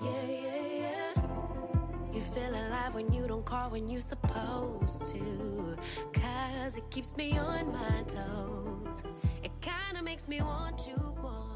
[0.00, 1.22] Yeah, yeah, yeah.
[2.12, 5.76] You feel alive when you don't call when you're supposed to.
[6.12, 9.02] Cause it keeps me on my toes.
[9.42, 11.52] It kinda makes me want you more.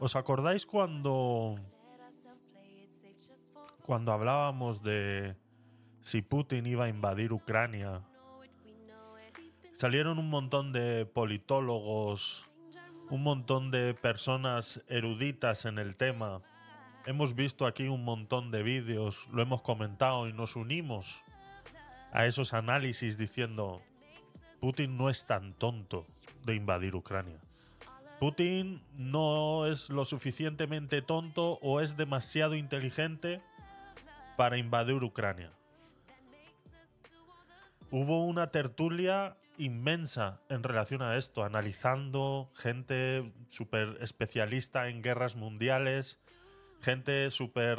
[0.00, 1.56] ¿Os acordáis cuando.
[3.82, 5.34] cuando hablábamos de
[6.02, 8.02] si Putin iba a invadir Ucrania?
[9.72, 12.48] Salieron un montón de politólogos,
[13.10, 16.42] un montón de personas eruditas en el tema.
[17.06, 21.24] Hemos visto aquí un montón de vídeos, lo hemos comentado y nos unimos
[22.12, 23.82] a esos análisis diciendo
[24.60, 26.06] Putin no es tan tonto
[26.44, 27.40] de invadir Ucrania.
[28.18, 33.40] Putin no es lo suficientemente tonto o es demasiado inteligente
[34.36, 35.52] para invadir Ucrania.
[37.90, 46.18] Hubo una tertulia inmensa en relación a esto, analizando gente súper especialista en guerras mundiales,
[46.80, 47.78] gente súper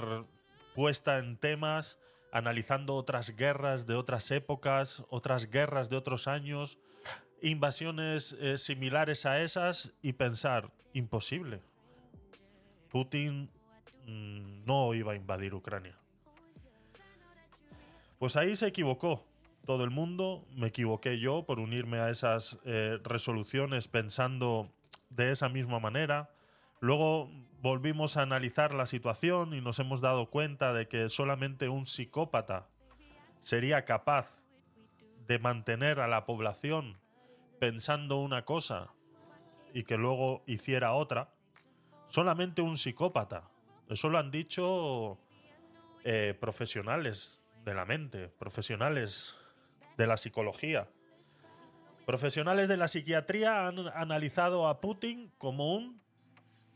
[0.73, 1.99] puesta en temas,
[2.31, 6.77] analizando otras guerras de otras épocas, otras guerras de otros años,
[7.41, 11.61] invasiones eh, similares a esas y pensar, imposible.
[12.89, 13.49] Putin
[14.05, 15.97] mm, no iba a invadir Ucrania.
[18.17, 19.25] Pues ahí se equivocó
[19.65, 24.69] todo el mundo, me equivoqué yo por unirme a esas eh, resoluciones pensando
[25.09, 26.29] de esa misma manera.
[26.81, 27.29] Luego
[27.61, 32.67] volvimos a analizar la situación y nos hemos dado cuenta de que solamente un psicópata
[33.41, 34.41] sería capaz
[35.27, 36.97] de mantener a la población
[37.59, 38.93] pensando una cosa
[39.73, 41.33] y que luego hiciera otra.
[42.07, 43.49] Solamente un psicópata.
[43.87, 45.19] Eso lo han dicho
[46.03, 49.35] eh, profesionales de la mente, profesionales
[49.97, 50.87] de la psicología.
[52.05, 56.01] Profesionales de la psiquiatría han analizado a Putin como un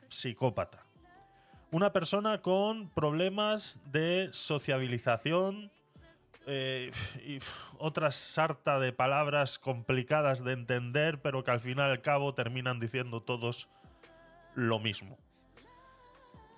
[0.08, 0.86] psicópata.
[1.72, 5.72] Una persona con problemas de sociabilización
[6.46, 6.92] eh,
[7.26, 7.40] y
[7.78, 12.80] otra sarta de palabras complicadas de entender, pero que al fin y al cabo terminan
[12.80, 13.70] diciendo todos
[14.56, 15.18] lo mismo.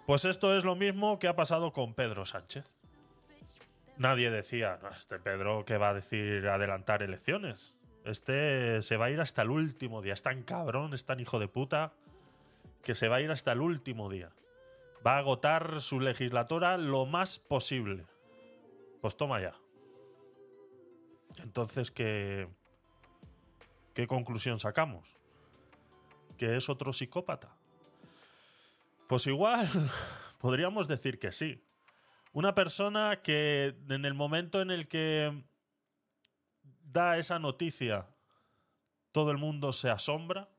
[0.05, 2.65] Pues esto es lo mismo que ha pasado con Pedro Sánchez.
[3.97, 7.75] Nadie decía, "No, este Pedro que va a decir adelantar elecciones.
[8.03, 10.13] Este se va a ir hasta el último día.
[10.13, 11.93] Es tan cabrón, es tan hijo de puta,
[12.83, 14.29] que se va a ir hasta el último día.
[15.05, 18.05] Va a agotar su legislatura lo más posible.
[19.01, 19.55] Pues toma ya.
[21.37, 22.47] Entonces, ¿qué,
[23.93, 25.17] qué conclusión sacamos?
[26.37, 27.55] ¿Que es otro psicópata?
[29.07, 29.69] Pues igual,
[30.39, 31.63] podríamos decir que sí.
[32.33, 35.43] Una persona que en el momento en el que
[36.83, 38.07] da esa noticia,
[39.11, 40.49] todo el mundo se asombra,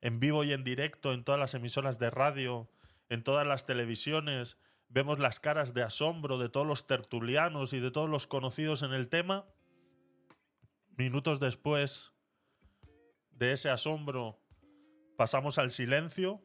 [0.00, 2.68] en vivo y en directo, en todas las emisoras de radio,
[3.08, 4.58] en todas las televisiones,
[4.88, 8.92] vemos las caras de asombro de todos los tertulianos y de todos los conocidos en
[8.92, 9.46] el tema.
[10.96, 12.12] Minutos después
[13.30, 14.40] de ese asombro,
[15.16, 16.42] pasamos al silencio.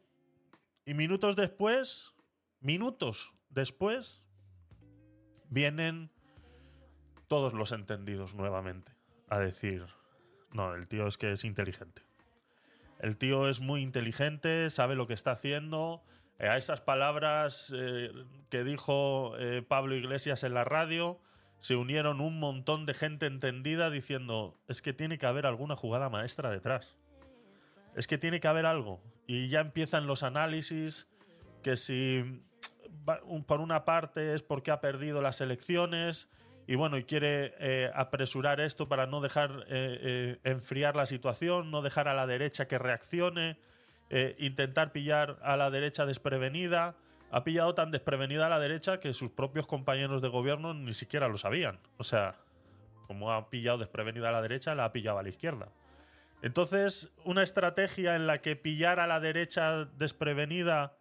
[0.85, 2.15] Y minutos después,
[2.59, 4.23] minutos después,
[5.49, 6.11] vienen
[7.27, 8.93] todos los entendidos nuevamente
[9.29, 9.85] a decir,
[10.51, 12.01] no, el tío es que es inteligente.
[12.99, 16.03] El tío es muy inteligente, sabe lo que está haciendo.
[16.39, 18.11] Eh, a esas palabras eh,
[18.49, 21.21] que dijo eh, Pablo Iglesias en la radio,
[21.61, 26.09] se unieron un montón de gente entendida diciendo, es que tiene que haber alguna jugada
[26.09, 26.97] maestra detrás.
[27.95, 29.01] Es que tiene que haber algo.
[29.27, 31.07] Y ya empiezan los análisis
[31.61, 32.43] que si
[33.45, 36.29] por una parte es porque ha perdido las elecciones
[36.67, 41.69] y bueno, y quiere eh, apresurar esto para no dejar eh, eh, enfriar la situación,
[41.69, 43.57] no dejar a la derecha que reaccione,
[44.39, 46.97] intentar pillar a la derecha desprevenida.
[47.31, 51.27] Ha pillado tan desprevenida a la derecha que sus propios compañeros de gobierno ni siquiera
[51.29, 51.79] lo sabían.
[51.97, 52.35] O sea,
[53.07, 55.69] como ha pillado desprevenida a la derecha, la ha pillado a la izquierda.
[56.41, 60.97] Entonces, una estrategia en la que pillar a la derecha desprevenida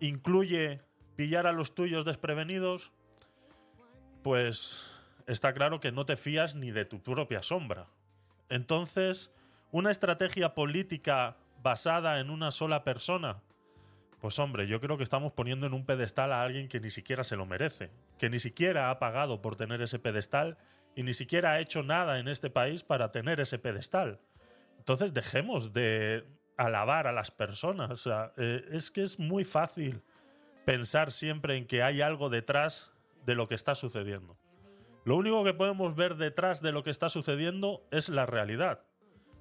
[0.00, 0.78] incluye
[1.16, 2.92] pillar a los tuyos desprevenidos,
[4.22, 4.90] pues
[5.26, 7.86] está claro que no te fías ni de tu propia sombra.
[8.48, 9.32] Entonces,
[9.72, 13.42] una estrategia política basada en una sola persona,
[14.20, 17.24] pues hombre, yo creo que estamos poniendo en un pedestal a alguien que ni siquiera
[17.24, 20.58] se lo merece, que ni siquiera ha pagado por tener ese pedestal
[20.96, 24.20] y ni siquiera ha hecho nada en este país para tener ese pedestal.
[24.78, 26.24] Entonces dejemos de
[26.56, 27.90] alabar a las personas.
[27.90, 30.02] O sea, eh, es que es muy fácil
[30.64, 32.92] pensar siempre en que hay algo detrás
[33.24, 34.36] de lo que está sucediendo.
[35.04, 38.82] Lo único que podemos ver detrás de lo que está sucediendo es la realidad.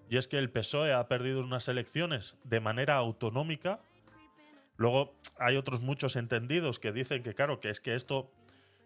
[0.09, 3.81] Y es que el PSOE ha perdido unas elecciones de manera autonómica.
[4.77, 8.31] Luego hay otros muchos entendidos que dicen que, claro, que es que esto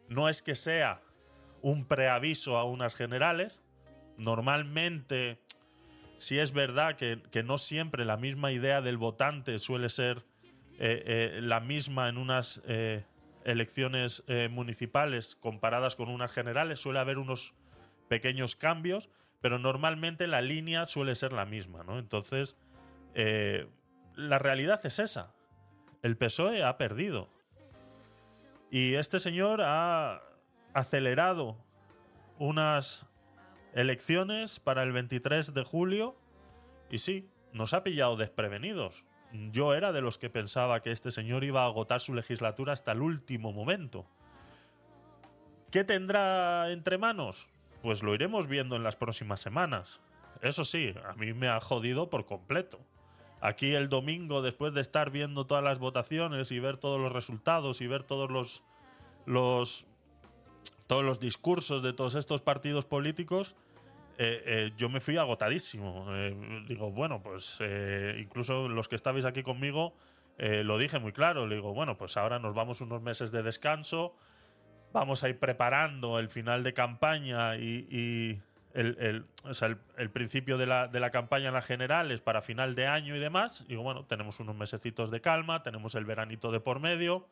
[0.08, 1.02] no es que sea
[1.62, 3.62] un preaviso a unas generales.
[4.18, 5.40] Normalmente,
[6.18, 10.24] si es verdad que, no siempre la misma idea del votante suele ser
[10.80, 13.06] eh, eh, la misma en unas eh,
[13.44, 17.54] elecciones municipales comparadas con unas generales, suele haber unos
[18.08, 19.10] pequeños cambios,
[19.42, 21.98] pero normalmente la línea suele ser la misma, ¿no?
[21.98, 22.56] Entonces,
[24.16, 25.34] la realidad es esa.
[26.02, 27.30] El PSOE ha perdido.
[28.70, 30.22] Y este señor ha
[30.74, 31.58] acelerado
[32.40, 33.06] unas
[33.74, 36.16] elecciones para el 23 de julio
[36.90, 39.06] y sí, nos ha pillado desprevenidos.
[39.52, 42.92] Yo era de los que pensaba que este señor iba a agotar su legislatura hasta
[42.92, 44.06] el último momento.
[45.70, 47.48] ¿Qué tendrá entre manos?
[47.82, 50.02] Pues lo iremos viendo en las próximas semanas.
[50.42, 52.80] Eso sí, a mí me ha jodido por completo.
[53.42, 57.82] Aquí el domingo, después de estar viendo todas las votaciones y ver todos los resultados
[57.82, 58.64] y ver todos los,
[59.26, 59.88] los
[60.92, 63.56] todos los discursos de todos estos partidos políticos,
[64.18, 66.06] eh, eh, yo me fui agotadísimo.
[66.10, 67.60] Eh, digo, bueno, pues
[68.18, 69.94] incluso los que estabais aquí conmigo,
[70.38, 71.48] lo dije muy claro.
[71.48, 74.16] Le digo, bueno, pues ahora nos vamos unos meses de descanso,
[74.92, 78.42] vamos a ir preparando el final de campaña y,
[78.74, 83.20] el, principio de la, de la, campaña en las generales para final de año y
[83.20, 83.66] demás.
[83.68, 87.28] Digo, bueno, tenemos unos mesecitos de calma, tenemos el veranito de por medio,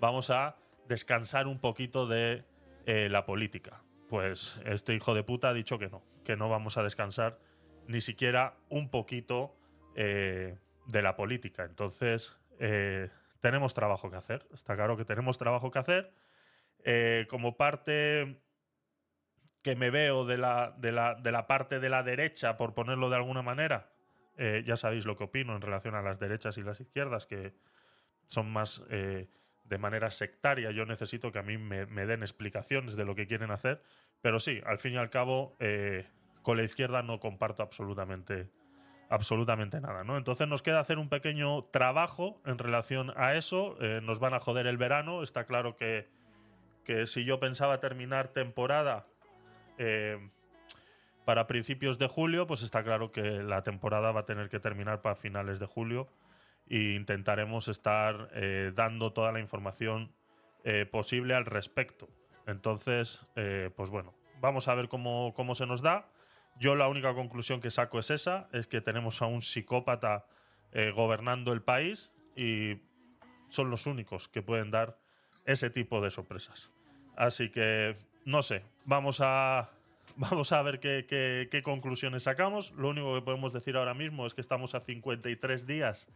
[0.00, 0.56] vamos a
[0.88, 2.44] descansar un poquito de
[2.86, 3.82] eh, la política.
[4.08, 7.38] Pues este hijo de puta ha dicho que no, que no vamos a descansar
[7.86, 9.54] ni siquiera un poquito
[9.94, 11.64] eh, de la política.
[11.64, 14.46] Entonces, eh, tenemos trabajo que hacer.
[14.52, 16.12] Está claro que tenemos trabajo que hacer.
[17.28, 18.40] como parte
[19.68, 23.10] que me veo de la, de, la, de la, parte de la derecha, por ponerlo
[23.10, 23.90] de alguna manera,
[24.64, 27.54] ya sabéis lo que opino en relación a las derechas y las izquierdas, que
[28.28, 28.84] son más
[29.68, 30.70] de manera sectaria.
[30.70, 33.82] Yo necesito que a mí me, den explicaciones de lo que quieren hacer.
[34.20, 36.06] Pero sí, al fin y al cabo, eh,
[36.42, 38.50] con la izquierda no comparto absolutamente,
[39.10, 40.04] absolutamente nada.
[40.04, 40.16] ¿no?
[40.16, 43.76] Entonces nos queda hacer un pequeño trabajo en relación a eso.
[43.80, 45.22] Eh, nos van a joder el verano.
[45.22, 46.08] Está claro que,
[46.84, 49.06] que si yo pensaba terminar temporada
[49.78, 50.18] eh,
[51.28, 55.02] para principios de julio, pues está claro que la temporada va a tener que terminar
[55.02, 56.08] para finales de julio
[56.70, 60.10] e intentaremos estar eh, dando toda la información
[60.64, 62.08] eh, posible al respecto.
[62.46, 66.08] Entonces, eh, pues bueno, vamos a ver cómo, cómo, se nos da.
[66.58, 70.26] Yo la única conclusión que saco es esa, es que tenemos a un psicópata
[70.94, 72.82] gobernando el país y
[73.48, 74.98] son los únicos que pueden dar
[75.44, 76.70] ese tipo de sorpresas.
[77.16, 77.96] Así que,
[78.28, 79.70] no sé, vamos a,
[80.16, 82.72] vamos a ver qué, conclusiones sacamos.
[82.72, 86.08] Lo único que podemos decir ahora mismo es que estamos a 53 días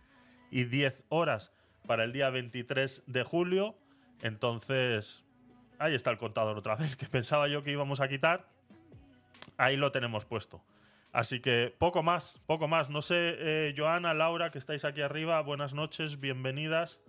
[0.50, 1.52] y 10 horas
[1.86, 3.74] para el día 23 de julio.
[4.20, 5.24] Entonces,
[5.78, 8.46] ahí está el contador otra vez, que pensaba yo que íbamos a quitar.
[9.56, 10.62] Ahí lo tenemos puesto.
[11.12, 12.90] Así que poco más, poco más.
[12.90, 17.00] No sé, eh, Joana, Laura, que estáis aquí arriba, buenas noches, bienvenidas.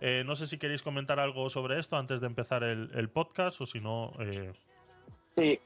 [0.00, 3.66] Eh, no sé si queréis comentar algo sobre esto antes de empezar el, podcast o
[3.66, 4.12] si no...
[4.20, 4.52] Eh,
[5.34, 5.58] sí,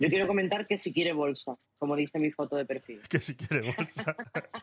[0.00, 3.00] yo quiero comentar que si quiere bolsa, como dice mi foto de perfil.
[3.08, 4.16] Que si quiere bolsa.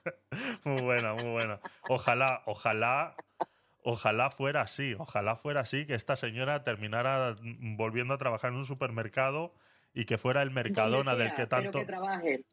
[0.63, 1.59] muy buena, muy buena.
[1.87, 3.15] Ojalá, ojalá,
[3.83, 7.37] ojalá fuera así, ojalá fuera así, que esta señora terminara
[7.77, 9.53] volviendo a trabajar en un supermercado
[9.93, 11.79] y que fuera el Mercadona del que tanto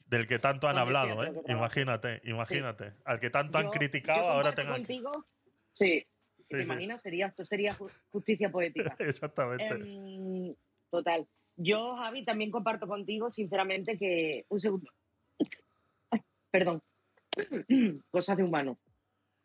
[0.07, 1.33] del que tanto han hablado, ¿eh?
[1.47, 5.25] Imagínate, imagínate, al que tanto han criticado ahora tengan contigo.
[5.75, 6.05] Sí.
[6.49, 7.03] ¿Te imaginas?
[7.03, 7.77] Sería, esto sería
[8.11, 8.97] justicia poética.
[8.99, 9.69] Exactamente.
[9.69, 10.55] Em,
[10.91, 11.27] total.
[11.57, 14.47] Yo, Javi, también comparto contigo, sinceramente, que.
[14.49, 14.91] Un segundo.
[16.51, 16.81] Perdón.
[18.11, 18.79] Cosas de humano.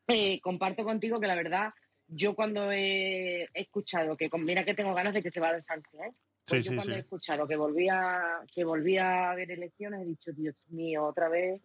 [0.07, 1.73] Eh, comparto contigo que la verdad,
[2.07, 4.29] yo cuando he escuchado que.
[4.37, 6.13] Mira que tengo ganas de que se va a distancia, ¿eh?
[6.45, 10.55] Pues yo cuando he escuchado que volvía, que volvía a haber elecciones, he dicho, Dios
[10.67, 11.61] mío, otra vez.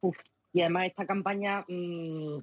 [0.00, 0.18] Uf.
[0.52, 1.64] Y además esta campaña.
[1.68, 2.38] Mm,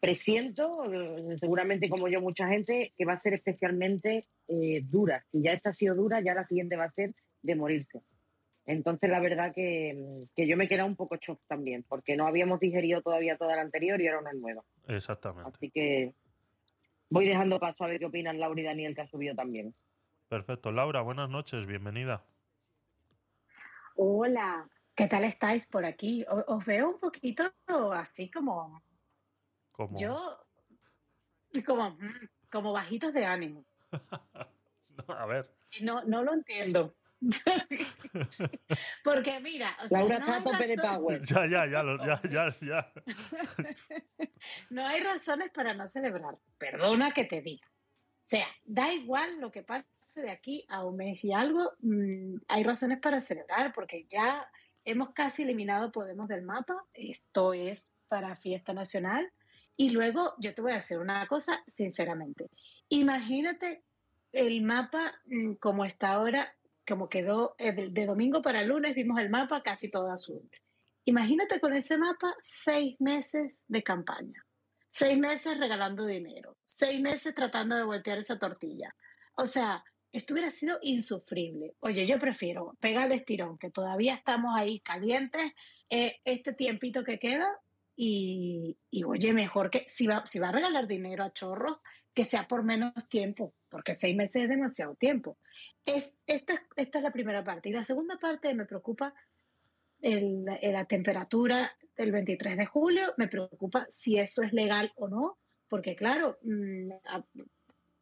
[0.00, 5.24] presiento, eh, seguramente como yo mucha gente, que va a ser especialmente eh, dura.
[5.30, 7.10] Si ya esta ha sido dura, ya la siguiente va a ser
[7.42, 8.00] de morirse.
[8.66, 12.26] Entonces, la verdad que, que yo me he quedado un poco shock también, porque no
[12.26, 14.62] habíamos digerido todavía toda la anterior y era una nueva.
[14.86, 15.50] Exactamente.
[15.54, 16.12] Así que
[17.08, 19.74] voy dejando paso a ver qué opinan Laura y Daniel, que ha subido también.
[20.28, 20.70] Perfecto.
[20.70, 22.24] Laura, buenas noches, bienvenida.
[23.96, 26.26] Hola, ¿Qué tal estáis por aquí?
[26.48, 27.44] Os veo un poquito
[27.94, 28.82] así como
[29.78, 29.96] Como...
[29.96, 30.44] yo,
[31.64, 33.64] como, mm, como bajitos de ánimo.
[35.06, 35.54] No, a ver.
[35.80, 36.96] No, no lo entiendo.
[39.04, 41.22] Porque mira, o sea, Laura no está a hay tope de power.
[41.24, 42.92] Ya, ya, ya, lo- ya, ya, ya.
[44.70, 46.36] no hay razones para no celebrar.
[46.58, 47.68] Perdona que te diga.
[47.68, 52.38] O sea, da igual lo que pase de aquí a un mes y algo, mm,
[52.48, 54.50] hay razones para celebrar porque ya
[54.84, 56.84] hemos casi eliminado Podemos del mapa.
[56.92, 59.32] Esto es para fiesta nacional.
[59.80, 62.50] Y luego yo te voy a decir una cosa, sinceramente.
[62.88, 63.84] Imagínate
[64.32, 66.52] el mapa mm, como está ahora,
[66.84, 70.50] como quedó eh, de, de domingo para lunes, vimos el mapa casi todo azul.
[71.04, 74.44] Imagínate con ese mapa seis meses de campaña,
[74.90, 78.92] seis meses regalando dinero, seis meses tratando de voltear esa tortilla.
[79.36, 81.76] O sea, esto hubiera sido insufrible.
[81.78, 85.52] Oye, yo prefiero pegar el estirón, que todavía estamos ahí calientes,
[85.88, 87.48] eh, este tiempito que queda,
[88.00, 91.80] y, oye, mejor que si va, si va a regalar dinero a chorros,
[92.14, 95.36] que sea por menos tiempo, porque seis meses es demasiado tiempo.
[95.84, 97.70] Es, esta, esta es la primera parte.
[97.70, 99.14] Y la segunda parte me preocupa
[100.00, 105.38] el- la temperatura del 23 de julio, me preocupa si eso es legal o no,
[105.68, 107.26] porque claro, mm, a-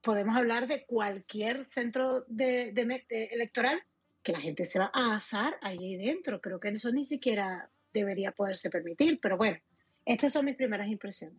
[0.03, 3.83] podemos hablar de cualquier centro de, de electoral
[4.23, 6.43] que la gente se va a asar allí dentro.
[6.43, 9.59] Creo que eso ni siquiera debería poderse permitir, pero bueno,
[10.07, 11.39] estas son mis primeras impresiones.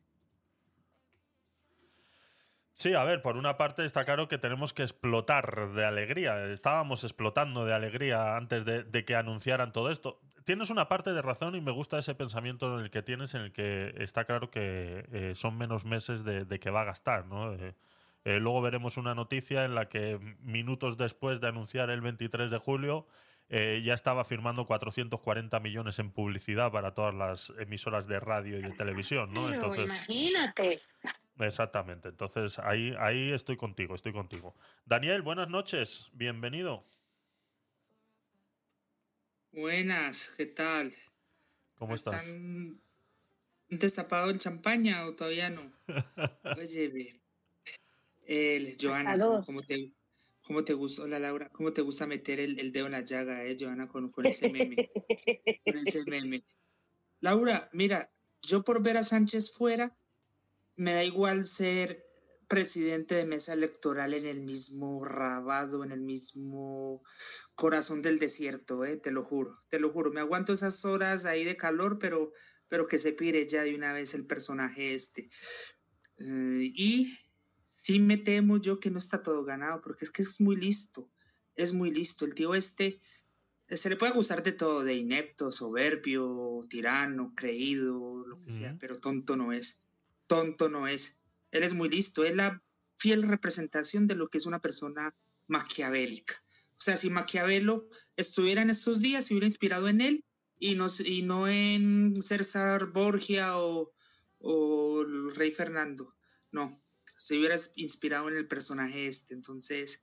[2.78, 6.46] Sí, a ver, por una parte está claro que tenemos que explotar de alegría.
[6.52, 10.22] Estábamos explotando de alegría antes de, que anunciaran todo esto.
[10.46, 13.42] Tienes una parte de razón y me gusta ese pensamiento en el que tienes, en
[13.42, 17.26] el que está claro que eh, son menos meses de, que va a gastar.
[17.60, 17.74] Eh,
[18.26, 22.58] eh, luego veremos una noticia en la que minutos después de anunciar el 23 de
[22.60, 23.08] julio
[23.50, 28.62] eh, ya estaba firmando 440 millones en publicidad para todas las emisoras de radio y
[28.62, 29.54] de televisión, ¿no?
[29.54, 30.82] Entonces, imagínate.
[31.40, 32.10] Exactamente.
[32.10, 34.56] Entonces, ahí, ahí estoy contigo, estoy contigo.
[34.86, 36.84] Daniel, buenas noches, bienvenido.
[39.54, 40.94] Buenas, ¿qué tal?
[41.76, 42.26] ¿Cómo estás?
[42.26, 42.82] ¿Están
[43.70, 45.72] destapado el champaña o todavía no?
[46.58, 47.22] Oye.
[48.26, 49.18] El, Joana.
[49.46, 49.94] ¿cómo te,
[50.48, 53.58] cómo te gusta, hola Laura, cómo te gusta meter el, dedo en la llaga, eh,
[53.60, 54.90] Joana, con, con ese meme?
[55.66, 56.46] con ese meme.
[57.20, 59.98] Laura, mira, yo por ver a Sánchez fuera,
[60.78, 62.06] me da igual ser
[62.48, 67.04] presidente de mesa electoral en el mismo rabado, en el mismo
[67.56, 70.14] corazón del desierto, eh, te lo juro, te lo juro.
[70.14, 72.32] Me aguanto esas horas ahí de calor, pero,
[72.70, 75.30] pero que se pire ya de una vez el personaje este.
[76.20, 77.18] Eh, y
[77.88, 81.10] sí me temo yo que no está todo ganado, porque es que es muy listo,
[81.56, 82.26] es muy listo.
[82.26, 83.00] El tío este
[83.70, 88.98] se le puede acusar de todo, de inepto, soberbio, tirano, creído, lo que sea, pero
[88.98, 89.86] tonto no es.
[90.28, 91.22] Tonto no es.
[91.52, 92.62] Él es muy listo, es la
[92.98, 95.16] fiel representación de lo que es una persona
[95.48, 96.36] maquiavélica.
[96.78, 100.26] O sea, si Maquiavelo estuviera en estos días, se hubiera inspirado en él
[100.60, 103.94] y no, s- y no en César Borgia o,
[104.40, 106.16] o el rey Fernando.
[106.52, 106.84] No,
[107.18, 109.34] se hubiera inspirado en el personaje este.
[109.34, 110.02] Entonces,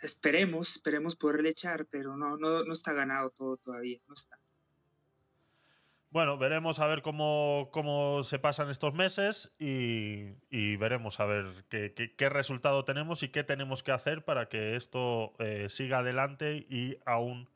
[0.00, 4.38] esperemos, esperemos poderle echar, pero no, no, no está ganado todo todavía, no está.
[6.14, 12.28] Bueno, veremos a ver cómo, cómo se pasan estos meses y, veremos a ver qué
[12.28, 17.48] resultado tenemos y qué tenemos que hacer para que esto eh, siga adelante y aún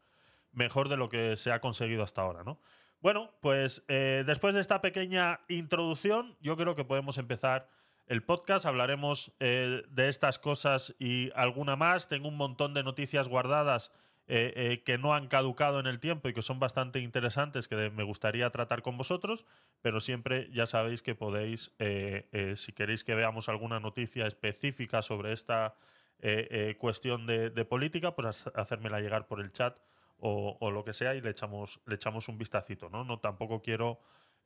[0.51, 2.59] mejor de lo que se ha conseguido hasta ahora, ¿no?
[3.01, 7.69] Bueno, pues eh, después de esta pequeña introducción, yo creo que podemos empezar
[8.09, 8.67] el podcast.
[8.67, 12.09] Hablaremos eh, de estas cosas y alguna más.
[12.09, 13.93] Tengo un montón de noticias guardadas
[14.27, 17.91] eh, eh, que no han caducado en el tiempo y que son bastante interesantes que
[17.91, 19.47] me gustaría tratar con vosotros,
[19.81, 21.75] pero siempre ya sabéis que podéis,
[22.57, 25.77] si queréis que veamos alguna noticia específica sobre esta
[26.79, 29.79] cuestión de, política, pues ha- hacérmela llegar por el chat
[30.19, 33.05] o, o lo que sea y le echamos, le echamos un vistacito, ¿no?
[33.05, 33.99] No tampoco quiero...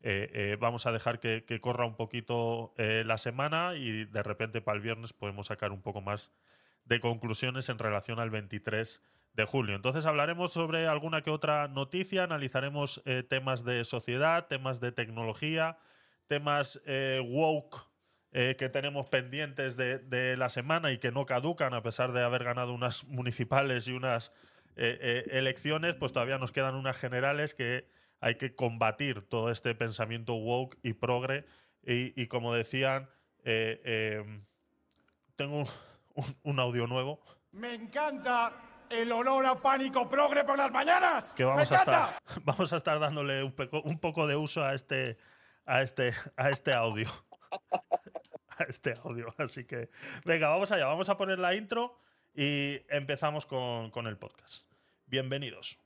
[0.04, 4.60] eh, eh, vamos a dejar que, corra un poquito eh, la semana y de repente
[4.60, 6.32] para el viernes podemos sacar un poco más
[6.84, 9.00] de conclusiones en relación al 23
[9.34, 9.76] de julio.
[9.76, 15.78] Entonces hablaremos sobre alguna que otra noticia, analizaremos temas de sociedad, temas de tecnología,
[16.26, 16.82] temas
[17.24, 17.88] woke
[18.32, 22.42] que tenemos pendientes de, de la semana y que no caducan a pesar de haber
[22.42, 24.32] ganado unas municipales y unas
[24.74, 27.86] elecciones, pues todavía nos quedan unas generales que
[28.22, 31.44] hay que combatir todo este pensamiento woke y progre.
[31.84, 33.10] Y, y como decían,
[33.44, 34.40] eh, eh,
[35.36, 35.68] tengo un-
[36.14, 37.20] un- un audio nuevo.
[37.50, 38.52] Me encanta
[38.88, 41.32] el olor a pánico progre por las mañanas.
[41.34, 44.64] que vamos ¡Me a estar vamos a estar dándole un, peco- un poco de uso
[44.64, 45.18] a este
[45.66, 47.08] a este a este audio
[48.58, 49.88] a este audio así que
[50.24, 51.98] venga vamos allá vamos a poner la intro
[52.34, 54.70] y empezamos con, con el podcast
[55.06, 55.78] bienvenidos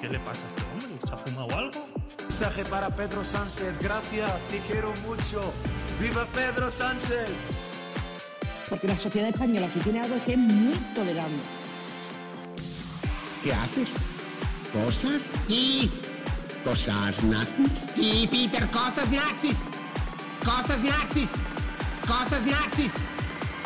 [0.00, 0.98] ¿qué le pasa a este hombre?
[1.06, 1.84] ¿se ha fumado algo?
[2.20, 5.52] Mensaje para Pedro Sánchez, gracias, te quiero mucho.
[6.00, 7.30] ¡Viva Pedro Sánchez!
[8.68, 11.42] Porque la sociedad española, si tiene algo, es que es muy tolerante.
[13.42, 13.88] ¿Qué haces?
[14.72, 15.32] ¿Cosas?
[15.46, 15.90] Sí.
[16.64, 17.90] ¿Cosas nazis?
[17.94, 19.56] Sí, Peter, cosas nazis.
[20.44, 21.30] Cosas nazis.
[22.06, 22.90] Cosas nazis.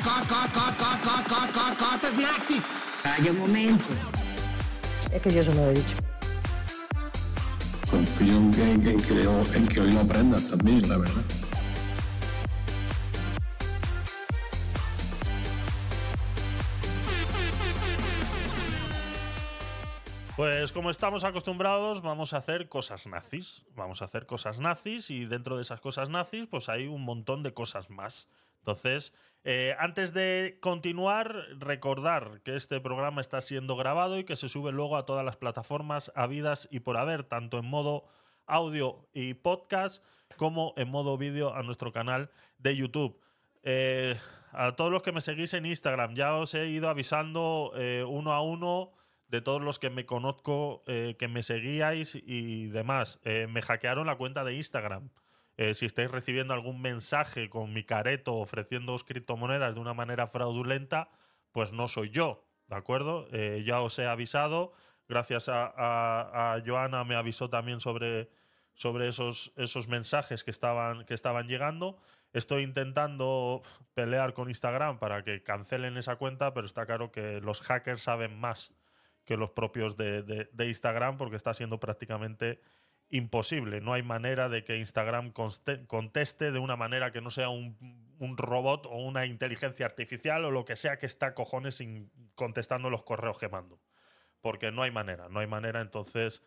[0.04, 2.62] Cos, cos, cos, cos, cos, cos, cos, cosas nazis.
[3.02, 3.84] Calla un momento.
[5.12, 5.96] Es que yo eso no lo he dicho.
[7.90, 11.22] Confío en que, en que, hoy lo aprendas también, la verdad.
[20.36, 23.66] Pues como estamos acostumbrados, vamos a hacer cosas nazis.
[23.74, 27.42] Vamos a hacer cosas nazis y dentro de esas cosas nazis, pues hay un montón
[27.42, 28.28] de cosas más.
[28.60, 34.50] Entonces, eh, antes de continuar, recordar que este programa está siendo grabado y que se
[34.50, 38.04] sube luego a todas las plataformas habidas y por haber, tanto en modo
[38.46, 40.04] audio y podcast
[40.36, 43.18] como en modo vídeo a nuestro canal de YouTube.
[43.62, 44.16] Eh,
[44.52, 48.32] a todos los que me seguís en Instagram, ya os he ido avisando eh, uno
[48.32, 48.92] a uno
[49.28, 53.20] de todos los que me conozco, que me seguíais y demás.
[53.24, 55.08] Me hackearon la cuenta de Instagram.
[55.60, 61.10] Eh, si estáis recibiendo algún mensaje con mi careto ofreciéndoos criptomonedas de una manera fraudulenta,
[61.52, 63.28] pues no soy yo, ¿de acuerdo?
[63.30, 64.72] Eh, ya os he avisado.
[65.06, 65.66] Gracias a,
[66.54, 68.30] a- Joana me avisó también sobre,
[68.72, 71.98] sobre esos, esos mensajes que estaban, que estaban llegando.
[72.32, 73.60] Estoy intentando
[73.92, 78.38] pelear con Instagram para que cancelen esa cuenta, pero está claro que los hackers saben
[78.40, 78.72] más
[79.26, 82.62] que los propios de- de Instagram porque está siendo prácticamente
[83.10, 83.80] imposible.
[83.80, 87.76] No hay manera de que Instagram conteste de una manera que no sea un,
[88.36, 91.82] robot o una inteligencia artificial o lo que sea que está cojones
[92.34, 93.80] contestando los correos que mando.
[94.40, 95.80] Porque no hay manera, no hay manera.
[95.80, 96.42] Entonces,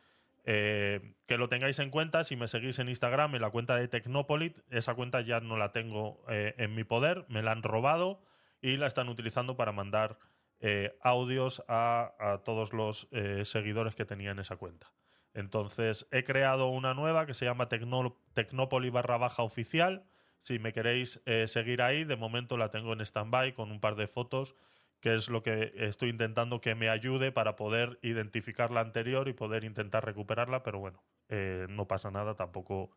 [0.46, 2.24] eh, que lo tengáis en cuenta.
[2.24, 5.72] Si me seguís en Instagram, en la cuenta de Tecnopolit, esa cuenta ya no la
[5.72, 8.22] tengo eh, en mi poder, me la han robado
[8.62, 10.18] y la están utilizando para mandar
[10.60, 13.10] eh, audios a, a todos los
[13.44, 14.92] seguidores que tenía en esa cuenta.
[15.34, 20.06] Entonces, he creado una nueva que se llama Tecno- Tecnopoli barra baja oficial.
[20.40, 23.96] Si me queréis eh, seguir ahí, de momento la tengo en stand-by con un par
[23.96, 24.56] de fotos,
[25.00, 29.34] que es lo que estoy intentando que me ayude para poder identificar la anterior y
[29.34, 32.92] poder intentar recuperarla, pero bueno, eh, no pasa nada, tampoco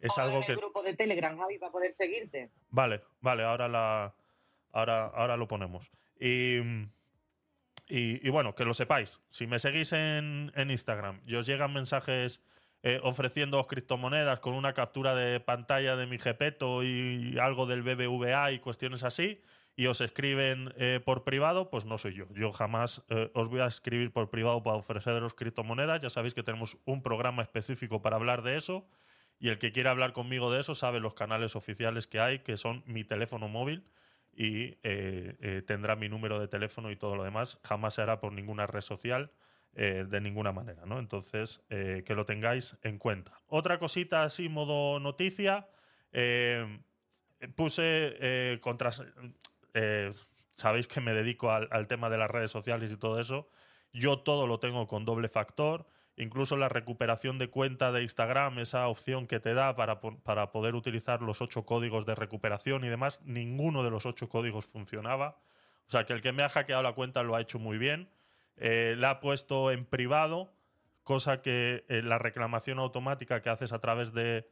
[0.00, 0.56] es algo en que...
[0.56, 2.50] grupo de Telegram, Javi, para poder seguirte.
[2.70, 4.14] Vale, vale, ahora la
[4.72, 5.90] ahora, ahora lo ponemos.
[6.18, 6.58] Y,
[7.86, 9.20] y, bueno, que lo sepáis.
[9.28, 12.40] Si me seguís en, en Instagram y os llegan mensajes
[12.82, 18.52] eh, ofreciendo criptomonedas con una captura de pantalla de mi Gepeto y algo del BBVA
[18.52, 19.40] y cuestiones así,
[19.76, 22.26] y os escriben eh, por privado, pues no soy yo.
[22.34, 26.00] Yo jamás eh, os voy a escribir por privado para ofreceros criptomonedas.
[26.00, 28.86] Ya sabéis que tenemos un programa específico para hablar de eso.
[29.40, 32.56] Y el que quiera hablar conmigo de eso sabe los canales oficiales que hay, que
[32.56, 33.84] son mi teléfono móvil
[34.36, 37.60] y eh, eh, tendrá mi número de teléfono y todo lo demás.
[37.64, 39.30] Jamás se hará por ninguna red social
[39.74, 40.98] eh, de ninguna manera, ¿no?
[40.98, 43.40] Entonces, eh, que lo tengáis en cuenta.
[43.46, 45.68] Otra cosita así, modo noticia.
[46.12, 46.80] eh,
[47.56, 47.82] puse
[48.20, 48.90] eh, contra...
[49.74, 50.12] eh,
[50.56, 53.48] Sabéis que me dedico al, al tema de las redes sociales y todo eso.
[53.92, 55.86] Yo todo lo tengo con doble factor.
[56.16, 60.74] Incluso la recuperación de cuenta de Instagram, esa opción que te da para, para poder
[60.74, 65.38] utilizar los ocho códigos de recuperación y demás, ninguno de los ocho códigos funcionaba.
[65.88, 68.08] O sea que el que me ha hackeado la cuenta lo ha hecho muy bien.
[68.56, 70.54] Eh, la ha puesto en privado,
[71.02, 74.48] cosa que eh, la reclamación automática que haces a través de,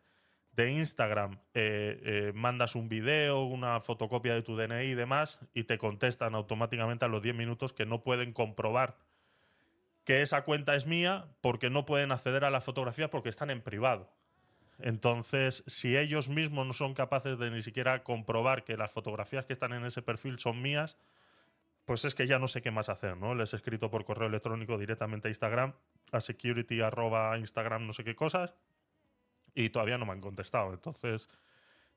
[0.53, 5.65] de Instagram, eh, eh, mandas un video, una fotocopia de tu DNI y demás, y
[5.65, 8.97] te contestan automáticamente a los 10 minutos que no pueden comprobar
[10.05, 13.63] que esa cuenta es mía porque no pueden acceder a las fotografías porque están en
[13.63, 14.11] privado.
[14.79, 19.53] Entonces, si ellos mismos no son capaces de ni siquiera comprobar que las fotografías que
[19.53, 20.97] están en ese perfil son mías,
[21.85, 23.35] pues es que ya no sé qué más hacer, ¿no?
[23.35, 25.75] Les he escrito por correo electrónico directamente a Instagram,
[26.11, 28.55] a security arroba Instagram no sé qué cosas,
[29.55, 30.73] y todavía no me han contestado.
[30.73, 31.29] Entonces,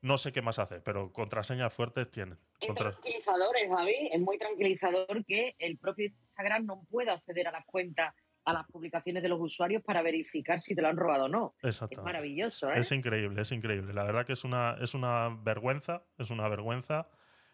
[0.06, 2.38] no sé qué más hacer, pero contraseñas fuertes tienen.
[2.60, 4.08] Es Contra- tranquilizador, ¿eh, Javi.
[4.12, 8.14] Es muy tranquilizador que el propio Instagram no pueda acceder a las cuentas,
[8.44, 11.54] a las publicaciones de los usuarios para verificar si te lo han robado o no.
[11.62, 12.04] Es Exactamente.
[12.12, 12.78] maravilloso, ¿eh?
[12.78, 13.92] Es increíble, es increíble.
[13.92, 17.08] La verdad que es una, es una vergüenza, es una vergüenza.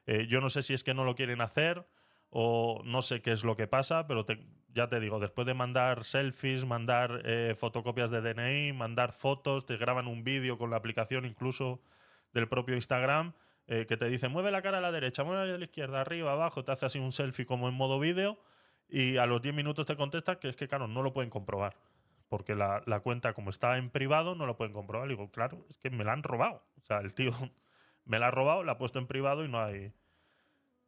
[0.06, 1.86] Eh, yo no sé si es que no lo quieren hacer
[2.28, 5.54] o no sé qué es lo que pasa, pero te- ya te digo, después de
[5.54, 10.76] mandar selfies, mandar eh, fotocopias de DNI, mandar fotos, te graban un vídeo con la
[10.76, 11.80] aplicación incluso
[12.32, 13.32] del propio Instagram,
[13.66, 16.32] eh, que te dice mueve la cara a la derecha, mueve a la izquierda, arriba,
[16.32, 18.38] abajo, te hace así un selfie como en modo vídeo
[18.88, 21.76] y a los 10 minutos te contestan que es que, claro, no lo pueden comprobar.
[22.28, 25.08] Porque la, cuenta, como está en privado, no lo pueden comprobar.
[25.08, 26.62] Digo, claro, es que me la han robado.
[26.78, 27.32] O sea, el tío
[28.04, 29.92] me la ha robado, la ha puesto en privado y no hay,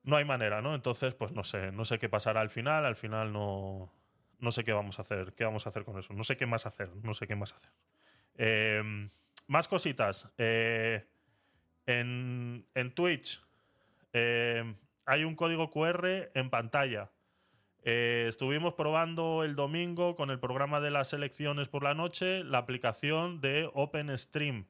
[0.03, 0.75] no hay manera, ¿no?
[0.75, 2.85] Entonces, pues no sé, no sé qué pasará al final.
[2.85, 3.91] Al final no,
[4.39, 6.13] no sé qué vamos a hacer, qué vamos a hacer con eso.
[6.13, 7.71] No sé qué más hacer, no sé qué más hacer.
[8.37, 9.11] Eh,
[9.47, 10.29] más cositas.
[10.37, 11.07] Eh,
[11.87, 13.43] en, Twitch
[14.13, 14.75] eh,
[15.07, 17.11] hay un código QR en pantalla.
[17.83, 22.59] Eh, estuvimos probando el domingo con el programa de las elecciones por la noche la
[22.59, 24.67] aplicación de OpenStream.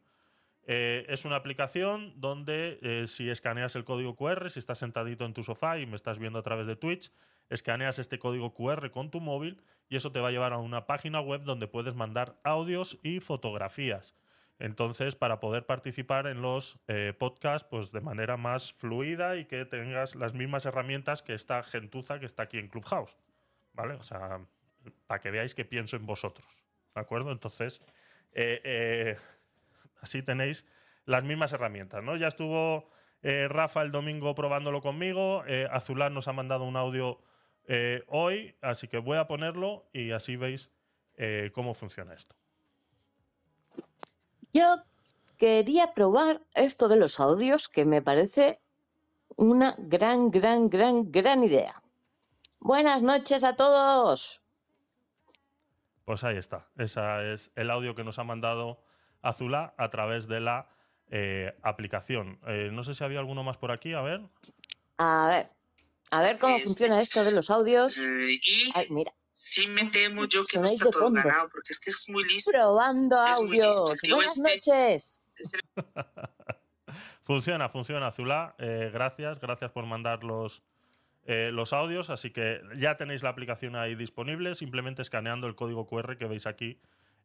[0.66, 5.34] Eh, es una aplicación donde eh, si escaneas el código QR, si estás sentadito en
[5.34, 7.12] tu sofá y me estás viendo a través de Twitch,
[7.50, 10.86] escaneas este código QR con tu móvil y eso te va a llevar a una
[10.86, 14.16] página web donde puedes mandar audios y fotografías.
[14.58, 19.64] Entonces, para poder participar en los eh, podcasts pues, de manera más fluida y que
[19.64, 23.16] tengas las mismas herramientas que esta gentuza que está aquí en Clubhouse.
[23.72, 23.94] ¿Vale?
[23.94, 24.40] O sea,
[25.08, 26.46] para que veáis que pienso en vosotros.
[26.94, 27.32] ¿De acuerdo?
[27.32, 27.82] Entonces,
[28.32, 29.16] eh, eh,
[30.00, 30.64] así tenéis
[31.04, 32.16] las mismas herramientas, ¿no?
[32.16, 32.90] Ya estuvo
[33.22, 35.44] Rafa el domingo probándolo conmigo.
[35.70, 37.22] Azulán nos ha mandado un audio
[38.08, 40.70] hoy, así que voy a ponerlo y así veis
[41.54, 42.36] cómo funciona esto.
[44.54, 44.76] Yo
[45.36, 48.60] quería probar esto de los audios, que me parece
[49.36, 51.82] una gran, gran, gran, gran idea.
[52.60, 54.42] Buenas noches a todos.
[56.04, 56.70] Pues ahí está.
[56.76, 58.80] Ese es el audio que nos ha mandado
[59.22, 60.68] Azulá a través de la
[61.10, 62.38] eh, aplicación.
[62.46, 64.20] Eh, no sé si había alguno más por aquí, a ver.
[64.98, 65.46] A ver,
[66.12, 67.98] a ver cómo funciona esto de los audios.
[67.98, 71.20] Eh, y Ay, mira, sí me temo yo que no está todo fondo.
[71.20, 72.52] ganado, porque es que es muy listo.
[72.52, 74.00] probando Es muy listo, audios.
[74.08, 74.54] Buenas este.
[74.54, 75.22] noches.
[77.20, 78.54] Funciona, funciona, Azulá.
[78.58, 80.62] Eh, gracias, gracias por mandar los,
[81.24, 82.10] eh, los audios.
[82.10, 86.46] Así que ya tenéis la aplicación ahí disponible, simplemente escaneando el código QR que veis
[86.46, 86.78] aquí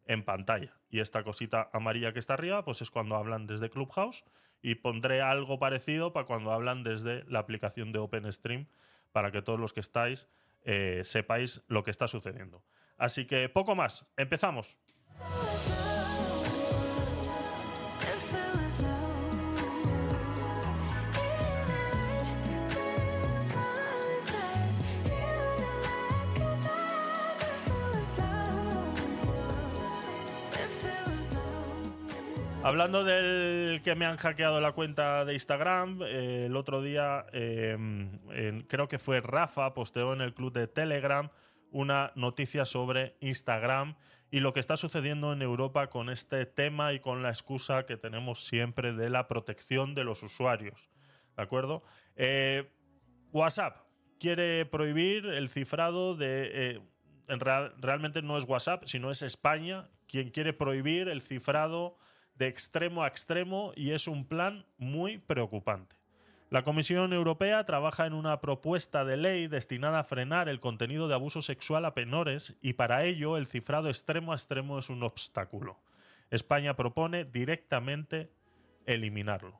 [0.05, 0.73] en pantalla.
[0.89, 4.23] Y esta cosita amarilla que está arriba, pues es cuando hablan desde Clubhouse.
[4.61, 8.67] Y pondré algo parecido para cuando hablan desde la aplicación de OpenStream,
[9.11, 10.29] para que todos los que estáis
[10.63, 12.63] eh, sepáis lo que está sucediendo.
[12.97, 14.77] Así que poco más, empezamos.
[32.69, 38.21] Hablando del que me han hackeado la cuenta de Instagram, el otro día en-
[38.67, 41.31] creo que fue Rafa, posteó en el club de Telegram
[41.71, 43.95] una noticia sobre Instagram
[44.29, 47.97] y lo que está sucediendo en Europa con este tema y con la excusa que
[47.97, 50.91] tenemos siempre de la protección de los usuarios.
[51.37, 51.81] ¿De acuerdo?
[52.17, 52.69] Eh,
[53.31, 53.77] WhatsApp
[54.19, 56.51] quiere prohibir el cifrado de...
[56.53, 56.81] eh,
[57.29, 61.97] en real- realmente no es WhatsApp, sino es España quien quiere prohibir el cifrado
[62.39, 65.97] de extremo a extremo y es un plan muy preocupante.
[66.49, 71.13] La Comisión Europea trabaja en una propuesta de ley destinada a frenar el contenido de
[71.13, 75.77] abuso sexual a menores y para ello el cifrado extremo a extremo es un obstáculo.
[76.31, 78.31] España propone directamente
[78.85, 79.59] eliminarlo.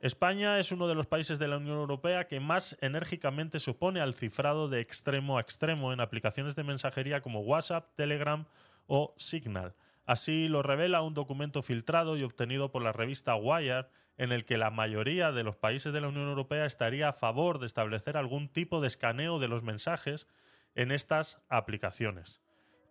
[0.00, 4.00] España es uno de los países de la Unión Europea que más enérgicamente se opone
[4.00, 8.46] al cifrado de extremo a extremo en aplicaciones de mensajería como WhatsApp, Telegram
[8.86, 9.74] o Signal.
[10.10, 13.86] Así lo revela un documento filtrado y obtenido por la revista Wired
[14.18, 17.60] en el que la mayoría de los países de la Unión Europea estaría a favor
[17.60, 20.26] de establecer algún tipo de escaneo de los mensajes
[20.74, 22.42] en estas aplicaciones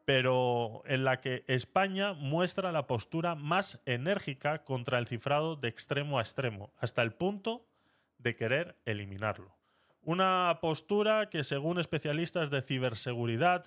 [0.05, 6.19] pero en la que España muestra la postura más enérgica contra el cifrado de extremo
[6.19, 7.67] a extremo, hasta el punto
[8.17, 9.55] de querer eliminarlo.
[10.01, 13.65] Una postura que, según especialistas de ciberseguridad,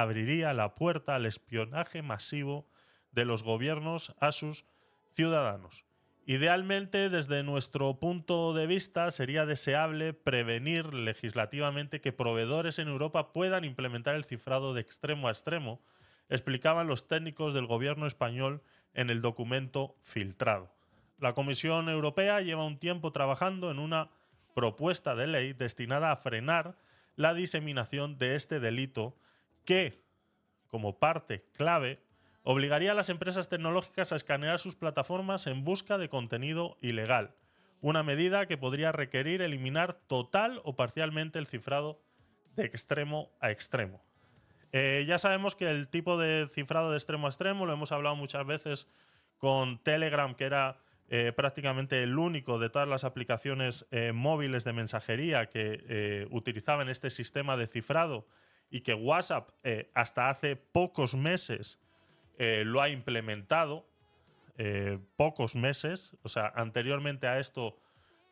[0.00, 2.66] abriría la puerta al espionaje masivo
[3.12, 4.64] de los gobiernos a sus
[5.12, 5.84] ciudadanos.
[6.26, 13.64] Idealmente, desde nuestro punto de vista, sería deseable prevenir legislativamente que proveedores en Europa puedan
[13.64, 15.80] implementar el cifrado de extremo a extremo,
[16.28, 20.70] explicaban los técnicos del gobierno español en el documento filtrado.
[21.18, 24.10] La Comisión Europea lleva un tiempo trabajando en una
[24.54, 26.76] propuesta de ley destinada a frenar
[27.16, 29.16] la diseminación de este delito
[29.68, 30.02] que,
[30.68, 32.00] como parte clave,
[32.42, 37.34] obligaría a las empresas tecnológicas a escanear sus plataformas en busca de contenido ilegal.
[37.82, 42.00] una medida que podría requerir eliminar total o parcialmente el cifrado
[42.56, 44.02] de extremo a extremo.
[44.72, 48.16] Eh, ya sabemos que el tipo de cifrado de extremo a extremo lo hemos hablado
[48.16, 48.88] muchas veces
[49.36, 50.78] con Telegram, que era
[51.08, 57.10] eh, prácticamente el único de todas las aplicaciones eh, móviles de mensajería que utilizaban este
[57.10, 58.26] sistema de cifrado
[58.70, 59.50] y que WhatsApp
[59.94, 61.78] hasta hace pocos meses
[62.38, 63.86] lo ha implementado.
[65.16, 67.76] pocos meses, o sea, anteriormente a esto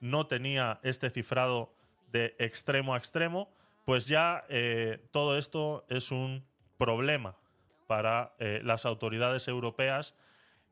[0.00, 1.72] no tenía este cifrado
[2.12, 3.50] de extremo a extremo
[3.86, 6.44] pues ya eh, todo esto es un
[6.76, 7.36] problema
[7.86, 10.16] para eh, las autoridades europeas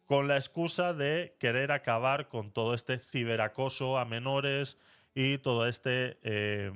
[0.04, 4.78] con la excusa de querer acabar con todo este ciberacoso a menores
[5.14, 6.72] y todo este eh,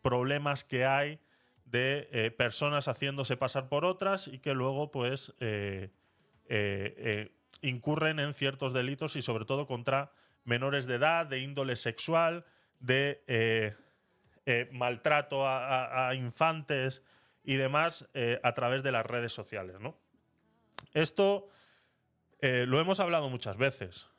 [0.00, 1.18] problemas que hay
[1.74, 5.34] de personas haciéndose pasar por otras y que luego pues
[7.60, 10.12] incurren en ciertos delitos y sobre todo contra
[10.44, 12.44] menores de edad, de índole sexual,
[12.80, 13.22] de
[14.46, 17.02] eh, maltrato a, infantes
[17.42, 19.80] y demás eh, a través de las redes sociales.
[19.80, 19.96] ¿no?
[20.92, 21.48] Esto
[22.40, 24.10] eh, lo hemos hablado muchas veces.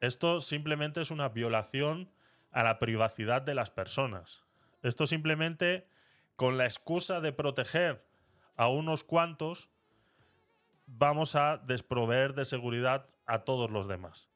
[0.00, 2.10] Esto simplemente es una violación
[2.50, 4.42] a la privacidad de las personas.
[4.82, 5.86] Esto simplemente,
[6.36, 8.04] con la excusa de proteger
[8.56, 9.70] a unos cuantos,
[10.86, 14.28] vamos a desproveer de seguridad a todos los demás.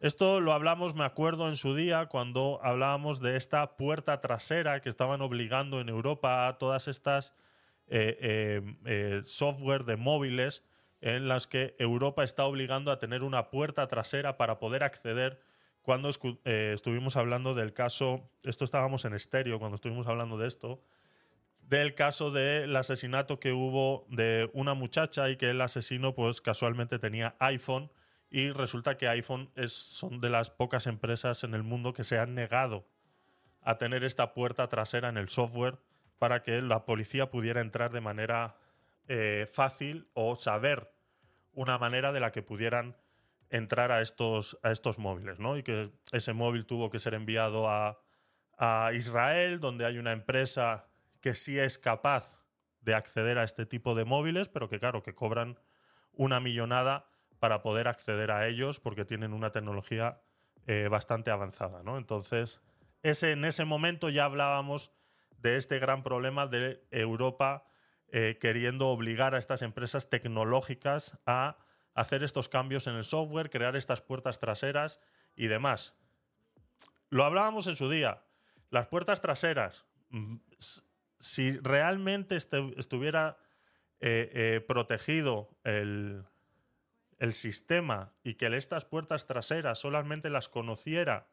[0.00, 4.88] Esto lo hablamos, me acuerdo, en su día cuando hablábamos de esta puerta trasera que
[4.88, 7.32] estaban obligando en Europa a todas estas
[7.86, 10.64] eh, eh, eh, software de móviles
[11.00, 15.40] en las que Europa está obligando a tener una puerta trasera para poder acceder.
[15.82, 16.10] Cuando
[16.44, 20.82] estuvimos hablando del caso, esto estábamos en estéreo cuando estuvimos hablando de esto,
[21.68, 26.98] del caso del asesinato que hubo de una muchacha y que el asesino pues casualmente
[26.98, 27.90] tenía iPhone
[28.30, 32.18] y resulta que iPhone es, son de las pocas empresas en el mundo que se
[32.18, 32.86] han negado
[33.62, 35.78] a tener esta puerta trasera en el software
[36.18, 38.56] para que la policía pudiera entrar de manera
[39.08, 40.92] eh, fácil o saber
[41.52, 42.96] una manera de la que pudieran
[43.50, 45.56] entrar a estos, a estos móviles, ¿no?
[45.56, 48.00] Y que ese móvil tuvo que ser enviado a,
[48.58, 50.88] a Israel, donde hay una empresa
[51.24, 52.36] que sí es capaz
[52.82, 55.58] de acceder a este tipo de móviles, pero que claro, que cobran
[56.12, 57.08] una millonada
[57.38, 60.20] para poder acceder a ellos porque tienen una tecnología
[60.66, 61.80] eh, bastante avanzada.
[61.96, 62.60] Entonces,
[63.02, 64.92] ese, en ese momento ya hablábamos
[65.38, 67.64] de este gran problema de Europa
[68.08, 71.56] eh, queriendo obligar a estas empresas tecnológicas a
[71.94, 75.00] hacer estos cambios en el software, crear estas puertas traseras
[75.36, 75.94] y demás.
[77.08, 78.26] Lo hablábamos en su día.
[78.68, 80.36] Las puertas traseras, mm,
[81.24, 83.38] si realmente estuviera
[84.00, 86.26] eh, protegido el,
[87.32, 91.26] sistema y que estas puertas traseras solamente las conociera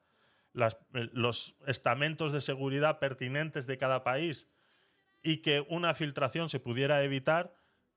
[0.54, 0.70] eh,
[1.12, 4.50] los estamentos de seguridad pertinentes de cada país
[5.22, 7.54] y que una filtración se pudiera evitar,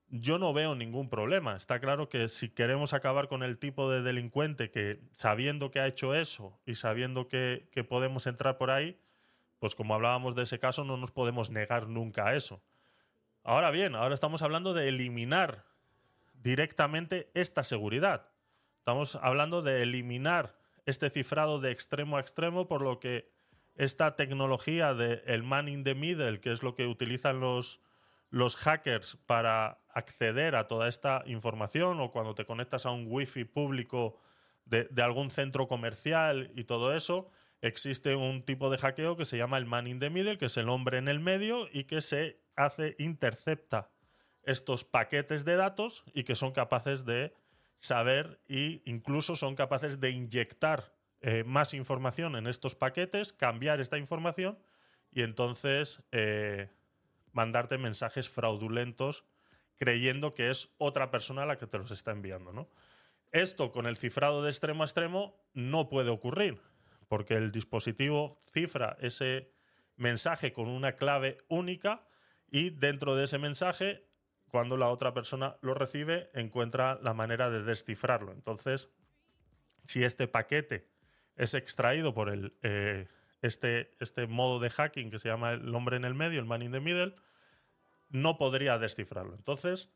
[0.09, 1.55] yo no veo ningún problema.
[1.55, 5.87] Está claro que si queremos acabar con el tipo de delincuente que sabiendo que ha
[5.87, 8.99] hecho eso y sabiendo que podemos entrar por ahí,
[9.59, 12.61] pues como hablábamos de ese caso, no nos podemos negar nunca a eso.
[13.43, 15.65] Ahora bien, ahora estamos hablando de eliminar
[16.33, 18.29] directamente esta seguridad.
[18.79, 23.29] Estamos hablando de eliminar este cifrado de extremo a extremo, por lo que
[23.75, 27.81] esta tecnología de el man in the middle, que es lo que utilizan los,
[28.29, 33.45] los hackers para acceder a toda esta información o cuando te conectas a un wifi
[33.45, 34.17] público
[34.65, 37.29] de, de, algún centro comercial y todo eso,
[37.61, 40.57] existe un tipo de hackeo que se llama el man in the middle, que es
[40.57, 43.91] el hombre en el medio y que se hace, intercepta
[44.43, 47.33] estos paquetes de datos y que son capaces de
[47.79, 53.97] saber e incluso son capaces de inyectar eh, más información en estos paquetes, cambiar esta
[53.97, 54.59] información
[55.11, 56.69] y entonces eh,
[57.31, 59.25] mandarte mensajes fraudulentos
[59.77, 62.53] creyendo que es otra persona la que te los está enviando.
[62.53, 62.69] ¿no?
[63.31, 66.61] Esto con el cifrado de extremo a extremo no puede ocurrir,
[67.07, 69.51] porque el dispositivo cifra ese
[69.97, 72.07] mensaje con una clave única
[72.49, 74.05] y dentro de ese mensaje
[74.49, 78.31] cuando la otra persona lo recibe, encuentra la manera de descifrarlo.
[78.31, 78.89] Entonces,
[79.83, 80.87] si este paquete
[81.35, 83.09] es extraído por el, eh,
[83.41, 86.61] este, este modo de hacking que se llama el hombre en el medio, el man
[86.61, 87.15] in the middle,
[88.07, 89.35] no podría descifrarlo.
[89.35, 89.89] Entonces,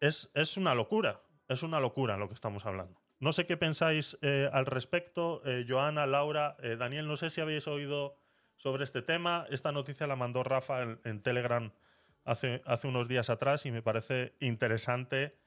[0.00, 3.00] es, es una locura, es una locura lo que estamos hablando.
[3.18, 7.66] No sé qué pensáis eh, al respecto, eh, Joana, Laura, Daniel, no sé si habéis
[7.66, 8.16] oído
[8.56, 9.46] sobre este tema.
[9.50, 11.72] Esta noticia la mandó Rafa en Telegram
[12.26, 15.38] hace, unos días atrás y me parece interesante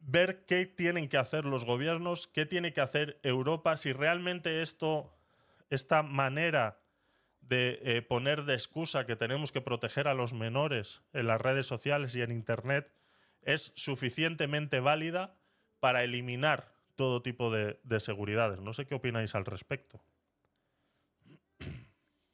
[0.00, 5.16] ver qué tienen que hacer los gobiernos, qué tiene que hacer Europa, si realmente esto,
[5.70, 6.80] esta manera
[7.40, 11.66] de eh, poner de excusa que tenemos que proteger a los menores en las redes
[11.66, 12.92] sociales y en Internet
[13.42, 15.36] es suficientemente válida
[15.80, 18.60] para eliminar todo tipo de, de seguridades.
[18.60, 20.00] No sé qué opináis al respecto.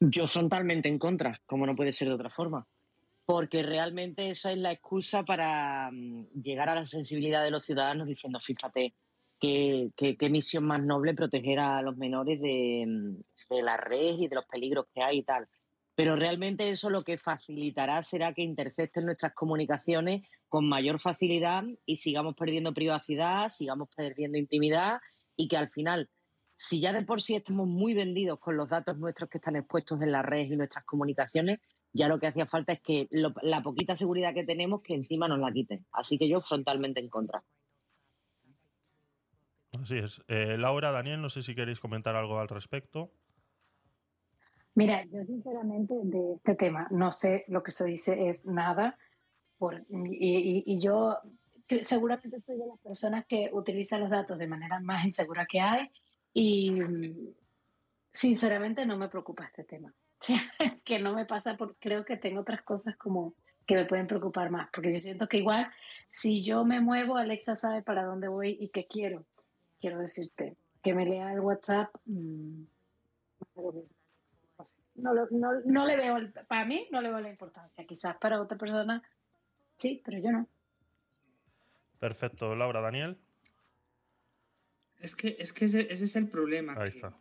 [0.00, 2.66] Yo frontalmente en contra, como no puede ser de otra forma.
[3.24, 8.06] Porque realmente esa es la excusa para mm, llegar a la sensibilidad de los ciudadanos
[8.06, 8.94] diciendo, fíjate,
[9.40, 14.16] qué, qué- qué misión más noble proteger a los menores de, mm, de la red
[14.18, 15.48] y de los peligros que hay y tal.
[15.96, 21.96] Pero realmente eso lo que facilitará será que intercepten nuestras comunicaciones con mayor facilidad y
[21.96, 25.00] sigamos perdiendo privacidad, sigamos perdiendo intimidad
[25.36, 26.10] y que al final,
[26.54, 30.00] si ya de por sí estamos muy vendidos con los datos nuestros que están expuestos
[30.02, 31.60] en las redes y nuestras comunicaciones,
[31.94, 35.38] ya lo que hacía falta es que la poquita seguridad que tenemos, que encima nos
[35.38, 35.86] la quiten.
[35.92, 37.42] Así que yo frontalmente en contra.
[39.82, 40.22] Así es.
[40.28, 43.12] Eh, Laura, Daniel, no sé si queréis comentar algo al respecto.
[44.76, 48.98] Mira, yo sinceramente de este tema no sé lo que se dice es nada
[49.56, 51.18] por, y, yo
[51.80, 55.90] seguramente soy de las personas que utilizan los datos de manera más insegura que hay
[56.34, 57.34] y mm,
[58.12, 59.94] sinceramente no me preocupa este tema.
[60.84, 63.34] Que no me pasa porque creo que tengo otras cosas como
[63.66, 65.68] que me pueden preocupar más, porque yo siento que igual
[66.10, 69.24] si yo me muevo, Alexa sabe para dónde voy y qué quiero.
[69.80, 72.64] Quiero decirte, que me lea el WhatsApp, mm,
[74.96, 78.16] no, lo- no, no le veo, el- para mí no le veo la importancia, quizás
[78.18, 79.02] para otra persona
[79.76, 80.48] sí, pero yo no.
[81.98, 82.54] Perfecto.
[82.54, 83.16] Laura, Daniel.
[85.00, 86.74] Es que, es que ese, ese es el problema.
[86.78, 87.16] Ahí que, está.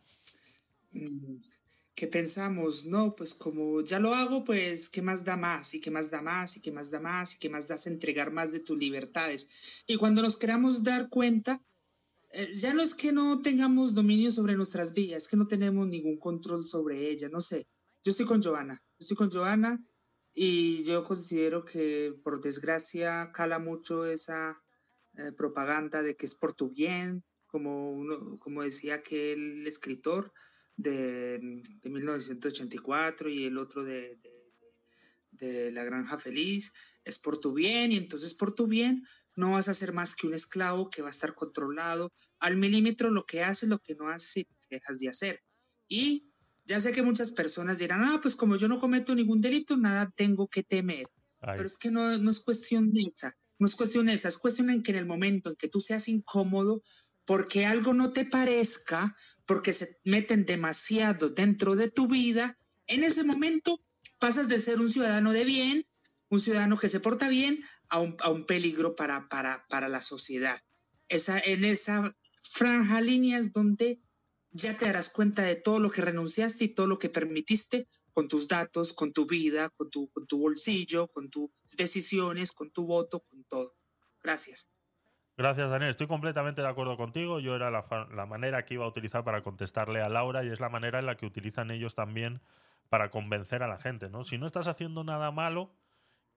[1.94, 5.74] que pensamos, no, pues como ya lo hago, pues ¿qué más da más?
[5.74, 6.56] ¿Y qué más da más?
[6.56, 7.34] ¿Y qué más da más?
[7.34, 9.50] ¿Y qué más das entregar más de tus libertades?
[9.86, 11.62] Y cuando nos queramos dar cuenta,
[12.54, 16.18] ya no es que no tengamos dominio sobre nuestras vidas, es que no tenemos ningún
[16.18, 17.66] control sobre ellas, no sé.
[18.04, 19.82] Yo estoy con Joana, yo estoy con Joana
[20.34, 24.62] y yo considero que por desgracia cala mucho esa
[25.16, 30.32] eh, propaganda de que es por tu bien, como, uno, como decía aquel escritor
[30.76, 34.36] de, de 1984 y el otro de, de,
[35.30, 36.72] de La Granja Feliz,
[37.04, 40.26] es por tu bien y entonces por tu bien no vas a ser más que
[40.26, 44.08] un esclavo que va a estar controlado al milímetro lo que haces, lo que no
[44.08, 45.42] haces y dejas de hacer.
[45.88, 46.32] Y
[46.64, 50.12] ya sé que muchas personas dirán, ah, pues como yo no cometo ningún delito, nada
[50.16, 51.06] tengo que temer.
[51.40, 51.56] Ahí.
[51.56, 54.38] Pero es que no, no es cuestión de esa, no es cuestión de esa, es
[54.38, 56.82] cuestión en que en el momento en que tú seas incómodo
[57.24, 63.24] porque algo no te parezca, porque se meten demasiado dentro de tu vida, en ese
[63.24, 63.80] momento
[64.18, 65.86] pasas de ser un ciudadano de bien,
[66.28, 70.00] un ciudadano que se porta bien, a un, a un peligro para, para, para la
[70.00, 70.60] sociedad.
[71.08, 72.16] Esa, en esa
[72.52, 74.00] franja línea es donde
[74.50, 78.28] ya te darás cuenta de todo lo que renunciaste y todo lo que permitiste con
[78.28, 82.86] tus datos, con tu vida, con tu, con tu bolsillo, con tus decisiones, con tu
[82.86, 83.76] voto, con todo.
[84.22, 84.70] Gracias.
[85.36, 85.90] Gracias, Daniel.
[85.90, 87.40] Estoy completamente de acuerdo contigo.
[87.40, 90.60] Yo era la, la manera que iba a utilizar para contestarle a Laura y es
[90.60, 92.40] la manera en la que utilizan ellos también
[92.88, 94.24] para convencer a la gente, ¿no?
[94.24, 95.74] Si no estás haciendo nada malo,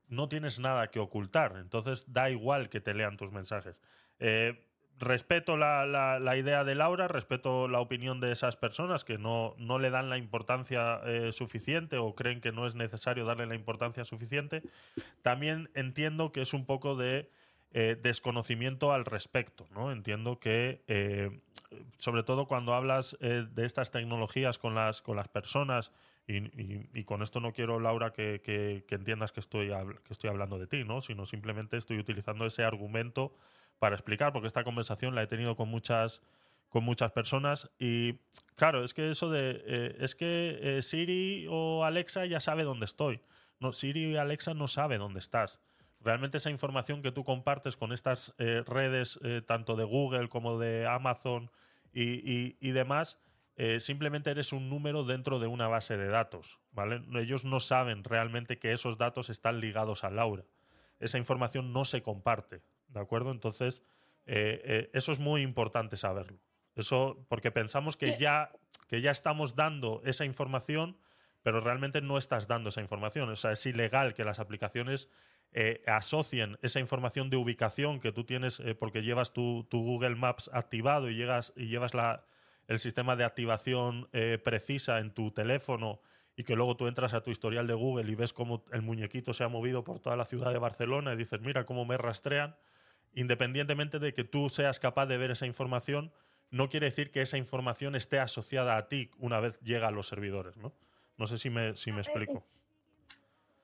[0.10, 1.56] no tienes nada que ocultar.
[1.58, 3.80] Entonces da igual que te lean tus mensajes.
[4.20, 4.66] Eh,
[4.98, 9.80] respeto la, la- idea de Laura, respeto la opinión de esas personas que no, no
[9.80, 14.04] le dan la importancia eh, suficiente o creen que no es necesario darle la importancia
[14.04, 14.62] suficiente.
[15.22, 17.32] También entiendo que es un poco de
[17.72, 19.92] eh, desconocimiento al respecto, ¿no?
[19.92, 20.84] Entiendo que,
[21.98, 25.92] sobre todo cuando hablas de estas tecnologías con las, con las personas,
[26.30, 30.14] y, y- y con esto no quiero, Laura, que, que- que entiendas que estoy, que
[30.14, 31.02] estoy hablando de ti, ¿no?
[31.02, 33.36] Sino simplemente estoy utilizando ese argumento
[33.80, 36.22] para explicar, porque esta conversación la he tenido con muchas
[36.70, 38.20] con muchas personas y
[38.54, 42.86] claro, es que eso de eh, es que eh, Siri o Alexa ya sabe dónde
[42.86, 43.22] estoy.
[43.60, 45.60] No, Siri y Alexa no sabe dónde estás.
[46.00, 50.60] Realmente esa información que tú compartes con estas eh, redes, eh, tanto de Google como
[50.60, 51.50] de Amazon
[51.92, 53.18] y- y demás,
[53.62, 56.62] eh, simplemente eres un número dentro de una base de datos.
[56.72, 57.04] ¿vale?
[57.20, 60.46] Ellos no saben realmente que esos datos están ligados a Laura.
[60.98, 62.62] Esa información no se comparte.
[62.88, 63.32] ¿De acuerdo?
[63.32, 63.82] Entonces,
[64.26, 66.40] eh, eh, eso es muy importante saberlo.
[66.74, 68.54] Eso, porque pensamos que ya,
[68.88, 70.98] que ya estamos dando esa información,
[71.44, 73.28] pero realmente no estás dando esa información.
[73.28, 75.10] O sea, es ilegal que las aplicaciones
[75.52, 80.16] eh, asocien esa información de ubicación que tú tienes eh, porque llevas tu, tu Google
[80.16, 82.24] Maps activado y, llegas, y llevas la,
[82.70, 86.00] el sistema de activación eh, precisa en tu teléfono
[86.38, 89.34] y que luego tú entras a tu historial de Google y ves cómo el muñequito
[89.34, 92.56] se ha movido por toda la ciudad de Barcelona y dices, mira cómo me rastrean.
[93.16, 96.14] independientemente de que tú seas capaz de ver esa información,
[96.52, 100.08] no quiere decir que esa información esté asociada a ti una vez llega a los
[100.08, 100.74] servidores, ¿no?
[101.18, 102.46] No sé si me, si me explico.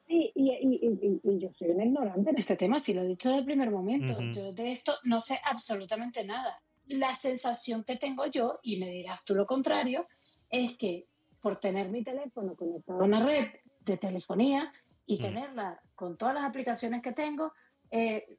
[0.07, 3.07] Sí, y, y- y- y yo soy una ignorante en este tema, si lo he
[3.07, 4.19] dicho desde el primer momento.
[4.33, 6.61] Yo de esto no sé absolutamente nada.
[6.87, 10.07] La sensación que tengo yo, y me dirás tú lo contrario,
[10.49, 11.07] es que
[11.41, 13.47] por tener mi teléfono conectado a una red
[13.81, 14.71] de telefonía
[15.05, 15.21] y Mm.
[15.21, 17.53] tenerla con todas las aplicaciones que tengo,
[17.91, 18.37] eh,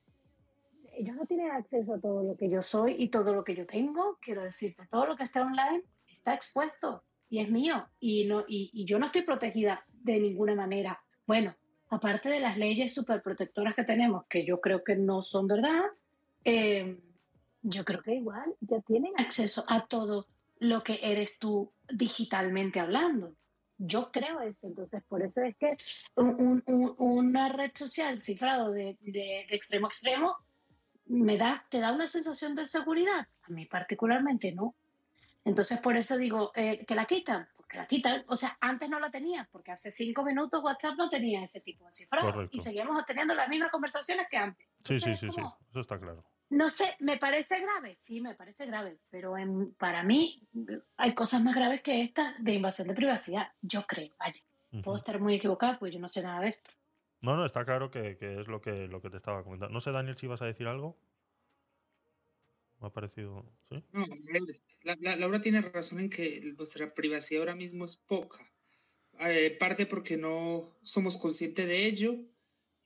[0.92, 3.66] ellos no tienen acceso a todo lo que yo soy y todo lo que yo
[3.66, 4.18] tengo.
[4.20, 7.86] Quiero decirte, todo lo que está online está expuesto y es mío.
[8.00, 11.00] Y, no, y, y yo no estoy protegida de ninguna manera.
[11.26, 11.54] Bueno,
[11.90, 15.84] aparte de las leyes superprotectoras que tenemos, que yo creo que no son verdad,
[16.44, 16.98] eh,
[17.68, 20.26] yo creo que igual ya tienen acceso a todo
[20.58, 23.34] lo que eres tú digitalmente hablando.
[23.78, 25.76] Yo creo eso, entonces por eso es que
[26.14, 30.36] un- un- un- una red social cifrado de, de- de extremo a extremo
[31.06, 33.28] me da, te da una sensación de seguridad.
[33.42, 34.74] A mí particularmente no.
[35.44, 37.48] Entonces por eso digo, eh, ¿que la quitan?
[37.56, 38.24] Pues que la quitan.
[38.28, 41.84] O sea, antes no la tenía, porque hace cinco minutos WhatsApp no tenía ese tipo
[41.84, 42.32] de cifrado.
[42.32, 42.56] Correcto.
[42.56, 44.66] Y seguíamos teniendo las mismas conversaciones que antes.
[44.84, 45.40] Sí, sí, sí, sí.
[45.70, 46.24] Eso está claro.
[46.48, 47.98] No sé, ¿me parece grave?
[48.02, 50.46] Sí, me parece grave, pero en- para mí
[50.96, 54.40] hay cosas más graves que esta de invasión de privacidad, yo creo, vaya.
[54.70, 54.96] Puedo Ujú.
[54.96, 56.70] estar muy equivocada, pues yo no sé nada de esto.
[57.20, 59.72] No, no, está claro que, que es lo que, lo que te estaba comentando.
[59.72, 60.96] No sé, Daniel, si ibas a decir algo.
[62.80, 63.44] Me ha parecido.
[63.70, 63.82] ¿Sí?
[63.92, 64.04] No,
[64.82, 68.38] la- la- Laura tiene razón en que nuestra privacidad ahora mismo es poca.
[69.18, 72.16] Eh, parte porque no somos conscientes de ello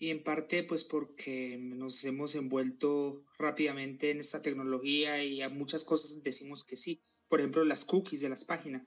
[0.00, 5.84] y en parte pues porque nos hemos envuelto rápidamente en esta tecnología y a muchas
[5.84, 7.02] cosas decimos que sí.
[7.28, 8.82] Por ejemplo, las cookies de las páginas.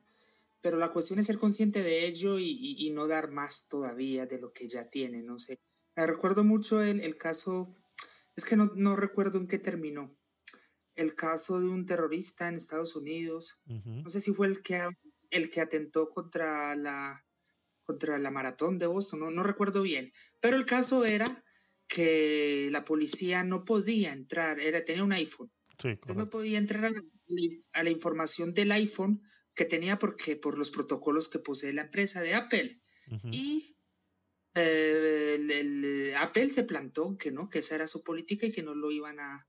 [0.59, 4.25] Pero la cuestión es ser consciente de ello y, y- y no dar más todavía
[4.25, 5.59] de lo que ya tiene, no sé.
[5.95, 7.69] Me recuerdo mucho el, el caso,
[8.35, 10.17] es que no, no recuerdo en qué terminó
[10.95, 13.61] el caso de un terrorista en Estados Unidos.
[13.67, 14.01] Ujú.
[14.03, 14.89] No sé si fue el que,
[15.29, 17.23] el que atentó contra la,
[17.85, 20.11] contra la maratón de Boston, no, no recuerdo bien.
[20.39, 21.43] Pero el caso era
[21.87, 25.51] que la policía no podía entrar, era, tenía un iPhone.
[25.79, 27.01] Sí, Entonces no podía entrar a la,
[27.73, 29.21] a la información del iPhone
[29.53, 32.81] que tenía porque por los protocolos que posee la empresa de Apple.
[33.31, 33.77] Y
[34.55, 38.63] eh, el- el- Apple se plantó que no, que esa era su política y que
[38.63, 39.47] no lo iban a,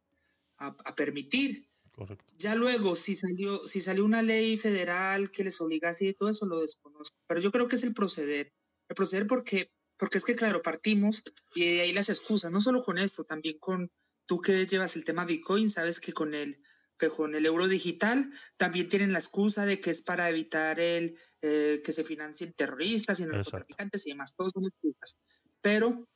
[0.58, 1.68] a- a permitir.
[1.94, 2.24] Correcto.
[2.38, 6.44] Ya luego, si salió, si salió una ley federal que les obligase y todo eso,
[6.46, 7.16] lo desconozco.
[7.28, 8.52] Pero yo creo que es el proceder.
[8.88, 11.22] El proceder porque, porque es que, claro, partimos
[11.54, 13.90] y de ahí las excusas, no solo con esto, también con
[14.26, 16.60] tú que llevas el tema Bitcoin, sabes que con el,
[16.98, 21.16] que con el euro digital también tienen la excusa de que es para evitar el
[21.42, 25.16] eh, que se financien terroristas y narcotraficantes y demás, todos son excusas.
[25.60, 26.08] Pero,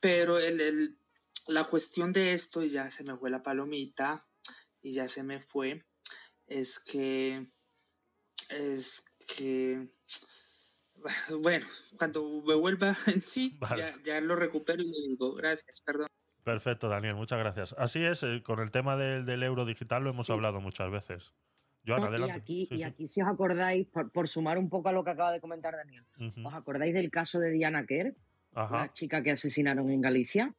[0.00, 0.98] pero el, el-
[1.48, 4.22] la cuestión de esto, y ya se me fue la palomita,
[4.82, 5.84] y ya se me fue,
[6.46, 7.46] es que,
[8.50, 9.86] es que,
[11.42, 11.66] bueno,
[11.96, 13.82] cuando me vuelva en sí, Vale.
[13.82, 16.08] ya, ya lo recupero y le digo, gracias, perdón.
[16.44, 17.74] Perfecto, Daniel, muchas gracias.
[17.78, 21.34] Así es, eh, con el tema del, del euro digital lo hemos hablado muchas veces.
[21.86, 22.32] Joan, No, y adelante.
[22.34, 22.82] aquí, Sí, y sí.
[22.84, 25.74] aquí si os acordáis, por, por sumar un poco a lo que acaba de comentar
[25.76, 26.04] Daniel.
[26.44, 28.16] ¿os acordáis del caso de Diana Kerr,
[28.54, 28.76] Ajá.
[28.86, 30.54] la chica que asesinaron en Galicia?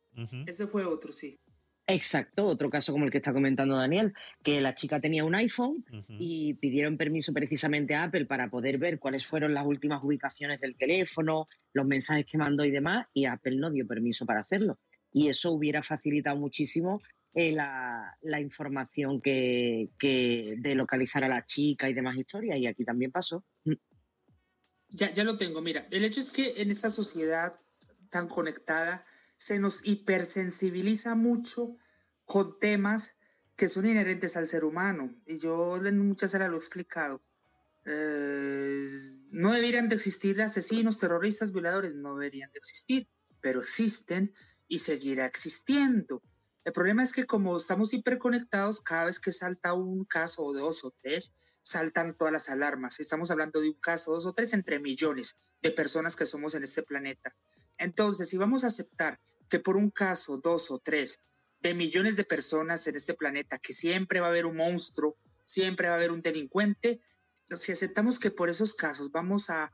[0.46, 1.38] Ese fue otro, sí.
[1.86, 5.84] Exacto, otro caso como el que está comentando Daniel, que la chica tenía un iPhone
[6.08, 10.78] y pidieron permiso precisamente a Apple para poder ver cuáles fueron las últimas ubicaciones del
[10.78, 14.80] teléfono, los mensajes que mandó y demás, y Apple no dio permiso para hacerlo.
[15.12, 17.00] Y eso hubiera facilitado muchísimo
[17.34, 22.66] eh, la, la información que, que de localizar a la chica y demás historias, y
[22.66, 23.44] aquí también pasó.
[24.88, 27.60] Ya, ya lo tengo, mira, el hecho es que en esta sociedad
[28.10, 29.06] tan conectada
[29.44, 31.78] se nos hipersensibiliza mucho
[32.26, 33.18] con temas
[33.56, 35.14] que son inherentes al ser humano.
[35.26, 37.22] Y yo en muchas horas lo he explicado.
[37.86, 38.98] Eh,
[39.32, 43.10] no deberían de existir asesinos, terroristas, violadores, no deberían de existir,
[43.42, 44.34] pero existen
[44.68, 46.24] y seguirá existiendo.
[46.64, 50.86] El problema es que como estamos hiperconectados, cada vez que salta un caso o dos
[50.86, 53.02] o tres, saltan todas las alarmas.
[53.02, 56.64] Estamos hablando de un caso, dos o tres entre millones de personas que somos en
[56.64, 57.36] este planeta.
[57.78, 59.20] Entonces, si vamos a aceptar
[59.54, 61.22] que por un caso, dos o tres
[61.60, 65.90] de millones de personas en este planeta, que siempre va a haber un monstruo, siempre
[65.90, 67.02] va a haber un delincuente,
[67.60, 69.72] si aceptamos que por esos casos vamos a,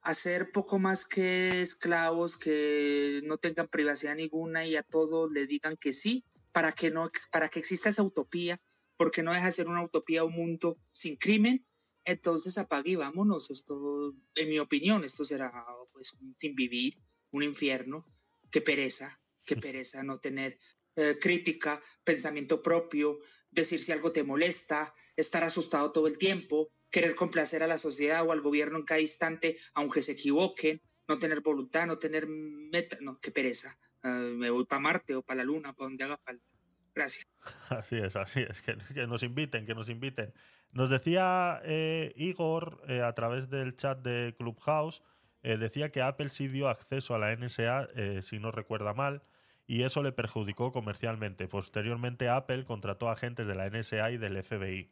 [0.00, 5.46] a ser poco más que esclavos, que no tengan privacidad ninguna y a todo le
[5.46, 8.60] digan que sí, para que, no, para que exista esa utopía,
[8.96, 11.64] porque no deja de ser una utopía un mundo sin crimen,
[12.04, 13.52] entonces apague y vámonos.
[13.52, 15.52] Esto, en mi opinión, esto será
[15.92, 16.98] pues sin vivir,
[17.30, 18.04] un infierno.
[18.50, 20.58] Qué pereza, qué pereza no tener
[20.96, 23.18] eh, crítica, pensamiento propio,
[23.50, 28.26] decir si algo te molesta, estar asustado todo el tiempo, querer complacer a la sociedad
[28.26, 32.98] o al gobierno en cada instante, aunque se equivoquen, no tener voluntad, no tener meta,
[33.00, 33.78] no, qué pereza.
[34.02, 36.52] Ah, me voy para Marte o para la Luna, para donde haga falta.
[36.94, 37.26] Gracias.
[37.68, 40.32] Así es, así es, que, que nos inviten, que nos inviten.
[40.72, 45.02] Nos decía eh, Igor eh, a través del chat de Clubhouse,
[45.42, 49.22] eh, decía que Apple sí dio acceso a la NSA, eh, si no recuerda mal,
[49.66, 51.48] y eso le perjudicó comercialmente.
[51.48, 54.90] Posteriormente Apple contrató agentes de la NSA y del FBI.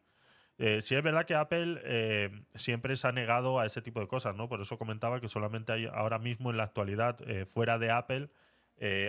[0.58, 4.08] Eh, sí es verdad que Apple eh, siempre se ha negado a ese tipo de
[4.08, 4.48] cosas, ¿no?
[4.48, 8.30] Por eso comentaba que solamente hay ahora mismo en la actualidad, fuera de Apple,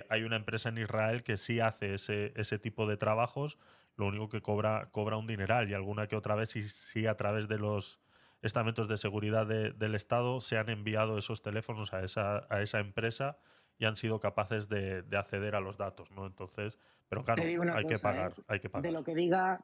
[0.09, 3.57] hay una empresa en Israel que sí hace ese, ese tipo de trabajos,
[3.95, 7.15] lo único que cobra, cobra un dineral y alguna que otra vez sí, sí a
[7.15, 7.99] través de los
[8.41, 12.79] estamentos de seguridad de- del Estado se han enviado esos teléfonos a esa, a esa
[12.79, 13.37] empresa
[13.77, 16.25] y han sido capaces de, de acceder a los datos, ¿no?
[16.25, 16.77] Entonces,
[17.07, 18.41] pero claro, hay que cosa, pagar, ¿eh?
[18.47, 18.83] hay que pagar.
[18.83, 19.63] De lo que diga,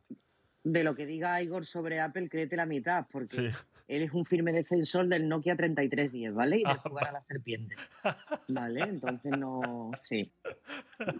[0.66, 3.47] de lo que diga Igor sobre Apple, créete la mitad, porque Sí.
[3.88, 6.57] él es un firme defensor del Nokia 3310, ¿vale?
[6.57, 7.76] Y de Ah, jugar a la serpiente.
[8.47, 8.82] ¿Vale?
[8.82, 9.91] Entonces no.
[10.01, 10.32] Sí.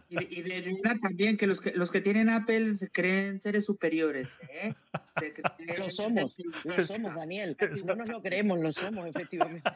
[0.10, 3.66] Y, y de Luna también, que los, que los que tienen Apple se creen seres
[3.66, 4.74] superiores, ¿eh?
[5.20, 7.56] Se creen- Lo somos, lo somos, Daniel.
[7.86, 9.70] No nos lo creemos, lo somos, efectivamente.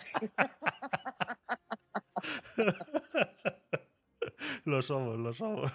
[4.65, 5.71] Lo somos, lo somos.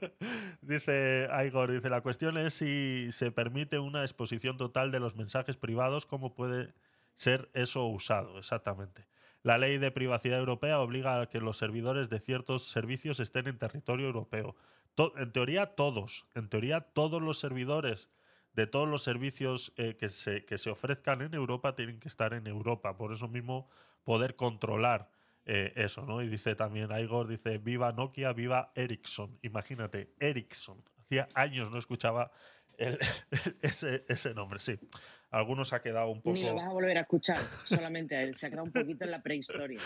[0.62, 5.56] dice Igor, dice, la cuestión es si se permite una exposición total de los mensajes
[5.56, 6.74] privados, cómo puede
[7.14, 9.06] ser eso usado, exactamente.
[9.42, 13.58] La ley de privacidad europea obliga a que los servidores de ciertos servicios estén en
[13.58, 14.54] territorio europeo.
[15.16, 18.08] En teoría todos, en teoría todos los servidores
[18.52, 22.34] de todos los servicios eh, que, se, que se ofrezcan en Europa tienen que estar
[22.34, 22.96] en Europa.
[22.96, 23.68] Por eso mismo
[24.04, 25.10] poder controlar
[25.44, 26.22] eh, eso, ¿no?
[26.22, 29.38] Y dice también Igor, dice, viva Nokia, viva Ericsson.
[29.42, 30.82] Imagínate, Ericsson.
[31.00, 32.30] Hacía años no escuchaba
[32.78, 32.98] el-
[33.62, 34.78] ese, ese nombre, sí.
[35.30, 36.34] Algunos ha quedado un poco...
[36.34, 38.34] Ni lo vas a volver a escuchar, solamente a él.
[38.34, 39.80] Se ha quedado un poquito en la prehistoria.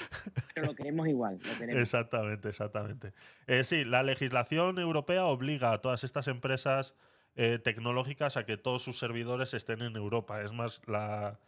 [0.54, 1.80] Pero lo queremos igual, lo queremos.
[1.82, 3.12] Exactamente, exactamente.
[3.46, 6.96] Eh, sí, la legislación europea obliga a todas estas empresas
[7.36, 10.42] eh, tecnológicas a que todos sus servidores estén en Europa.
[10.42, 11.38] Es más, la,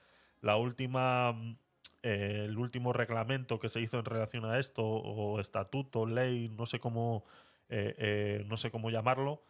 [0.43, 1.35] la última,
[2.03, 6.65] eh, el último reglamento que se hizo en relación a esto, o estatuto, ley, no
[6.65, 7.25] sé cómo,
[7.69, 9.43] eh, eh, no sé cómo llamarlo,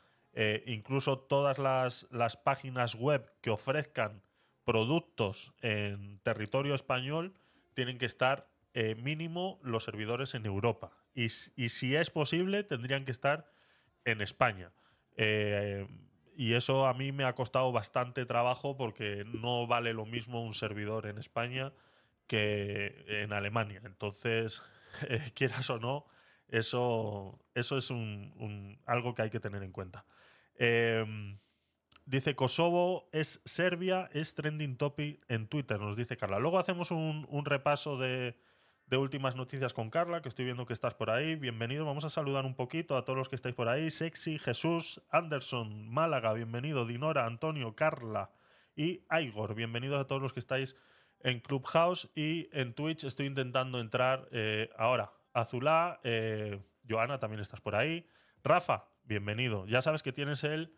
[0.67, 4.23] incluso todas las, las páginas web que ofrezcan
[4.65, 7.35] productos en territorio español
[7.75, 8.49] tienen que estar
[8.99, 10.93] mínimo los servidores en Europa.
[11.13, 11.25] Y,
[11.57, 13.51] y si es posible, tendrían que estar
[14.05, 14.71] en España.
[16.37, 20.55] Y eso a mí me ha costado bastante trabajo porque no vale lo mismo un
[20.55, 21.73] servidor en España
[22.29, 23.83] que en Alemania.
[23.85, 24.63] Entonces,
[25.09, 26.07] eh, quieras o no,
[26.47, 30.05] eso, eso es un, algo que hay que tener en cuenta.
[30.57, 31.39] Em,
[32.09, 36.39] Dice Kosovo es Serbia, es trending topic en Twitter, nos dice Carla.
[36.39, 38.35] Luego hacemos un, un repaso de,
[38.87, 41.37] de últimas noticias con Carla, que estoy viendo que estás por ahí.
[41.37, 43.91] Bienvenido, vamos a saludar un poquito a todos los que estáis por ahí.
[43.91, 46.87] Sexy, Jesús, Anderson, Málaga, bienvenido.
[46.87, 48.31] Dinora, Antonio, Carla
[48.75, 50.77] y Igor, bienvenidos a todos los que estáis
[51.21, 53.05] en Clubhouse y en Twitch.
[53.05, 55.13] Estoy intentando entrar eh, ahora.
[55.33, 58.07] Azulá, eh, Joana, también estás por ahí.
[58.43, 59.67] Rafa, bienvenido.
[59.67, 60.75] Ya sabes que tienes el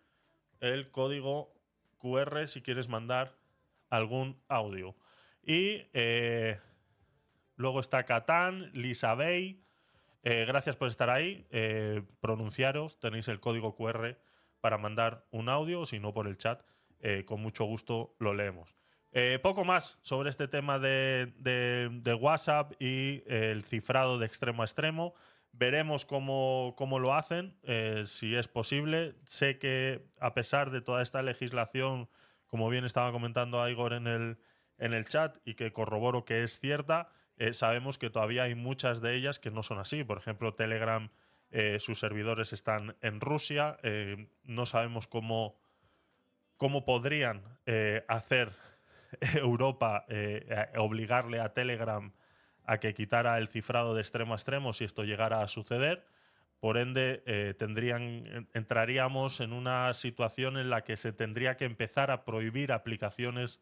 [0.60, 1.54] el código
[1.96, 3.38] QR si quieres mandar
[3.88, 4.94] algún audio.
[5.42, 6.60] Y eh,
[7.56, 9.64] luego está Catán, Lisabey.
[10.22, 11.48] Gracias por estar ahí.
[12.20, 14.18] Pronunciaros, tenéis el código QR
[14.60, 16.62] para mandar un audio, o si no por el chat,
[17.24, 18.79] con mucho gusto lo leemos.
[19.12, 24.64] Eh, poco más sobre este tema de, WhatsApp y eh, el cifrado de extremo a
[24.64, 25.14] extremo.
[25.52, 29.16] Veremos cómo, cómo lo hacen, eh, si es posible.
[29.24, 32.08] Sé que a pesar de toda esta legislación,
[32.46, 34.38] como bien estaba comentando Igor en el,
[34.78, 37.08] en el chat y que corroboro que es cierta,
[37.52, 40.04] sabemos que todavía hay muchas de ellas que no son así.
[40.04, 41.08] Por ejemplo, Telegram,
[41.78, 43.78] sus servidores están en Rusia.
[44.44, 45.58] no sabemos cómo,
[46.58, 47.42] cómo podrían
[48.08, 48.52] hacer
[49.34, 52.12] Europa, eh, obligarle a Telegram
[52.64, 56.06] a que quitara el cifrado de extremo a extremo si esto llegara a suceder.
[56.60, 57.56] Por ende, eh,
[58.52, 63.60] entraríamos en una situación en la que se tendría que empezar a prohibir aplicaciones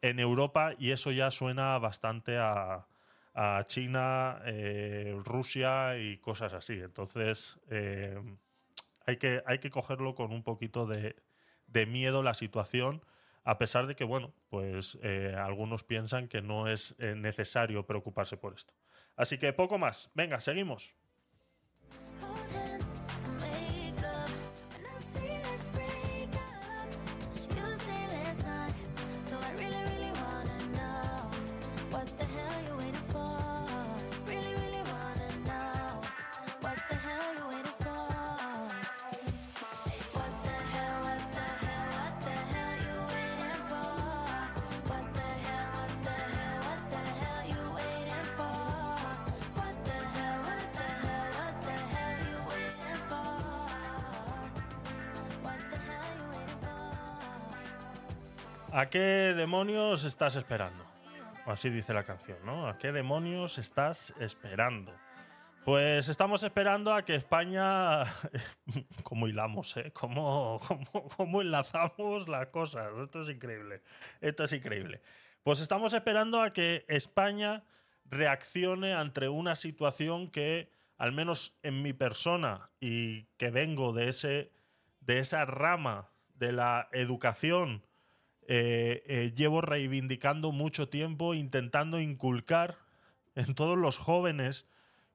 [0.00, 2.86] en Europa y eso ya suena bastante a,
[3.66, 6.74] China, eh, Rusia y cosas así.
[6.74, 8.20] Entonces, eh,
[9.06, 13.02] hay, que, hay que cogerlo con un poquito de miedo la situación,
[13.44, 18.36] a pesar de que, bueno, pues eh, algunos piensan que no es eh, necesario preocuparse
[18.36, 18.74] por esto.
[19.16, 20.10] Así que poco más.
[20.14, 20.94] Venga, seguimos.
[58.80, 60.82] ¿A qué demonios estás esperando?
[61.44, 62.66] Así dice la canción, ¿no?
[62.66, 64.90] ¿A qué demonios estás esperando?
[65.66, 68.04] Pues estamos esperando a que España.
[69.02, 69.92] ¿Cómo hilamos, eh?
[69.92, 72.90] ¿Cómo, cómo, cómo enlazamos las cosas?
[73.04, 73.82] Esto es increíble.
[74.22, 75.02] Esto es increíble.
[75.42, 77.64] Pues estamos esperando a que España
[78.06, 84.52] reaccione ante una situación que, al menos en mi persona, y que vengo de, ese,
[85.00, 87.82] de esa rama de la educación,
[88.52, 92.78] eh, eh, llevo reivindicando mucho tiempo, intentando inculcar
[93.36, 94.66] en todos los jóvenes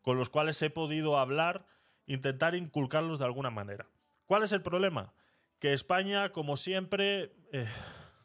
[0.01, 1.65] con los cuales he podido hablar,
[2.05, 3.87] intentar inculcarlos de alguna manera.
[4.25, 5.11] ¿Cuál es el problema?
[5.59, 7.67] Que España, como siempre, eh,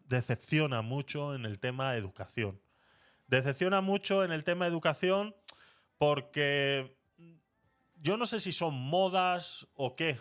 [0.04, 2.60] decepciona mucho en el tema educación.
[3.26, 5.34] Decepciona mucho en el tema educación
[5.98, 6.96] porque
[8.00, 10.20] yo no sé si son modas o qué,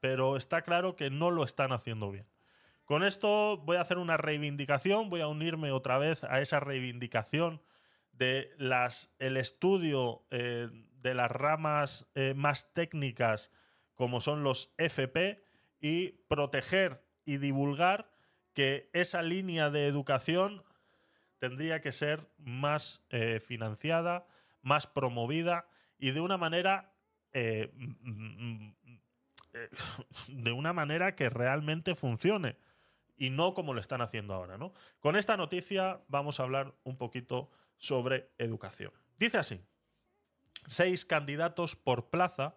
[0.00, 2.24] pero está claro que no lo están haciendo bien.
[2.84, 7.62] Con esto voy a hacer una reivindicación, voy a unirme otra vez a esa reivindicación
[8.12, 8.50] de
[9.18, 10.68] el estudio eh,
[11.00, 13.50] de las ramas eh, más técnicas
[13.94, 15.42] como son los FP
[15.80, 18.10] y proteger y divulgar
[18.52, 20.62] que esa línea de educación
[21.38, 24.26] tendría que ser más eh, financiada,
[24.60, 25.66] más promovida
[25.98, 26.90] y de una manera
[30.28, 32.56] de una manera que realmente funcione
[33.16, 34.58] y no como lo están haciendo ahora.
[34.58, 34.72] ¿no?
[35.00, 38.92] Con esta noticia vamos a hablar un poquito sobre educación.
[39.18, 39.60] Dice así,
[40.66, 42.56] seis candidatos por plaza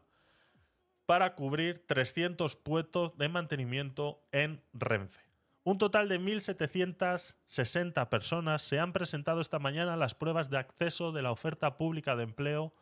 [1.05, 5.21] para cubrir 300 puestos de mantenimiento en Renfe.
[5.63, 11.11] Un total de 1.760 personas se han presentado esta mañana a las pruebas de acceso
[11.11, 12.73] de la oferta pública de empleo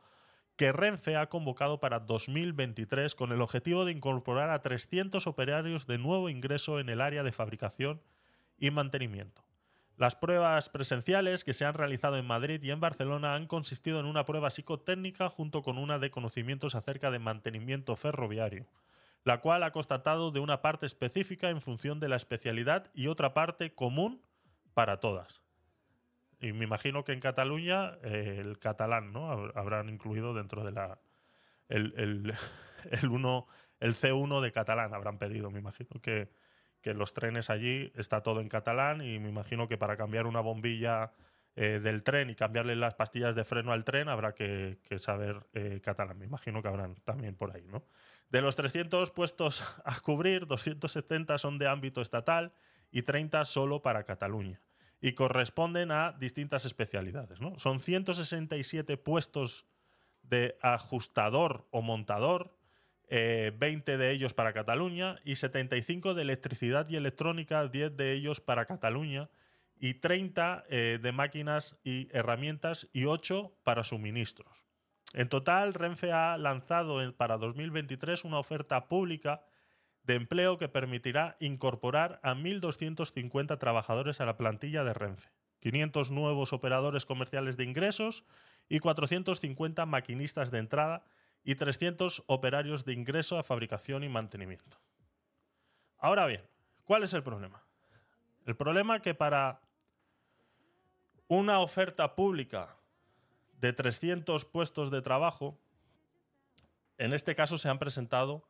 [0.56, 5.98] que Renfe ha convocado para 2023 con el objetivo de incorporar a 300 operarios de
[5.98, 8.02] nuevo ingreso en el área de fabricación
[8.58, 9.44] y mantenimiento.
[9.98, 14.06] Las pruebas presenciales que se han realizado en Madrid y en Barcelona han consistido en
[14.06, 18.68] una prueba psicotécnica junto con una de conocimientos acerca de mantenimiento ferroviario,
[19.24, 23.34] la cual ha constatado de una parte específica en función de la especialidad y otra
[23.34, 24.22] parte común
[24.74, 25.45] para todas.
[26.40, 29.30] Y me imagino que en Cataluña eh, el catalán, ¿no?
[29.56, 31.00] Habrán incluido dentro de la.
[31.70, 32.34] El, el,
[32.92, 33.48] el, uno,
[33.80, 36.30] el C1 de catalán habrán pedido, me imagino que
[36.86, 40.40] que los trenes allí está todo en catalán y me imagino que para cambiar una
[40.40, 41.14] bombilla
[41.56, 45.82] eh, del tren y cambiarle las pastillas de freno al tren habrá que, saber eh,
[45.84, 46.20] catalán.
[46.20, 47.82] Me imagino que habrán también por ahí, ¿no?
[48.30, 52.54] De los 300 puestos a cubrir, 270 son de ámbito estatal
[52.92, 54.62] y 30 solo para Cataluña.
[55.06, 57.60] Y corresponden a distintas especialidades, ¿no?
[57.60, 59.68] Son 167 puestos
[60.24, 62.58] de ajustador o montador,
[63.12, 68.42] 20 eh, de ellos para Cataluña y 75 de electricidad y electrónica, 10 de ellos
[68.42, 69.30] para Cataluña
[69.78, 74.66] y 30 eh, de máquinas y herramientas y 8 para suministros.
[75.14, 79.44] En total, Renfe ha lanzado para 2023 una oferta pública
[80.06, 85.30] de empleo que permitirá incorporar a 1.250 trabajadores a la plantilla de Renfe,
[85.62, 88.24] 500 nuevos operadores comerciales de ingresos
[88.70, 91.04] y 450 maquinistas de entrada
[91.44, 94.78] y 300 operarios de ingreso a fabricación y mantenimiento.
[95.98, 96.42] Ahora bien,
[96.84, 97.64] ¿cuál es el problema?
[98.46, 99.62] El problema es que para
[101.28, 102.76] una oferta pública
[103.60, 105.58] de 300 puestos de trabajo,
[107.00, 108.46] en este caso se han presentado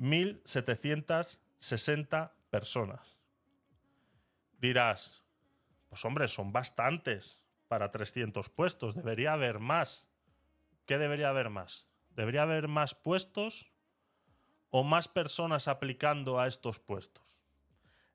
[0.00, 3.18] 1.760 personas.
[4.58, 5.22] Dirás,
[5.88, 10.08] pues hombre, son bastantes para 300 puestos, debería haber más.
[10.86, 11.86] ¿Qué debería haber más?
[12.10, 13.70] ¿Debería haber más puestos
[14.70, 17.22] o más personas aplicando a estos puestos?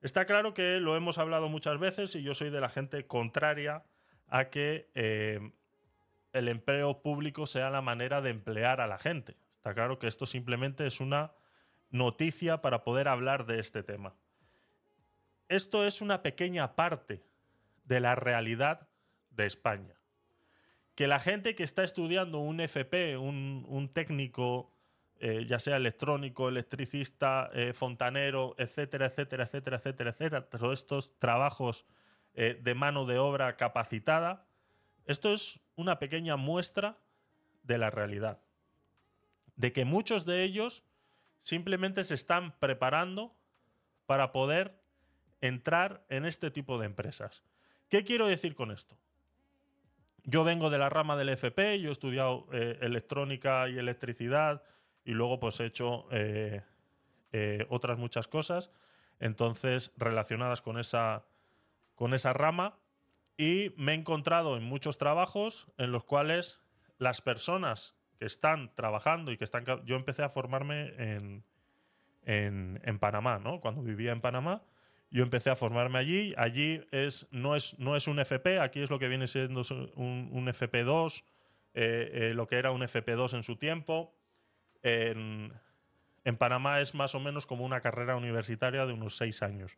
[0.01, 3.85] Está claro que lo hemos hablado muchas veces y yo soy de la gente contraria
[4.27, 5.39] a que eh,
[6.33, 9.37] el empleo público sea la manera de emplear a la gente.
[9.55, 11.31] Está claro que esto simplemente es una
[11.89, 14.13] noticia para poder hablar de este tema.
[15.49, 17.23] Esto es una pequeña parte
[17.85, 18.87] de la realidad
[19.29, 19.95] de España
[20.95, 24.71] que la gente que está estudiando un FP, un, técnico,
[25.19, 31.85] eh, ya sea electrónico, electricista, eh, fontanero, etcétera, etcétera, etcétera, etcétera, etcétera, todos estos trabajos
[32.33, 34.47] eh, de mano de obra capacitada,
[35.05, 36.97] esto es una pequeña muestra
[37.63, 38.39] de la realidad.
[39.57, 40.83] De que muchos de ellos
[41.45, 43.35] simplemente se están preparando
[44.07, 44.81] para poder
[45.41, 47.43] entrar en este tipo de empresas.
[47.87, 48.97] ¿Qué quiero decir con esto?
[50.23, 54.63] Yo vengo de la rama del FP, yo he estudiado eh, electrónica y electricidad
[55.03, 56.63] y luego pues he hecho eh,
[57.31, 58.71] eh, otras muchas cosas,
[59.19, 61.25] entonces relacionadas con esa,
[61.93, 62.79] con esa rama
[63.37, 66.59] y me he encontrado en muchos trabajos en los cuales
[66.97, 69.65] las personas que están trabajando y que están...
[69.85, 71.43] Yo empecé a formarme en,
[72.23, 73.61] en, en Panamá, ¿no?
[73.61, 74.63] Cuando vivía en Panamá,
[75.11, 76.33] yo empecé a formarme allí.
[76.37, 79.61] Allí es, no, es, no es un FP, aquí es lo que viene siendo
[79.95, 81.23] un, un FP2,
[81.73, 84.13] eh, eh, lo que era un FP2 en su tiempo.
[84.83, 85.53] En,
[86.25, 89.77] en Panamá es más o menos como una carrera universitaria de unos seis años,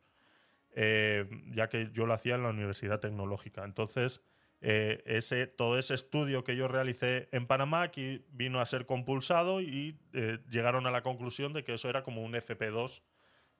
[0.72, 3.64] eh, ya que yo lo hacía en la Universidad Tecnológica.
[3.64, 4.22] Entonces,
[4.62, 10.00] eh, todo ese estudio que yo realicé en Panamá aquí vino a ser compulsado y
[10.14, 13.02] eh, llegaron a la conclusión de que eso era como un FP2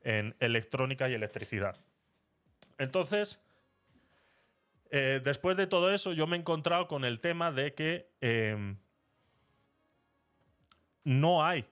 [0.02, 1.80] en electrónica y electricidad.
[2.78, 3.42] Entonces,
[4.90, 8.76] eh, después de todo eso, yo me he encontrado con el tema de que eh,
[11.04, 11.66] no hay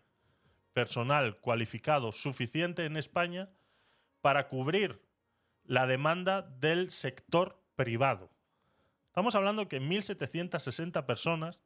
[0.74, 3.50] personal cualificado suficiente en España
[4.22, 5.02] para cubrir
[5.64, 8.30] la demanda del sector privado.
[9.16, 11.64] Estamos hablando que 1.760 personas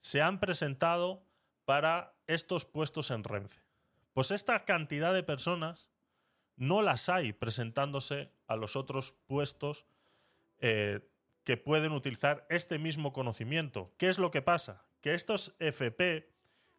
[0.00, 1.24] se han presentado
[1.64, 3.60] para estos puestos en Renfe.
[4.12, 5.88] Pues esta cantidad de personas
[6.56, 9.86] no las hay presentándose a los otros puestos
[10.58, 11.08] eh,
[11.44, 13.94] que pueden utilizar este mismo conocimiento.
[13.96, 14.84] ¿Qué es lo que pasa?
[15.00, 16.28] Que estos FP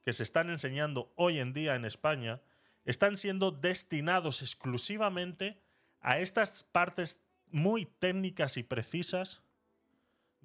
[0.01, 2.41] que se están enseñando hoy en día en España
[2.83, 5.57] están siendo destinados exclusivamente
[6.01, 9.44] a estas partes muy técnicas y precisas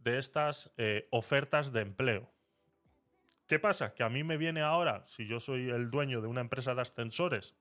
[0.03, 2.31] de estas eh, ofertas de empleo.
[3.47, 3.95] ¿Qué pasa?
[3.95, 6.83] Que a mí me viene ahora, si yo soy el dueño de una empresa de
[6.83, 7.55] ascensores,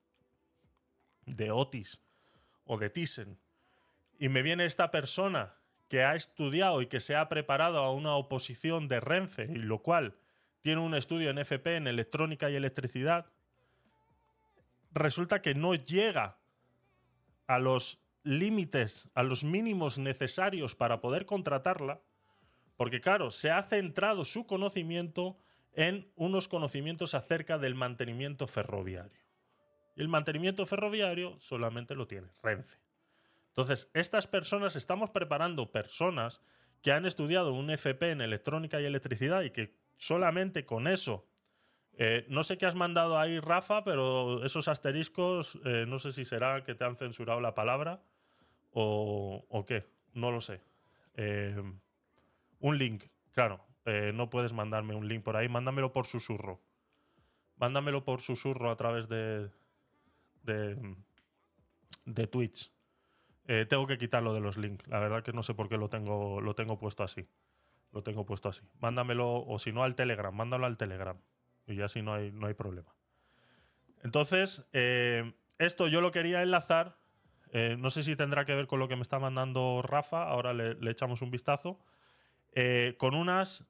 [1.26, 2.00] de Otis
[2.64, 3.38] o de Thyssen,
[4.18, 5.56] y me viene esta persona
[5.88, 9.82] que ha estudiado y que se ha preparado a una oposición de Renfe, y lo
[9.82, 10.16] cual
[10.62, 13.26] tiene un estudio en FP en electrónica y electricidad,
[14.92, 16.38] resulta que no llega
[17.46, 22.00] a los límites, a los mínimos necesarios para poder contratarla,
[22.80, 25.36] porque claro, se ha centrado su conocimiento
[25.74, 29.20] en unos conocimientos acerca del mantenimiento ferroviario.
[29.96, 32.78] Y el mantenimiento ferroviario solamente lo tiene Renfe.
[33.48, 36.40] Entonces, estas personas, estamos preparando personas
[36.80, 41.28] que han estudiado un FP en electrónica y electricidad y que solamente con eso,
[41.98, 46.24] eh, no sé qué has mandado ahí, Rafa, pero esos asteriscos, eh, no sé si
[46.24, 48.02] será que te han censurado la palabra
[48.70, 50.62] o, qué, no lo sé.
[51.16, 51.62] Eh,
[52.60, 56.60] un link, claro, eh, no puedes mandarme un link por ahí, mándamelo por susurro.
[57.56, 59.50] Mándamelo por susurro a través de,
[60.44, 62.72] de, Twitch.
[63.46, 64.86] Eh, tengo que quitarlo de los links.
[64.86, 67.28] La verdad que no sé por qué lo tengo, lo tengo puesto así.
[67.92, 68.62] Lo tengo puesto así.
[68.80, 70.34] Mándamelo, o si no, al Telegram.
[70.34, 71.18] Mándalo al Telegram.
[71.66, 72.94] Y ya así no hay, no hay problema.
[74.02, 76.98] Entonces, eh, esto yo lo quería enlazar.
[77.78, 80.22] no sé si tendrá que ver con lo que me está mandando Rafa.
[80.22, 81.80] Ahora le echamos un vistazo.
[82.52, 83.66] Eh, con unos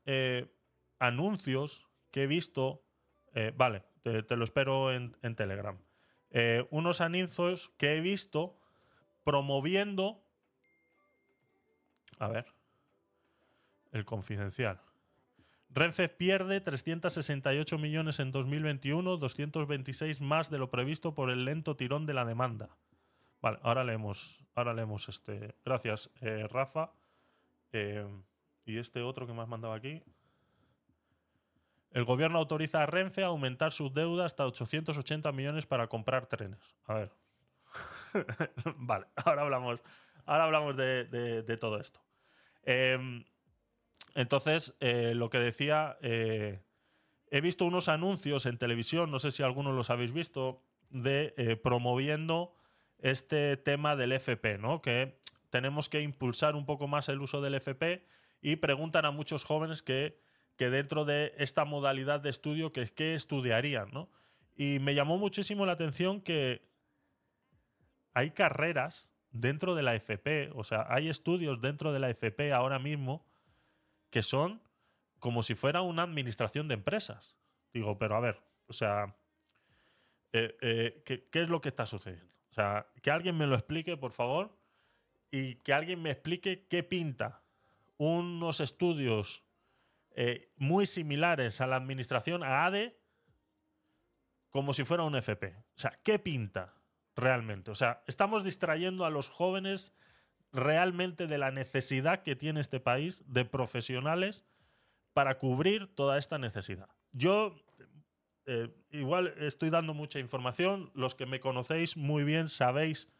[0.99, 2.85] anuncios que he visto.
[3.35, 5.79] eh, vale, te, lo espero en, Telegram.
[6.31, 8.57] Eh, unos anuncios que he visto
[9.25, 10.23] promoviendo.
[12.19, 12.47] A ver.
[13.93, 14.81] El confidencial.
[15.71, 22.07] Renfe pierde 368 millones en 2021, 226 más de lo previsto por el lento tirón
[22.07, 22.77] de la demanda.
[23.41, 25.55] Vale, ahora leemos, ahora leemos este.
[25.65, 26.93] Gracias, eh, Rafa.
[27.73, 28.07] Eh,
[28.71, 30.03] y este otro que me has mandado aquí.
[31.93, 36.61] El gobierno autoriza a Renfe a aumentar su deuda hasta 880 millones para comprar trenes.
[36.87, 37.13] A ver.
[38.77, 39.81] vale, ahora hablamos,
[40.25, 42.01] ahora hablamos de, todo esto.
[42.63, 43.25] Em,
[44.15, 46.63] entonces, eh, lo que decía, eh,
[47.31, 51.57] he visto unos anuncios en televisión, no sé si algunos los habéis visto, de eh,
[51.57, 52.55] promoviendo
[52.99, 54.83] este tema del FP, ¿no?
[54.83, 55.19] Que
[55.49, 58.07] tenemos que impulsar un poco más el uso del FP
[58.41, 60.19] y preguntan a muchos jóvenes que,
[60.57, 64.11] que dentro de esta modalidad de estudio, que qué estudiarían, ¿no?
[64.57, 66.69] Y me llamó muchísimo la atención que
[68.13, 72.79] hay carreras dentro de la FP, o sea, hay estudios dentro de la FP ahora
[72.79, 73.25] mismo
[74.11, 74.61] que son
[75.21, 77.37] como si fuera una administración de empresas.
[77.73, 79.17] Digo, pero a ver, o sea,
[80.33, 82.35] eh, eh, ¿qué, qué es lo que está sucediendo?
[82.51, 84.59] O sea, que alguien me lo explique, por favor,
[85.31, 87.40] y que alguien me explique qué pinta
[88.01, 89.45] unos estudios
[90.13, 92.99] eh, muy similares a la administración, ADE,
[94.49, 95.55] como si fuera un FP.
[95.55, 96.75] O sea, ¿qué pinta
[97.15, 97.71] realmente?
[97.71, 99.93] O sea, estamos distrayendo a los jóvenes
[100.51, 104.47] realmente de la necesidad que tiene este país de profesionales
[105.13, 106.89] para cubrir toda esta necesidad.
[107.13, 107.55] Yo
[108.47, 113.13] eh, igual estoy dando mucha información, los que me conocéis muy bien sabéis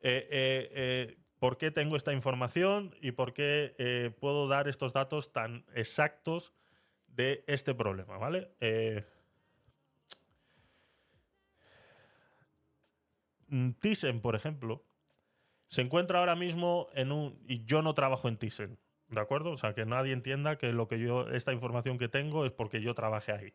[0.00, 5.64] eh, por qué tengo esta información y por qué eh, puedo dar estos datos tan
[5.76, 6.52] exactos
[7.06, 8.50] de este problema, ¿vale?
[8.58, 9.04] Eh,
[13.46, 14.84] mm, Thyssen, por ejemplo,
[15.68, 17.40] se encuentra ahora mismo en un...
[17.46, 18.76] Y yo no trabajo en Thyssen,
[19.06, 19.52] ¿de acuerdo?
[19.52, 22.80] O sea, que nadie entienda que lo que yo, esta información que tengo es porque
[22.80, 23.54] yo trabajé ahí.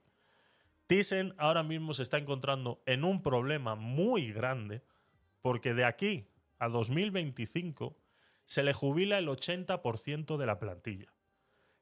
[0.88, 4.82] Thyssen ahora mismo se está encontrando en un problema muy grande
[5.42, 6.31] porque de aquí
[6.62, 7.98] a 2025
[8.46, 11.12] se le jubila el 80% de la plantilla.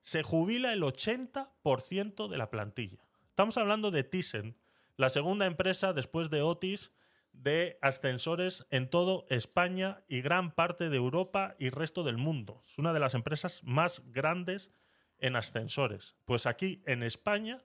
[0.02, 3.06] Se jubila el 80% de la plantilla.
[3.28, 4.58] Estamos hablando de Thyssen,
[4.96, 6.94] la segunda empresa después de Otis
[7.34, 12.62] de ascensores en todo España y gran parte de Europa y resto del mundo.
[12.64, 14.72] Es una de las empresas más grandes
[15.18, 16.16] en ascensores.
[16.24, 17.62] Pues aquí en España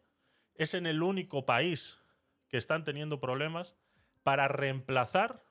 [0.57, 2.01] es en el único país
[2.49, 3.77] que están teniendo problemas
[4.25, 5.45] para reemplazar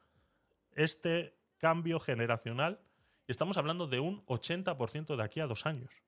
[0.72, 2.82] este cambio generacional.
[3.26, 6.04] Estamos hablando de un 80% de aquí a dos años.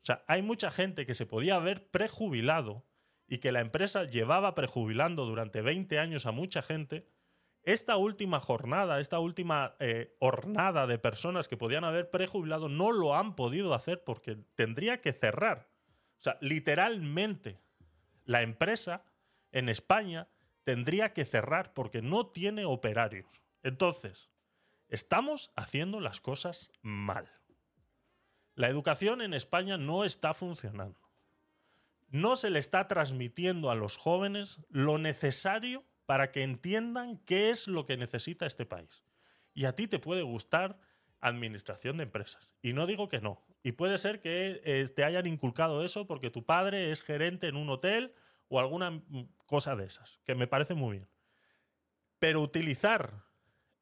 [0.00, 2.82] O sea, hay mucha gente que se podía haber prejubilado
[3.28, 7.06] y que la empresa llevaba prejubilando durante 20 años a mucha gente,
[7.64, 13.14] esta última jornada, esta última eh, hornada de personas que podían haber prejubilado no lo
[13.14, 15.68] han podido hacer porque tendría que cerrar.
[16.18, 17.60] O sea, literalmente,
[18.24, 19.04] la empresa
[19.50, 20.28] en España
[20.64, 23.42] tendría que cerrar porque no tiene operarios.
[23.62, 24.31] Entonces,
[24.92, 27.32] estamos haciendo las cosas mal.
[28.54, 31.00] La educación en España no está funcionando.
[32.08, 37.68] No se le está transmitiendo a los jóvenes lo necesario para que entiendan qué es
[37.68, 39.02] lo que necesita este país.
[39.54, 40.78] Y a ti te puede gustar
[41.22, 42.50] administración de empresas.
[42.60, 43.42] Y no digo que no.
[43.62, 47.56] Y puede ser que eh, te hayan inculcado eso porque tu padre es gerente en
[47.56, 48.12] un hotel
[48.48, 51.08] o alguna mm, cosa de esas, que me parece muy bien.
[52.18, 53.24] Pero utilizar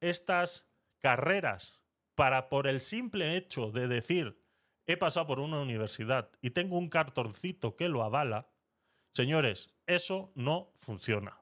[0.01, 0.70] estas
[1.01, 1.81] carreras
[2.15, 4.41] para, por el simple hecho de decir,
[4.87, 8.49] he pasado por una universidad y tengo un cartoncito que lo avala,
[9.13, 11.41] señores, eso no funciona.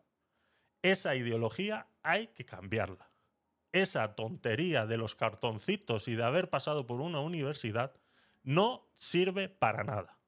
[0.82, 3.10] Esa ideología hay que cambiarla.
[3.72, 7.94] Esa tontería de los cartoncitos y de haber pasado por una universidad
[8.42, 10.18] no sirve para nada.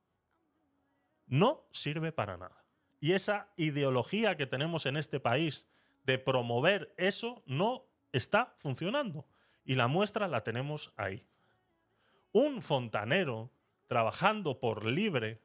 [1.27, 2.65] No sirve para nada.
[3.01, 5.67] Y esa ideología que tenemos en este país
[6.05, 9.27] de promover eso no está funcionando.
[9.65, 11.27] Y la muestra la tenemos ahí.
[12.33, 13.51] Un fontanero
[13.87, 15.43] trabajando por libre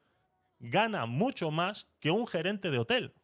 [0.58, 3.14] gana mucho más que un gerente de hotel.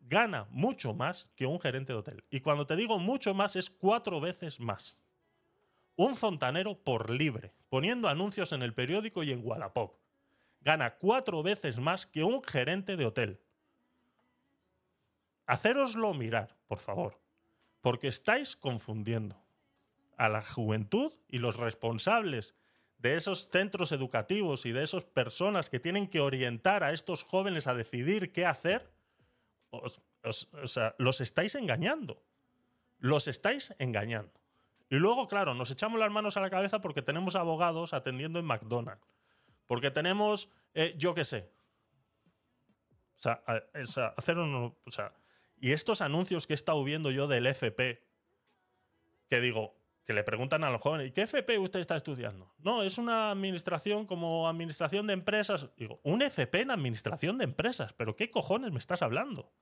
[0.00, 2.24] Gana mucho más que un gerente de hotel.
[2.30, 4.96] Y cuando te digo mucho más es cuatro veces más.
[5.96, 9.96] Un fontanero por libre, poniendo anuncios en el periódico y en Wallapop,
[10.60, 13.40] gana cuatro veces más que un gerente de hotel.
[15.46, 17.20] Hacéroslo mirar, por favor,
[17.80, 19.40] porque estáis confundiendo
[20.16, 22.54] a la juventud y los responsables
[22.98, 27.66] de esos centros educativos y de esas personas que tienen que orientar a estos jóvenes
[27.66, 28.90] a decidir qué hacer,
[29.70, 32.22] o sea, los estáis engañando.
[32.98, 34.40] Los estáis engañando.
[34.88, 38.46] Y luego, claro, nos echamos las manos a la cabeza porque tenemos abogados atendiendo en
[38.46, 39.06] McDonald's.
[39.66, 41.50] Porque tenemos, eh, yo qué sé.
[43.16, 43.42] O sea,
[44.16, 45.12] hacer un, o sea,
[45.60, 48.02] y estos anuncios que he estado viendo yo del FP,
[49.28, 49.76] que digo,
[50.06, 52.54] que le preguntan a los jóvenes, ¿y qué FP usted está estudiando?
[52.58, 55.68] No, es una administración como administración de empresas.
[55.76, 59.52] Digo, un FP en administración de empresas, pero ¿qué cojones me estás hablando?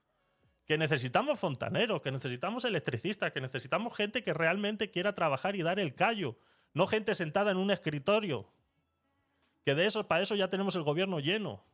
[0.66, 5.80] Que necesitamos fontaneros, que necesitamos electricistas, que necesitamos gente que realmente quiera trabajar y dar
[5.80, 6.36] el callo,
[6.74, 8.52] no gente sentada en un escritorio.
[9.64, 11.64] Que de eso, para eso ya tenemos el gobierno lleno.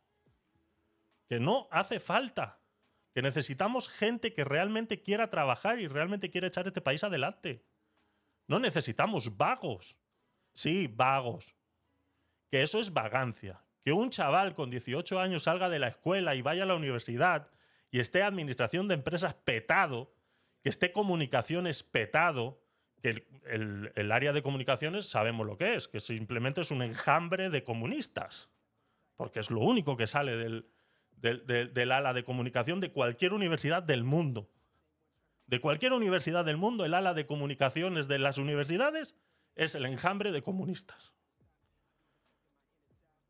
[1.28, 2.59] Que no hace falta
[3.12, 7.64] que necesitamos gente que realmente quiera trabajar y realmente quiera echar este país adelante.
[8.46, 9.96] No necesitamos vagos.
[10.54, 11.56] Sí, vagos.
[12.50, 13.64] Que eso es vagancia.
[13.84, 17.50] Que un chaval con 18 años salga de la escuela y vaya a la universidad
[17.90, 20.14] y esté administración de empresas petado,
[20.62, 22.62] que esté comunicaciones petado,
[23.02, 27.50] que el, el área de comunicaciones sabemos lo que es, que simplemente es un enjambre
[27.50, 28.50] de comunistas,
[29.16, 30.70] porque es lo único que sale del,
[31.20, 34.50] del, ala de comunicación de cualquier universidad del mundo.
[35.46, 39.16] De cualquier universidad del mundo, el ala de comunicaciones de las universidades
[39.54, 41.12] es el enjambre de comunistas.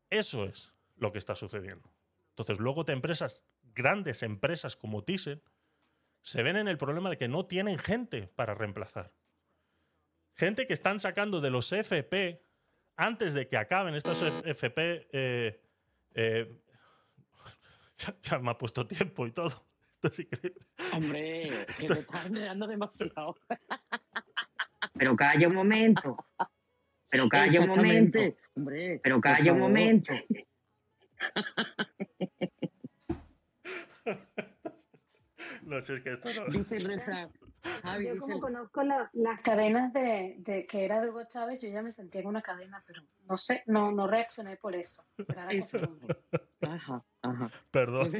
[0.09, 1.91] Eso es lo que está sucediendo.
[2.29, 5.41] Entonces, luego te empresas, grandes empresas como Thyssen,
[6.21, 9.11] se ven en el problema de que no tienen gente para reemplazar.
[10.35, 12.43] Gente que están sacando de los FP
[12.95, 15.61] antes de que acaben estos FP eh,
[16.13, 16.61] eh,
[18.23, 19.65] ya, me ha puesto tiempo y todo.
[20.93, 23.35] Hombre, que me estás generando demasiado.
[24.93, 26.17] pero calla un momento.
[27.09, 28.19] Pero calla un momento.
[28.55, 30.13] Hombre, Pero calla un momento.
[35.63, 36.47] No sé, es que esto no...
[36.47, 37.31] Dice el refrán.
[37.83, 41.61] Javi, Yo como el- conozco la- las cadenas de, de que era de Hugo Chávez,
[41.61, 45.03] yo ya me sentía en una cadena, pero no sé, no, no reaccioné por eso.
[45.27, 46.17] Será la costumbre.
[46.61, 47.49] Ajá, ajá.
[47.71, 48.11] Perdón.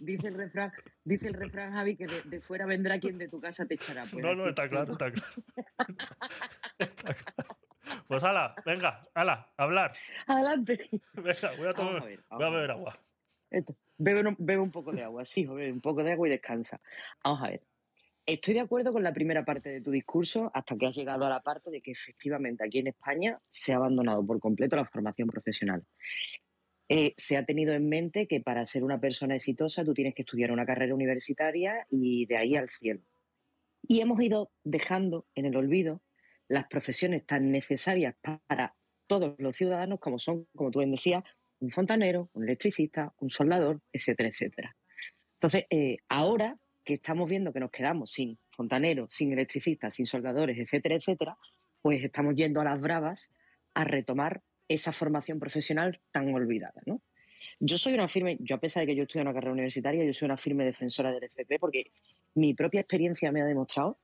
[0.00, 0.72] dice el refrán,
[1.04, 4.04] dice el refrán, Javi, que de, de fuera vendrá quien de tu casa te echará.
[4.10, 5.32] Pues No, no, está claro, está claro.
[6.78, 7.56] Está claro.
[8.06, 9.94] Pues ala, venga, ala, hablar.
[10.26, 10.88] Adelante.
[11.14, 12.98] Venga, voy a, tomar, Vamos a ver, voy a beber agua.
[13.50, 16.30] Esto, Bebe, un- bebe un poco de agua, sí, bebe un poco de agua y
[16.30, 16.80] descansa.
[17.24, 17.62] Vamos a ver.
[18.30, 21.28] Estoy de acuerdo con la primera parte de tu discurso hasta que has llegado a
[21.28, 25.26] la parte de que efectivamente aquí en España se ha abandonado por completo la formación
[25.26, 25.84] profesional.
[26.88, 30.22] Eh, se ha tenido en mente que para ser una persona exitosa tú tienes que
[30.22, 33.00] estudiar una carrera universitaria y de ahí al cielo.
[33.82, 36.00] Y hemos ido dejando en el olvido
[36.46, 38.14] las profesiones tan necesarias
[38.46, 38.76] para
[39.08, 41.24] todos los ciudadanos como son, como tú bien decías,
[41.58, 44.76] un fontanero, un electricista, un soldador, etcétera, etcétera.
[45.34, 46.60] Entonces, eh, ahora
[46.90, 51.36] que estamos viendo que nos quedamos sin fontaneros, sin electricistas, sin soldadores, etcétera, etcétera,
[51.80, 53.30] pues estamos yendo a las bravas
[53.74, 56.82] a retomar esa formación profesional tan olvidada.
[57.60, 60.12] Yo soy una firme, yo a pesar de que yo estudié una carrera universitaria, yo
[60.12, 61.92] soy una firme defensora del FP porque
[62.34, 64.00] mi propia experiencia me ha demostrado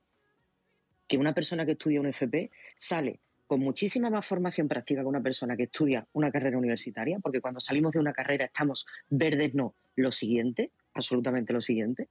[1.09, 5.21] que una persona que estudia un FP sale con muchísima más formación práctica que una
[5.21, 9.75] persona que estudia una carrera universitaria, porque cuando salimos de una carrera estamos verdes, no,
[9.97, 12.09] lo siguiente, absolutamente lo siguiente.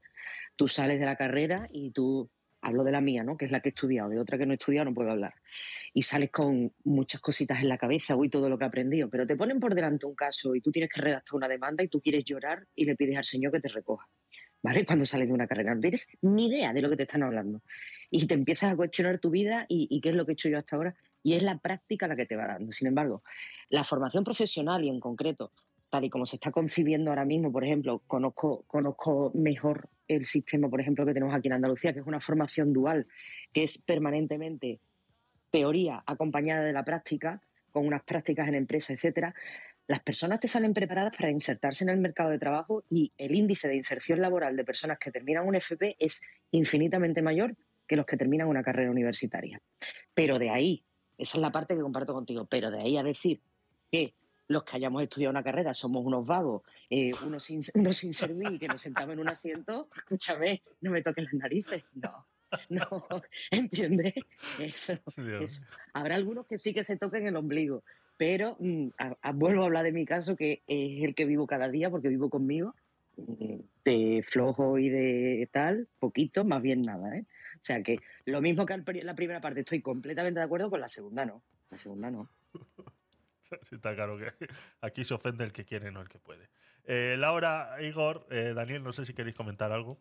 [0.57, 2.31] Tú sales de la carrera y tú,
[2.67, 3.37] hablo de la mía, ¿no?
[3.37, 5.35] que es la que he estudiado, de otra que no he estudiado no puedo hablar,
[5.93, 9.27] y sales con muchas cositas en la cabeza, uy, todo lo que he aprendido, pero
[9.27, 12.01] te ponen por delante un caso y tú tienes que redactar una demanda y tú
[12.01, 14.07] quieres llorar y le pides al Señor que te recoja.
[14.63, 14.85] ¿Vale?
[14.85, 17.63] Cuando sales de una carrera, no tienes ni idea de lo que te están hablando.
[18.11, 20.49] Y te empiezas a cuestionar tu vida y, y qué es lo que he hecho
[20.49, 22.73] yo hasta ahora y es la práctica la que te va dando.
[22.73, 23.23] Sin embargo,
[23.69, 25.53] la formación profesional y en concreto,
[25.91, 30.81] tal y como se está concibiendo ahora mismo, por ejemplo, conozco, mejor el sistema, por
[30.81, 33.07] ejemplo, que tenemos aquí en Andalucía, que es una formación dual,
[33.53, 34.81] que es permanentemente
[35.51, 39.35] teoría acompañada de la práctica, con unas prácticas en empresas, etcétera.
[39.87, 43.69] Las personas te salen preparadas para insertarse en el mercado de trabajo y el índice
[43.69, 46.21] de inserción laboral de personas que terminan un FP es
[46.51, 47.55] infinitamente mayor
[47.87, 49.61] que los que terminan una carrera universitaria.
[50.13, 50.83] Pero de ahí,
[51.19, 53.41] esa es la parte que comparto contigo, pero de ahí a decir
[53.93, 54.15] que
[54.49, 58.59] los que hayamos estudiado una carrera somos unos vagos, eh, unos, sin, unos sin servir,
[58.59, 61.85] que nos sentamos en un asiento, escúchame, no me toques las narices.
[61.95, 62.27] No,
[62.69, 62.89] no,
[63.51, 64.15] ¿entiendes?
[64.59, 64.95] Eso,
[65.41, 65.63] eso.
[65.93, 67.83] Habrá algunos que sí que se toquen el ombligo,
[68.17, 71.47] pero mm, a- a- vuelvo a hablar de mi caso, que es el que vivo
[71.47, 72.75] cada día, porque vivo conmigo,
[73.17, 77.27] mm, de flojo y de tal, poquito, más bien nada, ¿eh?
[77.57, 80.89] O sea que lo mismo que la primera parte, estoy completamente de acuerdo con la
[80.89, 81.43] segunda, no.
[81.71, 82.31] La segunda no.
[83.63, 84.27] Sí, está claro que
[84.81, 86.49] aquí se ofende el que quiere, no el que puede.
[86.85, 89.99] Eh, Laura, Igor, eh, Daniel, no sé si queréis comentar algo.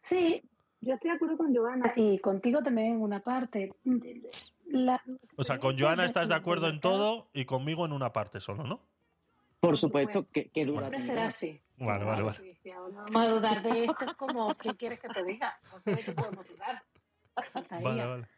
[0.00, 0.42] Sí,
[0.80, 3.72] yo estoy de acuerdo con Joana y contigo también en una parte.
[4.66, 5.02] La-
[5.36, 8.64] O sea, con Joana estás de acuerdo en todo y conmigo en una parte solo,
[8.64, 8.86] ¿no?
[9.60, 10.80] Por supuesto que, que Bueno.
[10.88, 11.60] Siempre será así.
[11.78, 12.36] Vale, vale, vale.
[12.36, 15.60] Sí, no vamos a dudar de esto, es como, ¿qué quieres que te diga?
[15.70, 16.84] No sé de qué podemos dudar.
[17.70, 18.28] Vale, vale.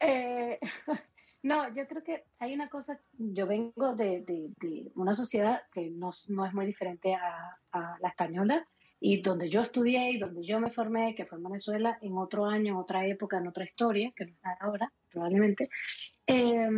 [0.00, 0.58] Eh,
[1.42, 6.10] no, yo creo que hay una cosa, yo vengo de, de- una sociedad que no,
[6.28, 8.66] no es muy diferente a, la española
[8.98, 12.44] y donde yo estudié y donde yo me formé, que fue en Venezuela, en otro
[12.46, 15.70] año, en otra época, en otra historia, que no es ahora, probablemente,
[16.26, 16.68] eh,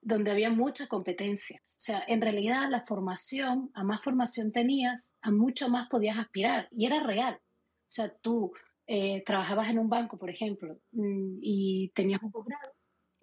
[0.00, 1.60] donde había mucha competencia.
[1.66, 6.68] O sea, en realidad la formación, a más formación tenías, a mucho más podías aspirar
[6.70, 7.34] y era real.
[7.36, 8.52] O sea, tú
[8.86, 12.72] eh, trabajabas en un banco, por ejemplo, mm, y tenías un posgrado,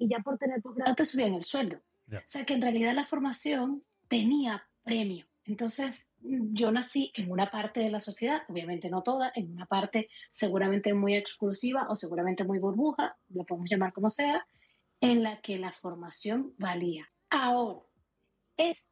[0.02, 1.80] y ya por tener posgrado te subían el sueldo.
[2.08, 2.20] Ya.
[2.20, 5.26] O sea que en realidad la formación tenía premio.
[5.46, 10.10] Entonces, yo nací en una parte de la sociedad, obviamente no toda, en una parte
[10.32, 14.46] seguramente muy exclusiva o seguramente muy burbuja, lo podemos llamar como sea,
[15.02, 17.12] en la que la formación valía.
[17.30, 17.82] Ahora,
[18.58, 18.91] esto a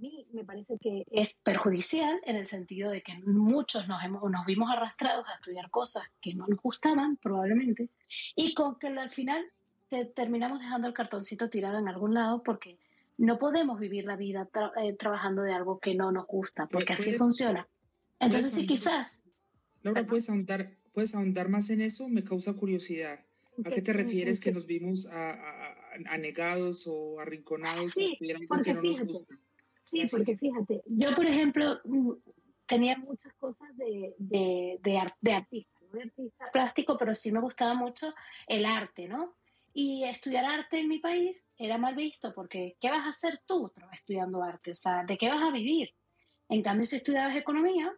[0.00, 4.44] mí me parece que es perjudicial en el sentido de que muchos nos, hemos, nos
[4.46, 7.88] vimos arrastrados a estudiar cosas que no nos gustaban probablemente
[8.36, 9.44] y con que al final
[9.88, 12.78] te- terminamos dejando el cartoncito tirado en algún lado porque
[13.18, 16.94] no podemos vivir la vida tra- eh, trabajando de algo que no nos gusta porque
[16.94, 17.68] así ¿Puedes- funciona.
[18.18, 19.24] Entonces sí, quizás
[19.82, 22.08] Laura, ¿puedes ahondar, ¿puedes ahondar más en eso?
[22.08, 23.18] Me causa curiosidad.
[23.64, 27.92] ¿A qué te ¿En qué- refieres que nos vimos a- a- a- anegados o arrinconados
[27.92, 29.38] Sí, a porque que no nos fíjate, gusta?
[29.84, 32.12] Sí, porque fíjate, yo por ejemplo mm,
[32.66, 37.74] tenía muchas cosas de, de, de, de artista, soy artista plástico, pero sí me gustaba
[37.74, 38.14] mucho
[38.46, 39.34] el arte, ¿no?
[39.72, 43.72] Y estudiar arte en mi país era mal visto porque ¿qué vas a hacer tú
[43.92, 44.72] estudiando arte?
[44.72, 45.94] O sea, ¿de qué vas a vivir?
[46.48, 47.92] En cambio, si estudiabas economía,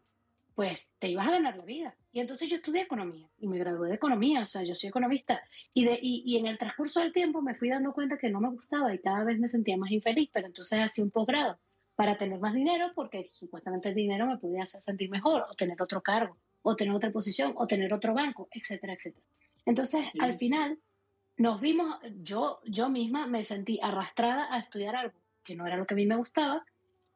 [0.54, 1.96] pues te ibas a ganar la vida.
[2.12, 5.42] Y entonces yo estudié economía y me gradué de economía, o sea, yo soy economista.
[5.72, 8.40] Y, de, y, y en el transcurso del tiempo me fui dando cuenta que no
[8.40, 11.58] me gustaba y cada vez me sentía más infeliz, pero entonces hacía un posgrado
[12.02, 15.80] para tener más dinero porque supuestamente el dinero me podía hacer sentir mejor o tener
[15.80, 19.24] otro cargo o tener otra posición o tener otro banco, etcétera, etcétera.
[19.66, 20.80] Entonces, al final
[21.36, 25.86] nos vimos, yo, yo misma me sentí arrastrada a estudiar algo que no era lo
[25.86, 26.64] que a mí me gustaba,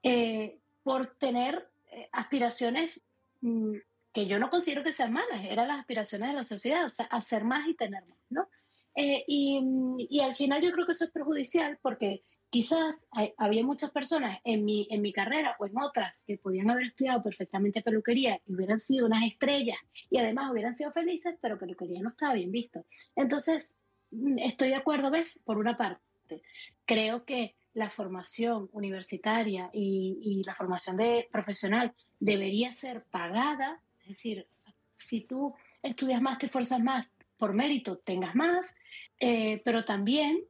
[0.04, 3.00] eh, por tener eh, aspiraciones
[3.40, 3.78] mm,
[4.12, 7.06] que yo no considero que sean malas, eran las aspiraciones de la sociedad, o sea,
[7.06, 8.48] hacer más y tener más, ¿no?
[8.94, 9.60] Eh, y,
[10.08, 14.38] y, al final yo creo que eso es perjudicial porque quizás hay, había muchas personas
[14.44, 18.54] en mi, en mi carrera o en otras que podían haber estudiado perfectamente peluquería y
[18.54, 19.78] hubieran sido unas estrellas
[20.10, 22.84] y además hubieran sido felices, pero peluquería no estaba bien visto.
[23.14, 23.74] Entonces,
[24.10, 25.42] mm, estoy de acuerdo, ¿ves?
[25.44, 26.42] Por una parte,
[26.84, 34.08] creo que la formación universitaria y, y la formación de profesional debería ser pagada, es
[34.08, 34.46] decir,
[34.94, 38.74] si tú estudias más, te esfuerzas más, por mérito tengas más,
[39.20, 40.42] eh, pero también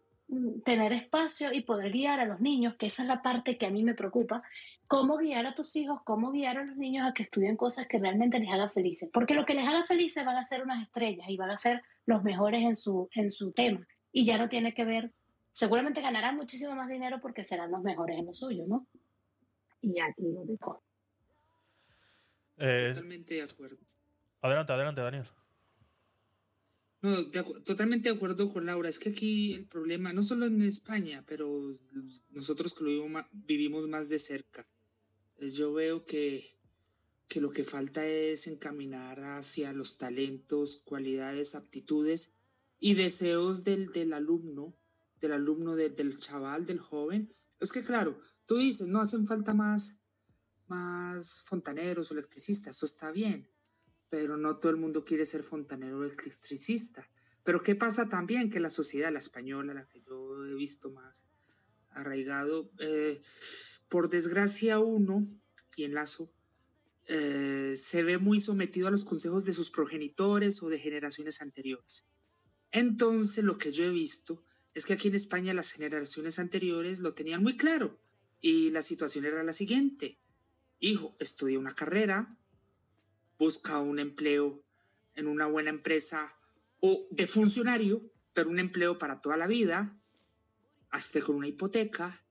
[0.65, 3.71] tener espacio y poder guiar a los niños, que esa es la parte que a
[3.71, 4.43] mí me preocupa,
[4.87, 7.99] cómo guiar a tus hijos, cómo guiar a los niños a que estudien cosas que
[7.99, 11.29] realmente les hagan felices, porque lo que les haga felices van a ser unas estrellas
[11.29, 14.75] y van a ser los mejores en su, en su tema, y ya no tiene
[14.75, 15.13] que ver
[15.57, 18.87] seguramente ganarán muchísimo más dinero porque serán los mejores en lo suyo, ¿no?
[19.81, 20.83] Y aquí lo dejo.
[22.59, 23.83] Eh, Totalmente de acuerdo.
[24.43, 25.27] adelante, adelante, Daniel.
[27.03, 28.89] No, de totalmente de acuerdo con Laura.
[28.89, 31.79] Es que aquí el problema, no solo en España, pero
[32.31, 34.67] nosotros que lo vivimos vivimos más de cerca,
[35.37, 36.59] eh, yo veo que,
[37.29, 42.35] que lo que falta es encaminar hacia los talentos, cualidades, aptitudes
[42.79, 44.77] y deseos del, del alumno,
[45.21, 47.31] del alumno, de- del chaval, del joven.
[47.61, 50.03] Es que claro, tú dices, no hacen falta más,
[50.67, 53.49] más fontaneros o electricistas, eso está bien
[54.09, 57.09] pero no todo el mundo quiere ser fontanero o electricista.
[57.45, 58.51] Pero ¿qué pasa también?
[58.51, 61.23] Que la sociedad, la española, la que yo he visto más
[61.91, 63.21] arraigado, eh,
[63.89, 65.27] por desgracia uno,
[65.77, 66.33] y enlazo,
[67.07, 72.07] eh, se ve muy sometido a los consejos de sus progenitores o de generaciones anteriores.
[72.73, 74.45] Entonces, lo que yo he visto
[74.75, 78.01] es que aquí en España las generaciones anteriores lo tenían muy claro
[78.41, 80.19] y la situación era la siguiente.
[80.81, 82.37] Hijo, estudia una carrera,
[83.39, 84.65] busca un empleo
[85.15, 86.37] en una buena empresa
[86.81, 89.99] o de funcionario, pero un empleo para toda la vida,
[90.91, 92.25] hazte con una hipoteca,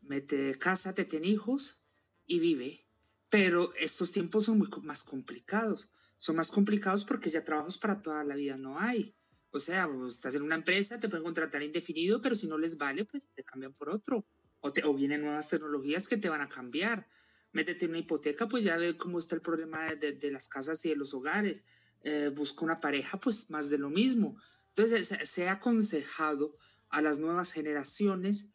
[0.00, 1.82] mete casa, te ten hijos
[2.26, 2.86] y vive.
[3.28, 5.90] Pero estos tiempos son muy más complicados.
[6.18, 9.14] Son más complicados porque ya trabajos para toda la vida no hay.
[9.50, 12.76] O sea, vos estás en una empresa, te pueden contratar indefinido, pero si no les
[12.76, 14.26] vale, pues te cambian por otro.
[14.60, 17.08] O, te, o vienen nuevas tecnologías que te van a cambiar
[17.52, 20.84] métete en una hipoteca, pues ya ve cómo está el problema de, de- las casas
[20.84, 21.64] y de los hogares.
[22.02, 24.40] Eh, busca una pareja, pues más de lo mismo.
[24.68, 26.56] Entonces, se, se ha aconsejado
[26.88, 28.54] a las nuevas generaciones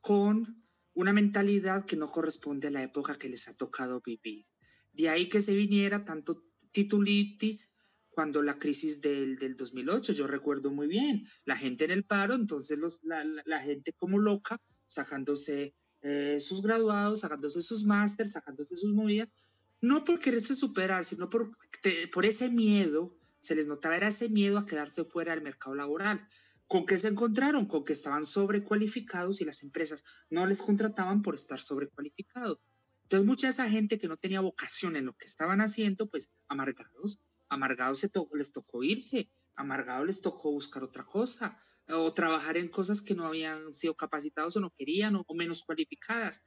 [0.00, 0.62] con
[0.94, 4.46] una mentalidad que no corresponde a la época que les ha tocado vivir.
[4.92, 7.74] De ahí que se viniera tanto titulitis
[8.10, 12.34] cuando la crisis del, del 2008, yo recuerdo muy bien, la gente en el paro,
[12.34, 18.32] entonces los, la, la- la gente como loca, sacándose eh, sus graduados, sacándose sus másters,
[18.32, 19.32] sacándose sus movidas,
[19.80, 24.28] no por quererse superar, sino por, te- por ese miedo, se les notaba era ese
[24.28, 26.26] miedo a quedarse fuera del mercado laboral.
[26.68, 27.66] ¿Con qué se encontraron?
[27.66, 32.58] Con que estaban sobrecualificados y las empresas no les contrataban por estar sobrecualificados.
[33.02, 36.30] Entonces mucha de esa gente que no tenía vocación en lo que estaban haciendo, pues
[36.48, 41.58] amargados, amargados to- les tocó irse, amargados les tocó buscar otra cosa
[41.88, 46.44] o trabajar en cosas que no habían sido capacitados o no querían o, menos cualificadas.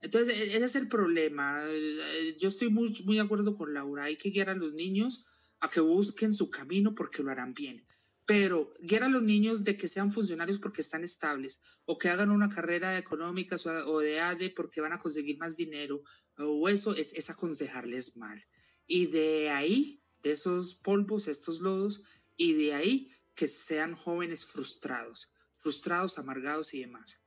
[0.00, 1.62] Entonces, e- ese es el problema.
[1.66, 4.04] Eh, Yo estoy muy, muy de acuerdo con Laura.
[4.04, 5.26] Hay que guiar a los niños
[5.60, 7.84] a que busquen su camino porque lo harán bien.
[8.26, 12.30] Pero guiar a los niños de que sean funcionarios porque están estables o que hagan
[12.30, 16.02] una carrera de económicas o de ADE porque van a conseguir más dinero
[16.36, 18.44] o eso es, es aconsejarles mal.
[18.86, 22.02] Y de ahí, de esos polvos, estos lodos,
[22.36, 27.24] y de ahí que sean jóvenes frustrados, frustrados, amargados y demás.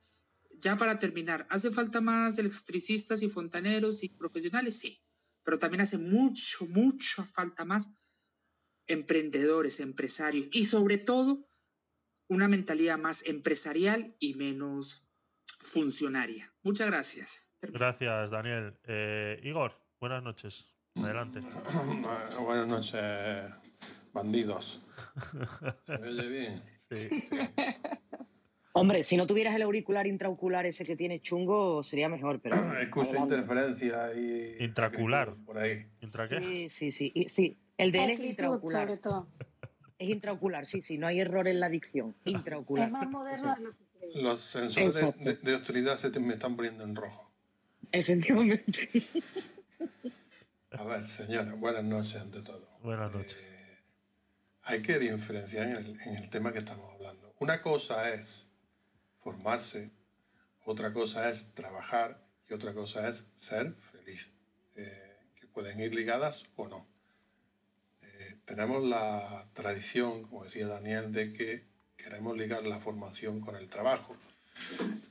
[0.58, 4.78] Ya para terminar, ¿hace falta más electricistas y fontaneros y profesionales?
[4.78, 5.02] Sí,
[5.42, 7.96] pero también hace mucho, mucho falta más
[8.86, 11.48] emprendedores, empresarios y sobre todo
[12.28, 15.08] una mentalidad más empresarial y menos
[15.60, 16.52] funcionaria.
[16.62, 17.50] Muchas gracias.
[17.62, 18.78] Gracias, Daniel.
[18.84, 20.74] Eh, Igor, buenas noches.
[20.96, 21.40] Adelante.
[22.38, 23.71] Buenas noches,
[24.12, 24.84] bandidos.
[25.84, 26.62] ¿Se me oye bien?
[26.88, 27.08] Sí.
[28.74, 32.56] Hombre, si no tuvieras el auricular intraocular ese que tiene chungo, sería mejor, pero...
[32.56, 33.18] Adelante.
[33.18, 34.56] interferencia y...
[34.64, 35.34] Intracular.
[35.44, 35.86] Por ahí.
[36.00, 36.38] ¿Intra qué?
[36.38, 37.12] Sí, sí, sí.
[37.14, 37.58] y- sí.
[37.76, 38.82] El de él es intraocular.
[38.88, 39.28] sobre todo.
[39.98, 40.96] Es intraocular, sí, sí.
[40.98, 42.14] No hay error en la dicción.
[42.24, 42.86] Intraocular.
[42.86, 44.22] Es más moderno de lo que creía.
[44.22, 47.30] Los sensores de, de- de hostilidad se te- me están poniendo en rojo.
[47.92, 48.88] Efectivamente.
[50.70, 52.66] A ver, señora, buenas noches ante todo.
[52.82, 53.50] Buenas noches.
[53.52, 53.61] Eh,
[54.64, 57.34] hay que diferenciar en el, tema que estamos hablando.
[57.38, 58.48] Una cosa es
[59.22, 59.90] formarse,
[60.64, 64.30] otra cosa es trabajar y otra cosa es ser feliz,
[64.76, 66.86] eh, que pueden ir ligadas o no.
[68.02, 71.64] Eh, tenemos la tradición, como decía Daniel, de que
[71.96, 74.16] queremos ligar la formación con el trabajo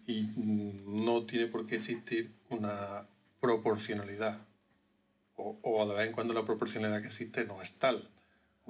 [0.06, 3.08] y no tiene por qué existir una
[3.40, 4.40] proporcionalidad
[5.36, 8.08] o de vez en cuando la proporcionalidad que existe no es tal.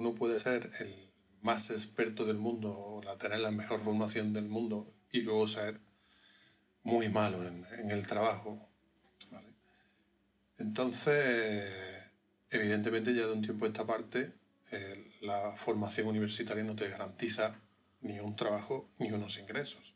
[0.01, 0.95] Uno puede ser el
[1.43, 5.79] más experto del mundo o la, tener la mejor formación del mundo y luego ser
[6.81, 8.67] muy malo en, el trabajo.
[10.57, 11.71] Entonces,
[12.49, 14.33] evidentemente ya de un tiempo a esta parte,
[14.71, 17.61] eh, la formación universitaria no te garantiza
[18.01, 19.93] ni un trabajo ni unos ingresos.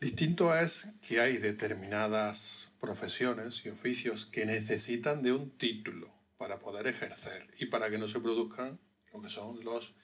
[0.00, 6.86] Distinto es que hay determinadas profesiones y oficios que necesitan de un título para poder
[6.86, 8.78] ejercer y para que no se produzcan
[9.12, 9.94] lo que son los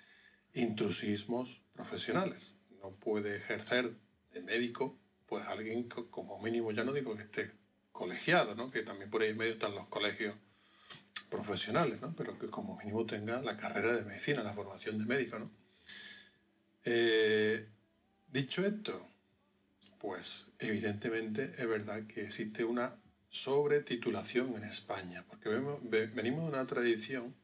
[0.54, 2.56] intrusismos profesionales.
[2.82, 3.94] No puede ejercer
[4.32, 7.52] de médico pues alguien como mínimo, ya no digo que esté
[7.92, 8.70] colegiado, ¿no?
[8.70, 10.34] que también por ahí en medio están los colegios
[11.28, 12.14] profesionales, ¿no?
[12.16, 15.38] pero que como mínimo tenga la carrera de medicina, la formación de médico.
[15.38, 15.50] ¿no?
[16.84, 17.68] Eh,
[18.28, 19.08] dicho esto,
[19.98, 22.96] pues evidentemente es verdad que existe una
[23.30, 27.34] sobretitulación en España, porque venimos de una tradición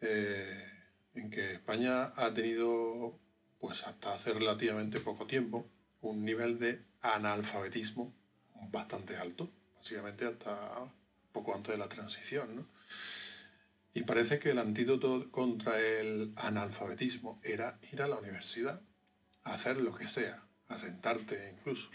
[0.00, 0.70] eh,
[1.14, 3.18] en que España ha tenido,
[3.58, 5.66] pues hasta hace relativamente poco tiempo,
[6.00, 8.12] un nivel de analfabetismo
[8.70, 10.92] bastante alto, básicamente hasta
[11.32, 12.66] poco antes de la transición, ¿no?
[13.94, 18.80] Y parece que el antídoto contra el analfabetismo era ir a la universidad,
[19.42, 21.90] hacer lo que sea, a sentarte incluso.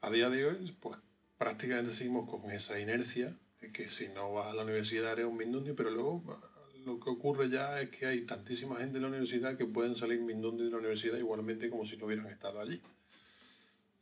[0.00, 0.98] A día de hoy, pues
[1.38, 5.36] prácticamente seguimos con esa inercia de que si no vas a la universidad eres un
[5.36, 6.22] mindundi, pero luego
[6.84, 10.20] lo que ocurre ya es que hay tantísima gente en la universidad que pueden salir
[10.20, 12.80] mindundi de la universidad igualmente como si no hubieran estado allí.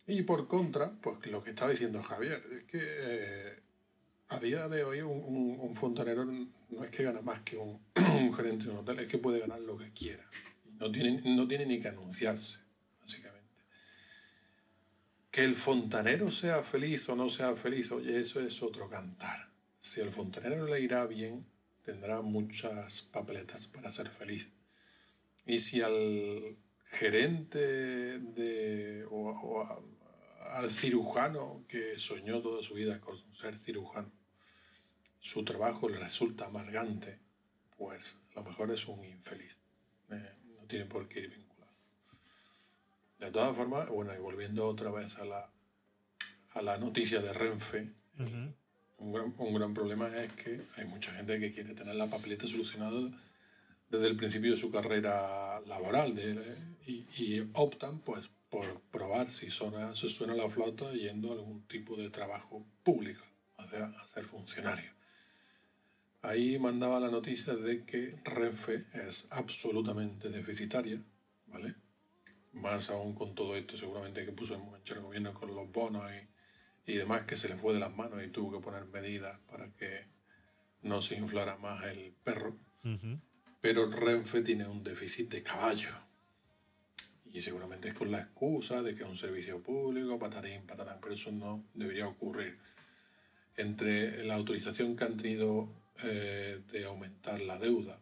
[0.06, 3.60] Y por contra, pues lo que estaba diciendo Javier, es que eh,
[4.28, 7.80] a día de hoy un, fontanero no es que gana más que un,
[8.16, 10.24] un gerente de un hotel, es que puede ganar lo que quiera.
[10.78, 12.60] No tiene, no tiene ni que anunciarse,
[13.00, 13.35] básicamente.
[15.36, 19.50] Que el fontanero sea feliz o no sea feliz, oye, eso es otro cantar.
[19.78, 21.44] Si al fontanero le irá bien,
[21.82, 24.48] tendrá muchas papeletas para ser feliz.
[25.44, 26.56] Y si al
[26.86, 29.62] gerente de, o,
[30.52, 34.10] al cirujano que soñó toda su vida con ser cirujano,
[35.20, 37.20] su trabajo le resulta amargante,
[37.76, 39.58] pues a lo mejor es un infeliz.
[40.12, 41.45] Eh, no tiene por qué ir vinculado.
[43.18, 45.50] De todas formas, bueno, y volviendo otra vez a la,
[46.50, 47.92] a la noticia de Renfe,
[48.98, 52.46] un gran, un gran problema es que hay mucha gente que quiere tener la papeleta
[52.46, 53.10] solucionada
[53.90, 56.56] desde el principio de su carrera laboral de-
[56.86, 61.62] y, y optan pues por probar si suena, se suena la flauta yendo a algún
[61.66, 63.24] tipo de trabajo público,
[63.56, 64.90] o sea, a ser funcionario.
[66.22, 71.00] Ahí mandaba la noticia de que Renfe es absolutamente deficitaria,
[71.46, 71.74] ¿vale?
[72.56, 76.10] Más aún con todo esto seguramente que puso en marcha el gobierno con los bonos
[76.10, 79.38] y, y demás que se le fue de las manos y tuvo que poner medidas
[79.50, 80.06] para que
[80.82, 82.56] no se inflara más el perro.
[82.84, 83.20] Ujú.
[83.60, 85.90] Pero Renfe tiene un déficit de caballo.
[87.32, 91.14] Y seguramente es con la excusa de que es un servicio público, patarín, patarán, pero
[91.14, 92.58] eso no debería ocurrir.
[93.56, 95.68] Entre la autorización que han tenido
[96.02, 98.00] eh, de aumentar la deuda,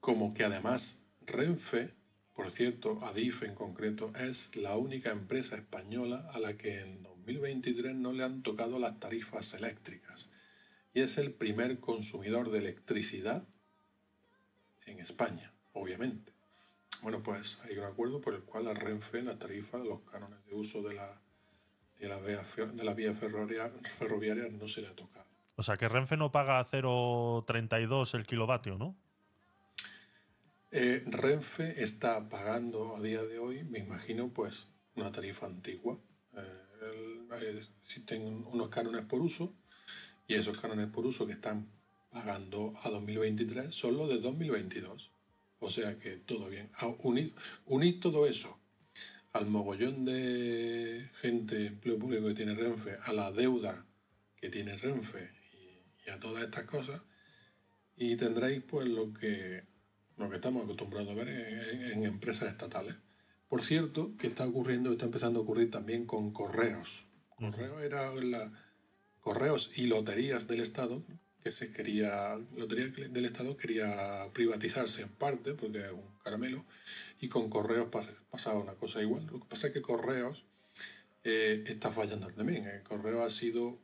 [0.00, 1.94] como que además Renfe,
[2.34, 7.94] por cierto, Adif en concreto, es la única empresa española a la que en 2023
[7.94, 10.30] no le han tocado las tarifas eléctricas.
[10.94, 13.46] Y es el primer consumidor de electricidad
[14.86, 16.32] en España, obviamente.
[17.02, 20.54] Bueno, pues hay un acuerdo por el cual la Renfe, la tarifa, los cánones de
[20.54, 21.20] uso de la,
[21.98, 22.42] de la vía,
[22.72, 25.26] de la vía ferroviaria, no se le ha tocado.
[25.56, 28.96] O sea, que Renfe no paga a 0,32 el kilovatio, ¿no?
[30.74, 36.00] Eh, Renfe está pagando a día de hoy, me imagino, pues una tarifa antigua.
[36.34, 39.54] Eh, el- eh, existen unos cánones por uso
[40.26, 41.70] y esos cánones por uso que están
[42.10, 45.12] pagando a 2023 solo de 2022.
[45.58, 46.70] O sea que todo bien.
[47.00, 47.34] Unir,
[47.66, 48.58] unir todo eso
[49.34, 53.86] al mogollón de gente, empleo público que tiene Renfe, a la deuda
[54.36, 55.30] que tiene Renfe
[56.06, 57.02] y, a todas estas cosas,
[57.96, 59.64] y tendréis pues lo que,
[60.16, 62.94] lo que estamos acostumbrados a ver en, empresas estatales.
[63.48, 67.06] Por cierto, que está ocurriendo, está empezando a ocurrir también con correos.
[67.36, 68.52] Correos era la,
[69.20, 71.04] correos y loterías del Estado,
[71.42, 76.64] que se quería, Lotería del Estado quería privatizarse en parte, porque es un caramelo,
[77.20, 77.88] y con Correos
[78.30, 79.26] pasaba una cosa igual.
[79.26, 80.44] Lo que pasa es que Correos
[81.24, 82.66] eh, está fallando también.
[82.66, 82.82] ¿eh?
[82.84, 83.78] Correos ha sido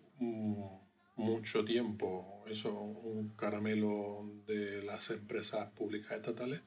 [1.19, 6.62] mucho tiempo eso, un caramelo de las empresas públicas estatales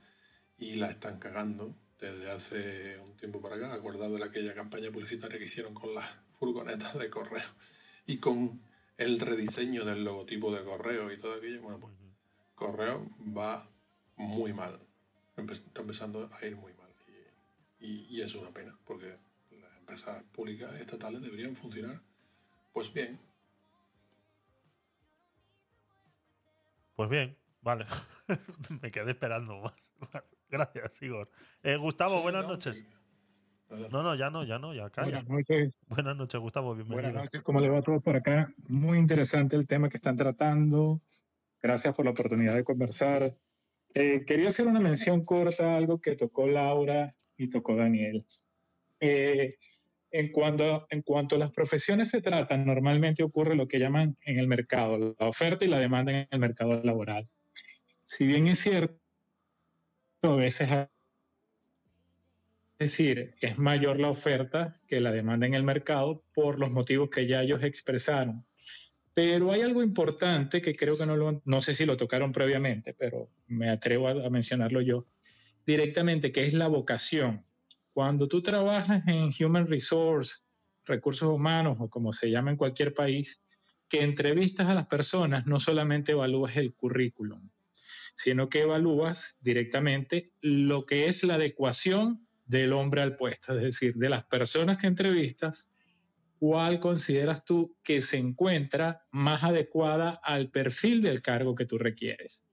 [0.60, 5.40] y la están cagando desde hace un tiempo para acá, acordado de aquella campaña publicitaria
[5.40, 7.50] que hicieron con las furgonetas de correo
[8.06, 8.62] y con
[8.98, 11.94] el rediseño del logotipo de correo y todo aquello, bueno, pues
[12.56, 13.68] correo va
[14.18, 14.80] muy mal.
[15.38, 16.82] Está empezando a ir muy mal.
[17.80, 19.18] Y, es una pena, porque
[19.50, 22.00] las empresas públicas estatales deberían funcionar
[22.72, 23.20] pues bien.
[27.02, 27.86] Pues bien, vale.
[28.84, 29.74] Me quedé esperando más.
[30.52, 31.32] Gracias, Igor.
[31.64, 32.86] Eh, Gustavo, buenas noches.
[33.90, 35.24] No, no, ya no, ya no, ya calla.
[35.24, 35.74] Buenas noches.
[35.88, 37.10] Buenas noches, Gustavo, bienvenido.
[37.10, 38.54] Buenas noches, ¿cómo le va a todos por acá?
[38.68, 41.00] Muy interesante el tema que están tratando.
[41.60, 43.36] Gracias por la oportunidad de conversar.
[43.96, 48.28] Eh, quería hacer una mención corta a algo que tocó Laura y tocó Daniel.
[49.00, 49.58] Eh,
[50.12, 50.86] en, cuanto,
[51.36, 55.66] a las profesiones se tratan, normalmente ocurre lo que llaman en el mercado, la oferta
[55.66, 57.30] y la demanda en el mercado laboral.
[58.04, 59.00] Si bien es cierto,
[60.24, 60.70] a veces
[62.82, 67.12] es decir, es mayor la oferta que la demanda en el mercado por los motivos
[67.12, 68.44] que ya ellos expresaron.
[69.14, 72.96] Pero hay algo importante que creo que no lo, no sé si lo tocaron previamente,
[72.96, 75.06] pero me atrevo a, mencionarlo yo
[75.64, 77.44] directamente, que es la vocación.
[77.94, 80.40] Cuando tú trabajas en Human Resource,
[80.86, 83.42] recursos humanos o como se llama en cualquier país,
[83.90, 87.50] que entrevistas a las personas, no solamente evalúas el currículum,
[88.14, 93.96] sino que evalúas directamente lo que es la adecuación del hombre al puesto, es decir,
[93.96, 95.72] de las personas que entrevistas,
[96.40, 102.46] ¿cuál consideras tú que se encuentra más adecuada al perfil del cargo que tú requieres?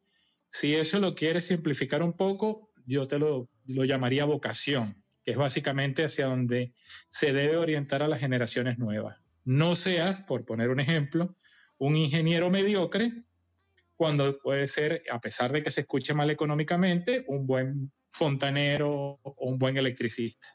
[0.51, 6.05] Si eso lo quieres simplificar un poco, yo te lo, lo llamaría vocación, es básicamente
[6.05, 6.73] hacia donde
[7.11, 9.19] se debe orientar a las generaciones nuevas.
[9.45, 11.37] No seas, por poner un ejemplo,
[11.79, 13.13] un ingeniero mediocre
[13.95, 19.35] cuando puede ser, a pesar de que se escuche mal económicamente, un buen fontanero o
[19.47, 20.47] un buen electricista.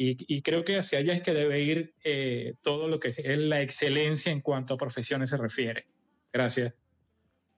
[0.00, 3.62] Y, creo que hacia allá es que debe ir eh, todo lo que es la
[3.62, 5.88] excelencia en cuanto a profesiones se refiere.
[6.32, 6.72] Gracias.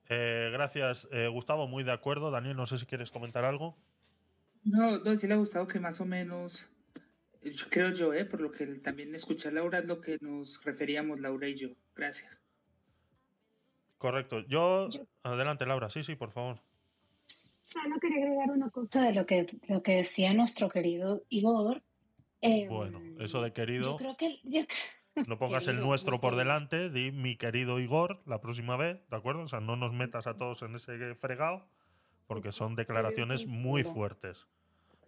[0.09, 2.31] Eh, gracias, eh, Gustavo, muy de acuerdo.
[2.31, 3.77] Daniel, no sé si quieres comentar algo.
[4.63, 6.69] No, no, sí le ha gustado que más o menos,
[7.69, 11.19] creo yo, eh, por lo que también escuché a Laura, es lo que nos referíamos
[11.19, 11.69] Laura y yo.
[11.95, 12.43] Gracias.
[13.97, 14.39] Correcto.
[14.47, 14.89] Yo,
[15.23, 15.89] adelante, Laura.
[15.89, 16.59] Sí, sí, por favor.
[17.25, 21.83] Solo quería agregar una cosa de lo que, lo que decía nuestro querido Igor.
[22.41, 23.91] Em, bueno, eso de querido.
[23.91, 24.39] Yo creo que.
[25.27, 29.43] no pongas el nuestro por delante, di mi querido Igor la próxima vez, ¿de acuerdo?
[29.43, 31.67] O sea, no nos metas a todos en ese fregado,
[32.31, 34.47] porque son declaraciones muy fuertes.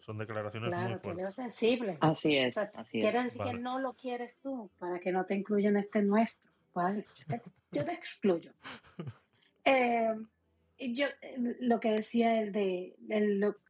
[0.02, 1.14] Son declaraciones muy fuertes.
[1.14, 1.98] Claro, sensible.
[2.02, 2.60] Así es.
[2.92, 6.52] quiere decir que no lo quieres tú, para que no te incluyan este nuestro.
[6.74, 7.06] ¿vale?
[7.72, 8.52] Yo te, excluyo.
[9.64, 10.14] eh,
[10.78, 12.98] yo eh, lo que decía el de,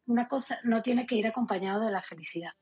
[0.08, 2.54] una cosa no tiene que ir acompañado de la felicidad.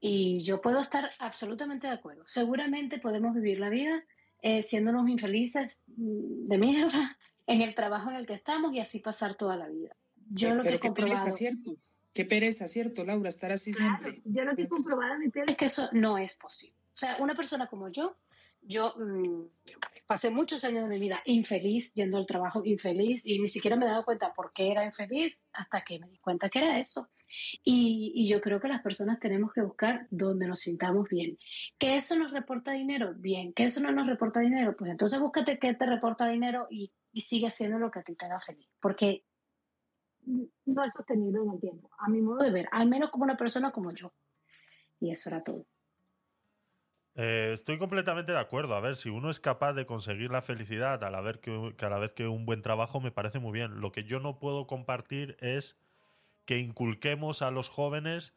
[0.00, 2.22] Y yo puedo estar absolutamente de acuerdo.
[2.24, 4.04] Seguramente podemos vivir la vida
[4.42, 7.18] eh, siéndonos infelices mm, de mierda
[7.48, 9.96] en el trabajo en el que estamos y así pasar toda la vida.
[10.30, 11.76] Yo lo que he qué pereza, ¿cierto?
[12.12, 13.28] Qué pereza, ¿cierto, Laura?
[13.28, 14.22] Estar así siempre.
[14.24, 16.76] Yo lo que he comprobado en mi piel es que eso no es posible.
[16.92, 18.16] O sea, una persona como yo
[18.66, 19.44] yo mm,
[20.06, 23.84] pasé muchos años de mi vida infeliz, yendo al trabajo infeliz y ni siquiera me
[23.84, 27.10] he dado cuenta por qué era infeliz hasta que me di cuenta que era eso.
[27.64, 31.36] Y, yo creo que las personas tenemos que buscar donde nos sintamos bien.
[31.78, 33.14] ¿Que eso nos reporta dinero?
[33.16, 33.52] Bien.
[33.52, 34.76] ¿Que eso no nos reporta dinero?
[34.76, 38.14] Pues entonces búscate qué te reporta dinero y, y sigue haciendo lo que a ti
[38.14, 38.68] te haga feliz.
[38.80, 39.24] Porque
[40.26, 43.36] no es sostenible en el tiempo, a mi modo de ver, al menos como una
[43.36, 44.12] persona como yo.
[45.00, 45.66] Y eso era todo.
[47.16, 48.74] Eh, estoy completamente de acuerdo.
[48.74, 51.88] A ver, si uno es capaz de conseguir la felicidad a la, vez que, a
[51.88, 53.80] la vez que un buen trabajo, me parece muy bien.
[53.80, 55.76] Lo que yo no puedo compartir es
[56.44, 58.34] que inculquemos a los jóvenes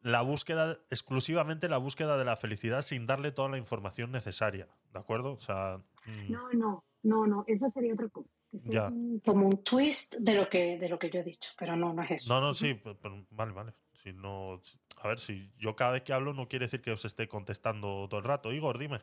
[0.00, 4.68] la búsqueda, exclusivamente la búsqueda de la felicidad sin darle toda la información necesaria.
[4.92, 5.34] ¿De acuerdo?
[5.34, 5.80] O sea.
[6.06, 6.32] Mm.
[6.32, 6.84] No, no.
[7.02, 8.28] No, no, esa sería otra cosa.
[8.52, 8.88] Ya.
[8.88, 11.92] un- como un twist de lo que de lo que yo he dicho, pero no,
[11.92, 12.32] no es eso.
[12.32, 13.72] No, no, sí, pe- pero vale, vale.
[14.02, 14.60] Si no,
[15.02, 18.06] a ver, si yo cada vez que hablo no quiere decir que os esté contestando
[18.08, 18.52] todo el rato.
[18.52, 19.00] Igor, dime.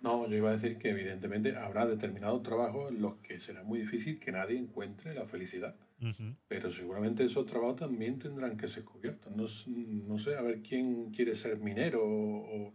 [0.00, 3.78] No, yo iba a decir que evidentemente habrá determinados trabajos en los que será muy
[3.78, 5.76] difícil que nadie encuentre la felicidad.
[6.02, 6.34] Ujú.
[6.48, 9.32] Pero seguramente esos trabajos también tendrán que ser cubiertos.
[9.34, 12.74] No, no sé, a ver quién quiere ser minero o,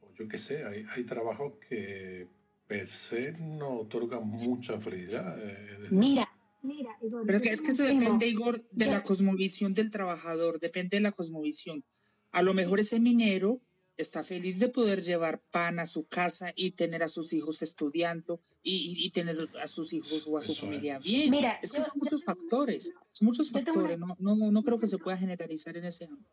[0.00, 0.64] o yo qué sé.
[0.64, 2.28] Hay, hay trabajos que
[2.68, 5.36] per se no otorgan mucha felicidad.
[5.42, 6.28] eh, Mira,
[6.62, 10.98] mira, Igor, Pero que, es que eso depende, Igor, de la cosmovisión del trabajador, depende
[10.98, 11.82] de la cosmovisión.
[12.30, 13.62] A lo mejor ese minero
[13.96, 18.40] está feliz de poder llevar pan a su casa y tener a sus hijos estudiando
[18.62, 21.04] y, y- tener a sus hijos o a su Eso familia es.
[21.04, 21.30] bien.
[21.30, 24.78] Mira, es que yo- son muchos tengo factores, son muchos factores, no, no, no creo
[24.78, 26.30] que se pueda generalizar en ese ámbito.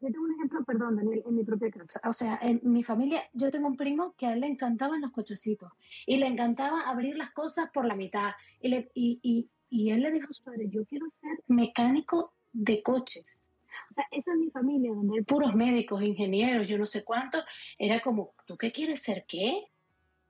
[0.00, 2.00] Yo tengo un ejemplo, perdón, Daniel, en mi propia casa.
[2.08, 5.10] O sea, en mi familia, yo tengo un primo que a él le encantaban los
[5.10, 5.72] cochecitos
[6.04, 8.32] y le encantaba abrir las cosas por la mitad.
[8.60, 12.34] Y, le, y, y, y él le dijo a su padre, yo quiero ser mecánico
[12.52, 13.50] de coches.
[13.90, 17.44] O sea, esa es mi familia, donde hay puros médicos, ingenieros, yo no sé cuántos.
[17.78, 19.64] Era como, ¿tú qué quieres ser qué?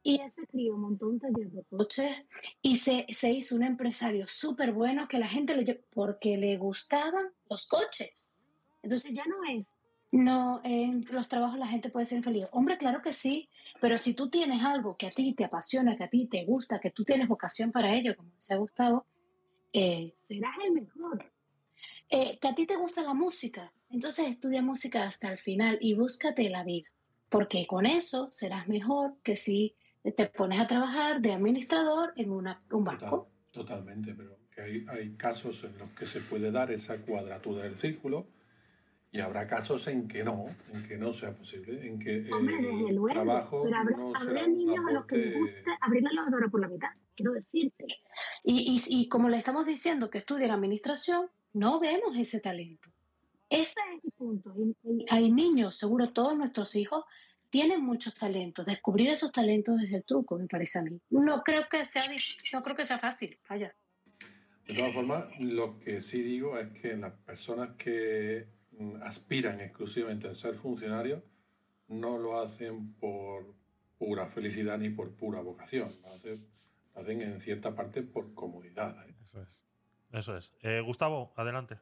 [0.02, 2.12] Y ese crío montó un taller de coches
[2.62, 7.32] y se, se hizo un empresario súper bueno que la gente le porque le gustaban
[7.50, 8.35] los coches.
[8.86, 9.66] Entonces ya no es,
[10.12, 12.46] no, en los trabajos la gente puede ser infeliz.
[12.52, 13.48] Hombre, claro que sí,
[13.80, 16.78] pero si tú tienes algo que a ti te apasiona, que a ti te gusta,
[16.78, 19.04] que tú tienes vocación para ello, como decía Gustavo,
[19.72, 21.32] eh, serás el mejor.
[22.08, 25.94] Eh, que a ti te gusta la música, entonces estudia música hasta el final y
[25.94, 26.88] búscate la vida,
[27.28, 29.74] porque con eso serás mejor que si
[30.14, 33.28] te pones a trabajar de administrador en una, un total- banco.
[33.50, 38.28] totalmente, pero hay, hay casos en los que se puede dar esa cuadratura del círculo
[39.12, 42.88] y habrá casos en que no, en que no sea posible, en que Hombre, desde
[42.88, 46.02] el luego, trabajo pero habrá, no habrá será niños a los que les gusta abrir
[46.02, 47.86] la lavadora por la mitad, quiero decirte.
[48.44, 52.90] Y, y, y como le estamos diciendo que estudien administración, no vemos ese talento.
[53.48, 54.54] Ese es el punto.
[55.10, 57.04] Hay niños, seguro todos nuestros hijos
[57.50, 58.66] tienen muchos talentos.
[58.66, 61.00] Descubrir esos talentos es el truco, me parece a mí.
[61.10, 62.02] No creo que sea,
[62.52, 63.74] no creo que sea fácil, vaya.
[64.66, 68.48] De todas formas, lo que sí digo es que las personas que
[69.02, 71.22] aspiran exclusivamente a ser funcionarios
[71.88, 73.54] no lo hacen por
[73.98, 75.92] pura felicidad ni por pura vocación.
[76.02, 76.46] Lo hacen,
[76.94, 78.96] lo hacen en cierta parte por comodidad.
[79.08, 79.14] ¿eh?
[79.22, 79.60] Eso es.
[80.12, 80.54] Eso es.
[80.62, 81.78] Eh, Gustavo, adelante.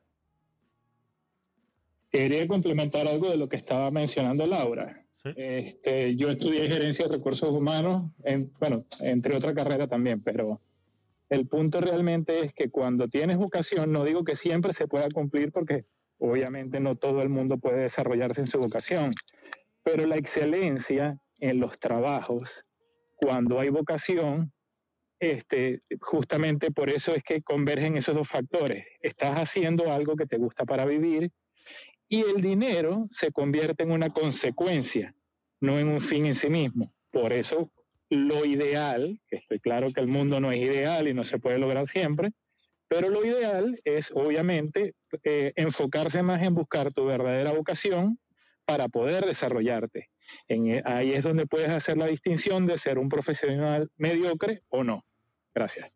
[2.10, 5.04] Quería complementar algo de lo que estaba mencionando Laura.
[5.22, 5.30] Sí.
[5.36, 10.60] Este, yo estudié gerencia de recursos humanos, en, bueno, entre otra carrera también, pero
[11.30, 15.50] el punto realmente es que cuando tienes vocación, no digo que siempre se pueda cumplir
[15.50, 15.86] porque
[16.18, 19.12] obviamente no todo el mundo puede desarrollarse en su vocación,
[19.82, 22.62] pero la excelencia en los trabajos,
[23.16, 24.52] cuando hay vocación,
[25.20, 28.86] este, justamente por eso es que convergen esos dos factores.
[29.00, 31.30] Estás haciendo algo que te gusta para vivir
[32.08, 35.14] y el dinero se convierte en una consecuencia,
[35.60, 36.86] no en un fin en sí mismo.
[37.10, 37.70] Por eso
[38.10, 41.58] lo ideal, que estoy claro que el mundo no es ideal y no se puede
[41.58, 42.30] lograr siempre,
[42.88, 48.18] pero lo ideal es obviamente eh, enfocarse más en buscar tu verdadera vocación
[48.64, 50.10] para poder desarrollarte.
[50.48, 54.84] En, eh, ahí es donde puedes hacer la distinción de ser un profesional mediocre o
[54.84, 55.04] no.
[55.54, 55.90] Gracias.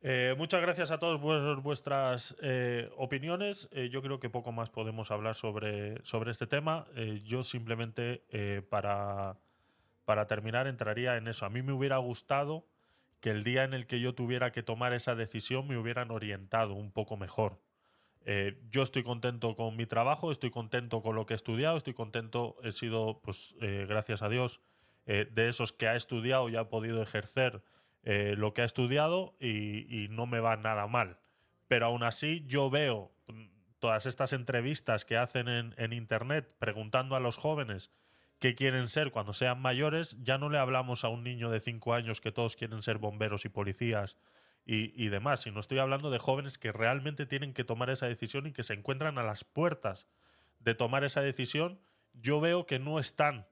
[0.00, 3.68] Eh, muchas gracias a todos por vuestras eh, opiniones.
[3.72, 6.86] Eh, yo creo que poco más podemos hablar sobre, sobre este tema.
[6.94, 9.36] Eh, yo simplemente eh, para,
[10.04, 11.46] para terminar entraría en eso.
[11.46, 12.64] A mí me hubiera gustado
[13.20, 16.74] que el día en el que yo tuviera que tomar esa decisión me hubieran orientado
[16.74, 17.60] un poco mejor.
[18.24, 21.94] Eh, yo estoy contento con mi trabajo, estoy contento con lo que he estudiado, estoy
[21.94, 24.60] contento, he sido, pues, eh, gracias a Dios,
[25.06, 27.62] eh, de esos que ha estudiado y ha podido ejercer
[28.04, 31.18] lo que ha estudiado y, no me va nada mal.
[31.66, 33.48] Pero aún así yo veo mm,
[33.80, 37.90] todas estas entrevistas que hacen en, en Internet preguntando a los jóvenes
[38.38, 41.94] qué quieren ser cuando sean mayores, ya no le hablamos a un niño de 5
[41.94, 44.16] años que todos quieren ser bomberos y policías
[44.64, 48.46] y, y demás, sino estoy hablando de jóvenes que realmente tienen que tomar esa decisión
[48.46, 50.06] y que se encuentran a las puertas
[50.60, 51.80] de tomar esa decisión.
[52.12, 53.46] Yo veo que no están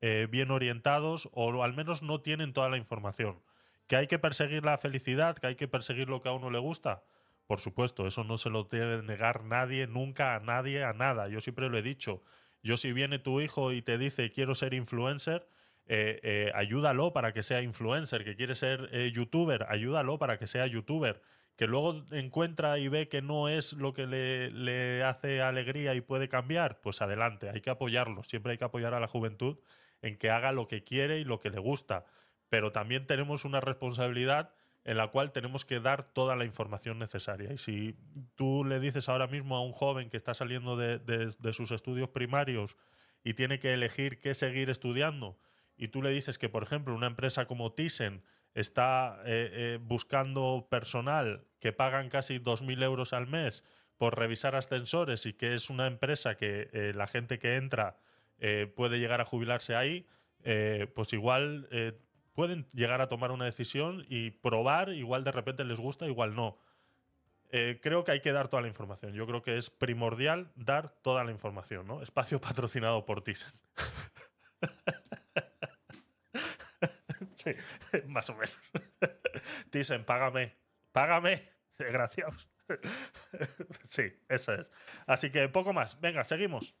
[0.00, 3.40] eh, bien orientados o al menos no tienen toda la información.
[3.86, 5.36] ¿Que hay que perseguir la felicidad?
[5.36, 7.04] ¿Que hay que perseguir lo que a uno le gusta?
[7.46, 11.28] Por supuesto, eso no se lo debe negar nadie, nunca a nadie, a nada.
[11.28, 12.22] Yo siempre lo he dicho.
[12.62, 15.48] Yo si viene tu hijo y te dice quiero ser influencer,
[15.86, 20.46] eh, eh, ayúdalo para que sea influencer, que quiere ser eh, youtuber, ayúdalo para que
[20.46, 21.22] sea youtuber,
[21.56, 26.00] que luego encuentra y ve que no es lo que le, le hace alegría y
[26.00, 29.58] puede cambiar, pues adelante, hay que apoyarlo, siempre hay que apoyar a la juventud
[30.00, 32.06] en que haga lo que quiere y lo que le gusta.
[32.48, 37.52] Pero también tenemos una responsabilidad en la cual tenemos que dar toda la información necesaria.
[37.52, 37.96] Y si
[38.34, 42.08] tú le dices ahora mismo a un joven que está saliendo de, de- sus estudios
[42.08, 42.76] primarios
[43.22, 45.38] y tiene que elegir qué seguir estudiando,
[45.76, 48.22] y tú le dices que, por ejemplo, una empresa como Thyssen
[48.54, 53.64] está eh, eh, buscando personal que pagan casi 2.000 euros al mes
[53.96, 57.98] por revisar ascensores y que es una empresa que eh, la gente que entra
[58.74, 60.04] puede llegar a jubilarse ahí,
[60.96, 61.68] pues igual
[62.34, 66.58] pueden llegar a tomar una decisión y probar, igual de repente les gusta, igual no.
[67.50, 69.12] Eh, creo que hay que dar toda la información.
[69.12, 72.02] Yo creo que es primordial dar toda la información, ¿no?
[72.02, 73.52] Espacio patrocinado por Thyssen.
[77.34, 77.52] sí,
[78.06, 78.58] más o menos.
[79.70, 80.56] Thyssen, págame.
[80.92, 82.48] Págame, desgraciados.
[83.86, 84.72] sí, eso es.
[85.06, 86.00] Así que poco más.
[86.00, 86.74] Venga, seguimos.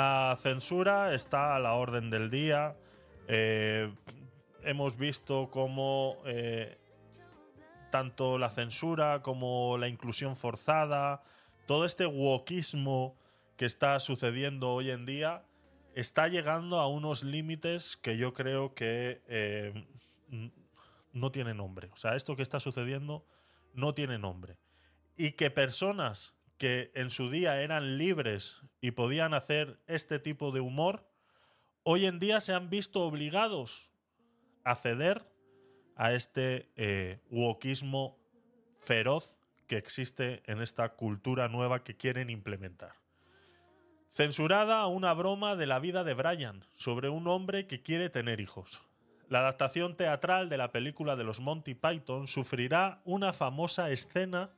[0.00, 2.76] La censura está a la orden del día.
[3.26, 3.92] Eh,
[4.62, 6.78] hemos visto cómo eh,
[7.90, 11.24] tanto la censura como la inclusión forzada,
[11.66, 13.18] todo este wokismo
[13.56, 15.42] que está sucediendo hoy en día,
[15.96, 19.84] está llegando a unos límites que yo creo que eh,
[21.12, 21.90] no tiene nombre.
[21.92, 23.26] O sea, esto que está sucediendo
[23.74, 24.58] no tiene nombre.
[25.16, 30.60] Y que personas que en su día eran libres y podían hacer este tipo de
[30.60, 31.08] humor,
[31.84, 33.90] hoy en día se han visto obligados
[34.64, 35.24] a ceder
[35.96, 38.18] a este eh, wokismo
[38.78, 42.94] feroz que existe en esta cultura nueva que quieren implementar.
[44.12, 48.82] Censurada una broma de la vida de Brian sobre un hombre que quiere tener hijos.
[49.28, 54.50] La adaptación teatral de la película de los Monty Python sufrirá una famosa escena,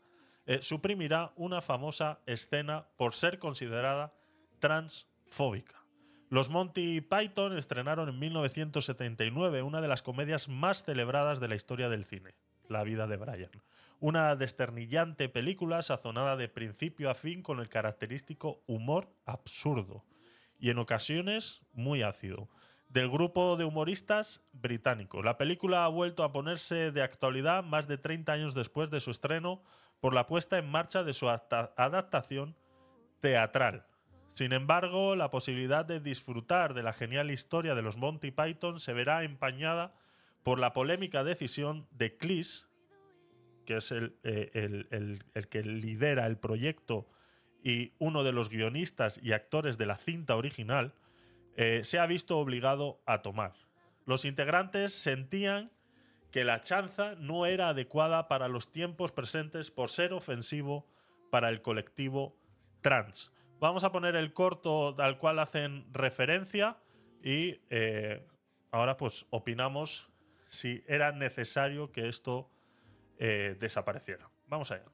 [0.46, 4.14] eh, suprimirá una famosa escena por ser considerada
[4.58, 5.80] transfóbica.
[6.28, 11.88] Los Monty Python estrenaron en 1979 una de las comedias más celebradas de la historia
[11.88, 12.34] del cine,
[12.68, 13.50] La vida de Brian.
[13.98, 20.04] Una desternillante película sazonada de principio a fin con el característico humor absurdo
[20.60, 22.48] y en ocasiones muy ácido
[22.88, 25.22] del grupo de humoristas británico.
[25.22, 29.10] La película ha vuelto a ponerse de actualidad más de 30 años después de su
[29.10, 29.62] estreno
[30.00, 32.56] por la puesta en marcha de su adapta- adaptación
[33.20, 33.86] teatral.
[34.32, 38.92] Sin embargo, la posibilidad de disfrutar de la genial historia de los Monty Python se
[38.92, 39.94] verá empañada
[40.42, 42.64] por la polémica decisión de Cleese,
[43.66, 44.50] que es el, eh,
[45.34, 47.06] el que lidera el proyecto
[47.62, 50.94] y uno de los guionistas y actores de la cinta original,
[51.56, 53.52] eh, se ha visto obligado a tomar.
[54.06, 55.70] Los integrantes sentían
[56.30, 60.86] que la chanza no era adecuada para los tiempos presentes por ser ofensivo
[61.30, 62.36] para el colectivo
[62.80, 63.32] trans.
[63.58, 66.78] Vamos a poner el corto al cual hacen referencia
[67.22, 68.26] y eh,
[68.70, 70.08] ahora pues opinamos
[70.48, 72.50] si era necesario que esto
[73.18, 74.30] eh, desapareciera.
[74.46, 74.86] Vamos allá.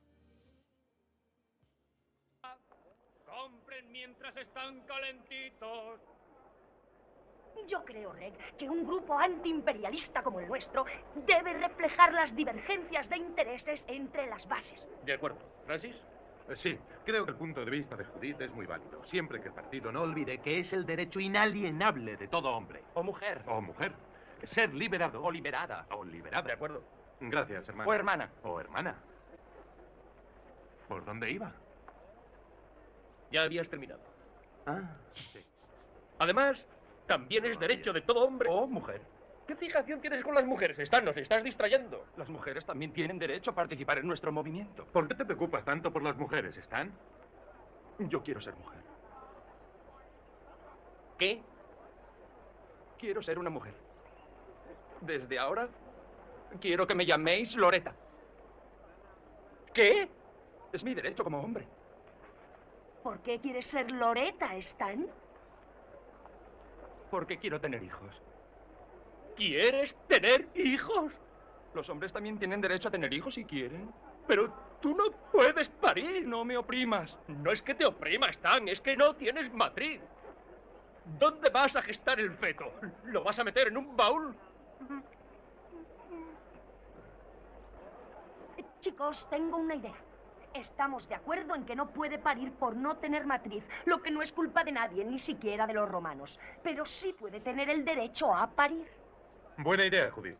[3.25, 6.01] Compren mientras están calentitos.
[7.66, 10.85] Yo creo, Reg, que un grupo antiimperialista como el nuestro
[11.27, 14.89] debe reflejar las divergencias de intereses entre las bases.
[15.05, 15.39] De acuerdo.
[15.66, 15.97] Francis.
[16.49, 19.49] Eh, Sí, creo que el punto de vista de Judith es muy válido, siempre que
[19.49, 22.85] el partido no olvide que es el derecho inalienable de todo hombre.
[22.95, 23.43] O mujer.
[23.49, 23.93] O mujer.
[24.45, 25.24] Ser liberado.
[25.24, 25.87] O liberada.
[25.91, 26.47] O liberada.
[26.47, 26.85] De acuerdo.
[27.20, 27.91] Gracias, hermano.
[27.91, 28.31] O hermana.
[28.45, 28.95] O hermana.
[30.89, 31.53] ¿Por dónde iba?
[33.33, 34.01] Ya habías terminado.
[34.66, 35.45] Ah, sí.
[36.19, 36.66] Además,
[37.07, 38.49] también es derecho de todo hombre.
[38.51, 39.01] O mujer.
[39.47, 40.78] ¿Qué fijación tienes con las mujeres?
[40.78, 42.07] Están, nos estás distrayendo.
[42.16, 44.85] Las mujeres también tienen derecho a participar en nuestro movimiento.
[44.87, 46.93] ¿Por qué te preocupas tanto por las mujeres, Stan?
[48.01, 48.81] Yo quiero ser mujer.
[51.16, 51.41] ¿Qué?
[52.99, 53.74] Quiero ser una mujer.
[55.01, 55.69] Desde ahora,
[56.61, 57.95] quiero que me llaméis Loreta.
[59.73, 60.09] ¿Qué?
[60.73, 61.66] Es mi derecho como hombre.
[63.03, 65.07] ¿Por qué quieres ser Loreta, Stan?
[67.11, 68.23] Porque quiero tener hijos.
[69.37, 71.12] ¿Quieres tener hijos?
[71.74, 73.91] Los hombres también tienen derecho a tener hijos si quieren.
[74.27, 76.27] Pero Tú no puedes parir.
[76.27, 77.16] No me oprimas.
[77.27, 80.01] No es que te oprima, Stan, es que no tienes matriz.
[81.19, 82.73] ¿Dónde vas a gestar el feto?
[83.05, 84.35] ¿Lo vas a meter en un baúl?
[88.81, 89.95] Chicos, tengo una idea.
[90.59, 94.23] Estamos de acuerdo en que no puede parir por no tener matriz, lo que no
[94.23, 96.39] es culpa de nadie, ni siquiera de los romanos.
[96.62, 98.89] Pero sí puede tener el derecho a parir.
[99.59, 100.39] Buena idea, Judith.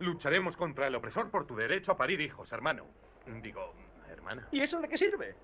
[0.00, 2.84] Lucharemos contra el opresor por tu derecho a parir hijos, hermano.
[3.42, 3.72] Digo,
[4.10, 4.48] hermana.
[4.52, 5.34] ¿Y eso de qué sirve?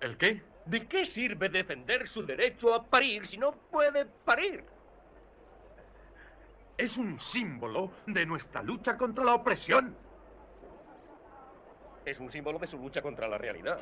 [0.00, 0.42] ¿El qué?
[0.66, 4.64] ¿De qué sirve defender su derecho a parir si no puede parir?
[6.76, 9.96] Es un símbolo de nuestra lucha contra la opresión.
[12.04, 13.78] Es un símbolo de su lucha contra la realidad.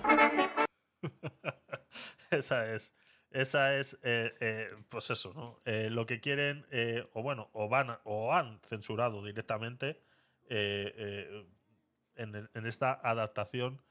[2.31, 2.93] esa es.
[3.31, 5.61] Esa es, eh, eh, pues eso, ¿no?
[5.65, 6.67] Eh, lo que quieren,
[7.13, 10.03] o bueno, o van o han censurado directamente
[10.49, 11.47] en,
[12.17, 13.83] en esta adaptación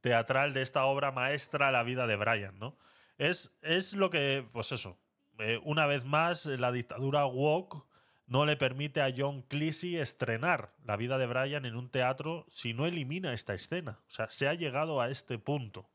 [0.00, 2.78] teatral de esta obra maestra, La vida de Brian, ¿no?
[3.18, 4.98] Es, es lo que, pues eso,
[5.64, 7.84] una vez más, la dictadura woke
[8.28, 12.74] no le permite a John Cleese estrenar La vida de Brian en un teatro si
[12.74, 13.98] no elimina esta escena.
[14.06, 15.90] O sea, se ha llegado a este punto.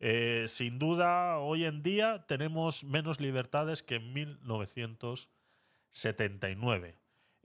[0.00, 6.96] Eh, sin duda, hoy en día tenemos menos libertades que en 1979.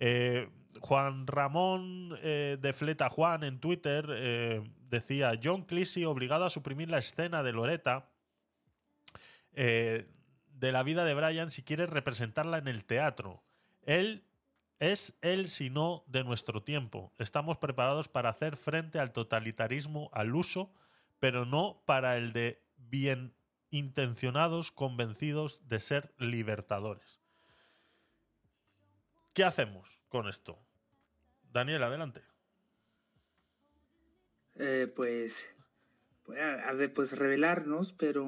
[0.03, 0.49] Eh,
[0.79, 6.89] Juan Ramón eh, de Fleta Juan en Twitter eh, decía, John Cleese obligado a suprimir
[6.89, 8.09] la escena de Loreta
[9.53, 13.43] de la vida de Brian si quiere representarla en el teatro.
[13.83, 14.25] Él
[14.79, 17.13] es el sino de nuestro tiempo.
[17.17, 20.73] Estamos preparados para hacer frente al totalitarismo al uso,
[21.19, 23.35] pero no para el de bien
[23.69, 27.21] intencionados convencidos de ser libertadores.
[29.33, 30.59] ¿Qué hacemos con esto?
[31.51, 32.21] Daniel, adelante.
[34.55, 35.49] Eh, pues,
[36.23, 38.27] pues, a pues revelarnos, pero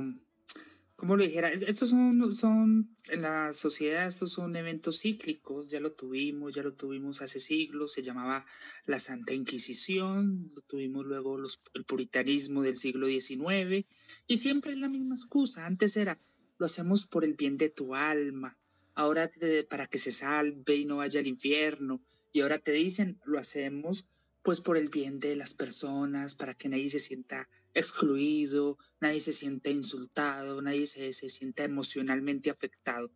[0.96, 5.80] como lo dijera, es- estos son, son, en la sociedad, estos son eventos cíclicos, ya
[5.80, 8.46] lo tuvimos, ya lo tuvimos hace siglos, se llamaba
[8.86, 11.38] la Santa Inquisición, tuvimos luego
[11.74, 13.86] el puritanismo del siglo XIX,
[14.28, 16.20] y siempre es la misma excusa, antes era,
[16.58, 18.58] lo hacemos por el bien de tu alma,
[18.96, 22.02] ahora te- para que se salve y no vaya al infierno,
[22.32, 24.06] y ahora te dicen, lo hacemos
[24.44, 29.34] pues por el bien de las personas, para que nadie se sienta excluido, nadie se
[29.34, 33.10] sienta insultado, nadie se, se sienta emocionalmente afectado.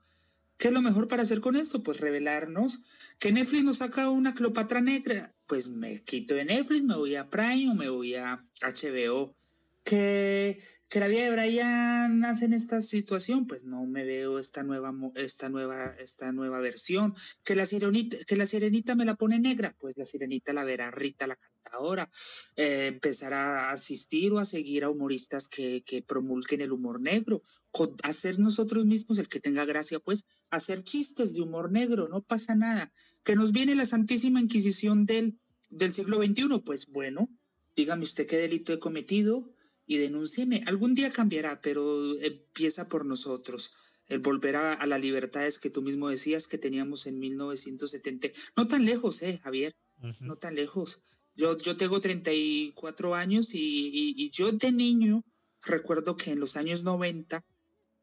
[0.57, 1.83] ¿Qué es lo mejor para hacer con esto?
[1.83, 2.79] Pues revelarnos
[3.19, 5.35] que Netflix nos saca una Cleopatra negra.
[5.45, 9.35] Pues me quito de Netflix, me voy a Prime o me voy a HBO.
[9.83, 14.63] Que, que la vida de Brian nace en esta situación, pues no me veo esta
[14.63, 17.13] nueva, esta nueva, esta nueva versión.
[17.43, 20.89] Que la sirenita, que la sirenita me la pone negra, pues la sirenita la verá
[20.91, 22.09] Rita la cantadora.
[22.55, 27.43] Eh, empezar a asistir o a seguir a humoristas que, que promulguen el humor negro.
[27.71, 32.21] Con- hacer nosotros mismos el que tenga gracia, pues hacer chistes de humor negro, no
[32.21, 32.93] pasa nada.
[33.25, 35.37] Que nos viene la Santísima Inquisición del,
[35.69, 37.29] del siglo XXI, pues bueno,
[37.75, 39.53] dígame usted qué delito he cometido
[39.87, 40.63] y denúncieme.
[40.67, 43.71] Algún día cambiará, pero empieza por nosotros.
[44.07, 48.27] El volver a, a las libertades que tú mismo decías que teníamos en 1970.
[48.55, 49.73] No tan lejos, eh, Javier,
[50.21, 50.99] no tan lejos.
[51.35, 55.23] Yo, yo tengo 34 años y, y- y yo de niño
[55.61, 57.43] recuerdo que en los años 90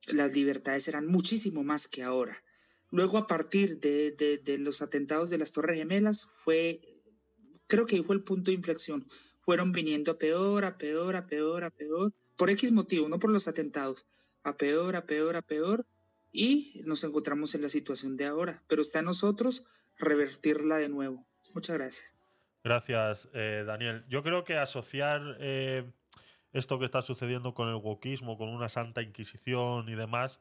[0.08, 2.42] las libertades eran muchísimo más que ahora.
[2.90, 6.80] Luego, a partir de, de- de los atentados de las Torres Gemelas, fue,
[7.66, 9.06] creo que ahí fue el punto de inflexión.
[9.44, 13.30] Fueron viniendo a peor, a peor, a peor, a peor, por X motivo, no por
[13.30, 14.06] los atentados,
[14.42, 15.86] a peor, a peor, a peor,
[16.32, 18.62] y nos encontramos en la situación de ahora.
[18.66, 19.64] Pero está en nosotros
[19.98, 21.26] revertirla de nuevo.
[21.54, 22.14] Muchas gracias.
[22.64, 24.04] Gracias, eh, Daniel.
[24.08, 25.84] Yo creo que asociar eh,
[26.52, 30.40] esto que está sucediendo con el wokismo, con una santa inquisición y demás.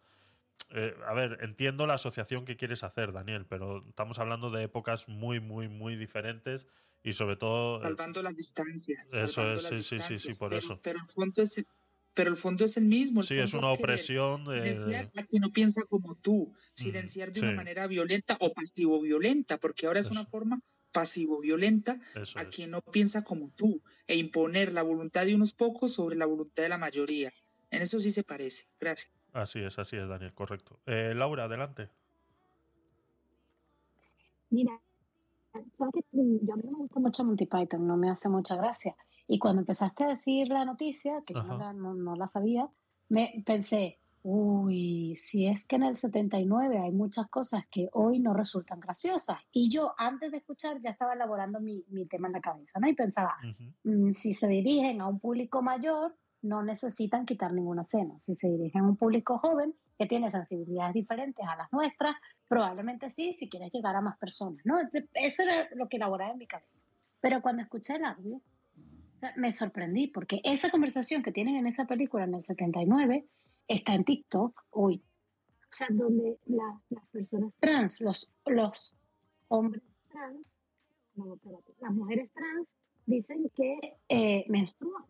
[0.69, 5.09] eh, a ver, entiendo la asociación que quieres hacer, Daniel, pero estamos hablando de épocas
[5.09, 6.67] muy, muy, muy diferentes
[7.03, 7.79] y sobre todo.
[7.79, 9.05] eh, Salvando las distancias.
[9.11, 10.79] Eso es, sí, sí, sí, sí, por pero- eso.
[10.81, 11.65] Pero el fondo es,
[12.13, 13.21] pero el, fondo es el mismo.
[13.21, 17.31] el Sí, es una que opresión de- silenciar a quien no piensa como tú, silenciar
[17.31, 17.45] de sí.
[17.45, 20.61] una manera violenta o pasivo-violenta, porque ahora es una forma
[20.91, 22.47] pasivo-violenta Eso a es.
[22.49, 26.61] quien no piensa como tú e imponer la voluntad de unos pocos sobre la voluntad
[26.63, 27.33] de la mayoría.
[27.71, 28.65] En eso sí se parece.
[28.79, 29.11] Gracias.
[29.31, 30.79] Así es, así es, Daniel, correcto.
[30.85, 31.89] Eh, Laura, adelante.
[34.51, 34.79] Mira,
[35.73, 36.01] ¿sabes qué?
[36.11, 38.95] Mm, Yo a mí no me gusta mucho Monty Python, no me hace mucha gracia.
[39.27, 41.65] Y cuando empezaste a decir la noticia, que yo no Ajá.
[41.65, 42.69] la, no, no la sabía,
[43.09, 48.33] me pensé, uy, si es que en el 79 hay muchas cosas que hoy no
[48.33, 49.37] resultan graciosas.
[49.51, 52.87] Y yo antes de escuchar ya estaba elaborando mi, mi tema en la cabeza, ¿no?
[52.87, 53.35] Y pensaba,
[53.83, 58.19] mm, si se dirigen a un público mayor, no necesitan quitar ninguna escena.
[58.19, 62.15] Si se dirigen a un público joven que tiene sensibilidades diferentes a las nuestras,
[62.47, 64.77] probablemente sí, si quieres llegar a más personas, ¿no?
[65.13, 66.79] Eso era lo que elaboraba en mi cabeza.
[67.21, 71.67] Pero cuando escuché el audio, o sea, me sorprendí porque esa conversación que tienen en
[71.67, 73.25] esa película en el 79
[73.67, 75.01] está en TikTok hoy.
[75.63, 78.95] O sea, donde la- las personas trans, los, los
[79.47, 80.45] hombres trans,
[81.15, 82.67] no, espérate, las mujeres trans
[83.05, 85.05] dicen que eh, menstruan,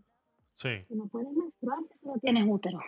[0.55, 0.85] Sí.
[0.87, 2.79] que no puedes menstruar si tú no tienes útero.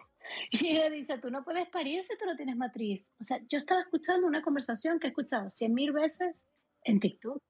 [0.52, 3.12] Y ella dice, tú no puedes parir si tú no tienes matriz.
[3.20, 6.48] O sea, yo estaba escuchando una conversación que he escuchado cien mil veces
[6.84, 7.42] en TikTok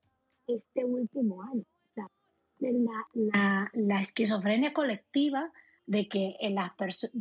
[0.47, 1.61] este último año.
[1.61, 2.07] O sea,
[2.59, 5.51] la, la, la esquizofrenia colectiva
[5.85, 7.13] de que en las personas,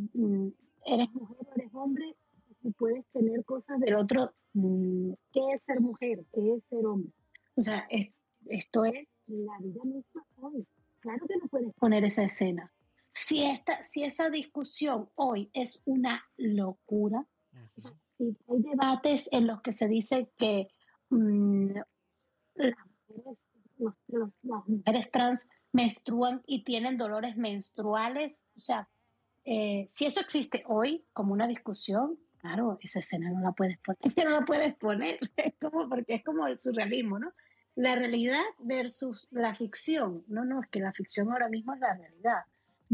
[0.85, 2.15] eres mujer o eres hombre,
[2.63, 6.25] y puedes tener cosas del otro, mm, ¿qué es ser mujer?
[6.33, 7.11] ¿Qué es ser hombre?
[7.55, 8.11] O sea, es-
[8.47, 10.65] esto es la vida misma hoy.
[10.99, 12.71] Claro que no puedes poner esa escena.
[13.15, 19.47] Si, esta, si esa discusión hoy es una locura, o sea, si hay debates en
[19.47, 20.67] los que se dice que
[21.09, 21.71] mm,
[22.55, 22.75] las,
[23.07, 23.45] mujeres,
[23.77, 28.89] los- los- las mujeres trans menstruan y tienen dolores menstruales, o sea,
[29.45, 33.99] eh, si eso existe hoy como una discusión, claro, esa escena no la puedes poner.
[34.01, 37.31] Es que no la puedes poner, es como porque es como el surrealismo, ¿no?
[37.75, 40.23] La realidad versus la ficción.
[40.27, 42.43] No, no, es que la ficción ahora mismo es la realidad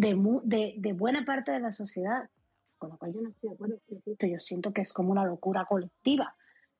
[0.01, 2.29] de, de, de buena parte de la sociedad,
[2.77, 3.79] con lo cual yo no estoy de acuerdo.
[4.27, 6.35] Yo siento que es como una locura colectiva,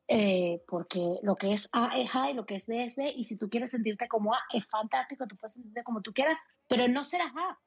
[0.07, 3.13] eh, porque lo que es A es A y lo que es B es B,
[3.15, 6.37] y si tú quieres sentirte como A, es fantástico, tú puedes sentirte como tú quieras,
[6.67, 7.59] pero no serás A.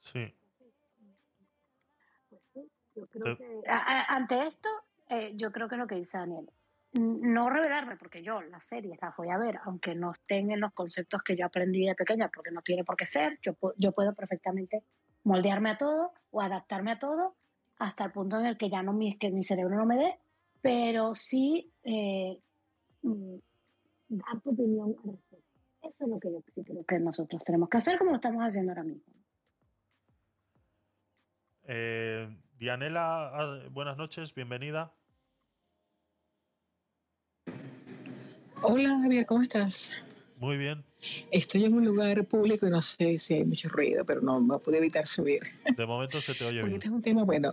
[0.00, 0.34] Sí.
[2.94, 4.68] Yo creo que, a- a- ante esto,
[5.08, 6.48] eh, yo creo que es lo que dice Daniel.
[6.96, 10.72] No revelarme, porque yo las series las voy a ver, aunque no estén en los
[10.72, 13.38] conceptos que yo aprendí de pequeña, porque no tiene por qué ser.
[13.42, 14.82] Yo, yo puedo perfectamente
[15.22, 17.36] moldearme a todo o adaptarme a todo
[17.78, 20.18] hasta el punto en el que ya no mi, que mi cerebro no me dé,
[20.62, 22.40] pero sí eh,
[23.02, 23.36] mm,
[24.08, 25.46] dar tu opinión al respecto.
[25.82, 28.42] Eso es lo que yo sí creo que nosotros tenemos que hacer, como lo estamos
[28.42, 29.02] haciendo ahora mismo.
[31.64, 34.94] Eh, Dianela, ah, buenas noches, bienvenida.
[38.62, 39.90] Hola Javier, ¿cómo estás?
[40.38, 40.82] Muy bien.
[41.30, 44.58] Estoy en un lugar público y no sé si hay mucho ruido, pero no, no
[44.58, 45.42] pude evitar subir.
[45.76, 46.74] De momento se te oye bien.
[46.74, 47.50] este es un tema, bueno,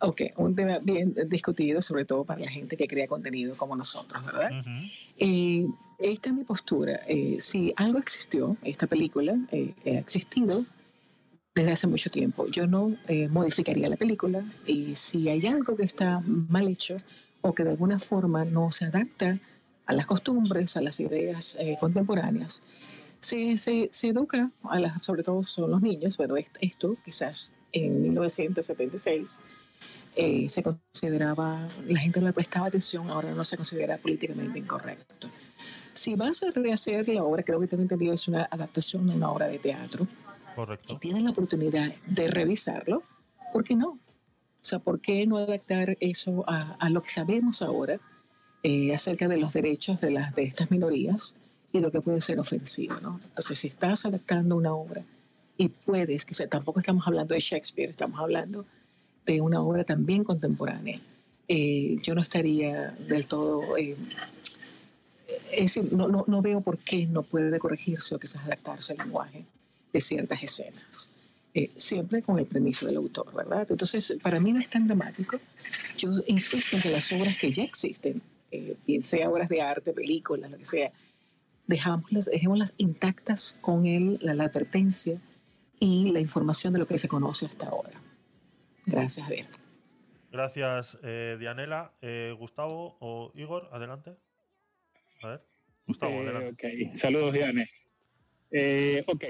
[0.00, 4.24] ok, un tema bien discutido, sobre todo para la gente que crea contenido como nosotros,
[4.24, 4.50] ¿verdad?
[5.18, 5.66] Eh,
[5.98, 7.00] esta es mi postura.
[7.06, 10.64] Eh, si algo existió, esta película eh, ha existido
[11.54, 12.46] desde hace mucho tiempo.
[12.48, 16.96] Yo no eh, modificaría la película y si hay algo que está mal hecho
[17.42, 19.38] o que de alguna forma no se adapta
[19.86, 22.62] a las costumbres, a las ideas eh, contemporáneas,
[23.20, 27.52] se, se, se educa, a las, sobre todo son los niños, pero est- esto quizás
[27.72, 29.40] en 1976
[30.16, 35.28] eh, se consideraba, la gente no le prestaba atención, ahora no se considera políticamente incorrecto.
[35.92, 39.30] Si vas a rehacer la obra, creo que tengo entendido es una adaptación de una
[39.30, 40.06] obra de teatro,
[40.54, 40.98] Correcto.
[40.98, 43.02] tienes la oportunidad de revisarlo,
[43.52, 43.88] ¿por qué no?
[43.90, 43.98] O
[44.66, 48.00] sea, ¿por qué no adaptar eso a, a lo que sabemos ahora
[48.66, 51.36] eh, acerca de los derechos de, las, de estas minorías
[51.70, 53.20] y lo que puede ser ofensivo, ¿no?
[53.22, 55.02] Entonces, si estás adaptando una obra
[55.58, 58.64] y puedes, que tampoco estamos hablando de Shakespeare, estamos hablando
[59.26, 60.98] de una obra también contemporánea,
[61.46, 63.76] eh, yo no estaría del todo...
[63.76, 63.96] eh,
[65.52, 68.98] es decir, no, no, no veo por qué no puede corregirse o quizás adaptarse al
[69.00, 69.44] lenguaje
[69.92, 71.10] de ciertas escenas.
[71.76, 73.66] Siempre con el permiso del autor, ¿verdad?
[73.68, 75.38] Entonces, para mí no es tan dramático.
[75.98, 78.20] Yo insisto en que las obras que ya existen,
[78.56, 80.92] eh, bien sea obras de arte, películas, lo que sea,
[81.66, 85.20] dejámoslas, dejémoslas intactas con el, la, la advertencia
[85.80, 88.00] y la información de lo que se conoce hasta ahora.
[88.86, 89.46] Gracias, Javier.
[90.30, 91.92] Gracias, eh, Dianela.
[92.02, 94.10] Eh, Gustavo o Igor, adelante.
[95.22, 95.40] A ver.
[95.86, 96.88] Gustavo, Eh, adelante.
[96.90, 97.68] ok, saludos, Diane.
[98.50, 99.24] Eh, ok,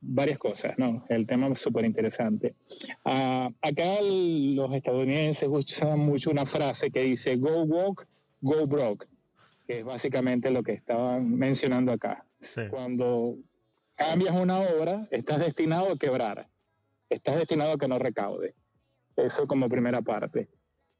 [0.00, 1.04] varias cosas, ¿no?
[1.08, 2.54] El tema es súper interesante.
[3.04, 8.06] Ah, acá el- los estadounidenses usan mucho una frase que dice go walk,
[8.40, 9.06] go broke,
[9.66, 12.24] que es básicamente lo que estaban mencionando acá.
[12.70, 13.36] Cuando
[13.96, 16.48] cambias una obra, estás destinado a quebrar,
[17.08, 18.54] estás destinado a que no recaude.
[19.16, 20.48] Eso como primera parte.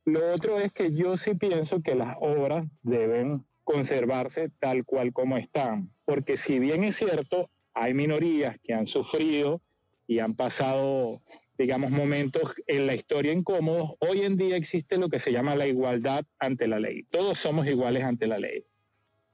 [0.05, 5.37] Lo otro es que yo sí pienso que las obras deben conservarse tal cual como
[5.37, 9.61] están, porque si bien es cierto, hay minorías que han sufrido
[10.07, 11.23] y han pasado
[11.61, 15.67] digamos, momentos en la historia incómodos, hoy en día existe lo que se llama la
[15.67, 17.03] igualdad ante la ley.
[17.11, 18.65] Todos somos iguales ante la ley.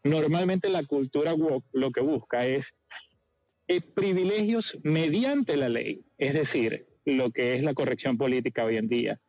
[0.03, 2.75] Normalmente la cultura woke lo que busca es
[3.69, 8.89] eh, privilegios mediante la ley, es decir, lo que es la corrección política hoy en
[8.89, 9.21] día.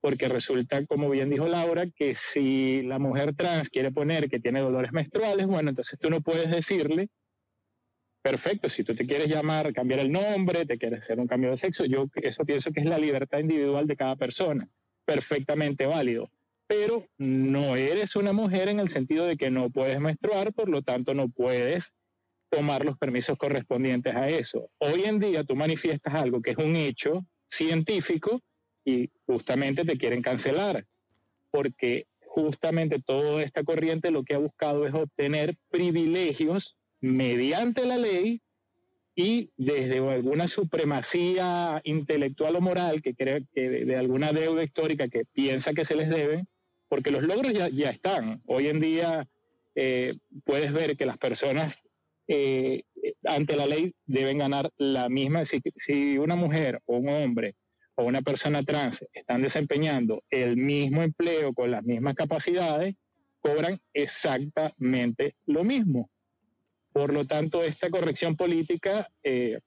[0.00, 4.58] Porque resulta, como bien dijo Laura, que si la mujer trans quiere poner que tiene
[4.58, 7.10] dolores menstruales, bueno, entonces tú no puedes decirle,
[8.22, 11.56] perfecto, si tú te quieres llamar, cambiar el nombre, te quieres hacer un cambio de
[11.56, 14.68] sexo, yo eso pienso que es la libertad individual de cada persona,
[15.04, 16.30] perfectamente válido.
[16.66, 20.82] Pero no eres una mujer en el sentido de que no puedes menstruar, por lo
[20.82, 21.94] tanto no puedes
[22.50, 24.70] tomar los permisos correspondientes a eso.
[24.78, 28.40] Hoy en día tú manifiestas algo que es un hecho científico
[28.84, 30.84] y justamente te quieren cancelar,
[31.50, 38.42] porque justamente toda esta corriente lo que ha buscado es obtener privilegios mediante la ley
[39.14, 45.24] y desde alguna supremacía intelectual o moral que cree que de, alguna deuda histórica que
[45.32, 46.44] piensa que se les debe,
[46.88, 48.40] porque los logros ya, ya están.
[48.46, 49.28] Hoy en día
[49.74, 50.14] eh,
[50.44, 51.84] puedes ver que las personas
[52.28, 52.84] eh,
[53.24, 55.44] ante la ley deben ganar la misma.
[55.44, 57.56] Si, si una mujer o un hombre
[57.96, 62.94] o una persona trans están desempeñando el mismo empleo con las mismas capacidades,
[63.40, 66.08] cobran exactamente lo mismo.
[66.92, 69.58] Por lo tanto, esta corrección política eh,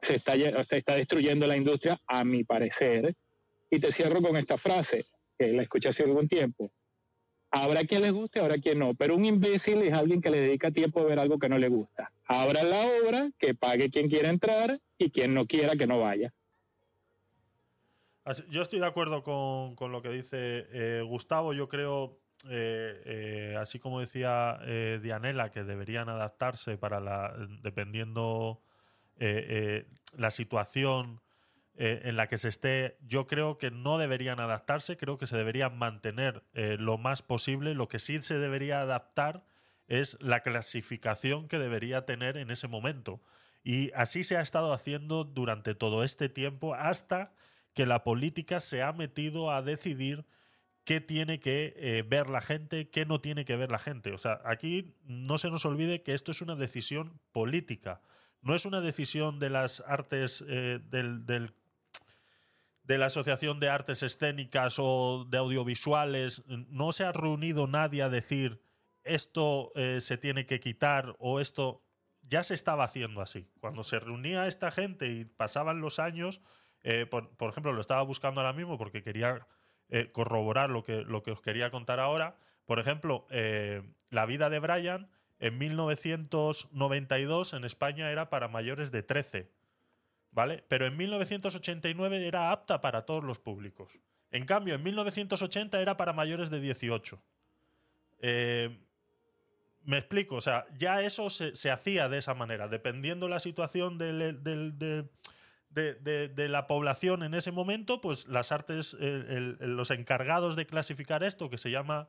[0.00, 3.14] se está, está destruyendo la industria, a mi parecer.
[3.70, 5.06] Y te cierro con esta frase,
[5.38, 6.70] que la escuché hace algún tiempo.
[7.50, 10.72] Habrá quien les guste, habrá quien no, pero un imbécil es alguien que le dedica
[10.72, 12.10] tiempo a ver algo que no le gusta.
[12.26, 16.34] Abra la obra, que pague quien quiera entrar y quien no quiera que no vaya.
[18.48, 21.52] Yo estoy de acuerdo con, lo que dice eh, Gustavo.
[21.52, 22.18] Yo creo,
[22.48, 24.58] eh, eh, así como decía
[25.02, 28.62] Dianela, que deberían adaptarse para la, dependiendo
[30.16, 31.20] la situación
[31.76, 35.36] eh, en la que se esté, yo creo que no deberían adaptarse, creo que se
[35.36, 37.74] deberían mantener eh, lo más posible.
[37.74, 39.44] Lo que sí se debería adaptar
[39.88, 43.20] es la clasificación que debería tener en ese momento.
[43.64, 47.32] Y así se ha estado haciendo durante todo este tiempo hasta
[47.72, 50.24] que la política se ha metido a decidir
[50.84, 54.12] qué tiene que eh, ver la gente, qué no tiene que ver la gente.
[54.12, 58.00] O sea, aquí no se nos olvide que esto es una decisión política.
[58.42, 61.54] No es una decisión de las artes del, del,
[62.82, 68.10] de la Asociación de Artes Escénicas o de Audiovisuales, no se ha reunido nadie a
[68.10, 68.60] decir
[69.04, 71.82] esto eh, se tiene que quitar o esto
[72.22, 73.46] ya se estaba haciendo así.
[73.60, 76.40] Cuando se reunía esta gente y pasaban los años,
[76.82, 79.46] eh, por, ejemplo, lo estaba buscando ahora mismo porque quería
[79.94, 82.36] eh, corroborar lo que, lo que os quería contar ahora.
[82.66, 83.26] Por ejemplo,
[84.10, 89.50] la vida de Brian en 1992 en España era para mayores de 13.
[90.34, 90.64] ¿vale?
[90.68, 93.92] Pero en 1989 era apta para todos los públicos.
[94.30, 97.22] En cambio, en 1980 era para mayores de 18.
[98.20, 98.76] Eh,
[99.84, 103.98] me explico, o sea, ya eso se, hacía de esa manera, dependiendo la situación
[105.74, 111.58] de, la población en ese momento, pues las artes, los encargados de clasificar esto, que
[111.58, 112.08] se llama,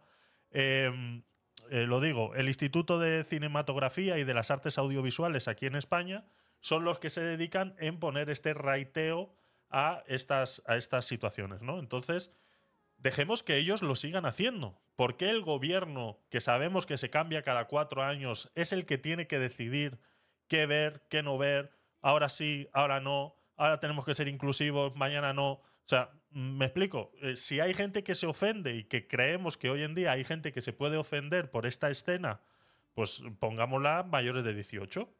[0.51, 1.23] em,
[1.69, 6.25] eh, lo digo, el Instituto de Cinematografía y de las Artes Audiovisuales aquí en España,
[6.61, 9.35] son los que se dedican en poner este raiteo
[9.69, 11.79] a estas, a estas situaciones, ¿no?
[11.79, 12.31] Entonces,
[12.97, 14.79] dejemos que ellos lo sigan haciendo.
[14.95, 18.97] ¿Por qué el gobierno, que sabemos que se cambia cada cuatro años, es el que
[18.97, 19.99] tiene que decidir
[20.47, 21.71] qué ver, qué no ver?
[22.01, 25.51] Ahora sí, ahora no, ahora tenemos que ser inclusivos, mañana no.
[25.51, 29.69] O sea, me explico, eh, si hay gente que se ofende y que creemos que
[29.69, 32.41] hoy en día hay gente que se puede ofender por esta escena,
[32.93, 35.13] pues pongámosla mayores de 18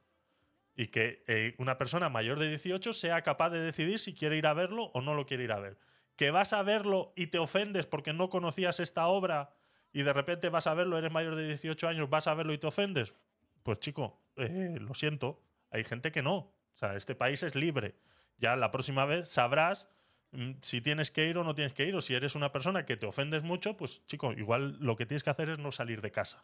[0.76, 4.48] y que eh, una persona mayor de 18 sea capaz de decidir si quiere ir
[4.48, 5.78] a verlo o no lo quiere ir a ver.
[6.16, 9.52] Que vas a verlo y te ofendes porque no conocías esta obra
[9.94, 12.58] y de repente vas a verlo, eres mayor de 18 años, vas a verlo y
[12.58, 13.16] te ofendes.
[13.64, 15.42] Pues chico, eh, lo siento,
[15.72, 16.36] hay gente que no.
[16.36, 17.96] O sea, este país es libre.
[18.38, 19.90] Ya la próxima vez sabrás
[20.32, 22.86] mm, si tienes que ir o no tienes que ir, o si eres una persona
[22.86, 26.02] que te ofendes mucho, pues chico, igual lo que tienes que hacer es no salir
[26.02, 26.44] de casa.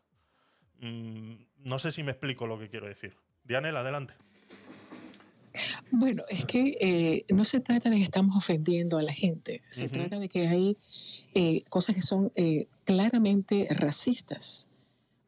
[0.79, 3.15] Mm, no sé si me explico lo que quiero decir.
[3.43, 4.15] Dianel, adelante.
[5.91, 9.89] Bueno, es que eh, no se trata de que estamos ofendiendo a la gente, se
[9.89, 10.77] trata de que hay
[11.33, 14.69] eh, cosas que son eh, claramente racistas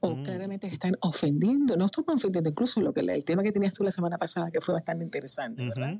[0.03, 0.23] o mm.
[0.23, 3.91] claramente están ofendiendo, no estamos ofendiendo, incluso lo que el tema que tenías tú la
[3.91, 5.97] semana pasada, que fue bastante interesante, ¿verdad?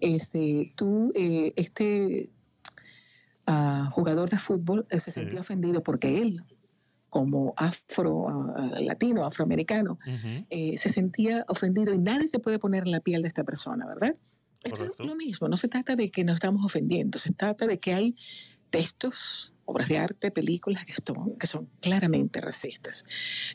[0.00, 2.30] Este, tú, este
[3.46, 6.42] ah, jugador de fútbol, se sentía ofendido porque él
[7.10, 10.00] como afro ah, latino, afroamericano,
[10.50, 13.86] eh, se sentía ofendido y nadie se puede poner en la piel de esta persona,
[13.86, 14.16] ¿verdad?
[14.64, 17.78] Esto es lo mismo, no se trata de que nos estamos ofendiendo, se trata de
[17.78, 18.16] que hay
[18.74, 23.04] textos, obras de arte, películas que son, que son claramente racistas.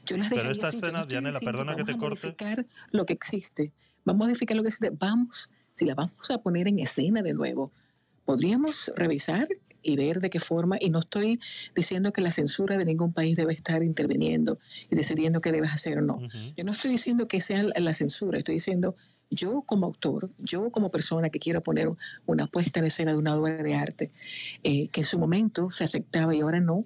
[0.06, 2.28] Yo las Pero esta escena, Dianela, perdona que te vamos a corte.
[2.28, 3.74] modificar lo que existe,
[4.06, 7.34] vamos a modificar lo que existe, vamos, si la vamos a poner en escena de
[7.34, 7.74] nuevo,
[8.24, 9.50] podríamos revisar
[9.82, 11.40] y ver de qué forma, y no estoy
[11.76, 14.58] diciendo que la censura de ningún país debe estar interviniendo
[14.90, 16.20] y decidiendo qué debes hacer o no.
[16.56, 18.96] Yo no estoy diciendo que sea la censura, estoy diciendo
[19.30, 21.90] yo como autor, yo como persona que quiero poner
[22.26, 24.12] una puesta en escena de una obra de arte,
[24.64, 26.86] eh, que en su momento se aceptaba y ahora no,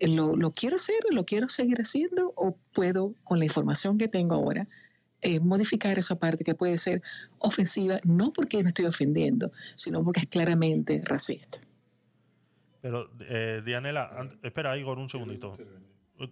[0.00, 4.08] eh, lo, lo quiero hacer, lo quiero seguir haciendo o puedo, con la información que
[4.08, 4.66] tengo ahora,
[5.22, 7.00] eh, modificar esa parte que puede ser
[7.38, 11.60] ofensiva, no porque me estoy ofendiendo, sino porque es claramente racista.
[12.82, 15.56] Pero, eh, Dianela, an- espera, Igor, un segundito.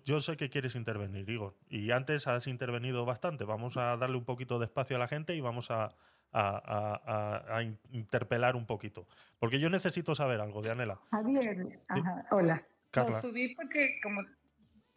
[0.04, 1.56] Yo sé que quieres intervenir, Igor.
[1.68, 3.44] Y antes has intervenido bastante.
[3.44, 5.92] Vamos a darle un poquito de espacio a la gente y vamos a, a-
[6.32, 9.08] a- a- a in- interpelar un poquito.
[9.38, 11.00] Porque yo necesito saber algo, Dianela.
[11.10, 12.66] Javier, ajá, hola.
[12.90, 13.16] Carla.
[13.16, 14.22] Lo subí porque como,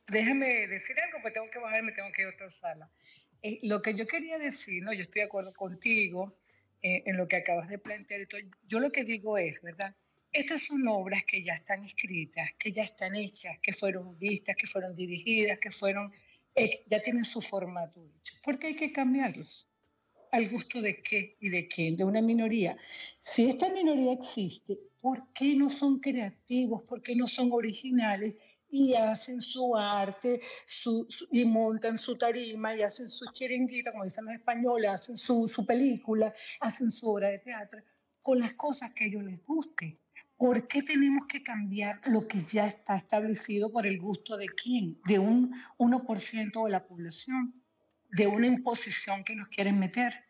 [0.08, 2.90] déjame decir algo, pues tengo que bajar, me tengo que ir a otra sala.
[3.42, 6.38] Eh, lo que yo quería decir, no, yo estoy de acuerdo contigo
[6.82, 8.22] eh, en lo que acabas de plantear.
[8.22, 8.42] y todo.
[8.68, 9.96] Yo lo que digo es, ¿verdad?
[10.36, 14.68] Estas son obras que ya están escritas, que ya están hechas, que fueron vistas, que
[14.68, 16.12] fueron dirigidas, que fueron,
[16.54, 18.34] eh, ya tienen su formato hecho.
[18.44, 19.66] ¿Por qué hay que cambiarlos?
[20.34, 21.96] ¿Al gusto de qué y de quién?
[21.96, 22.76] De una minoría.
[23.22, 26.84] Si esta minoría existe, ¿por qué no son creativos?
[26.84, 28.36] ¿Por qué no son originales?
[28.70, 34.26] Y hacen su arte su, y montan su tarima y hacen su chiringuita, como dicen
[34.26, 37.82] los españoles, hacen su, su película, hacen su obra de teatro,
[38.22, 39.98] con las cosas que a ellos les guste.
[40.38, 45.00] ¿Por qué tenemos que cambiar lo que ya está establecido por el gusto de quién?
[45.06, 47.54] De un 1% de la población,
[48.12, 50.26] de una imposición que nos quieren meter.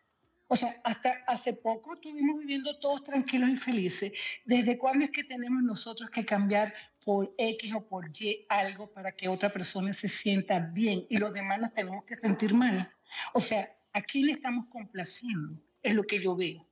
[0.48, 4.12] O sea, hasta hace poco estuvimos viviendo todos tranquilos y felices.
[4.44, 6.72] ¿Desde cuándo es que tenemos nosotros que cambiar
[7.04, 11.32] por X o por Y algo para que otra persona se sienta bien y los
[11.32, 12.92] demás nos tenemos que sentir mal?
[13.34, 15.60] O sea, ¿a quién le estamos complaciendo?
[15.82, 16.65] Es lo que yo veo.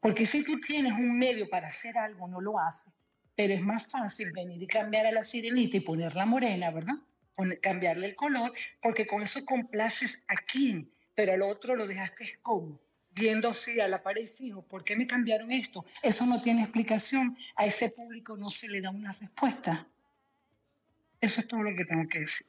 [0.00, 2.92] Porque si tú tienes un medio para hacer algo, no lo haces.
[3.34, 6.94] Pero es más fácil venir y cambiar a la sirenita y ponerla morena, ¿verdad?
[7.34, 8.52] Pone- cambiarle el color,
[8.82, 12.80] porque con eso complaces a quién, pero al otro lo dejaste como,
[13.12, 15.84] viendo así a la pared fijo, ¿por qué me cambiaron esto?
[16.02, 17.36] Eso no tiene explicación.
[17.56, 19.86] A ese público no se le da una respuesta.
[21.20, 22.46] Eso es todo lo que tengo que decir.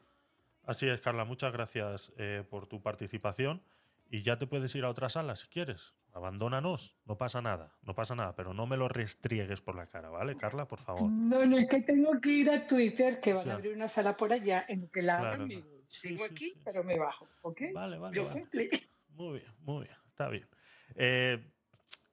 [0.66, 1.26] Así es, Carla.
[1.26, 3.62] Muchas gracias eh, por tu participación.
[4.12, 5.94] Y ya te puedes ir a otra sala si quieres.
[6.14, 6.98] Abandónanos.
[7.06, 7.78] No pasa nada.
[7.84, 8.36] No pasa nada.
[8.36, 10.68] Pero no me lo restriegues por la cara, ¿vale, Carla?
[10.68, 11.10] Por favor.
[11.12, 14.18] No, no, es que tengo que ir a Twitter, que van a abrir una sala
[14.18, 15.84] por allá, en que la Claro, abran, me voy.
[15.88, 17.62] Sigo aquí, pero me bajo, ¿ok?
[17.74, 18.40] Vale, vale, Yo vale.
[18.42, 18.70] cumplí.
[19.10, 19.98] Muy bien, muy bien.
[20.10, 20.48] Está bien.
[20.96, 21.44] Eh,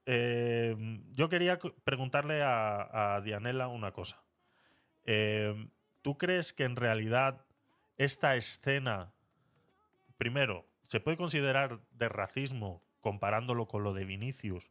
[0.07, 0.77] eh,
[1.15, 4.23] yo quería preguntarle a, a Dianela una cosa.
[5.05, 5.69] Eh,
[6.03, 7.45] ¿Tú crees que en realidad
[7.97, 9.13] esta escena,
[10.19, 14.71] primero, se puede considerar de racismo comparándolo con lo de Vinicius,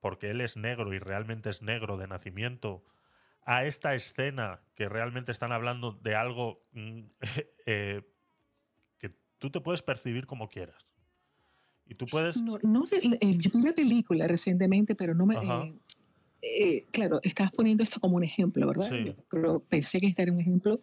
[0.00, 2.84] porque él es negro y realmente es negro de nacimiento,
[3.42, 7.00] a esta escena que realmente están hablando de algo mm,
[7.66, 8.02] eh,
[8.98, 10.86] que tú te puedes percibir como quieras?
[11.88, 12.42] Y tú puedes...
[12.42, 15.36] No, no eh, yo vi una película recientemente, pero no me...
[15.36, 15.72] Eh,
[16.42, 18.88] eh, claro, estabas poniendo esto como un ejemplo, ¿verdad?
[18.88, 19.04] Sí.
[19.06, 20.80] Yo creo- pensé que este era un ejemplo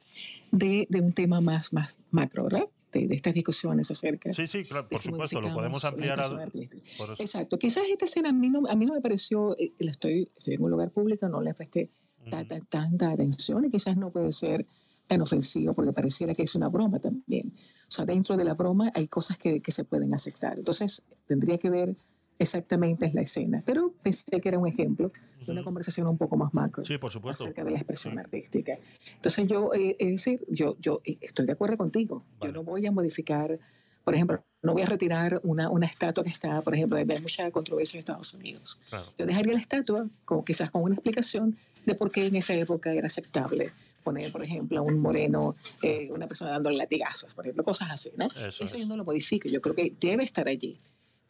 [0.52, 2.66] de, de un tema más, más macro, ¿verdad?
[2.94, 6.44] De, de estas discusiones acerca Sí, sí, claro, por supuesto, lo podemos ampliar expresión a...
[6.44, 6.90] artística.
[6.98, 7.24] por eso.
[7.24, 7.58] Exacto.
[7.58, 10.56] Quizás esta escena a mí no, a mí no me pareció, eh, la estoy, estoy
[10.56, 11.90] en un lugar público, no le presté
[12.30, 14.66] tanta, tanta atención y quizás no puede ser
[15.08, 17.54] tan ofensivo porque pareciera que es una broma también.
[17.88, 20.58] O sea, dentro de la broma hay cosas que, que se pueden aceptar.
[20.58, 21.96] Entonces, tendría que ver
[22.40, 23.62] exactamente la escena.
[23.66, 25.12] Pero pensé que era un ejemplo
[25.46, 27.44] de una conversación un poco más macro Sí, por supuesto.
[27.44, 28.78] acerca de la expresión artística.
[29.16, 32.24] Entonces yo, eh, es decir, yo, yo estoy de acuerdo contigo.
[32.42, 33.60] Yo no voy a modificar,
[34.04, 37.50] por ejemplo, no voy a retirar una, una estatua que está, por ejemplo, hay mucha
[37.52, 38.82] controversia en Estados Unidos.
[38.90, 39.12] Claro.
[39.18, 40.08] Yo dejaría la estatua
[40.46, 43.72] quizás con una explicación de por qué en esa época era aceptable
[44.04, 48.12] poner, por ejemplo, a un moreno, eh, una persona dándole latigazos, por ejemplo, cosas así,
[48.18, 48.28] ¿no?
[48.46, 50.78] Eso yo no lo modifico, yo creo que debe estar allí.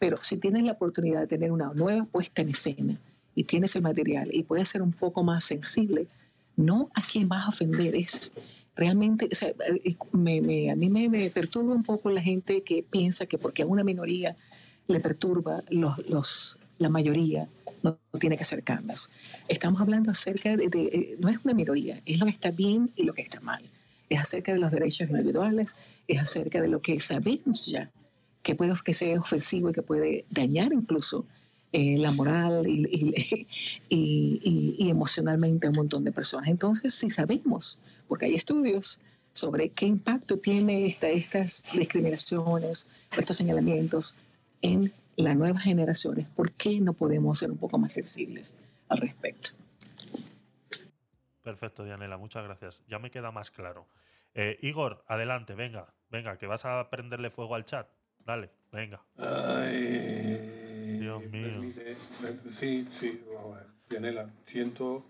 [0.04, 3.00] Pero si tienes la oportunidad de tener una nueva puesta en escena
[3.36, 6.08] y tienes el material y puedes ser un poco más sensible,
[6.58, 8.34] no a quien vas a ofender, es
[8.76, 12.64] realmente, o sea, eh, me- me- a mí me, me perturba un poco la gente
[12.64, 14.36] que piensa que porque a una minoría
[14.88, 17.48] le perturba los, los, la mayoría,
[17.82, 19.10] no, no tiene que hacer cambios.
[19.48, 22.92] Estamos hablando acerca de, de- eh, no es una minoría, es lo que está bien
[22.98, 23.64] y lo que está mal.
[24.10, 25.78] Es acerca de los derechos individuales,
[26.10, 27.90] es acerca de lo que sabemos ya,
[28.44, 31.26] que puede que sea ofensivo y que puede dañar incluso
[31.72, 33.48] eh, la moral y, y,
[33.90, 36.50] y, y, emocionalmente a un montón de personas.
[36.50, 39.02] Entonces, si sabemos, porque hay estudios
[39.32, 42.88] sobre qué impacto tiene esta, estas discriminaciones,
[43.18, 44.16] estos señalamientos
[44.62, 48.56] en las nuevas generaciones, ¿por qué no podemos ser un poco más sensibles
[48.90, 49.52] al respecto?
[51.42, 52.84] Perfecto, Dianela, muchas gracias.
[52.88, 53.88] Ya me queda más claro.
[54.36, 57.88] Eh, Igor, adelante, venga, venga, que vas a prenderle fuego al chat.
[58.26, 59.04] Dale, venga.
[59.18, 61.62] Ay, Dios mío.
[62.48, 63.68] sí, sí, vamos a ver.
[63.90, 65.06] Dianela, siento,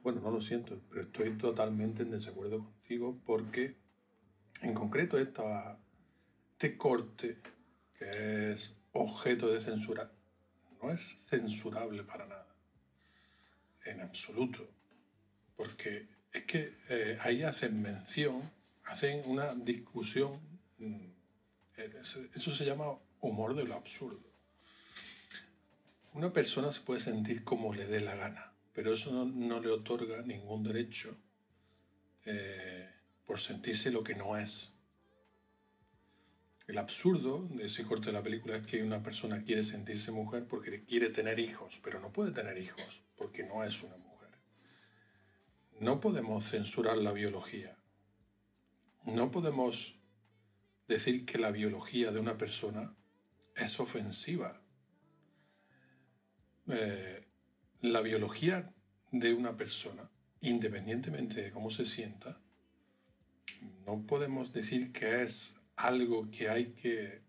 [0.00, 3.76] bueno, no lo siento, pero estoy totalmente en desacuerdo contigo porque,
[4.62, 5.78] en concreto, esta,
[6.52, 7.38] este corte,
[7.96, 10.10] que es objeto de censura,
[10.82, 12.54] no es censurable para nada.
[13.84, 14.68] En absoluto.
[15.56, 18.50] Porque es que eh, ahí hacen mención,
[18.84, 20.40] hacen una discusión,
[20.78, 21.17] mm,
[21.78, 24.28] eso se llama humor de lo absurdo.
[26.14, 30.22] Una persona se puede sentir como le dé la gana, pero eso no, le otorga
[30.22, 31.16] ningún derecho
[32.24, 32.88] eh,
[33.24, 34.72] por sentirse lo que no es.
[36.66, 40.46] El absurdo de ese corte de la película es que una persona quiere sentirse mujer
[40.46, 44.30] porque quiere tener hijos, pero no puede tener hijos porque no es una mujer.
[45.80, 47.78] No podemos censurar la biología.
[49.04, 49.97] No podemos
[50.88, 52.96] decir que la biología de una persona
[53.54, 54.60] es ofensiva.
[56.68, 57.26] Eh,
[57.82, 58.74] la biología
[59.12, 60.10] de una persona,
[60.40, 62.40] independientemente de cómo se sienta,
[63.86, 67.22] no podemos decir que es algo que hay que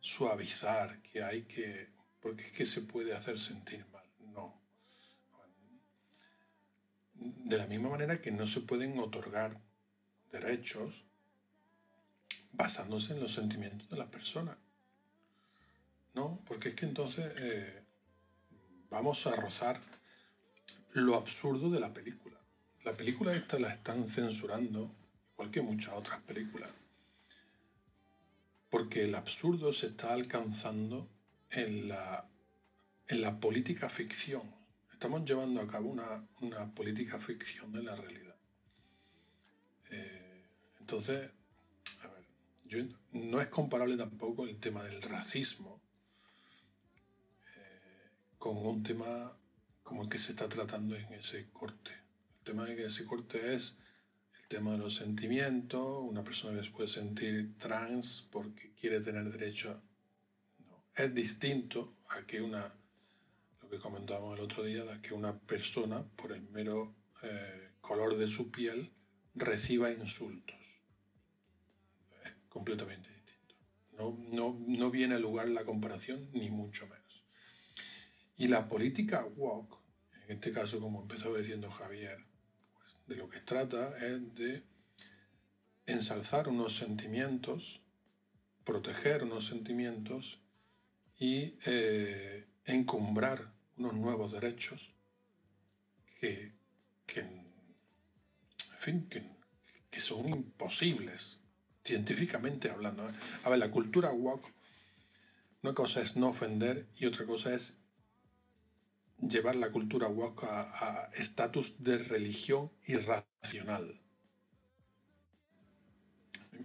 [0.00, 1.90] suavizar, que hay que...
[2.20, 4.04] porque es que se puede hacer sentir mal.
[4.32, 4.60] No.
[7.14, 9.60] De la misma manera que no se pueden otorgar
[10.30, 11.06] derechos
[12.52, 14.56] basándose en los sentimientos de la persona.
[16.14, 17.84] No, porque es que entonces eh,
[18.90, 19.80] vamos a rozar
[20.92, 22.38] lo absurdo de la película.
[22.84, 24.94] La película esta la están censurando,
[25.32, 26.70] igual que muchas otras películas
[28.72, 31.06] porque el absurdo se está alcanzando
[31.50, 32.26] en la,
[33.06, 34.50] en la política ficción.
[34.90, 38.34] Estamos llevando a cabo una, política ficción de la realidad.
[39.90, 40.46] Eh,
[40.80, 41.30] entonces,
[43.12, 45.80] no es comparable tampoco el tema del racismo
[47.56, 49.36] eh, con un tema
[49.82, 51.92] como el que se está tratando en ese corte.
[52.38, 53.76] El tema de ese corte es
[54.52, 59.82] tema de los sentimientos, una persona que se puede sentir trans porque quiere tener derecho.
[60.94, 62.70] Es distinto a que una,
[63.62, 68.18] lo que comentábamos el otro día, de que una persona, por el mero eh, color
[68.18, 68.92] de su piel,
[69.34, 70.61] reciba insultos.
[72.52, 73.54] Completamente distinto.
[73.92, 77.24] No, no, no viene a lugar la comparación, ni mucho menos.
[78.36, 79.78] Y la política woke,
[80.26, 82.18] en este caso, como empezó diciendo Javier,
[83.06, 84.64] de lo que trata es de
[85.86, 87.80] ensalzar unos sentimientos,
[88.64, 90.40] proteger unos sentimientos
[91.18, 94.94] y eh, encumbrar unos nuevos derechos
[96.20, 96.52] que,
[97.16, 97.46] en
[98.78, 101.41] fin, que, son imposibles,
[101.84, 103.08] científicamente hablando.
[103.08, 103.12] ¿eh?
[103.44, 104.52] A ver, la cultura woke,
[105.62, 107.82] una cosa es no ofender y otra cosa es
[109.18, 114.00] llevar la cultura woke a estatus de religión irracional.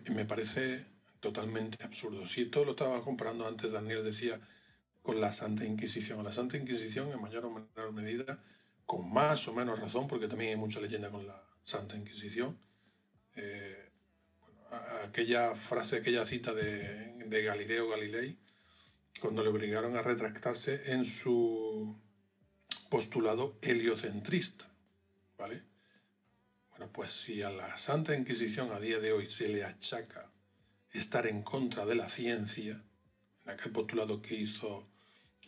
[0.09, 0.85] Me parece
[1.19, 2.25] totalmente absurdo.
[2.25, 4.39] Si esto lo estaba comparando antes, Daniel decía,
[5.01, 6.23] con la Santa Inquisición.
[6.23, 8.43] La Santa Inquisición, en mayor o menor medida,
[8.85, 12.57] con más o menos razón, porque también hay mucha leyenda con la Santa Inquisición.
[13.35, 13.76] Eh,
[15.07, 18.37] aquella frase, aquella cita de, Galileo Galilei,
[19.19, 21.97] cuando le obligaron a retractarse en su
[22.89, 24.65] postulado heliocentrista.
[25.37, 25.63] ¿Vale?
[26.69, 30.31] Bueno, pues si a la Santa Inquisición a día de hoy se le achaca
[30.91, 32.83] estar en contra de la ciencia,
[33.43, 34.87] en aquel postulado que hizo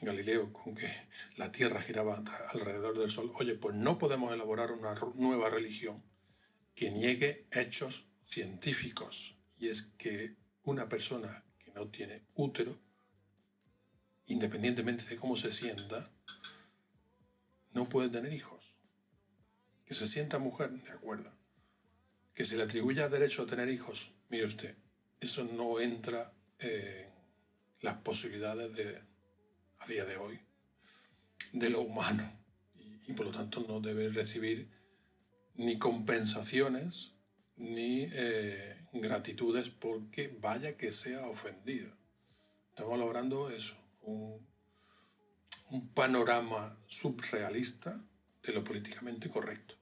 [0.02, 0.90] Galileo con que
[1.38, 2.24] la Tierra giraba
[2.54, 6.04] alrededor del Sol, oye, pues no podemos elaborar una nueva religión
[6.76, 9.39] que niegue hechos científicos.
[9.60, 12.80] Y es que una persona que no tiene útero,
[14.28, 16.10] independientemente de cómo se sienta,
[17.74, 18.76] no puede tener hijos.
[19.86, 21.32] Que se sienta mujer, de acuerdo.
[22.34, 24.76] Que se le atribuya derecho a tener hijos, mire usted,
[25.20, 27.10] eso no entra en
[27.82, 29.02] las posibilidades de,
[29.80, 30.40] a día de hoy
[31.54, 32.32] de lo humano
[33.08, 34.70] y, por lo tanto no debe recibir
[35.56, 37.14] ni compensaciones
[37.56, 41.96] ni eh, gratitudes porque vaya que sea ofendida.
[42.70, 44.46] Estamos logrando eso, un,
[45.72, 48.02] un panorama subrealista
[48.44, 49.76] de lo políticamente correcto.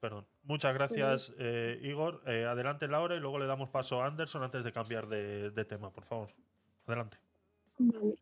[0.00, 0.26] Perdón.
[0.44, 2.22] Muchas gracias, eh, Igor.
[2.26, 5.64] Eh, adelante, Laura, y luego le damos paso a Anderson antes de cambiar de, de
[5.64, 6.32] tema, por favor.
[6.86, 7.18] Adelante.
[7.78, 8.14] Vale.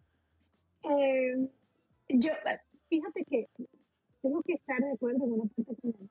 [0.83, 1.49] Eh,
[2.09, 2.31] yo,
[2.89, 3.49] fíjate que
[4.27, 6.11] tengo que estar de acuerdo con una parte con él,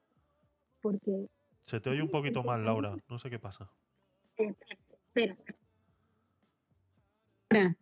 [0.81, 1.27] porque
[1.63, 2.95] Se te oye un poquito mal, Laura.
[3.09, 3.69] No sé qué pasa.
[4.37, 5.37] espera.
[7.49, 7.75] Ahora,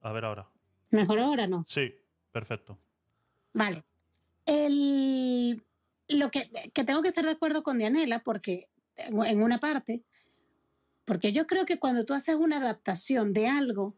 [0.00, 0.48] A ver ahora.
[0.90, 1.64] ¿Mejor ahora no?
[1.66, 1.94] Sí,
[2.30, 2.78] perfecto.
[3.54, 3.84] Vale.
[4.44, 5.62] El,
[6.08, 10.02] lo que, que tengo que estar de acuerdo con Dianela, porque en una parte,
[11.06, 13.96] porque yo creo que cuando tú haces una adaptación de algo,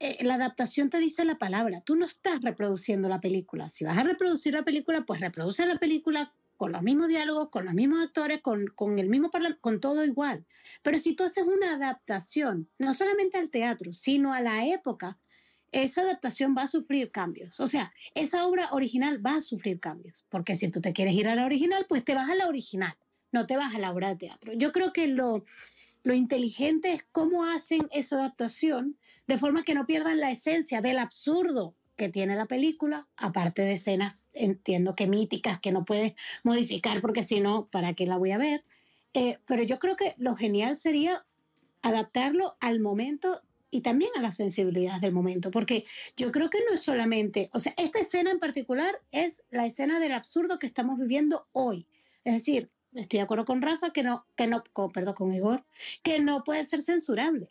[0.00, 3.68] eh, la adaptación te dice la palabra, tú no estás reproduciendo la película.
[3.68, 7.64] Si vas a reproducir la película, pues reproduce la película con los mismos diálogos, con
[7.64, 9.30] los mismos actores, con, con el mismo
[9.60, 10.44] con todo igual.
[10.82, 15.18] Pero si tú haces una adaptación, no solamente al teatro, sino a la época,
[15.72, 17.60] esa adaptación va a sufrir cambios.
[17.60, 20.24] O sea, esa obra original va a sufrir cambios.
[20.28, 22.96] Porque si tú te quieres ir a la original, pues te vas a la original,
[23.32, 24.52] no te vas a la obra de teatro.
[24.52, 25.44] Yo creo que lo,
[26.02, 28.96] lo inteligente es cómo hacen esa adaptación
[29.28, 33.74] de forma que no pierdan la esencia del absurdo que tiene la película, aparte de
[33.74, 36.14] escenas, entiendo que míticas, que no puedes
[36.44, 38.64] modificar porque si no, ¿para qué la voy a ver?
[39.14, 41.24] Eh, pero yo creo que lo genial sería
[41.82, 45.84] adaptarlo al momento y también a las sensibilidades del momento, porque
[46.16, 50.00] yo creo que no es solamente, o sea, esta escena en particular es la escena
[50.00, 51.86] del absurdo que estamos viviendo hoy.
[52.24, 55.64] Es decir, estoy de acuerdo con Rafa que no, que no, con- perdón, con Igor,
[56.02, 57.50] que no puede ser censurable.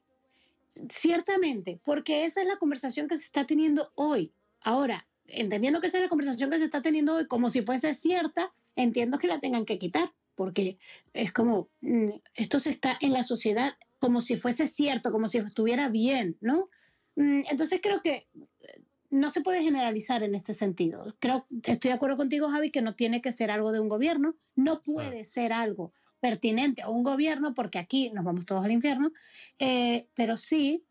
[0.89, 4.33] Ciertamente, porque esa es la conversación que se está teniendo hoy.
[4.61, 7.93] Ahora, entendiendo que esa es la conversación que se está teniendo hoy como si fuese
[7.93, 10.77] cierta, entiendo que la tengan que quitar, porque
[11.13, 15.39] es como, mm, esto se está en la sociedad como si fuese cierto, como si
[15.39, 16.69] estuviera bien, ¿no?
[17.15, 21.15] Mm, Entonces creo que eh, no se puede generalizar en este sentido.
[21.19, 24.35] Creo, estoy de acuerdo contigo, Javi, que no tiene que ser algo de un gobierno,
[24.55, 29.11] no puede ser algo pertinente a un gobierno, porque aquí nos vamos todos al infierno,
[29.59, 30.85] eh, pero sí,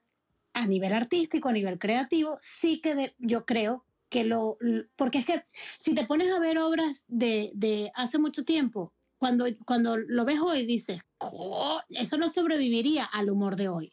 [0.55, 4.59] a nivel artístico, a nivel creativo, sí que de- yo creo que lo,
[4.97, 5.45] porque es que
[5.79, 10.41] si te pones a ver obras de, de hace mucho tiempo, cuando, cuando lo ves
[10.41, 13.93] hoy dices, "Oh, eso no sobreviviría al humor de hoy.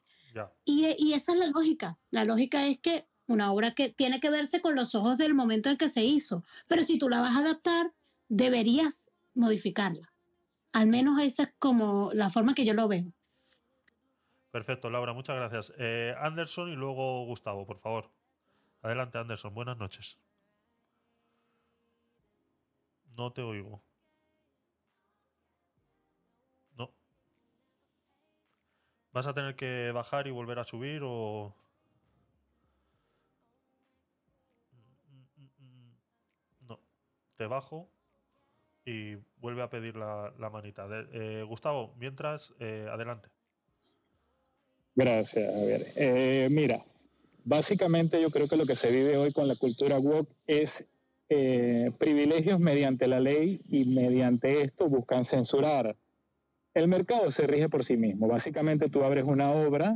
[0.66, 2.00] Y, y esa es la lógica.
[2.12, 5.70] La lógica es que una obra que tiene que verse con los ojos del momento
[5.70, 7.94] en que se hizo, pero si tú la vas a adaptar,
[8.30, 10.13] deberías modificarla.
[10.74, 13.06] Al menos esa es como la forma que yo lo veo.
[14.52, 15.74] Perfecto, Laura, muchas gracias.
[15.78, 18.12] Eh, Anderson y luego Gustavo, por favor.
[18.82, 19.54] Adelante, Anderson.
[19.54, 20.20] Buenas noches.
[23.16, 23.84] No te oigo.
[26.76, 26.92] No.
[29.12, 31.56] ¿Vas a tener que bajar y volver a subir o...?
[36.68, 36.80] No.
[37.38, 37.93] Te bajo
[38.86, 40.88] y vuelve a pedir la, manita.
[40.88, 43.30] De- eh, Gustavo, mientras, eh, adelante.
[44.96, 45.88] Gracias, Javier.
[45.96, 46.84] Eh, mira,
[47.44, 50.86] básicamente yo creo que lo que se vive hoy con la cultura woke es
[51.30, 55.96] eh, privilegios mediante la ley y mediante esto buscan censurar.
[56.74, 58.28] El mercado se rige por sí mismo.
[58.28, 59.96] Básicamente tú abres una obra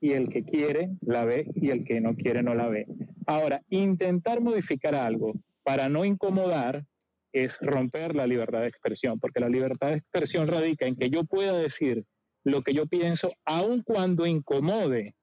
[0.00, 2.86] y el que quiere la ve y el que no quiere no la ve.
[3.26, 5.34] Ahora, intentar modificar algo
[5.64, 6.86] para no incomodar
[7.32, 11.24] es romper la libertad de expresión, porque la libertad de expresión radica en que yo
[11.24, 12.04] pueda decir
[12.44, 15.14] lo que yo pienso, aun cuando incomode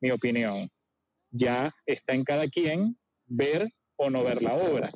[0.00, 0.70] mi opinión.
[1.30, 2.96] Ya está en cada quien
[3.26, 4.90] ver o no ver la obra.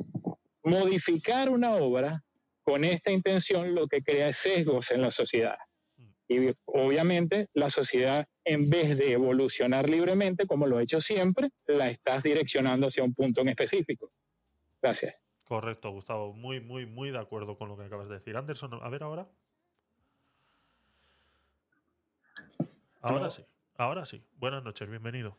[0.62, 2.22] Modificar una obra
[2.62, 5.56] con esta intención lo que crea es sesgos en la sociedad.
[6.28, 11.88] Y obviamente la sociedad, en vez de evolucionar libremente, como lo ha hecho siempre, la
[11.88, 14.12] estás direccionando hacia un punto en específico.
[14.80, 15.16] Gracias.
[15.50, 16.32] Correcto, Gustavo.
[16.32, 18.36] Muy, muy, muy de acuerdo con lo que acabas de decir.
[18.36, 19.26] Anderson, a ver ahora.
[23.00, 23.44] Ahora sí,
[23.76, 24.24] ahora sí.
[24.36, 25.36] Buenas noches, bienvenido.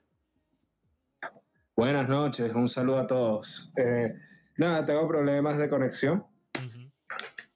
[1.78, 3.72] Buenas noches, un saludo a todos.
[3.78, 4.14] Eh,
[4.58, 6.26] nada, tengo problemas de conexión,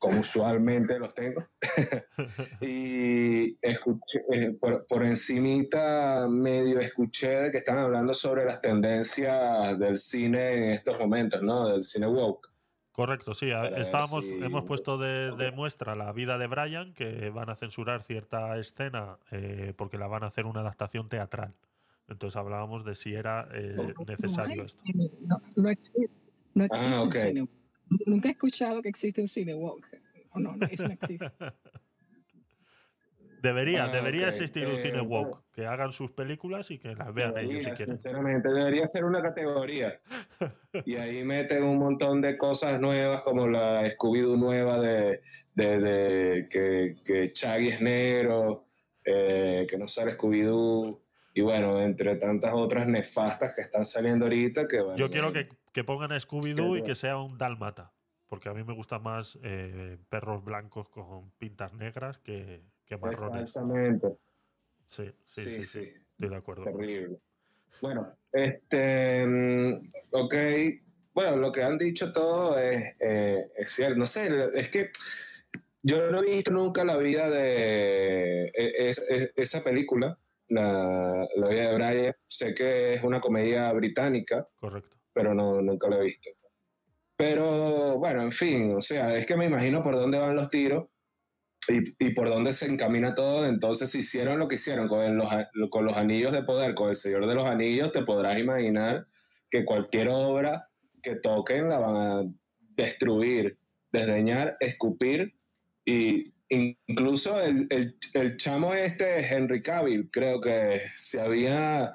[0.05, 1.45] como usualmente los tengo.
[2.61, 9.77] y escuché, eh, por, por encimita medio escuché de que están hablando sobre las tendencias
[9.79, 11.67] del cine en estos momentos, ¿no?
[11.69, 12.49] Del cine woke.
[12.91, 13.47] Correcto, sí.
[13.47, 17.55] ver Estábamos, si- hemos puesto de, de muestra la vida de Brian, que van a
[17.55, 21.55] censurar cierta escena eh, porque la van a hacer una adaptación teatral.
[22.07, 24.81] Entonces hablábamos de si era eh, necesario esto.
[25.27, 26.09] No, no existe,
[26.53, 27.15] no existe Ah, un ok.
[27.15, 27.47] cine.
[28.05, 29.85] Nunca he escuchado que existe un cine woke.
[30.35, 31.31] No, no, eso no existe.
[33.41, 34.29] Debería, Ah, debería ok.
[34.29, 37.45] existir un cine Eh, woke, que hagan sus películas y que las vean ellos si
[37.45, 37.99] Debería, quieren.
[37.99, 39.99] Sinceramente, debería ser una categoría.
[40.85, 45.21] Y ahí meten un montón de cosas nuevas, como la Scooby-Doo nueva de,
[45.53, 48.65] de, de que, que Shaggy es negro,
[49.05, 50.99] eh, que no sale Scooby-Doo,
[51.33, 55.47] y bueno, entre tantas otras nefastas que están saliendo ahorita, que bueno, Yo quiero que,
[55.75, 57.91] que pongan a Scooby-Doo y Que- sea un dálmata.
[58.27, 63.41] Porque a mí me gustan más eh, perros blancos con pintas negras que, que marrones.
[63.43, 64.07] Exactamente.
[64.87, 65.93] Sí, sí, Sí, sí, sí, sí.
[66.11, 66.63] Estoy de acuerdo.
[66.63, 67.19] Terrible.
[67.81, 70.33] Bueno, este, mm, ok,
[71.13, 74.91] bueno, lo que han dicho todo es, eh, es cierto, no sé, es que
[75.83, 81.49] yo no he visto nunca la vida de e- es- es- esa película, la, la
[81.49, 84.95] vida de Brian, sé que es una comedia británica, Correcto.
[85.15, 86.29] Pero no, nunca la he visto.
[87.17, 90.87] Pero bueno, en fin, o sea, es que me imagino por dónde van los tiros
[91.69, 93.45] y, y por dónde se encamina todo.
[93.45, 95.29] Entonces, hicieron lo que hicieron con los,
[95.71, 99.07] con los anillos de poder, con el Señor de los Anillos, te podrás imaginar
[99.49, 100.67] que cualquier obra
[101.01, 102.23] que toquen la van a
[102.75, 103.57] destruir,
[103.93, 105.33] desdeñar, escupir
[105.85, 111.93] y incluso el, el, el chamo este, Henry Cavill, creo que se había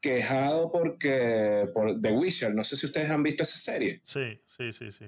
[0.00, 4.00] quejado porque por The Witcher, no sé si ustedes han visto esa serie.
[4.04, 5.06] Sí, sí, sí, sí.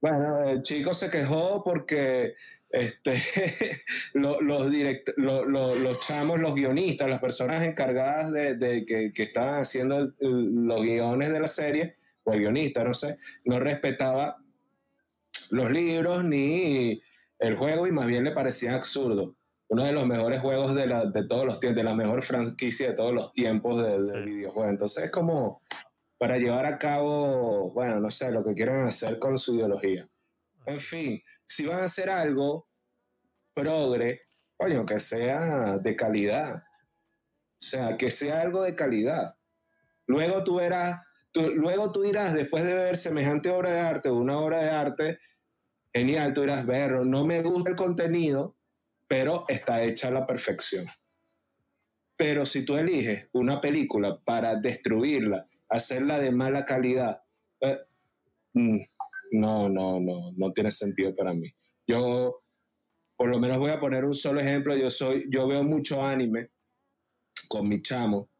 [0.00, 2.34] Bueno, el chico se quejó porque
[2.70, 3.14] este,
[4.14, 9.12] lo- los, direct- lo- lo- los chamos, los guionistas, las personas encargadas de, de que,
[9.12, 13.58] que estaban haciendo el- los guiones de la serie, o el guionista, no sé, no
[13.60, 14.38] respetaba
[15.50, 17.00] los libros ni
[17.38, 19.36] el juego y más bien le parecía absurdo.
[19.72, 22.88] Uno de los mejores juegos de, la, de todos los tiempos, de la mejor franquicia
[22.88, 24.68] de todos los tiempos del del videojuego.
[24.68, 25.62] Entonces es como
[26.18, 30.06] para llevar a cabo, bueno, no sé, lo que quieran hacer con su ideología.
[30.66, 32.68] En fin, si van a hacer algo
[33.54, 34.20] progre,
[34.58, 36.56] coño, que sea de calidad.
[36.56, 39.36] O sea, que sea algo de calidad.
[40.06, 41.00] Luego tú verás,
[41.32, 45.18] tú- luego tú dirás, después de ver semejante obra de arte, una obra de arte,
[45.94, 48.54] genial, tú dirás, verlo, no me gusta el contenido,
[49.12, 50.86] pero está hecha a la perfección.
[52.16, 57.20] Pero si tú eliges una película para destruirla, hacerla de mala calidad,
[57.60, 57.78] eh,
[58.54, 58.78] mm,
[59.32, 61.54] no, no, no, no tiene sentido para mí.
[61.86, 62.42] Yo,
[63.14, 64.74] por lo menos voy a poner un solo ejemplo.
[64.78, 66.48] Yo soy, yo veo mucho anime
[67.48, 68.30] con mi chamo,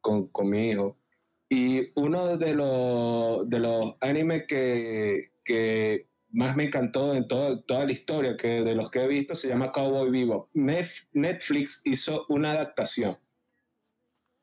[0.00, 1.00] con, con mi hijo.
[1.48, 7.86] Y uno de los, de los animes que, que más me encantó en todo- toda
[7.86, 10.50] la historia que de los que he visto se llama Cowboy Vivo.
[10.52, 13.18] Netflix hizo una adaptación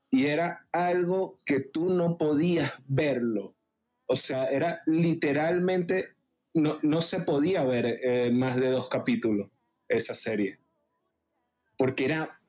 [0.10, 3.56] y era algo que tú no podías verlo.
[4.08, 6.16] O sea, era literalmente,
[6.56, 9.52] no, no se podía ver eh, más de dos capítulos
[9.88, 10.60] esa serie.
[11.78, 12.42] Porque era,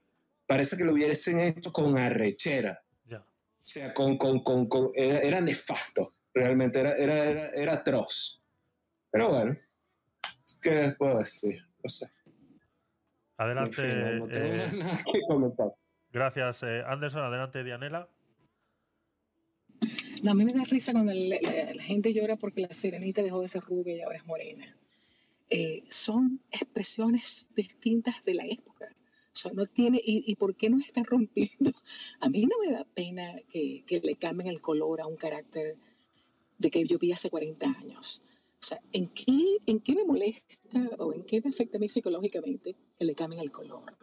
[0.47, 2.83] parece que lo hubiesen hecho con arrechera.
[3.05, 3.19] Ya.
[3.19, 3.27] O
[3.61, 8.41] sea, con, con, con, con- era, era nefasto, realmente, era, era, era, era atroz.
[9.15, 9.57] Pero bueno,
[10.61, 11.63] ¿qué les puedo decir?
[11.85, 12.07] No sé.
[13.37, 13.81] Adelante.
[13.81, 15.73] En fin, no tengo eh, nada que comentar.
[16.11, 17.23] gracias, eh, Anderson.
[17.23, 18.09] Adelante, Dianela.
[20.25, 23.23] No, a mí me da risa cuando la, la- la gente llora porque la sirenita
[23.23, 24.77] dejó de ser rubia y ahora es morena.
[25.49, 28.89] Eh, son expresiones distintas de la época.
[29.33, 31.71] O sea, no tiene, y, ¿Y por qué nos están rompiendo?
[32.21, 35.77] A mí no me da pena que, que le cambien el color a un carácter
[36.59, 38.25] de que yo vi hace 40 años.
[38.65, 41.87] O sea, ¿en qué, ¿en qué me molesta o en qué me afecta a mí
[41.87, 43.95] psicológicamente que le cambien el color?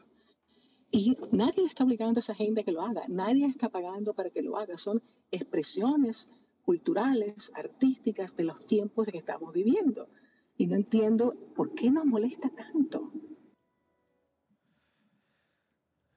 [0.91, 4.29] Y nadie está obligando a esa gente a que lo haga, nadie está pagando para
[4.29, 5.01] que lo haga, son
[5.31, 6.29] expresiones
[6.61, 10.09] culturales, artísticas de los tiempos en que estamos viviendo.
[10.57, 13.11] Y no entiendo por qué nos molesta tanto.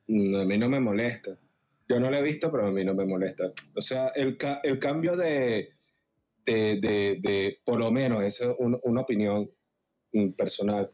[0.06, 1.38] No, a mí no me molesta.
[1.88, 3.54] Yo no lo he visto, pero a mí no me molesta.
[3.74, 5.70] O sea, el, ca- el cambio de,
[6.46, 9.50] de, de, de- por lo menos, esa es un- una opinión
[10.12, 10.90] mm, personal,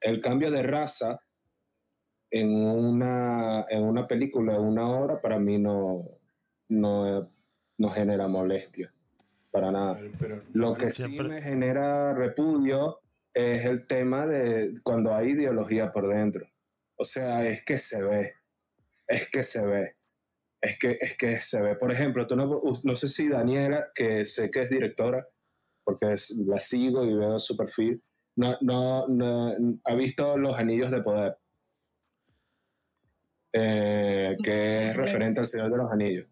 [0.00, 1.20] el cambio de raza
[2.30, 6.04] en una, en una película, en una obra, para mí no,
[6.68, 7.30] no,
[7.78, 8.92] no genera molestia,
[9.50, 10.00] para nada.
[10.54, 13.00] Lo que sí me genera repudio
[13.34, 16.46] es el tema de cuando hay ideología por dentro.
[16.96, 18.34] O sea, es que se ve,
[19.08, 19.96] es que se ve,
[20.62, 21.74] es que, es que se ve.
[21.74, 25.26] Por ejemplo, tú no, no sé si Daniela, que sé que es directora,
[25.84, 28.00] porque es- la sigo y veo su perfil,
[28.36, 31.36] no, no, no- ha visto Los Anillos de Poder,
[33.52, 36.26] eh, que es referente al Señor de los Anillos.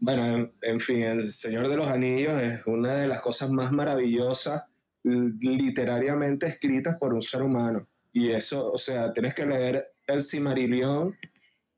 [0.00, 3.70] Bueno, en, en fin, El Señor de los Anillos es una de las cosas más
[3.70, 4.64] maravillosas
[5.04, 7.86] literariamente escritas por un ser humano.
[8.12, 11.16] Y eso, o sea, tienes que leer el Cimarillón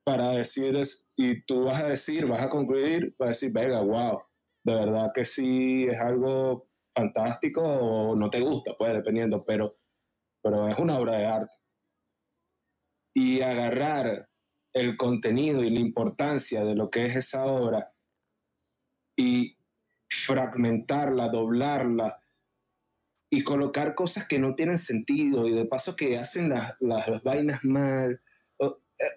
[0.05, 3.81] para decir, es, y tú vas a decir, vas a concluir, vas a decir, venga,
[3.81, 4.23] wow,
[4.65, 9.79] de verdad que sí es algo fantástico o no te gusta, pues dependiendo, pero,
[10.43, 11.57] pero es una obra de arte.
[13.17, 14.29] Y agarrar
[14.75, 17.93] el contenido y la importancia de lo que es esa obra
[19.17, 19.57] y
[20.11, 22.21] fragmentarla, doblarla
[23.31, 27.65] y colocar cosas que no tienen sentido y de paso que hacen las, las, vainas
[27.65, 28.21] mal.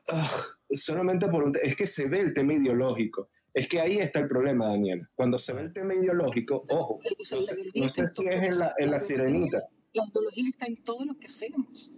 [0.09, 3.29] Ah, solamente por un, es que se ve el tema ideológico.
[3.53, 5.07] Es que ahí está el problema, Daniel.
[5.15, 8.73] Cuando se ve el tema ideológico, ojo, no sé, no sé si es en la,
[8.77, 9.63] en la sirenita.
[9.93, 11.91] La ideología está en todo lo que hacemos.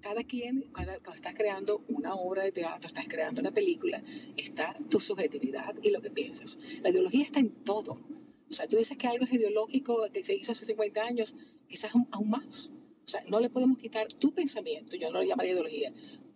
[0.00, 4.02] Cada quien, cada, cuando estás creando una obra de teatro, estás creando una película,
[4.36, 6.58] está tu subjetividad y lo que piensas.
[6.82, 8.00] La ideología está en todo.
[8.48, 11.34] O sea, tú dices que algo es ideológico, que se hizo hace 50 años,
[11.68, 12.72] quizás aún más.
[13.04, 15.92] O sea, no le podemos quitar tu pensamiento, yo no lo llamaría ideología,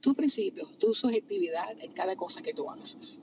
[0.07, 3.20] tu principio, tu subjetividad en cada cosa que tú haces.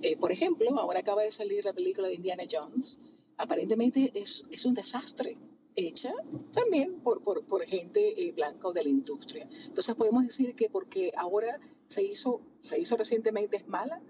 [0.00, 3.00] Eh, por ejemplo, ahora acaba de salir la película de Indiana Jones.
[3.36, 5.36] Aparentemente es, es un desastre
[5.74, 6.12] hecha
[6.52, 9.48] también por, por, por gente eh, blanca o de la industria.
[9.66, 11.58] Entonces podemos decir que porque ahora
[11.88, 14.00] se hizo, se hizo recientemente es mala,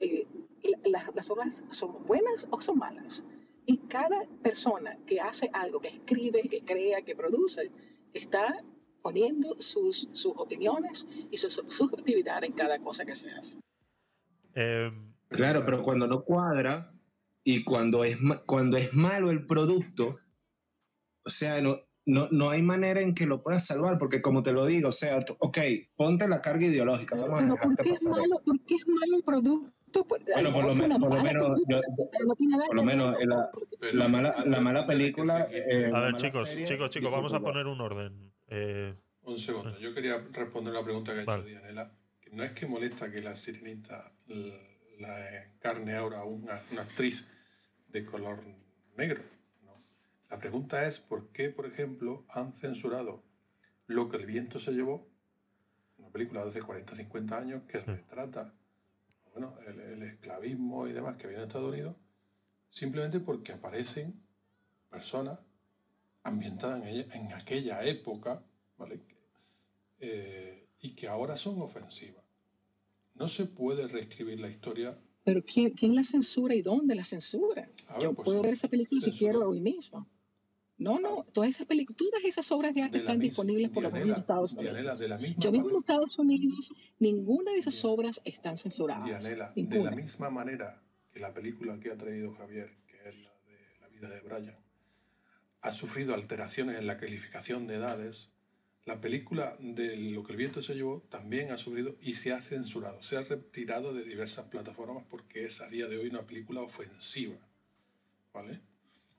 [0.00, 0.26] eh,
[0.82, 3.24] las, las obras son buenas o son malas.
[3.64, 7.70] Y cada persona que hace algo, que escribe, que crea, que produce,
[8.12, 8.56] está
[9.02, 13.58] poniendo sus, sus opiniones y su subjetividad en cada cosa que se hace.
[14.54, 16.92] Em, Claro, pero cuando no cuadra
[17.44, 18.16] y cuando es,
[18.46, 20.18] cuando es malo el producto,
[21.24, 24.50] o sea, no, no, no hay manera en que lo puedas salvar, porque como te
[24.52, 25.58] lo digo, o sea, tú- ok,
[25.94, 28.18] ponte la carga ideológica, vamos a Pero ¿por qué es pasar.
[28.20, 30.04] malo, por qué es malo el producto?
[30.04, 32.10] Pues, Bueno, por lo, mejor fue me- una por lo menos, película, yo-
[32.66, 33.50] por lo menos la,
[33.92, 35.48] la mala, la mala película.
[35.50, 38.32] eh, a ver, mala chicos, serie, chicos, chicos, vamos a poner un orden.
[38.50, 41.42] Eh, Un segundo, yo quería responder la pregunta que ha hecho.
[41.42, 41.92] Dianela.
[42.32, 44.12] No es que molesta que la sirenita
[44.98, 47.26] la encarne ahora una, una actriz
[47.88, 48.42] de color
[48.96, 49.22] negro.
[49.62, 49.82] ¿no?
[50.28, 53.24] La pregunta es por qué, por ejemplo, han censurado
[53.86, 55.10] Lo que el viento se llevó,
[55.98, 58.54] una película de hace 40, 50 años que retrata
[59.32, 61.96] bueno, el, el esclavismo y demás que viene de Estados Unidos,
[62.68, 64.20] simplemente porque aparecen
[64.90, 65.38] personas
[66.22, 68.42] ambientadas en, ella- en aquella época,
[68.76, 69.00] ¿vale?
[70.00, 72.24] Eh, y que ahora son ofensivas.
[73.14, 74.98] No se puede reescribir la historia.
[75.24, 77.62] Pero ¿quién, quién la censura y dónde la censura?
[77.90, 79.32] Ver, Yo pues, puedo ver esa película si censura.
[79.32, 80.08] quiero hoy mismo.
[80.78, 83.82] No, no, todas esas películas, todas esas obras de arte De están mis- disponibles por
[83.82, 84.98] lo menos en Dianela, Estados Dianela, Unidos.
[84.98, 89.04] de la misma Yo vivo en Estados Unidos, ninguna de esas obras están censuradas.
[89.04, 90.82] Dianela, de la misma manera
[91.12, 94.56] que la película que ha traído Javier, que es la de la vida de Brian,
[95.62, 98.30] ha sufrido alteraciones en la calificación de edades,
[98.86, 102.40] la película de Lo que el viento se llevó también ha sufrido y se ha
[102.40, 106.62] censurado, se ha retirado de diversas plataformas porque es a día de hoy una película
[106.62, 107.36] ofensiva.
[108.32, 108.60] ¿Vale?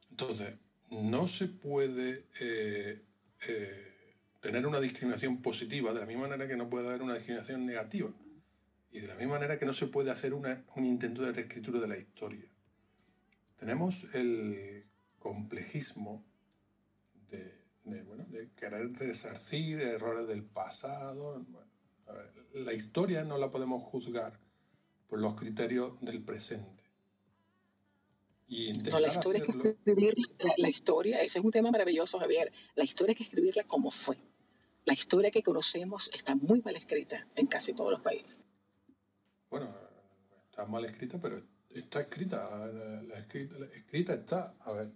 [0.09, 0.57] Entonces,
[0.89, 3.01] no se puede eh,
[3.47, 7.65] eh, tener una discriminación positiva de la misma manera que no puede haber una discriminación
[7.65, 8.11] negativa.
[8.91, 11.79] Y de la misma manera que no se puede hacer una- un intento de reescritura
[11.79, 12.49] de la historia.
[13.57, 14.85] Tenemos el
[15.19, 16.25] complejismo
[17.31, 21.43] de, de, bueno, de querer resarcir errores del pasado.
[21.43, 21.69] Bueno,
[22.07, 24.39] ver, la historia no la podemos juzgar
[25.07, 26.83] por los criterios del presente.
[28.47, 31.71] Y No, la historia hay que hacerlo- escribir la, la historia, ese es un tema
[31.71, 32.51] maravilloso, Javier.
[32.75, 34.17] La historia hay que escribirla como fue.
[34.83, 38.41] La historia que conocemos está muy mal escrita en casi todos los países.
[39.49, 39.73] Bueno,
[40.49, 42.67] está mal escrita, pero está escrita.
[42.67, 44.53] La, la escrita, la escrita está.
[44.65, 44.91] A ver,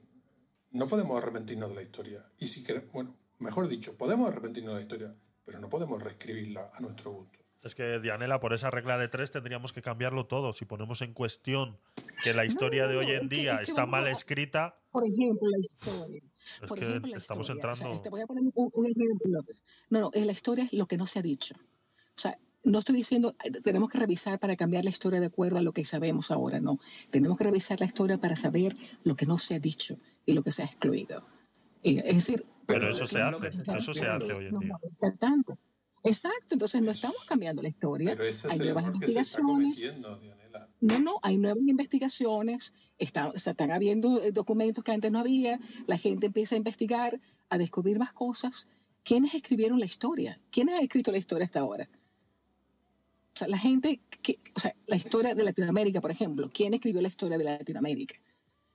[0.76, 2.20] no podemos arrepentirnos de la historia.
[2.38, 5.16] Y si queremos, bueno, mejor dicho, podemos arrepentirnos de la historia,
[5.46, 7.40] pero no podemos reescribirla a nuestro gusto.
[7.64, 10.54] Es que, Dianela, por esa regla de tres tendríamos que cambiarlo todo.
[10.54, 11.80] Si ponemos en cuestión
[12.24, 14.78] que la historia de hoy en es que- día es que está mal a- escrita,
[14.92, 16.22] Por ejemplo, la historia.
[16.62, 17.72] es Por que ejemplo, la estamos historia.
[17.72, 18.04] O sea, entrando.
[18.04, 19.42] te voy a poner un, un ejemplo.
[19.90, 21.56] No, no, en la historia es lo que no se ha dicho.
[21.56, 25.62] O sea, no estoy diciendo, tenemos que revisar para cambiar la historia de acuerdo a
[25.62, 26.80] lo que sabemos ahora, no.
[27.12, 30.44] Tenemos que revisar la historia para saber lo que no se ha dicho y lo
[30.44, 31.24] que se ha excluido.
[31.84, 33.48] Eh, es decir, Pero eso se hace,
[33.78, 34.76] eso se hace hoy en no día.
[35.20, 35.58] tanto.
[36.04, 38.12] Exacto, entonces no estamos cambiando la historia.
[38.12, 39.94] Pero ese Hay nuevas se está investigaciones.
[40.82, 45.60] No, no, hay nuevas investigaciones, está- se están habiendo eh, documentos que antes no había,
[45.88, 47.20] la gente empieza a investigar,
[47.50, 48.70] a descubrir más cosas.
[49.04, 50.40] ¿Quiénes escribieron la historia?
[50.52, 51.88] ¿Quiénes han escrito la historia hasta ahora?
[53.36, 57.02] O sea, la gente, que, o sea, la historia de Latinoamérica, por ejemplo, ¿quién escribió
[57.02, 58.16] la historia de Latinoamérica?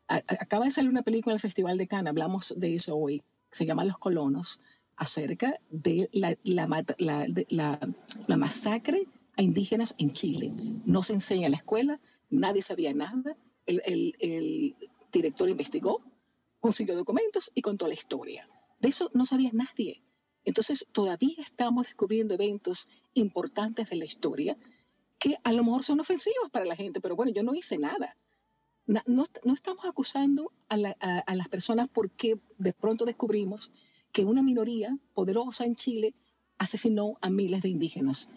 [0.07, 3.65] Acaba de salir una película en el Festival de Cannes, hablamos de eso hoy, se
[3.65, 4.61] llama Los Colonos.
[4.97, 7.79] acerca de la, la-
[8.27, 9.07] la masacre
[9.39, 10.53] a indígenas en Chile.
[10.85, 13.35] No se enseña en la escuela, nadie sabía nada.
[13.65, 14.77] El, el- el
[15.11, 16.03] director investigó,
[16.61, 18.47] consiguió documentos y contó la historia.
[18.79, 20.03] De eso no sabía nadie.
[20.45, 24.57] Entonces, todavía estamos descubriendo eventos importantes de la historia
[25.19, 28.17] que a lo mejor son ofensivos para la gente, pero bueno, yo no hice nada.
[28.87, 30.77] Na- No, estamos acusando a-
[31.27, 33.73] a las personas porque de pronto descubrimos
[34.13, 36.15] que una minoría poderosa en Chile
[36.59, 38.29] asesinó a miles de indígenas.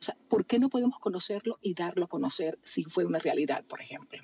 [0.00, 3.64] O sea, ¿por qué no podemos conocerlo y darlo a conocer si fue una realidad,
[3.64, 4.22] por ejemplo?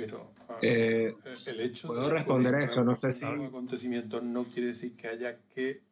[0.00, 1.14] Pero ah, Eh,
[1.46, 4.68] el hecho puedo de responder acudir eso, no sé si- a un acontecimiento no quiere
[4.68, 5.82] decir que haya que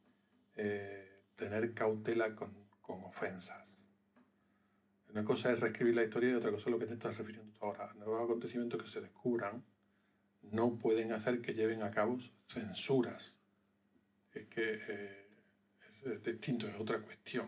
[0.57, 3.87] eh, tener cautela con, con ofensas.
[5.11, 7.53] Una cosa es reescribir la historia y otra cosa es lo que te estás refiriendo
[7.53, 7.93] tú ahora.
[7.95, 9.65] Nuevos acontecimientos que se descubran
[10.51, 12.19] no pueden hacer que lleven a cabo
[12.49, 13.35] censuras.
[14.33, 15.29] Es que eh,
[16.05, 17.47] es, es distinto, es otra cuestión.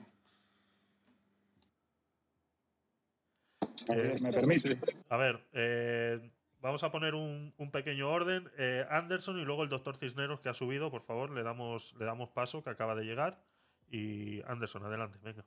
[3.93, 4.79] Eh, ¿Me permite?
[5.09, 6.31] A ver, eh,
[6.61, 8.51] vamos a poner un, un pequeño orden.
[8.59, 12.05] Eh, Anderson y luego el doctor Cisneros que ha subido, por favor, le damos, le
[12.05, 13.43] damos paso, que acaba de llegar.
[13.91, 15.45] Y Anderson, adelante, venga.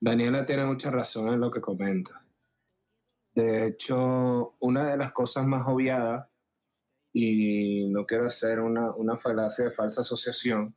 [0.00, 2.24] Daniela tiene mucha razón en lo que comenta.
[3.34, 6.28] De hecho, una de las cosas más obviadas,
[7.12, 10.76] y no quiero hacer una, una falacia de falsa asociación,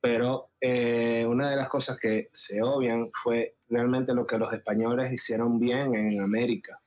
[0.00, 5.12] pero eh, una de las cosas que se obvian fue realmente lo que los españoles
[5.12, 6.80] hicieron bien en América.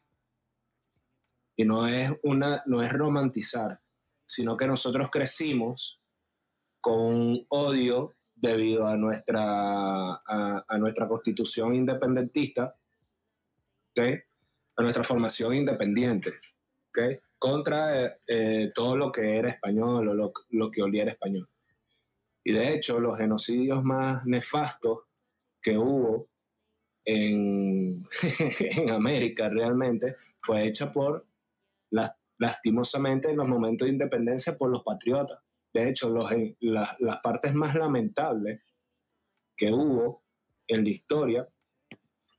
[1.55, 3.79] Y no es, una, no es romantizar,
[4.25, 5.99] sino que nosotros crecimos
[6.81, 12.75] con odio debido a nuestra, a, nuestra constitución independentista,
[13.91, 14.03] ¿ok?
[14.75, 16.33] a nuestra formación independiente,
[16.89, 17.21] ¿ok?
[17.37, 21.47] contra eh, eh, todo lo que era español o lo, lo que oliera español.
[22.43, 24.99] Y de hecho, los genocidios más nefastos
[25.61, 26.29] que hubo
[27.05, 28.05] en,
[28.59, 31.25] en América realmente fue hecha por,
[31.91, 35.39] las- lastimosamente, en los momentos de independencia por los patriotas.
[35.73, 36.29] De hecho, los,
[36.59, 38.61] las- las partes más lamentables
[39.55, 40.23] que hubo
[40.67, 41.47] en la historia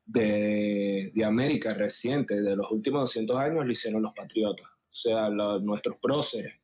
[0.07, 5.31] de, de América reciente, de los últimos 200 años, lo hicieron los patriotas, o sea,
[5.31, 6.55] nuestros próceres,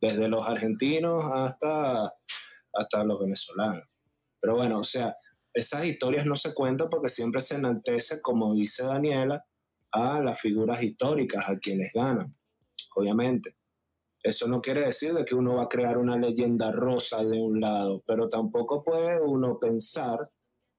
[0.00, 2.14] desde los argentinos hasta,
[2.76, 3.84] hasta los venezolanos.
[4.40, 5.16] Pero bueno, o sea,
[5.52, 9.44] esas historias no se cuentan porque siempre se enaltece, como dice Daniela,
[9.92, 12.36] a las figuras históricas, a quienes ganan,
[12.94, 13.56] obviamente.
[14.22, 17.60] Eso no quiere decir de que uno va a crear una leyenda rosa de un
[17.60, 20.30] lado, pero tampoco puede uno pensar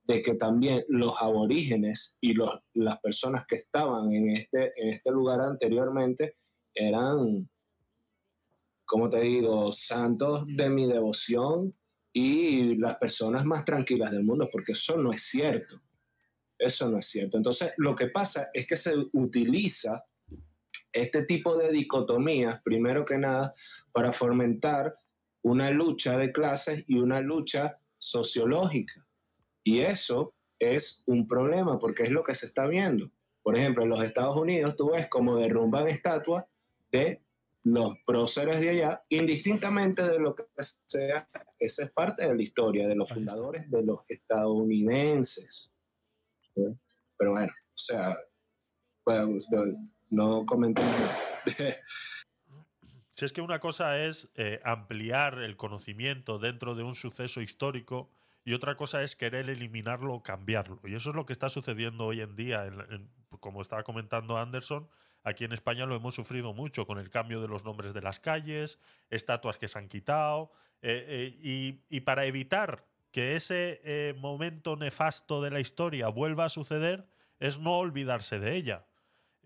[0.03, 5.11] de que también los aborígenes y los, las personas que estaban en este, en este
[5.11, 6.37] lugar anteriormente
[6.73, 7.49] eran,
[8.85, 11.73] como te digo, santos de mi devoción
[12.13, 15.81] y las personas más tranquilas del mundo, porque eso no es cierto.
[16.57, 17.37] Eso no es cierto.
[17.37, 20.03] Entonces, lo que pasa es que se utiliza
[20.91, 23.53] este tipo de dicotomías, primero que nada,
[23.91, 24.97] para fomentar
[25.43, 29.07] una lucha de clases y una lucha sociológica.
[29.63, 33.11] Y eso es un problema porque es lo que se está viendo.
[33.43, 36.45] Por ejemplo, en los Estados Unidos tú ves como derrumban estatuas
[36.91, 37.21] de
[37.73, 40.43] los próceres de allá, indistintamente de lo que
[40.87, 41.29] sea,
[41.59, 45.75] esa es parte de la historia de los fundadores de los estadounidenses.
[46.55, 46.63] ¿sí?
[47.17, 48.15] Pero bueno, o sea,
[49.03, 49.47] pues,
[50.09, 51.17] no comentemos nada.
[53.13, 58.11] Si es que una cosa es eh, ampliar el conocimiento dentro de un suceso histórico
[58.45, 60.79] y otra cosa es querer eliminarlo o cambiarlo.
[60.83, 62.65] Y eso es lo que está sucediendo hoy en día.
[62.67, 64.87] en- en- como estaba comentando Anderson,
[65.27, 68.19] aquí en España lo hemos sufrido mucho con el cambio de los nombres de las
[68.19, 68.79] calles,
[69.09, 70.51] estatuas que se han quitado.
[70.81, 76.49] eh, eh, y, para evitar que ese eh, momento nefasto de la historia vuelva a
[76.49, 77.07] suceder,
[77.39, 78.85] es no olvidarse de ella.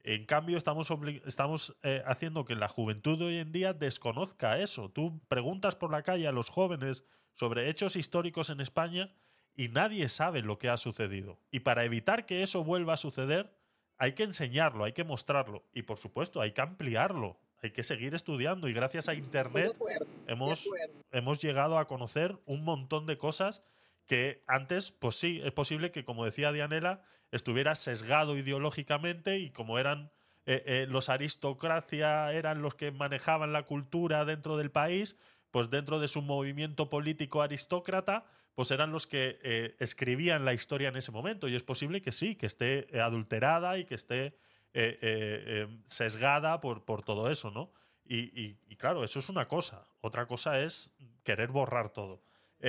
[0.03, 0.91] En cambio, estamos,
[1.25, 4.89] estamos haciendo que la juventud de hoy en día desconozca eso.
[4.89, 7.03] Tú preguntas por la calle a los jóvenes
[7.35, 9.13] sobre hechos históricos en España
[9.55, 11.39] y nadie sabe lo que ha sucedido.
[11.51, 13.55] Y para evitar que eso vuelva a suceder,
[14.01, 15.63] hay que enseñarlo, hay que mostrarlo.
[15.73, 17.37] Y por supuesto, hay que ampliarlo.
[17.61, 18.67] Hay que seguir estudiando.
[18.67, 19.77] Y gracias a Internet
[20.25, 20.67] hemos,
[21.11, 23.61] hemos llegado a conocer un montón de cosas
[24.07, 29.77] que antes, pues sí, es posible que, como decía Dianela, estuviera sesgado ideológicamente y como
[29.77, 30.11] eran
[30.47, 35.15] eh, eh, los aristocracia, eran los que manejaban la cultura dentro del país,
[35.51, 38.25] pues dentro de su movimiento político aristócrata,
[38.55, 41.47] pues eran los que eh, escribían la historia en ese momento.
[41.47, 44.35] Y es posible que sí, que esté eh, adulterada y que esté
[44.73, 47.71] eh, sesgada por, por todo eso, ¿no?
[48.13, 49.85] Y, claro, eso es una cosa.
[50.01, 50.91] Otra cosa es
[51.23, 52.21] querer borrar todo.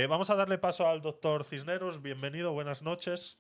[0.08, 2.00] Vamos a darle paso al doctor Cisneros.
[2.00, 3.36] Bienvenido, buenas noches.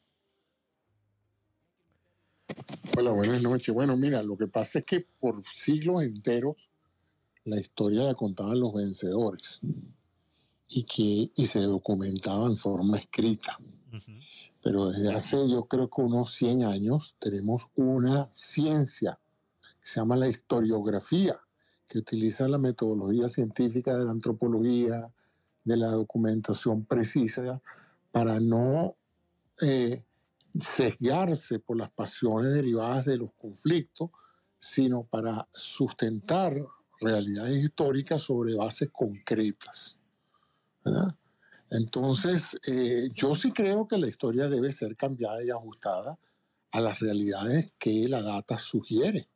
[2.98, 3.72] Hola, buenas noches.
[3.72, 6.72] Bueno, mira, lo que pasa es que por siglos enteros
[7.44, 9.60] la historia la contaban los vencedores
[10.74, 13.58] y que y se documentaba en forma escrita.
[14.62, 19.18] Pero desde hace yo creo que unos 100 años tenemos una ciencia
[19.80, 21.40] que se llama la historiografía,
[21.88, 25.12] que utiliza la metodología científica de la antropología,
[25.64, 27.60] de la documentación precisa,
[28.12, 28.94] para no
[29.60, 30.04] eh,
[30.60, 34.10] sesgarse por las pasiones derivadas de los conflictos,
[34.58, 36.56] sino para sustentar
[37.00, 39.98] realidades históricas sobre bases concretas.
[40.84, 41.14] ¿Verdad?
[41.70, 46.18] Entonces, eh, yo sí creo que la historia debe ser cambiada y ajustada
[46.70, 49.28] a las realidades que la data sugiere.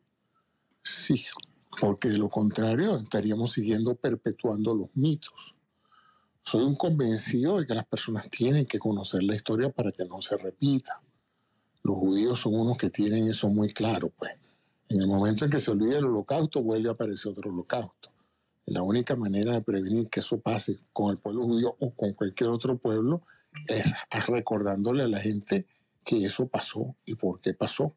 [0.82, 1.24] Sí,
[1.80, 5.54] porque de lo contrario estaríamos siguiendo perpetuando los mitos.
[6.42, 10.20] Soy un convencido de que las personas tienen que conocer la historia para que no
[10.20, 11.00] se repita.
[11.82, 14.32] Los judíos son unos que tienen eso muy claro, pues.
[14.88, 18.10] En el momento en que se olvida el holocausto, vuelve a aparecer otro holocausto.
[18.66, 22.50] La única manera de prevenir que eso pase con el pueblo judío o con cualquier
[22.50, 23.22] otro pueblo
[23.68, 23.84] es
[24.26, 25.66] recordándole a la gente
[26.04, 27.96] que eso pasó y por qué pasó.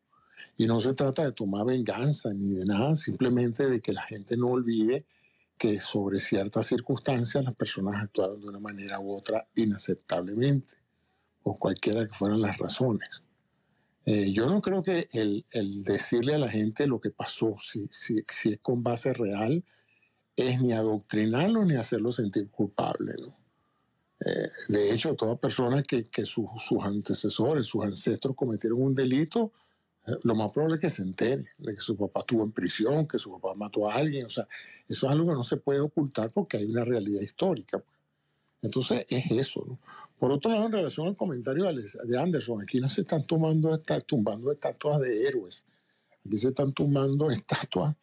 [0.57, 4.37] Y no se trata de tomar venganza ni de nada, simplemente de que la gente
[4.37, 5.05] no olvide
[5.57, 10.73] que sobre ciertas circunstancias las personas actuaron de una manera u otra inaceptablemente,
[11.41, 13.09] por cualquiera que fueran las razones.
[14.05, 17.87] Eh, yo no creo que el, el decirle a la gente lo que pasó, si,
[17.91, 19.63] si, si es con base real,
[20.47, 23.13] es ni adoctrinarlo ni hacerlo sentir culpable.
[23.19, 23.35] ¿no?
[24.25, 29.51] Eh, de hecho, toda persona que, que sus- sus antecesores, sus ancestros cometieron un delito,
[30.07, 33.07] eh, lo más probable es que se entere de que su papá estuvo en prisión,
[33.07, 34.25] que su papá mató a alguien.
[34.25, 34.47] O sea,
[34.87, 37.79] eso es algo que no se puede ocultar porque hay una realidad histórica.
[37.79, 37.97] pues.
[38.61, 39.63] Entonces, es eso.
[39.65, 39.79] ¿no?
[40.17, 44.01] Por otro lado, en relación al comentario de Anderson, aquí no se están tomando esta-
[44.01, 45.65] tumbando estatuas de héroes.
[46.25, 47.95] Aquí se están tumbando estatuas,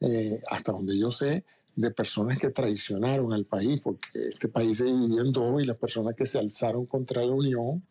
[0.00, 1.44] eh, hasta donde yo sé,
[1.80, 5.76] de personas que traicionaron al país, porque este país se dividió en dos y las
[5.78, 7.82] personas que se alzaron contra la Unión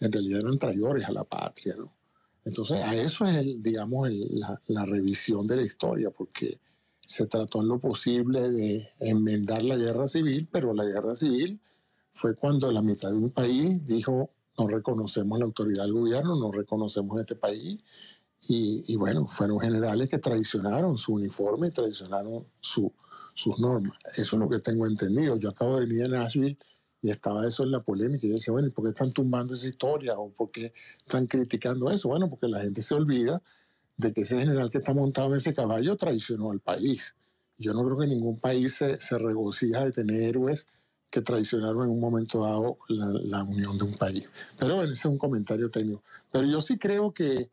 [0.00, 1.74] en realidad eran traidores a la patria.
[1.76, 1.92] ¿no?
[2.44, 6.58] Entonces, a eso es, el, digamos, el- la, la revisión de la historia, porque
[7.04, 11.60] se trató en lo posible de enmendar la guerra civil, pero la guerra civil
[12.12, 16.50] fue cuando la mitad de un país dijo, no reconocemos la autoridad del gobierno, no
[16.50, 17.78] reconocemos este país,
[18.48, 22.92] y, y bueno, fueron generales que traicionaron su uniforme, traicionaron su,
[23.36, 23.98] sus normas.
[24.14, 25.36] Eso es lo que tengo entendido.
[25.36, 26.56] Yo acabo de venir a Nashville
[27.02, 28.26] y estaba eso en la polémica.
[28.26, 30.18] Yo decía, bueno, ¿y por qué están tumbando esa historia?
[30.18, 32.08] ¿O por qué están criticando eso?
[32.08, 33.42] Bueno, porque la gente se olvida
[33.98, 37.14] de que ese general que está montado en ese caballo traicionó al país.
[37.58, 40.66] Yo no creo que ningún país se, se regocija de tener héroes
[41.10, 44.26] que traicionaron en un momento dado la, la unión de un país.
[44.58, 46.02] Pero bueno, ese es un comentario técnico.
[46.32, 47.50] Pero yo sí creo que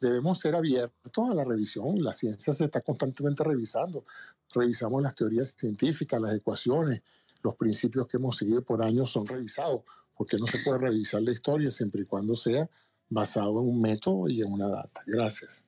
[0.00, 2.02] debemos ser abiertos a la revisión.
[2.02, 4.04] La ciencia se está constantemente revisando.
[4.54, 7.02] Revisamos las teorías científicas, las ecuaciones,
[7.42, 9.82] los principios que hemos seguido por años son revisados.
[10.16, 12.68] Porque no se puede revisar la historia siempre y cuando sea
[13.08, 15.02] basado en un método y en una data.
[15.06, 15.64] Gracias.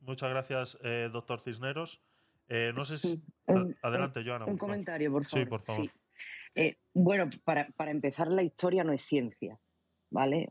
[0.00, 2.00] Muchas gracias, eh, doctor Cisneros.
[2.48, 3.22] Eh, no sé si...
[3.46, 4.44] Un- Adelante, un- Joana.
[4.44, 4.70] Un por favor.
[4.70, 5.44] comentario, por favor.
[5.44, 5.86] Sí, por favor.
[5.86, 5.90] Sí.
[6.54, 9.58] Eh, bueno, para, para empezar, la historia no es ciencia,
[10.10, 10.48] ¿vale?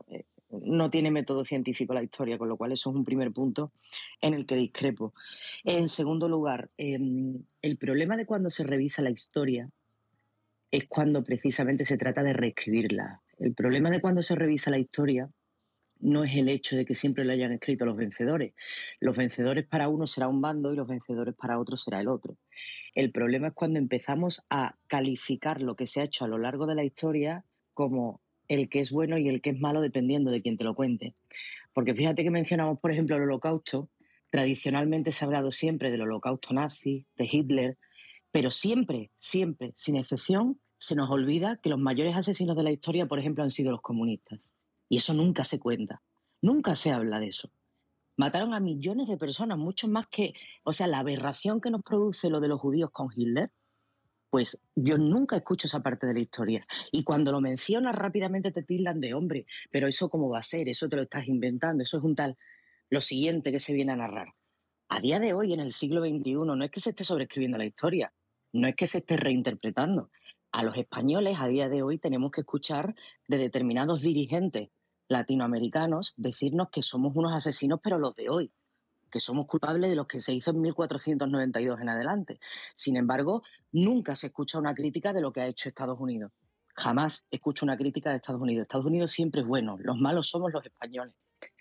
[0.50, 3.72] No tiene método científico la historia, con lo cual eso es un primer punto
[4.20, 5.12] en el que discrepo.
[5.64, 9.70] En segundo lugar, em, el problema de cuando se revisa la historia
[10.70, 13.22] es cuando precisamente se trata de reescribirla.
[13.38, 15.30] El problema de cuando se revisa la historia
[16.00, 18.54] no es el hecho de que siempre lo hayan escrito los vencedores.
[19.00, 22.36] Los vencedores para uno será un bando y los vencedores para otro será el otro.
[22.94, 26.66] El problema es cuando empezamos a calificar lo que se ha hecho a lo largo
[26.66, 27.44] de la historia
[27.74, 30.74] como el que es bueno y el que es malo dependiendo de quien te lo
[30.74, 31.14] cuente.
[31.72, 33.88] Porque fíjate que mencionamos, por ejemplo, el holocausto.
[34.30, 37.78] Tradicionalmente se ha hablado siempre del holocausto nazi, de Hitler,
[38.32, 43.06] pero siempre, siempre, sin excepción, se nos olvida que los mayores asesinos de la historia,
[43.06, 44.50] por ejemplo, han sido los comunistas.
[44.88, 46.02] Y eso nunca se cuenta.
[46.42, 47.50] Nunca se habla de eso.
[48.16, 50.34] Mataron a millones de personas, mucho más que,
[50.64, 53.50] o sea, la aberración que nos produce lo de los judíos con Hitler,
[54.36, 56.66] pues yo nunca escucho esa parte de la historia.
[56.92, 60.68] Y cuando lo mencionas rápidamente te tildan de hombre, pero eso cómo va a ser,
[60.68, 62.36] eso te lo estás inventando, eso es un tal.
[62.90, 64.34] Lo siguiente que se viene a narrar.
[64.90, 67.64] A día de hoy, en el siglo XXI, no es que se esté sobreescribiendo la
[67.64, 68.12] historia,
[68.52, 70.10] no es que se esté reinterpretando.
[70.52, 72.94] A los españoles, a día de hoy, tenemos que escuchar
[73.28, 74.68] de determinados dirigentes
[75.08, 78.52] latinoamericanos decirnos que somos unos asesinos, pero los de hoy,
[79.16, 82.38] porque somos culpables de lo que se hizo en 1492 en adelante.
[82.74, 86.32] Sin embargo, nunca se escucha una crítica de lo que ha hecho Estados Unidos.
[86.74, 88.62] Jamás escucho una crítica de Estados Unidos.
[88.62, 91.14] Estados Unidos siempre es bueno, los malos somos los españoles.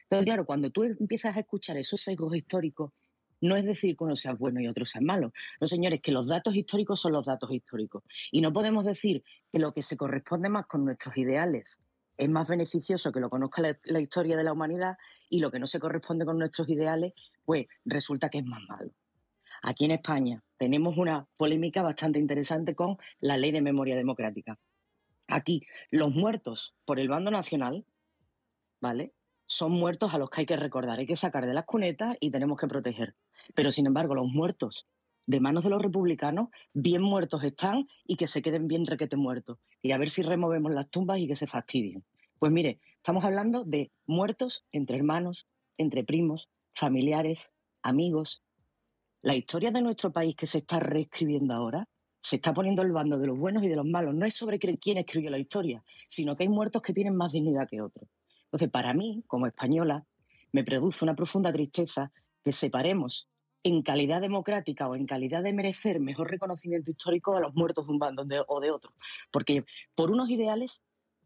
[0.04, 2.92] Entonces, claro, cuando tú empiezas a escuchar esos sesgos históricos,
[3.40, 5.32] no es decir que uno sea bueno y otro sea malo.
[5.62, 8.04] No, señores, que los datos históricos son los datos históricos.
[8.32, 11.80] Y no podemos decir que lo que se corresponde más con nuestros ideales
[12.18, 14.98] es más beneficioso que lo conozca la, la historia de la humanidad
[15.30, 17.14] y lo que no se corresponde con nuestros ideales,
[17.46, 18.92] pues resulta que es más malo.
[19.62, 24.60] Aquí en España tenemos una polémica bastante interesante con la ley de memoria democrática.
[25.28, 27.86] Aquí, los muertos por el bando nacional,
[28.80, 29.14] ¿vale?
[29.48, 32.32] Son muertos a los que hay que recordar, hay que sacar de las cunetas y
[32.32, 33.16] tenemos que proteger.
[33.54, 34.88] Pero, sin embargo, los muertos
[35.28, 39.58] de manos de los republicanos, bien muertos están y que se queden bien requete muertos.
[39.82, 42.04] Y a ver si removemos las tumbas y que se fastidien.
[42.38, 48.44] Pues mire, estamos hablando de muertos entre hermanos, entre primos, familiares, amigos.
[49.22, 51.88] La historia de nuestro país que se está reescribiendo ahora
[52.22, 54.16] se está poniendo el bando de los buenos y de los malos.
[54.16, 57.68] No es sobre quién escribió la historia, sino que hay muertos que tienen más dignidad
[57.70, 58.10] que otros.
[58.46, 60.06] Entonces, para mí, como española,
[60.52, 62.12] me produce una profunda tristeza
[62.44, 63.30] que separemos
[63.64, 67.94] en calidad democrática o en calidad de merecer mejor reconocimiento histórico a los muertos de
[67.94, 68.94] un bando o de otro.
[69.32, 70.82] Porque por unos ideales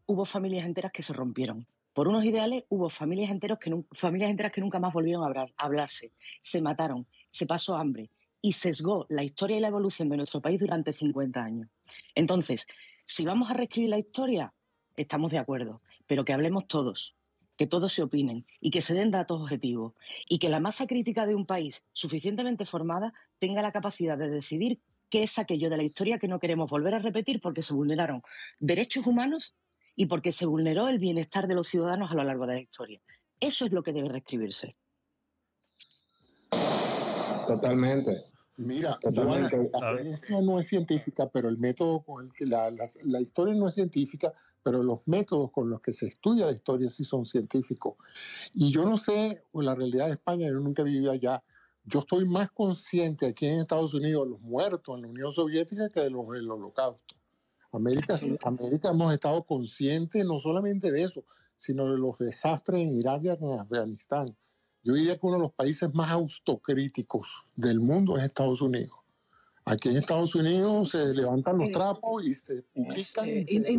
[0.06, 1.66] hubo familias enteras que se rompieron.
[2.00, 6.12] Por unos ideales hubo familias, enteras que nunca más volvieron a a hablarse.
[6.40, 10.60] Se mataron, se pasó hambre y sesgó la historia y la evolución de nuestro país
[10.60, 11.68] durante 50 años.
[12.14, 12.66] Entonces,
[13.04, 14.54] si vamos a reescribir la historia,
[14.96, 17.16] estamos de acuerdo, pero que hablemos todos,
[17.58, 19.92] que todos se opinen y que se den datos objetivos
[20.26, 24.80] y que la masa crítica de un país suficientemente formada tenga la capacidad de decidir
[25.10, 28.22] qué es aquello de la historia que no queremos volver a repetir porque se vulneraron
[28.58, 29.54] derechos humanos
[30.00, 33.02] y porque se vulneró el bienestar de los ciudadanos a lo largo de la historia.
[33.38, 34.74] Eso es lo que debe reescribirse.
[37.46, 38.24] Totalmente.
[38.56, 39.56] Mira, Totalmente.
[39.72, 43.54] La ciencia no es científica, pero el método con el que la, la- la historia
[43.54, 47.26] no es científica, pero los métodos con los que se estudia la historia sí son
[47.26, 47.96] científicos.
[48.54, 51.42] Y yo no sé, o la realidad de España, yo nunca viví allá.
[51.84, 55.90] Yo estoy más consciente aquí en Estados Unidos de los muertos en la Unión Soviética
[55.90, 57.16] que de los del holocausto.
[57.72, 61.24] América, América hemos estado conscientes no solamente de eso,
[61.56, 64.36] sino de los desastres en Irak y en Afganistán.
[64.82, 68.96] Yo diría que uno de los países más autocríticos del mundo es Estados Unidos.
[69.64, 73.28] Aquí en Estados Unidos se levantan los trapos y se publican.
[73.28, 73.72] Y se-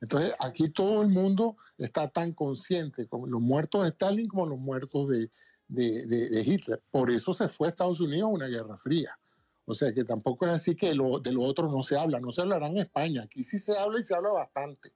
[0.00, 4.58] Entonces, aquí todo el mundo está tan consciente, como los muertos de Stalin como los
[4.58, 5.30] muertos de,
[5.68, 6.82] de- de- de Hitler.
[6.90, 9.18] Por eso se fue a Estados Unidos a una guerra fría.
[9.66, 12.20] O sea que tampoco es así que lo, de lo otro no se habla.
[12.20, 13.24] No se hablará en España.
[13.24, 14.92] Aquí sí se habla y se habla bastante.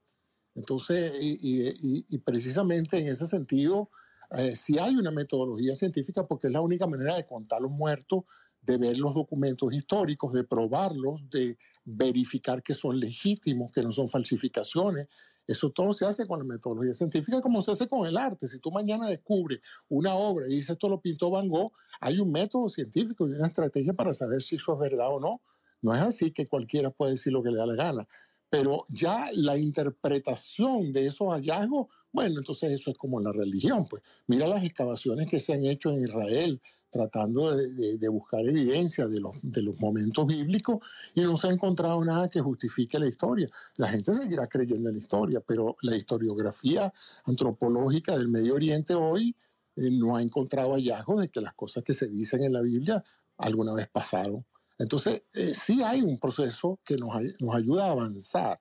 [0.55, 3.91] Entonces, y, y- y- precisamente en ese sentido,
[4.37, 8.25] eh, sí hay una metodología científica porque es la única manera de contar los muertos,
[8.61, 14.09] de ver los documentos históricos, de probarlos, de verificar que son legítimos, que no son
[14.09, 15.09] falsificaciones.
[15.51, 18.47] Eso todo se hace con la metodología científica como se hace con el arte.
[18.47, 22.31] Si tú mañana descubres una obra y dices esto lo pintó Van Gogh, hay un
[22.31, 25.41] método científico y una estrategia para saber si eso es verdad o no.
[25.83, 28.07] No es así que cualquiera puede decir lo que le da la gana.
[28.49, 33.87] Pero ya la interpretación de esos hallazgos, bueno, entonces eso es como la religión.
[33.91, 36.61] Pues mira las excavaciones que se han hecho en Israel
[36.91, 40.79] tratando de, buscar evidencia de los, de los momentos bíblicos
[41.15, 43.47] y no se ha encontrado nada que justifique la historia.
[43.77, 46.93] La gente seguirá creyendo en la historia, pero la historiografía
[47.25, 49.35] antropológica del Medio Oriente hoy
[49.77, 53.03] eh, no ha encontrado hallazgos de que las cosas que se dicen en la Biblia
[53.39, 54.45] alguna vez pasaron.
[54.79, 58.61] Entonces, eh, sí hay un proceso que nos, nos ayuda a avanzar.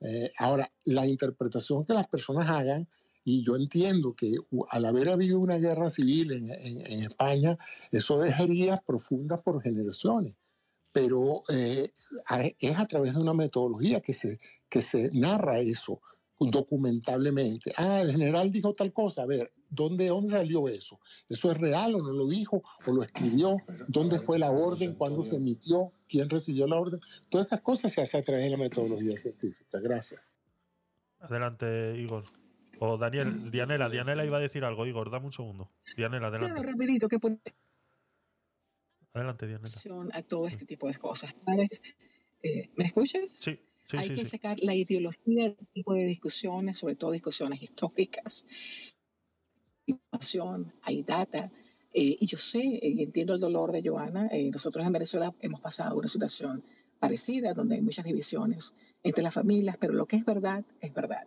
[0.00, 2.88] Eh, ahora, la interpretación que las personas hagan,
[3.24, 4.36] y yo entiendo que
[4.70, 7.56] al haber habido una guerra civil en, en- en España,
[7.90, 10.34] eso deja heridas profundas por generaciones,
[10.92, 11.90] pero eh,
[12.60, 14.38] es a través de una metodología que se,
[14.68, 16.00] que se narra eso
[16.38, 17.72] documentablemente.
[17.76, 21.00] Ah, el general dijo tal cosa, a ver, ¿dónde, ¿dónde salió eso?
[21.28, 23.56] ¿Eso es real o no lo dijo o lo escribió?
[23.88, 24.94] ¿Dónde fue la orden?
[24.94, 25.90] ¿Cuándo se emitió?
[26.08, 27.00] ¿Quién recibió la orden?
[27.30, 29.78] Todas esas cosas se hacen a través de la metodología científica.
[29.80, 30.20] Gracias.
[31.20, 32.24] Adelante, Igor.
[32.86, 35.70] O Daniel, Dianela, Dianela iba a decir algo, Igor, dame un segundo.
[35.96, 36.62] Dianela, Claro, adelante.
[36.72, 37.18] rapidito, que
[39.14, 40.16] Adelante, Dianela.
[40.18, 41.34] a todo este tipo de cosas.
[42.42, 43.28] Eh, ¿Me escuchas?
[43.30, 44.26] Sí, sí, Hay sí, que sí.
[44.26, 48.46] sacar la ideología del tipo de discusiones, sobre todo discusiones históricas.
[49.86, 51.50] Información, hay data.
[51.96, 54.26] eh, y yo sé eh, y entiendo el dolor de Joana.
[54.32, 56.64] eh, nosotros en Venezuela hemos pasado una situación
[56.98, 61.26] parecida, donde hay muchas divisiones entre las familias, pero lo que es verdad es verdad.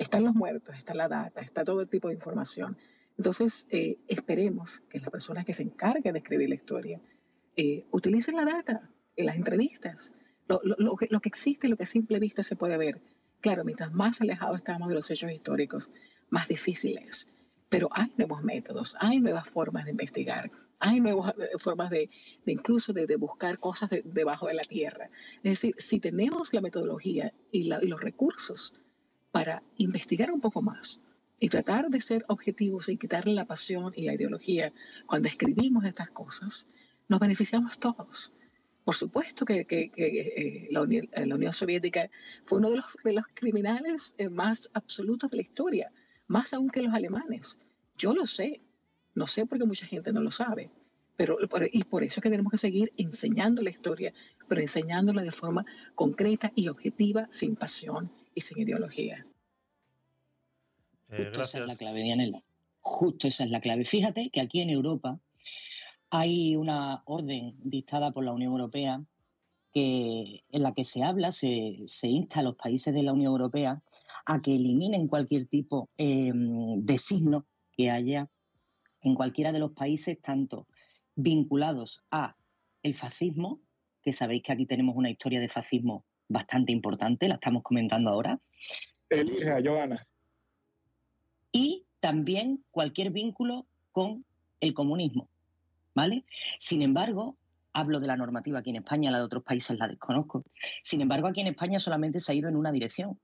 [0.00, 2.78] Están los muertos, está la data, está todo el tipo de información.
[3.18, 6.98] Entonces, eh, esperemos que las personas que se encarguen de escribir la historia
[7.54, 10.14] eh, utilicen la data en las entrevistas,
[10.48, 13.02] lo, que, existe, lo que a simple vista se puede ver.
[13.42, 15.92] Claro, mientras más alejados estamos de los hechos históricos,
[16.30, 17.28] más difícil es.
[17.68, 22.08] Pero hay nuevos métodos, hay nuevas formas de investigar, hay nuevas eh, formas de,
[22.46, 25.10] incluso de, buscar cosas de- debajo de la tierra.
[25.42, 28.80] Es decir, si tenemos la metodología y los recursos
[29.30, 31.00] para investigar un poco más
[31.38, 34.72] y tratar de ser objetivos y quitarle la pasión y la ideología
[35.06, 36.68] cuando escribimos estas cosas,
[37.08, 38.32] nos beneficiamos todos.
[38.84, 42.10] Por supuesto que, eh, la, Unión, eh, la Unión Soviética
[42.44, 45.92] fue uno de los, de los criminales eh, más absolutos de la historia,
[46.26, 47.58] más aún que los alemanes.
[47.96, 48.60] Yo lo sé,
[49.14, 50.70] no sé porque mucha gente no lo sabe,
[51.16, 51.38] pero
[51.70, 54.12] y por eso es que tenemos que seguir enseñando la historia,
[54.48, 59.26] pero enseñándola de forma concreta y objetiva, sin pasión y sin ideología.
[61.10, 62.42] Eh, Justo esa es la clave, Dianela.
[62.80, 63.84] Justo esa es la clave.
[63.84, 65.18] Fíjate que aquí en Europa
[66.10, 69.02] hay una orden dictada por la Unión Europea
[69.72, 73.30] que, en la que se habla, se, se insta a los países de la Unión
[73.32, 73.82] Europea
[74.26, 78.28] a que eliminen cualquier tipo eh, de signo que haya
[79.02, 80.66] en cualquiera de los países, tanto
[81.14, 82.36] vinculados a
[82.82, 83.60] el fascismo,
[84.02, 88.38] que sabéis que aquí tenemos una historia de fascismo bastante importante, la estamos comentando ahora,
[89.10, 90.06] Elija, Joana.
[91.52, 94.24] y también cualquier vínculo con
[94.60, 95.28] el comunismo,
[95.94, 96.24] ¿vale?
[96.58, 97.36] Sin embargo,
[97.72, 100.44] hablo de la normativa aquí en España, la de otros países la desconozco.
[100.82, 103.18] Sin embargo, aquí en España solamente se ha ido en una dirección.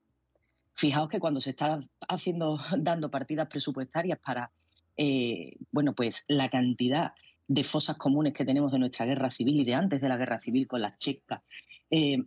[0.75, 4.51] Fijaos que cuando se está haciendo, dando partidas presupuestarias para,
[4.97, 7.13] eh, bueno, pues la cantidad
[7.49, 10.41] de fosas comunes que tenemos de nuestra guerra civil y de antes de la guerra
[10.41, 11.43] civil con las checas,
[11.91, 12.19] eh,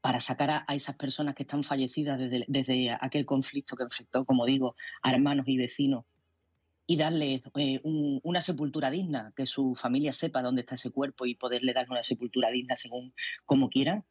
[0.00, 4.74] para sacar a, esas personas que están fallecidas desde, aquel conflicto que enfrentó, como digo,
[5.02, 6.04] a hermanos y vecinos
[6.86, 11.26] y darles eh, un- una sepultura digna, que su familia sepa dónde está ese cuerpo
[11.26, 13.14] y poderle dar una sepultura digna según
[13.44, 14.04] como quieran,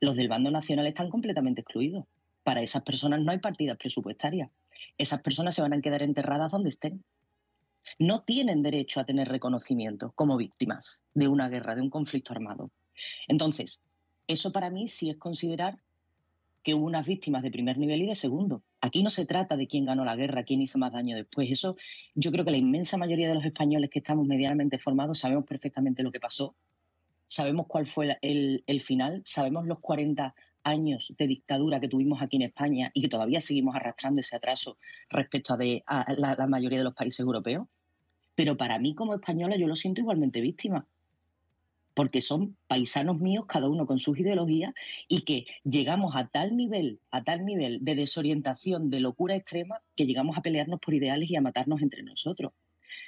[0.00, 2.04] los del bando nacional están completamente excluidos.
[2.44, 4.50] Para esas personas no hay partidas presupuestarias.
[4.96, 7.04] Esas personas se van a quedar enterradas donde estén.
[7.98, 12.70] No tienen derecho a tener reconocimiento como víctimas de una guerra, de un conflicto armado.
[13.26, 13.82] Entonces,
[14.28, 15.78] eso para mí sí es considerar
[16.62, 18.62] que hubo unas víctimas de primer nivel y de segundo.
[18.80, 21.50] Aquí no se trata de quién ganó la guerra, quién hizo más daño después.
[21.50, 21.76] Eso
[22.14, 26.02] yo creo que la inmensa mayoría de los españoles que estamos medianamente formados sabemos perfectamente
[26.02, 26.54] lo que pasó,
[27.26, 32.36] sabemos cuál fue el, el final, sabemos los 40 años de dictadura que tuvimos aquí
[32.36, 36.94] en España y que todavía seguimos arrastrando ese atraso respecto a, la mayoría de los
[36.94, 37.66] países europeos.
[38.34, 40.86] Pero para mí como española yo lo siento igualmente víctima
[41.98, 44.72] porque son paisanos míos, cada uno con sus ideologías,
[45.08, 50.06] y que llegamos a tal nivel, a tal nivel de desorientación, de locura extrema, que
[50.06, 52.52] llegamos a pelearnos por ideales y a matarnos entre nosotros.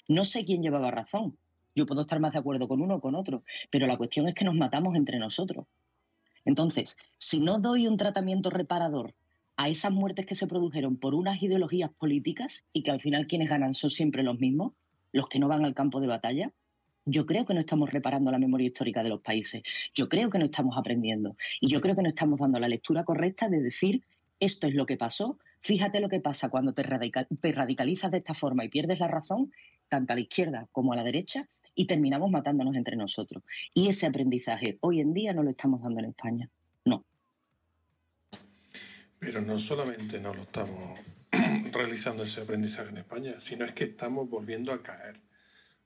[0.09, 1.39] No sé quién llevaba razón.
[1.77, 4.35] Yo puedo estar más de acuerdo con uno o con otro, pero la cuestión es
[4.35, 5.67] que nos matamos entre nosotros.
[6.45, 9.15] Entonces, si no doy un tratamiento reparador
[9.57, 13.51] a esas muertes que se produjeron por unas ideologías políticas y que al final quienes
[13.51, 14.73] ganan son siempre los mismos,
[15.13, 16.51] los que no van al campo de batalla,
[17.11, 19.63] yo creo que no estamos reparando la memoria histórica de los países.
[19.95, 21.37] Yo creo que no estamos aprendiendo.
[21.61, 24.03] Y yo creo que no estamos dando la lectura correcta de decir
[24.39, 25.39] esto es lo que pasó.
[25.61, 29.09] Fíjate lo que pasa cuando te, radical- te radicalizas de esta forma y pierdes la
[29.09, 29.53] razón,
[29.89, 33.43] tanto a la izquierda como a la derecha, y terminamos matándonos entre nosotros.
[33.75, 36.49] Y ese aprendizaje hoy en día no lo estamos dando en España.
[36.85, 37.05] No.
[39.19, 40.99] Pero no solamente no lo estamos
[41.73, 45.21] realizando ese aprendizaje en España, sino es que estamos volviendo a caer.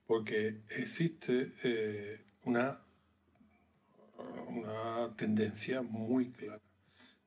[0.05, 2.79] Porque existe eh, una,
[4.47, 6.61] una tendencia muy clara.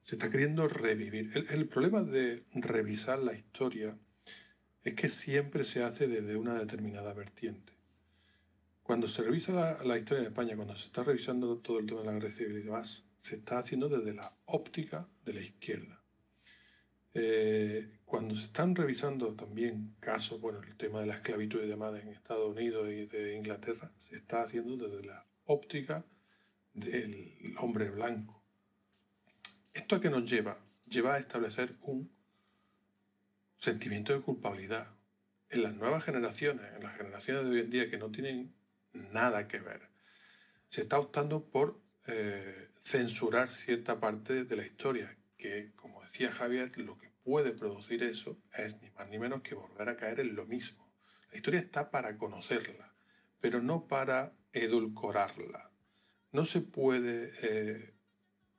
[0.02, 1.30] Se está queriendo revivir.
[1.50, 3.98] El, problema de revisar la historia
[4.82, 7.74] es que siempre se hace desde una determinada vertiente.
[8.82, 12.20] Cuando se revisa la, historia de España, cuando se está revisando todo el tema de
[12.20, 15.97] la civil y demás, se está haciendo desde la óptica de la izquierda.
[17.14, 21.94] Eh, cuando se están revisando también casos, bueno, el tema de la esclavitud y demás
[22.00, 26.04] en Estados Unidos y de Inglaterra, se está haciendo desde la óptica
[26.74, 28.42] del hombre blanco.
[29.72, 30.58] ¿Esto a qué nos lleva?
[30.88, 32.10] Lleva a establecer un
[33.58, 34.88] sentimiento de culpabilidad
[35.50, 38.54] en las nuevas generaciones, en las generaciones de hoy en día que no tienen
[39.12, 39.88] nada que ver.
[40.68, 46.76] Se está optando por eh, censurar cierta parte de la historia, que, como decía Javier,
[46.78, 50.34] lo que puede producir eso es ni más ni menos que volver a caer en
[50.34, 50.92] lo mismo.
[51.30, 52.92] La historia está para conocerla,
[53.38, 55.70] pero no para edulcorarla.
[56.32, 57.94] No se puede eh,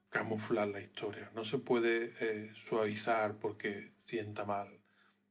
[0.07, 4.79] camuflar la historia, no se puede eh, suavizar porque sienta mal,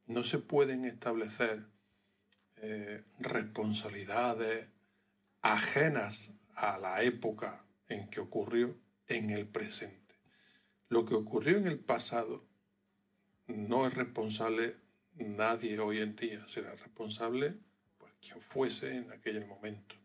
[0.05, 1.65] no se pueden establecer
[2.57, 4.69] eh, responsabilidades
[5.41, 10.08] ajenas a la época en que ocurrió en el presente.
[10.89, 12.45] Lo que ocurrió en el pasado
[13.47, 14.77] no es responsable
[15.17, 17.55] nadie hoy en día, será responsable
[17.99, 19.97] pues, quien fuese en aquel momento.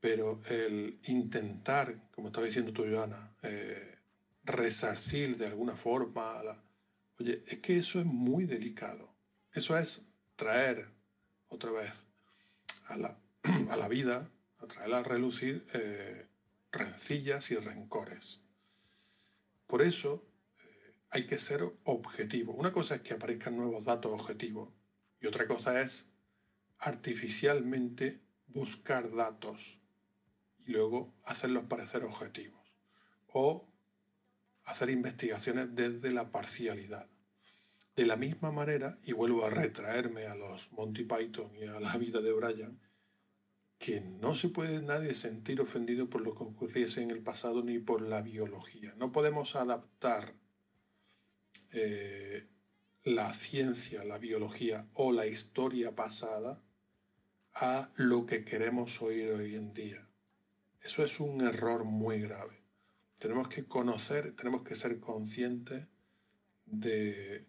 [0.00, 3.98] Pero el intentar, como estaba diciendo tú, Joana, eh,
[4.44, 6.62] resarcir de alguna forma, la...
[7.20, 9.14] oye, es que eso es muy delicado.
[9.52, 10.88] Eso es traer
[11.48, 11.92] otra vez
[12.86, 13.18] a la,
[13.70, 14.28] a la vida,
[14.58, 16.26] a traer a relucir eh,
[16.72, 18.40] rencillas y rencores.
[19.72, 20.22] Por eso
[20.58, 22.52] eh, hay que ser objetivo.
[22.52, 24.68] Una cosa es que aparezcan nuevos datos objetivos
[25.18, 26.12] y otra cosa es
[26.76, 29.80] artificialmente buscar datos
[30.58, 32.60] y luego hacerlos parecer objetivos.
[33.28, 33.66] O
[34.66, 37.08] hacer investigaciones desde la parcialidad.
[37.96, 41.96] De la misma manera, y vuelvo a retraerme a los Monty Python y a la
[41.96, 42.78] vida de Brian,
[43.82, 47.80] que no se puede nadie sentir ofendido por lo que ocurriese en el pasado ni
[47.80, 48.94] por la biología.
[48.96, 50.36] No podemos adaptar
[51.72, 52.46] eh,
[53.02, 56.62] la ciencia, la biología o la historia pasada
[57.54, 60.08] a lo que queremos oír hoy en día.
[60.80, 62.62] Eso es un error muy grave.
[63.18, 65.88] Tenemos que conocer, tenemos que ser conscientes
[66.66, 67.48] de,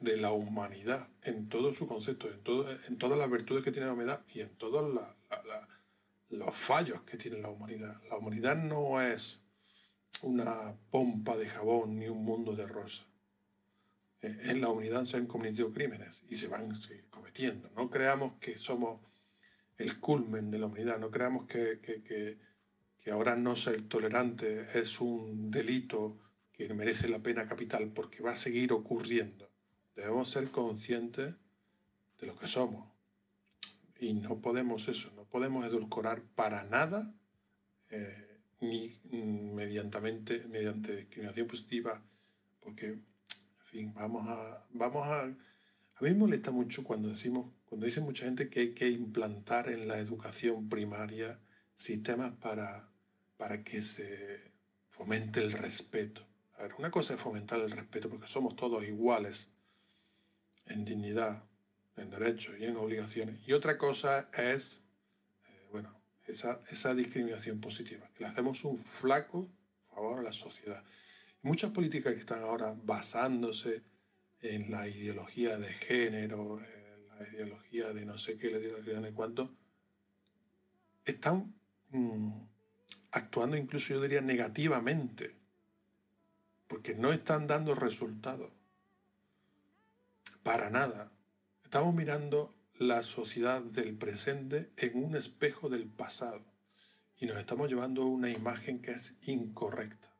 [0.00, 3.86] de, la humanidad en todo su concepto, en, todo, en todas las virtudes que tiene
[3.86, 4.92] la humanidad y en todos
[6.30, 8.00] los fallos que tiene la humanidad.
[8.08, 9.42] La humanidad no es
[10.22, 13.04] una pompa de jabón ni un mundo de rosa.
[14.22, 17.70] Eh, en la humanidad se han cometido crímenes y se van seguir cometiendo.
[17.74, 19.00] No creamos que somos
[19.78, 22.38] el culmen de la humanidad, no creamos que, que, que,
[23.02, 26.18] que ahora no ser tolerante es un delito
[26.66, 29.50] que merece la pena capital porque va a seguir ocurriendo.
[29.96, 31.34] Debemos ser conscientes
[32.18, 32.86] de lo que somos.
[33.98, 37.14] Y no podemos eso, no podemos edulcorar para nada,
[37.90, 38.94] eh, ni
[39.54, 42.02] mediantemente, mediante discriminación positiva,
[42.60, 43.04] porque, en
[43.64, 45.22] fin, vamos a, vamos a...
[45.22, 49.70] A mí me molesta mucho cuando decimos, cuando dice mucha gente que hay que implantar
[49.70, 51.38] en la educación primaria
[51.76, 52.88] sistemas para,
[53.36, 54.52] para que se
[54.90, 56.29] fomente el respeto
[56.78, 59.48] una cosa es fomentar el respeto porque somos todos iguales
[60.66, 61.44] en dignidad,
[61.96, 63.46] en derechos y en obligaciones.
[63.46, 64.82] Y otra cosa es,
[65.46, 65.94] eh, bueno,
[66.26, 69.48] esa, esa, discriminación positiva, que le hacemos un flaco
[69.88, 70.82] favor a la sociedad.
[71.42, 73.82] muchas políticas que están ahora basándose
[74.42, 79.12] en la ideología de género, en la ideología de no sé qué, la ideología de
[79.12, 79.54] cuánto,
[81.04, 81.54] están
[81.90, 82.30] mm,
[83.12, 85.39] actuando incluso yo diría negativamente
[86.70, 88.52] porque no están dando resultados.
[90.44, 91.10] Para nada.
[91.64, 96.44] Estamos mirando la sociedad del presente en un espejo del pasado
[97.18, 100.14] y nos estamos llevando una imagen que es incorrecta.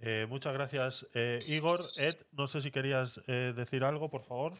[0.00, 1.80] Eh, muchas gracias, eh, Igor.
[1.96, 4.54] Ed, no sé si querías eh, decir algo, por favor.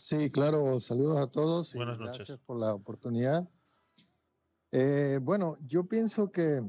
[0.00, 1.74] Sí, claro, saludos a todos.
[1.74, 2.16] Buenas y noches.
[2.16, 3.46] Gracias por la oportunidad.
[4.72, 6.62] Eh, bueno, yo pienso que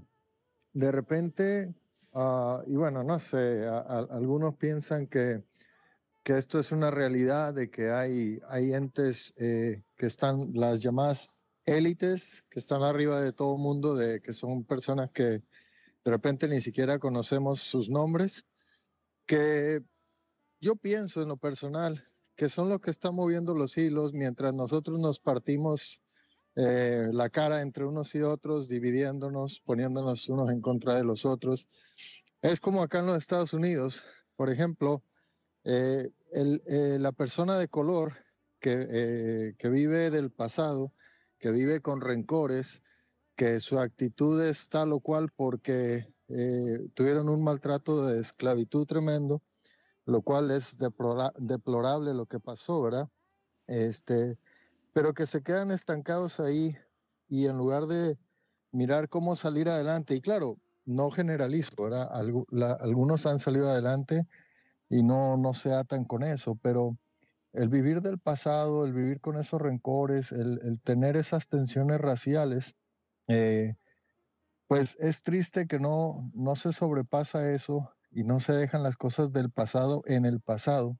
[0.73, 1.73] de repente,
[2.13, 5.45] ah, y bueno, no sé, a- a- algunos piensan que,
[6.23, 11.29] que esto es una realidad, de que hay, hay entes eh, que están, las llamadas
[11.63, 15.41] élites, que están arriba de todo el mundo, de que son personas que de
[16.03, 18.45] repente ni siquiera conocemos sus nombres,
[19.25, 19.81] que
[20.59, 22.10] yo pienso en lo personal
[22.41, 26.01] que son los que están moviendo los hilos mientras nosotros nos partimos
[26.55, 31.67] eh, la cara entre unos y otros, dividiéndonos, poniéndonos unos en contra de los otros.
[32.41, 34.01] Es como acá en los Estados Unidos,
[34.35, 35.03] por ejemplo,
[35.65, 38.13] eh, el- eh, la persona de color
[38.59, 40.95] que, eh, que vive del pasado,
[41.37, 42.81] que vive con rencores,
[43.35, 49.43] que su actitud es tal o cual porque eh, tuvieron un maltrato de esclavitud tremendo,
[50.05, 53.09] lo cual es deplora- deplorable lo que pasó, ¿verdad?
[53.67, 54.37] Este,
[54.93, 56.77] pero que se quedan estancados ahí
[57.27, 58.17] y en lugar de
[58.71, 62.09] mirar cómo salir adelante, y claro, no generalizo, ¿verdad?
[62.81, 64.27] Algunos han salido adelante
[64.89, 66.97] y no, no se atan con eso, pero
[67.53, 72.75] el vivir del pasado, el vivir con esos rencores, el, el tener esas tensiones raciales,
[73.27, 73.75] eh,
[74.67, 79.31] pues es triste que no, no se sobrepasa eso y no se dejan las cosas
[79.31, 80.99] del pasado en el pasado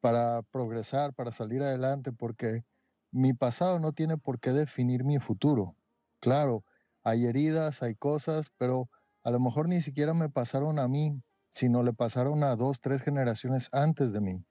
[0.00, 2.64] para progresar, para salir adelante, porque
[3.12, 5.76] mi pasado no tiene por qué definir mi futuro.
[6.20, 6.64] Claro,
[7.04, 8.90] hay heridas, hay cosas, pero
[9.24, 13.02] a lo mejor ni siquiera me pasaron a mí, sino le pasaron a dos, tres
[13.02, 14.44] generaciones antes de mí.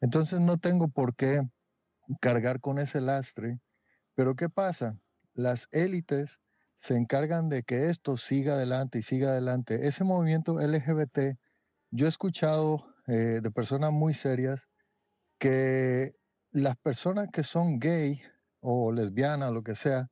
[0.00, 1.42] Entonces no tengo por qué
[2.20, 3.60] cargar con ese lastre.
[4.14, 5.00] Pero ¿qué pasa?
[5.34, 6.41] Las élites
[6.74, 9.86] se encargan de que esto siga adelante y siga adelante.
[9.88, 11.36] Ese movimiento LGBT,
[11.90, 14.68] yo he escuchado eh, de personas muy serias
[15.38, 16.12] que
[16.52, 18.20] las personas que son gay
[18.60, 20.08] o lesbianas, lo que sea,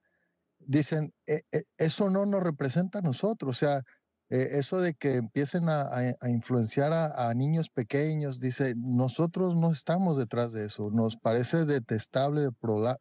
[0.59, 3.83] dicen, "E- e- eso no nos representa a nosotros, o sea,
[4.31, 10.19] eh, eso de que empiecen a, influenciar a, a niños pequeños, dice, nosotros no estamos
[10.19, 12.49] detrás de eso, nos parece detestable,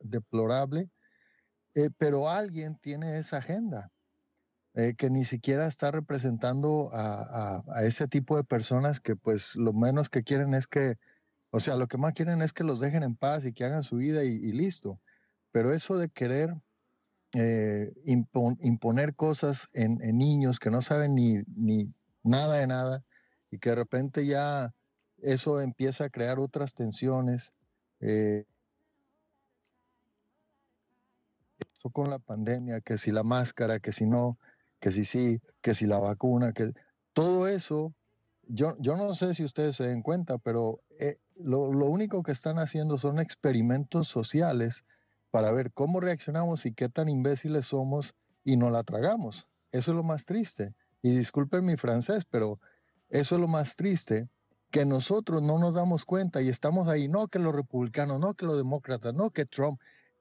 [0.02, 0.90] deplorable,
[1.76, 3.92] eh, pero alguien tiene esa agenda.
[4.76, 9.56] eh, que ni siquiera está representando a, a- a ese tipo de personas que pues
[9.56, 10.98] lo menos que quieren es que,
[11.52, 13.84] o sea, lo que más quieren es que los dejen en paz y que hagan
[13.84, 15.02] su vida y, y listo.
[15.52, 16.56] Pero eso de querer
[17.36, 23.06] eh, impon- imponer cosas en, en niños que no saben ni, ni nada de nada
[23.52, 24.76] y que de repente ya
[25.18, 27.54] eso empieza a crear otras tensiones.
[28.00, 28.46] eh,
[31.82, 34.38] con la pandemia, que si la máscara, que si no,
[34.80, 36.74] que si sí, que si la vacuna, que
[37.14, 37.94] todo eso,
[38.44, 42.34] yo, yo no sé si ustedes se den cuenta, pero eh, lo, lo único que
[42.34, 44.84] están haciendo son experimentos sociales
[45.32, 49.48] para ver cómo reaccionamos y qué tan imbéciles somos y no la tragamos.
[49.72, 50.74] Eso es lo más triste.
[51.02, 52.60] Y disculpen mi francés, pero
[53.10, 54.28] eso es lo más triste,
[54.72, 58.46] que nosotros no nos damos cuenta y estamos ahí, no que los republicanos, no que
[58.46, 59.80] los demócratas, no que Trump,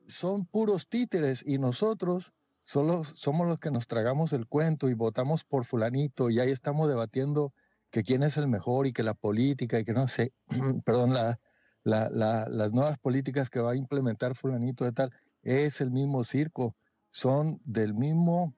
[0.08, 5.44] son puros títeres y nosotros solo somos los que nos tragamos el cuento y votamos
[5.44, 7.54] por fulanito y ahí estamos debatiendo
[7.90, 10.34] que quién es el mejor y que la política y que no sé,
[10.84, 11.40] perdón, la,
[11.84, 15.12] la- la- las nuevas políticas que va a implementar fulanito de tal,
[15.42, 16.76] es el mismo circo,
[17.08, 18.54] son del mismo,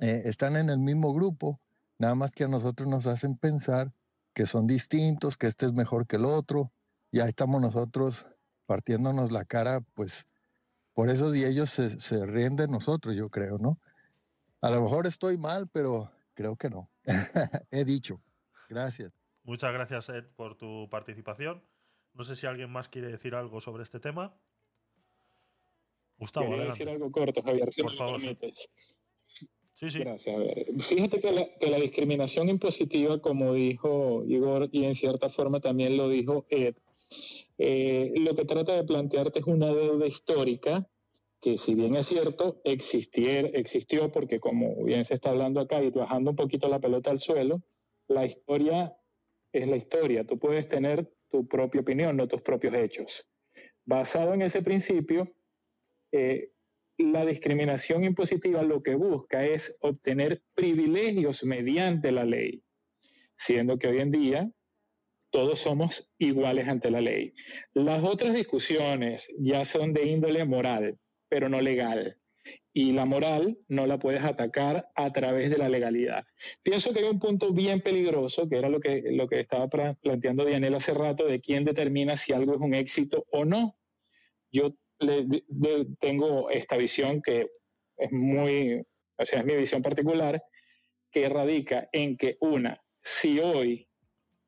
[0.00, 1.60] eh, están en el mismo grupo,
[1.98, 3.94] nada más que a nosotros nos hacen pensar
[4.34, 6.72] que son distintos, que este es mejor que el otro,
[7.10, 8.26] y ahí estamos nosotros
[8.66, 10.28] partiéndonos la cara, pues
[10.94, 13.78] por eso y ellos se, se ríen de nosotros, yo creo, ¿no?
[14.60, 16.88] A lo mejor estoy mal, pero creo que no.
[17.70, 18.20] He dicho.
[18.68, 19.12] Gracias.
[19.42, 21.62] Muchas gracias, Ed, por tu participación.
[22.14, 24.34] No sé si alguien más quiere decir algo sobre este tema.
[26.16, 26.72] Gustavo, adelante.
[26.72, 28.26] decir algo corto, Javier, si Por me favor, sí.
[28.26, 28.68] permites.
[29.74, 29.98] Sí, sí.
[29.98, 30.34] Gracias.
[30.34, 35.28] A ver, fíjate que la, que la discriminación impositiva, como dijo Igor, y en cierta
[35.28, 36.76] forma también lo dijo Ed,
[37.58, 40.88] eh, lo que trata de plantearte es una deuda histórica
[41.44, 46.30] que si bien es cierto, existió porque como bien se está hablando acá y bajando
[46.30, 47.62] un poquito la pelota al suelo,
[48.08, 48.96] la historia
[49.52, 50.24] es la historia.
[50.24, 53.30] Tú puedes tener tu propia opinión, no tus propios hechos.
[53.84, 55.34] Basado en ese principio,
[56.12, 56.52] eh,
[56.96, 62.62] la discriminación impositiva lo que busca es obtener privilegios mediante la ley,
[63.36, 64.50] siendo que hoy en día
[65.34, 67.34] todos somos iguales ante la ley.
[67.72, 70.96] Las otras discusiones ya son de índole moral,
[71.28, 72.16] pero no legal.
[72.72, 76.24] Y la moral no la puedes atacar a través de la legalidad.
[76.62, 80.44] Pienso que hay un punto bien peligroso, que era lo que, lo que estaba planteando
[80.44, 83.76] Dianela hace rato, de quién determina si algo es un éxito o no.
[84.52, 84.76] Yo
[85.98, 87.48] tengo esta visión que
[87.96, 88.86] es muy,
[89.18, 90.40] o sea, es mi visión particular,
[91.10, 93.88] que radica en que una, si hoy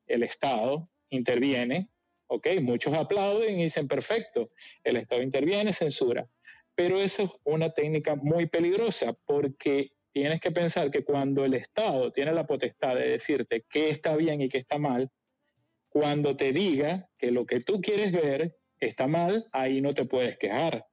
[0.06, 1.88] el Estado interviene,
[2.28, 4.50] ok, muchos aplauden y dicen perfecto,
[4.84, 6.28] el Estado interviene, censura,
[6.74, 12.12] pero eso es una técnica muy peligrosa porque tienes que pensar que cuando el Estado
[12.12, 15.10] tiene la potestad de decirte qué está bien y qué está mal,
[15.88, 20.36] cuando te diga que lo que tú quieres ver está mal, ahí no te puedes
[20.36, 20.86] quejar.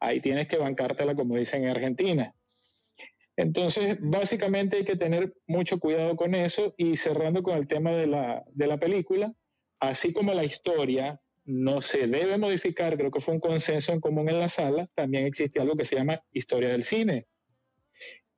[0.00, 2.34] Ahí tienes que bancártela, como dicen en Argentina.
[3.38, 8.08] Entonces, básicamente hay que tener mucho cuidado con eso y cerrando con el tema de
[8.08, 9.32] la, de la película,
[9.78, 14.28] así como la historia no se debe modificar, creo que fue un consenso en común
[14.28, 17.28] en la sala, también existe algo que se llama historia del cine.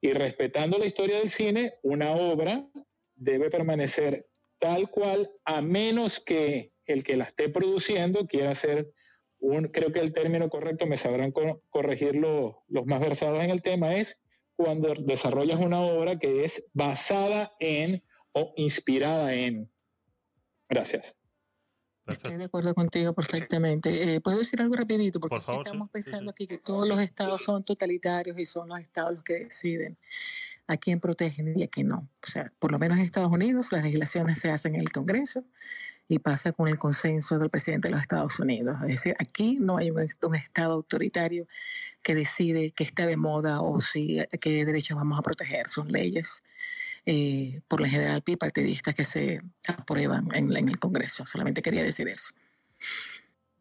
[0.02, 2.68] Y respetando la historia del cine, una obra
[3.14, 4.26] debe permanecer
[4.58, 8.92] tal cual, a menos que el que la esté produciendo quiera hacer
[9.38, 13.48] un, creo que el término correcto, me sabrán co- corregir los, los más versados en
[13.48, 14.20] el tema, es
[14.62, 19.70] cuando desarrollas una obra que es basada en o inspirada en.
[20.68, 21.16] Gracias.
[22.06, 24.16] Estoy de acuerdo contigo perfectamente.
[24.16, 25.20] Eh, ¿Puedo decir algo rapidito?
[25.20, 28.68] Porque Por sí, estamos sí, pensando aquí que todos los estados son totalitarios y son
[28.68, 29.96] los estados los que deciden
[30.66, 32.08] a quién protegen y a quién no.
[32.22, 35.44] O sea, por lo menos en Estados Unidos las legislaciones se hacen en el Congreso
[36.10, 38.76] y pasa con el consenso del presidente de los Estados Unidos.
[38.82, 41.46] Es decir, aquí no hay un, un estado autoritario
[42.02, 45.68] que decide que está de moda o si qué derechos vamos a proteger.
[45.68, 46.42] Son leyes
[47.06, 51.24] eh, por la general bipartidistas que se aprueban en, en el Congreso.
[51.26, 52.34] Solamente quería decir eso.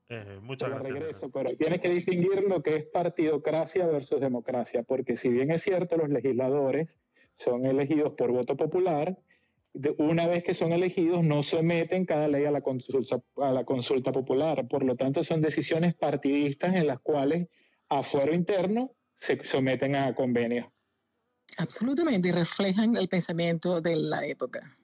[0.10, 1.00] Eh, muchas Pero gracias.
[1.04, 5.62] regreso, pero tienes que distinguir lo que es partidocracia versus democracia, porque si bien es
[5.62, 7.00] cierto, los legisladores
[7.36, 9.20] son elegidos por voto popular,
[9.74, 13.64] de- una vez que son elegidos no someten cada ley a la consulta, a la
[13.66, 17.48] consulta popular, por lo tanto son decisiones partidistas en las cuales
[17.90, 20.68] a fuero interno se someten a convenios.
[21.58, 24.78] Absolutamente, y reflejan el pensamiento de la época.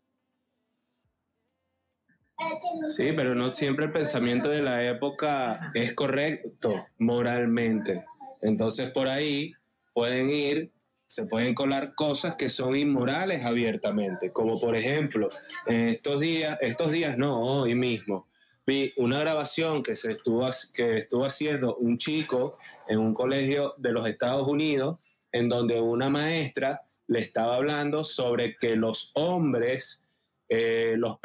[2.88, 8.04] Sí, pero no siempre el pensamiento de la época es correcto moralmente.
[8.42, 9.54] Entonces por ahí
[9.94, 10.72] pueden ir,
[11.08, 15.30] se pueden colar cosas que son inmorales abiertamente, como por ejemplo,
[15.68, 18.28] estos días, estos días no, hoy mismo,
[18.66, 23.92] vi una grabación que se estuvo, que estuvo haciendo un chico en un colegio de
[23.92, 24.98] los Estados Unidos,
[25.32, 30.06] en donde una maestra le estaba hablando sobre que los hombres
[30.48, 31.18] eh, los,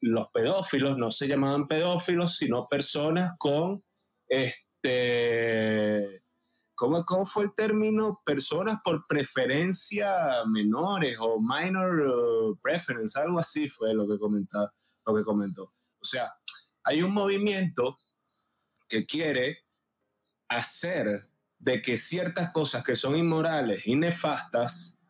[0.00, 3.84] los pedófilos no se llamaban pedófilos, sino personas con,
[4.28, 6.23] este,
[6.74, 8.20] ¿cómo, cómo fue el término?
[8.24, 15.24] Personas por preferencia menores o minor uh, preference, algo así fue lo que, lo que
[15.24, 15.74] comentó.
[16.00, 16.32] O sea,
[16.84, 17.96] hay un movimiento
[18.88, 19.58] que quiere
[20.48, 21.28] hacer
[21.58, 25.00] de que ciertas cosas que son inmorales y nefastas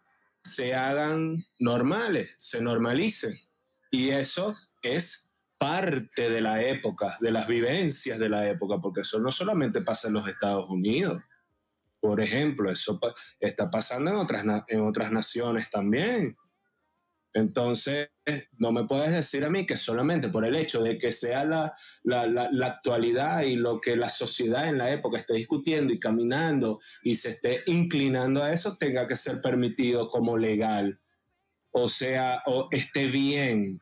[0.43, 3.39] se hagan normales, se normalicen.
[3.91, 9.18] Y eso es parte de la época, de las vivencias de la época, porque eso
[9.18, 11.23] no solamente pasa en los Estados Unidos.
[12.05, 13.00] Por ejemplo, eso
[13.41, 16.36] está pasando en otras, en otras naciones también.
[17.33, 18.10] Entonces,
[18.58, 21.74] no me puedes decir a mí que solamente por el hecho de que sea la,
[22.02, 26.78] la, la- actualidad y lo que la sociedad en la época esté discutiendo y caminando
[27.02, 31.00] y se esté inclinando a eso, tenga que ser permitido como legal.
[31.70, 33.81] O sea, o esté bien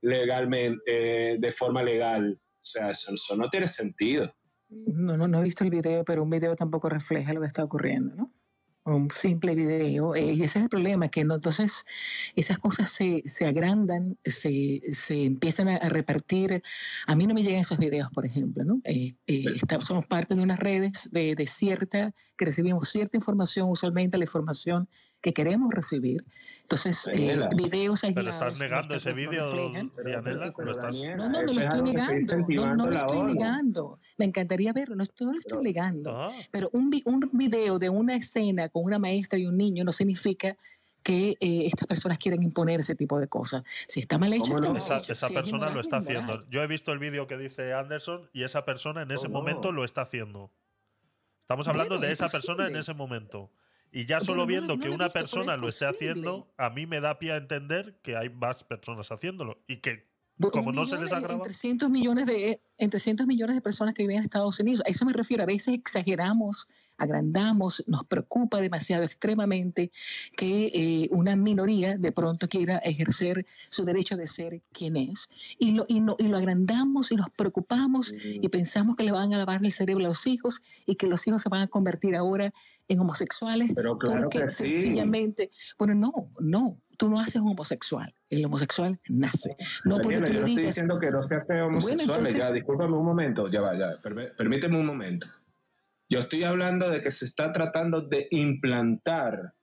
[0.00, 2.40] legalmente, eh, de forma legal.
[2.60, 4.34] O sea, eso no tiene sentido.
[4.68, 7.62] No, no, no he visto el video, pero un video tampoco refleja lo que está
[7.64, 8.32] ocurriendo, ¿no?
[8.84, 10.14] Un simple video.
[10.14, 11.84] eh, y ese es el problema, que no, entonces
[12.36, 16.62] esas cosas se, se agrandan, se, se empiezan a, a repartir.
[17.06, 18.80] A mí no me llegan esos videos, por ejemplo, ¿no?
[18.84, 23.68] Eh, eh, está- somos parte de unas redes de, de cierta, que recibimos cierta información,
[23.70, 24.88] usualmente la información
[25.20, 26.24] que queremos recibir.
[26.66, 29.52] Entonces, eh, videos Pero estás negando no- ese no vídeo.
[30.04, 30.52] Dianela.
[30.58, 32.36] ¿Lo estás- No, no, no lo estoy negando.
[32.48, 34.00] No, no lo estoy negando.
[34.16, 36.10] Me encantaría verlo, no, lo estoy negando.
[36.20, 36.32] Ah.
[36.50, 39.92] Pero un, vi- un video de una escena con una maestra y un niño no
[39.92, 40.56] significa
[41.04, 43.62] que eh, estas personas quieran imponer ese tipo de cosas.
[43.86, 45.12] Si está mal hecho, está mal Esa, hecho.
[45.12, 46.44] esa Si persona lo es está haciendo.
[46.50, 49.84] Yo he visto el vídeo que dice Anderson y esa persona en ese momento lo
[49.84, 50.50] está haciendo.
[51.42, 53.52] Estamos Bueno, hablando de es esa persona en ese momento.
[53.96, 57.00] Y ya solo viendo no que una es persona lo esté haciendo, a mí me
[57.00, 59.62] da pie a entender que hay más personas haciéndolo.
[59.66, 60.06] Y que
[60.52, 61.44] como no se les en- ha en grabado.
[61.44, 64.82] 300 millones de en 300 millones de personas que viven en Estados Unidos.
[64.86, 65.42] A eso me refiero.
[65.44, 66.68] A veces exageramos,
[66.98, 69.90] agrandamos, nos preocupa demasiado extremadamente
[70.36, 75.72] que eh, una minoría de pronto quiera ejercer su derecho de ser quien es y
[75.72, 79.38] lo, y, no- y lo agrandamos y nos preocupamos y pensamos que le van a
[79.38, 82.52] lavar el cerebro a los hijos y que los hijos se van a convertir ahora
[82.88, 84.70] en homosexuales Pero claro porque que sí.
[84.72, 89.56] sencillamente, bueno, no, no, tú no haces un homosexual, el homosexual nace.
[89.84, 92.36] No porque Daniela, tú yo no estoy digas, diciendo que no se hace homosexuales, entonces-
[92.36, 95.26] ya, discúlpame un momento, ya va, ya, permí- permíteme un momento.
[96.08, 99.54] Yo estoy hablando de que se está tratando de implantar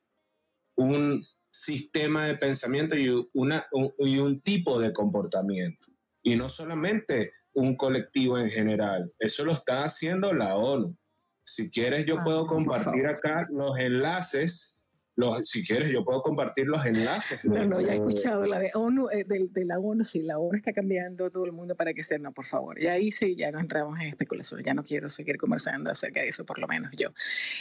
[0.75, 5.87] un sistema de pensamiento y, una, un, y un tipo de comportamiento.
[6.23, 10.97] Y no solamente un colectivo en general, eso lo está haciendo la ONU.
[11.45, 14.79] Si quieres, yo Ah, puedo compartir acá los enlaces.
[15.15, 17.45] Los, si quieres, yo puedo compartir los enlaces.
[17.45, 20.39] No, no, ya he escuchado la de ONU, eh, de, de la ONU, sí, la
[20.39, 22.79] ONU está cambiando todo el mundo para que sea, no, por favor.
[22.79, 26.29] Ya ahí sí, ya no entramos en especulaciones, ya no quiero seguir conversando acerca de
[26.29, 27.09] eso, por lo menos yo.
[27.09, 27.13] Eh,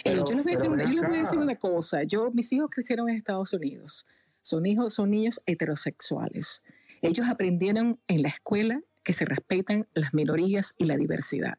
[0.04, 2.30] Pero- yo, les voy a decir, una- yo les voy a decir una cosa, yo,
[2.30, 4.06] mis hijos crecieron en Estados Unidos,
[4.40, 6.62] son hijos, son niños heterosexuales.
[7.02, 11.58] Ellos aprendieron en la escuela que se respetan las minorías y la diversidad.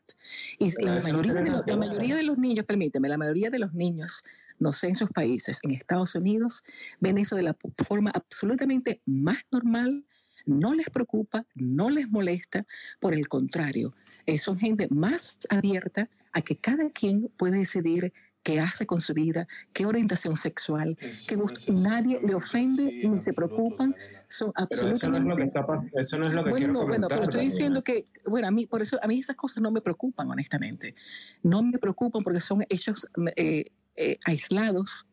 [0.59, 3.73] Y la mayoría, de los, la mayoría de los niños, permíteme, la mayoría de los
[3.73, 4.23] niños,
[4.64, 6.64] no sé en sus países, en Estados Unidos,
[7.00, 10.06] ven eso de la forma absolutamente más normal,
[10.45, 12.66] no les preocupa, no les molesta,
[13.00, 13.93] por el contrario,
[14.25, 19.14] eh, son gente más abierta a que cada quien puede decidir qué hace con su
[19.14, 23.95] vida, qué orientación sexual, qué gusto, nadie le ofende ni se preocupan,
[24.27, 26.74] son Pero eso no es lo que absolutamente eso no es lo que bueno, quiero
[26.74, 27.53] no, bueno, pero estoy Daniela.
[27.53, 30.93] diciendo que, bueno, a mí, por eso, a mí esas cosas no me preocupan, honestamente.
[31.42, 35.05] No me preocupan porque son hechos eh, eh, aislados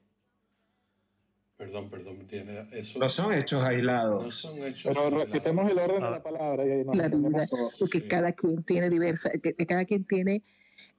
[1.56, 2.98] Perdón, perdón, tiene eso.
[2.98, 4.24] No son hechos aislados.
[4.24, 5.24] No son hechos Pero aislados.
[5.24, 7.76] respetemos el orden de la palabra y ahí nos la vida, entendemos todos.
[7.78, 10.42] porque cada quien tiene diversa, que, que cada quien tiene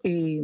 [0.04, 0.40] eh,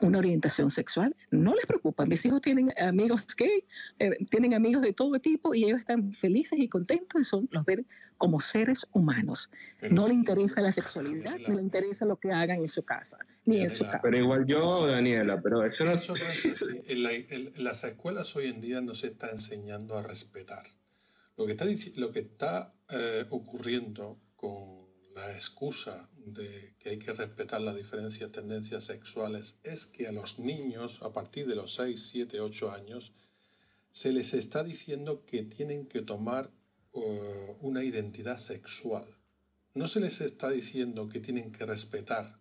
[0.00, 1.14] una orientación sexual.
[1.30, 2.06] No les preocupa.
[2.06, 3.64] Mis hijos tienen amigos gay,
[3.98, 7.64] eh, tienen amigos de todo tipo y ellos están felices y contentos y son, los
[7.64, 9.50] ven como seres humanos.
[9.90, 13.60] no les interesa la sexualidad, ni les interesa lo que hagan en su casa, ni
[13.62, 14.00] en su casa.
[14.02, 16.64] Pero igual yo, Daniela, pero eso no Eso no es así.
[16.88, 20.64] En, la- en- en las escuelas hoy en día no se está enseñando a respetar.
[21.36, 21.64] Lo que está,
[21.96, 24.79] lo que está eh, ocurriendo con
[25.26, 30.38] la excusa de que hay que respetar las diferencias, tendencias sexuales, es que a los
[30.38, 33.12] niños, a partir de los 6, 7, 8 años,
[33.92, 36.50] se les está diciendo que tienen que tomar
[36.94, 39.06] eh, una identidad sexual.
[39.74, 42.38] No se les está diciendo que tienen que respetar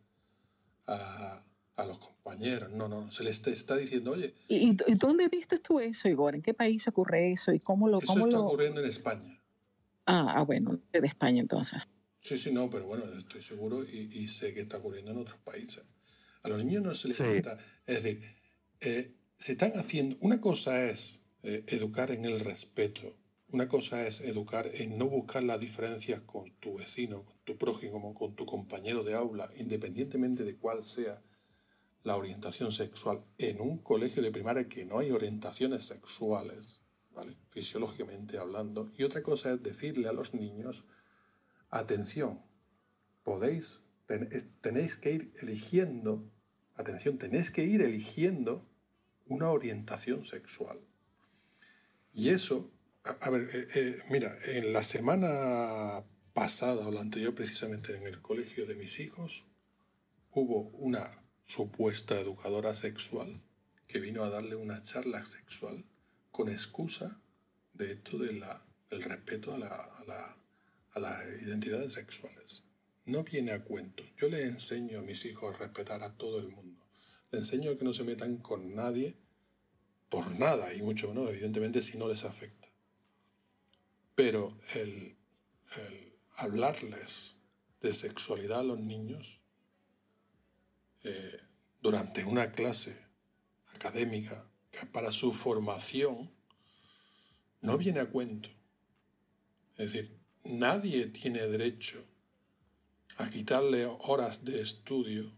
[0.87, 1.43] a,
[1.75, 5.79] a los compañeros, no, no, se les está diciendo, oye, ¿Y, y dónde viste tú
[5.79, 6.35] eso, Igor?
[6.35, 7.51] ¿En qué país ocurre eso?
[7.51, 7.99] ¿Y cómo lo...?
[7.99, 8.45] eso Cómo está lo...
[8.45, 9.39] ocurriendo en España.
[10.05, 11.87] Ah, ah, bueno, de España entonces.
[12.21, 15.39] Sí, sí, no, pero bueno, estoy seguro y, y sé que está ocurriendo en otros
[15.39, 15.83] países.
[16.43, 17.23] A los niños no se les Sí.
[17.85, 18.21] Es decir,
[18.81, 20.17] eh, se están haciendo.
[20.21, 23.15] Una cosa es eh, educar en el respeto.
[23.51, 28.13] Una cosa es educar en no buscar las diferencias con tu vecino, con tu prójimo,
[28.13, 31.21] con tu compañero de aula, independientemente de cuál sea
[32.03, 33.25] la orientación sexual.
[33.37, 36.81] En un colegio de primaria que no hay orientaciones sexuales,
[37.11, 37.35] ¿vale?
[37.49, 38.91] fisiológicamente hablando.
[38.97, 40.87] Y otra cosa es decirle a los niños
[41.69, 42.41] atención,
[43.23, 44.29] podéis, ten-
[44.61, 46.29] tenéis que ir eligiendo,
[46.75, 48.65] atención, tenéis que ir eligiendo
[49.27, 50.79] una orientación sexual.
[52.13, 52.71] Y eso,
[53.03, 58.03] a, a ver, eh, eh, mira, en la semana pasada o la anterior, precisamente en
[58.07, 59.45] el colegio de mis hijos,
[60.31, 63.41] hubo una supuesta educadora sexual
[63.87, 65.83] que vino a darle una charla sexual
[66.31, 67.19] con excusa
[67.73, 70.37] de esto de la- del respeto a la, a la-
[70.99, 72.63] las identidades sexuales.
[73.05, 74.03] No viene a cuento.
[74.17, 76.85] Yo le enseño a mis hijos a respetar a todo el mundo.
[77.31, 79.15] Le enseño que no se metan con nadie
[80.09, 82.67] por nada, y mucho menos, evidentemente, si no les afecta.
[84.15, 85.15] Pero el,
[86.35, 87.35] hablarles
[87.81, 89.39] de sexualidad a los niños
[91.03, 91.39] eh,
[91.81, 92.97] durante una clase
[93.73, 96.31] académica que para su formación
[97.61, 98.49] no viene a cuento.
[99.77, 100.18] Es decir,
[100.49, 102.03] nadie tiene derecho
[103.17, 105.31] a quitarle horas de estudio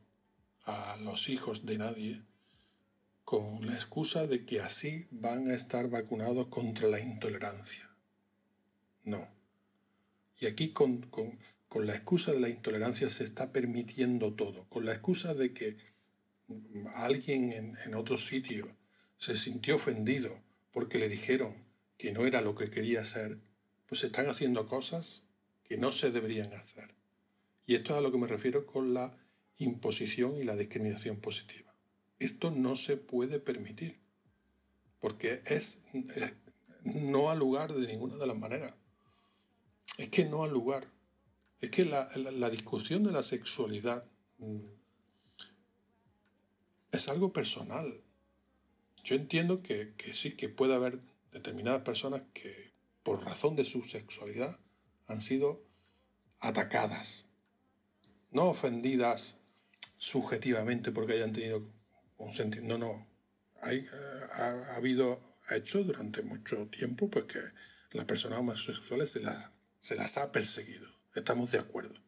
[0.64, 2.22] a los hijos de nadie
[3.26, 7.90] con la excusa de que así van a estar vacunados contra la intolerancia.
[9.04, 9.28] No.
[10.40, 14.86] Y aquí con, con- con la excusa de la intolerancia se está permitiendo todo, con
[14.86, 15.78] la excusa de que
[16.96, 18.76] alguien en, en otro sitio
[19.18, 20.38] se sintió ofendido
[20.74, 21.56] porque le dijeron
[21.98, 23.40] que no era lo que quería ser,
[23.92, 25.22] pues se están haciendo cosas
[25.66, 26.96] que no se deberían hacer.
[27.66, 29.18] Y esto es a lo que me refiero con la
[29.58, 31.76] imposición y la discriminación positiva.
[32.18, 34.00] Esto no se puede permitir,
[35.02, 36.34] porque es eh,
[36.86, 38.74] no ha lugar de ninguna de las maneras.
[39.98, 40.88] Es que no ha lugar.
[41.60, 44.06] Es que la discusión de la sexualidad
[44.38, 44.68] mm,
[46.94, 48.00] es algo personal.
[49.04, 51.02] Yo entiendo que, que sí, que puede haber
[51.34, 52.71] determinadas personas que
[53.04, 54.60] por razón de su sexualidad
[55.08, 55.64] han sido
[56.40, 57.26] atacadas,
[58.32, 59.38] no ofendidas
[59.98, 61.70] subjetivamente porque hayan tenido
[62.18, 62.66] un sentido.
[62.66, 63.08] No, no.
[63.62, 63.88] Hay, eh,
[64.34, 67.40] ha, ha habido hechos durante mucho tiempo pues que
[67.92, 70.88] las personas homosexuales se las, se las ha perseguido.
[71.14, 72.00] Estamos de acuerdo.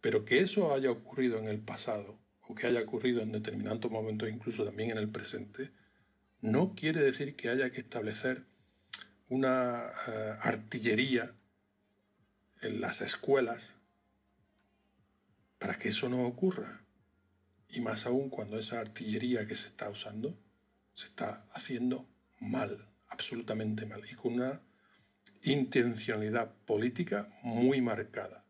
[0.00, 4.28] Pero que eso haya ocurrido en el pasado o que haya ocurrido en determinados momentos,
[4.28, 5.70] incluso también en el presente,
[6.40, 8.44] no quiere decir que haya que establecer
[9.28, 11.34] una eh, artillería
[12.62, 13.74] en las escuelas
[15.58, 16.82] para que eso no ocurra.
[17.68, 20.38] Y más aún cuando esa artillería que se está usando
[20.94, 24.60] se está haciendo mal, absolutamente mal, y con una
[25.42, 28.43] intencionalidad política muy marcada.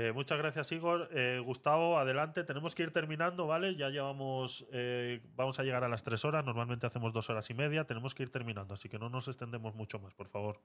[0.00, 1.10] Eh, muchas gracias, Igor.
[1.12, 2.42] Eh, Gustavo, adelante.
[2.42, 3.76] Tenemos que ir terminando, ¿vale?
[3.76, 4.66] Ya llevamos.
[4.72, 6.42] eh, vamos a llegar a las tres horas.
[6.42, 7.84] Normalmente hacemos dos horas y media.
[7.84, 10.58] Tenemos que ir terminando, así que no nos extendemos mucho más, por favor.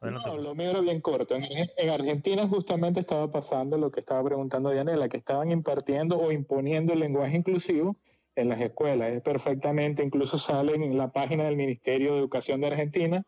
[0.00, 0.28] Adelante.
[0.28, 0.50] No, Gustavo.
[0.50, 1.34] lo mío era bien corto.
[1.34, 1.44] En,
[1.78, 6.92] en Argentina justamente estaba pasando lo que estaba preguntando Dianela, que estaban impartiendo o imponiendo
[6.92, 7.96] el lenguaje inclusivo
[8.34, 9.12] en las escuelas.
[9.14, 13.24] Es perfectamente, incluso salen en la página del Ministerio de Educación de Argentina,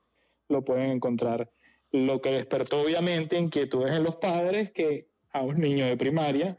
[0.50, 1.50] lo pueden encontrar.
[1.92, 6.58] Lo que despertó obviamente inquietudes en los padres que a un niño de primaria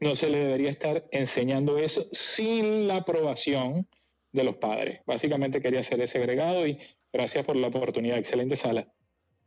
[0.00, 3.88] no se le debería estar enseñando eso sin la aprobación
[4.32, 5.00] de los padres.
[5.06, 6.78] Básicamente quería hacer ese agregado y
[7.12, 8.18] gracias por la oportunidad.
[8.18, 8.92] Excelente sala.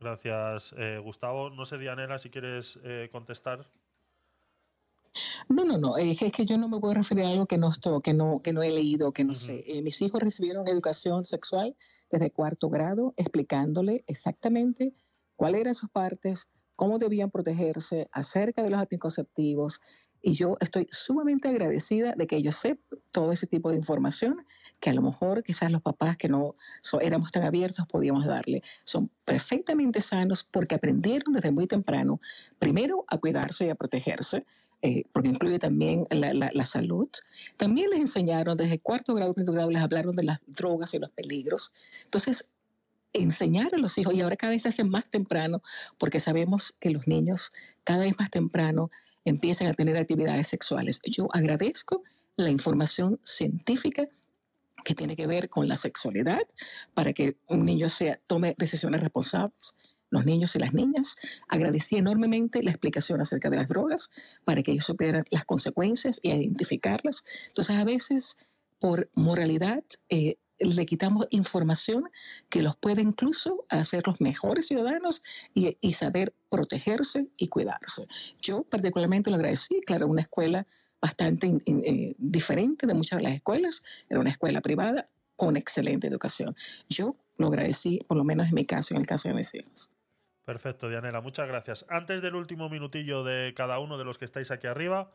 [0.00, 1.50] Gracias, eh, Gustavo.
[1.50, 3.70] No sé, Dianela, si quieres eh, contestar.
[5.48, 5.96] No, no, no.
[5.96, 8.14] Es que, es que yo no me puedo referir a algo que no, esto- que
[8.14, 9.64] no, que no he leído, que no sé.
[9.66, 11.76] Eh, mis hijos recibieron educación sexual
[12.10, 14.94] desde cuarto grado, explicándole exactamente
[15.40, 19.80] cuáles eran sus partes, cómo debían protegerse acerca de los anticonceptivos.
[20.20, 24.44] Y yo estoy sumamente agradecida de que ellos sepan todo ese tipo de información
[24.78, 28.62] que a lo mejor quizás los papás que no so- éramos tan abiertos podíamos darle.
[28.84, 32.20] Son perfectamente sanos porque aprendieron desde muy temprano,
[32.58, 34.44] primero a cuidarse y a protegerse,
[34.82, 37.08] eh, porque incluye también la, la- la salud.
[37.56, 41.10] También les enseñaron desde cuarto grado, quinto grado, les hablaron de las drogas y los
[41.12, 41.72] peligros.
[42.04, 42.50] Entonces,
[43.12, 45.62] enseñar a los hijos, y ahora cada vez se hace más temprano,
[45.98, 47.52] porque sabemos que los niños
[47.84, 48.90] cada vez más temprano
[49.24, 51.00] empiezan a tener actividades sexuales.
[51.04, 52.02] Yo agradezco
[52.36, 54.08] la información científica
[54.84, 56.40] que tiene que ver con la sexualidad
[56.94, 59.76] para que un niño sea, tome decisiones responsables,
[60.10, 61.16] los niños y las niñas.
[61.48, 64.10] Agradecí enormemente la explicación acerca de las drogas
[64.44, 67.24] para que ellos supieran las consecuencias y identificarlas.
[67.48, 68.38] Entonces, a veces,
[68.78, 72.10] por moralidad, eh, le quitamos información
[72.48, 75.22] que los puede incluso hacer los mejores ciudadanos
[75.54, 78.06] y, y saber protegerse y cuidarse.
[78.40, 80.66] Yo particularmente lo agradecí, claro, una escuela
[81.00, 85.56] bastante in- in- eh, diferente de muchas de las escuelas, era una escuela privada con
[85.56, 86.54] excelente educación.
[86.88, 89.90] Yo lo agradecí, por lo menos en mi caso, en el caso de mis hijos.
[90.44, 91.86] Perfecto, Dianela, muchas gracias.
[91.88, 95.10] Antes del último minutillo de cada uno de los que estáis aquí arriba,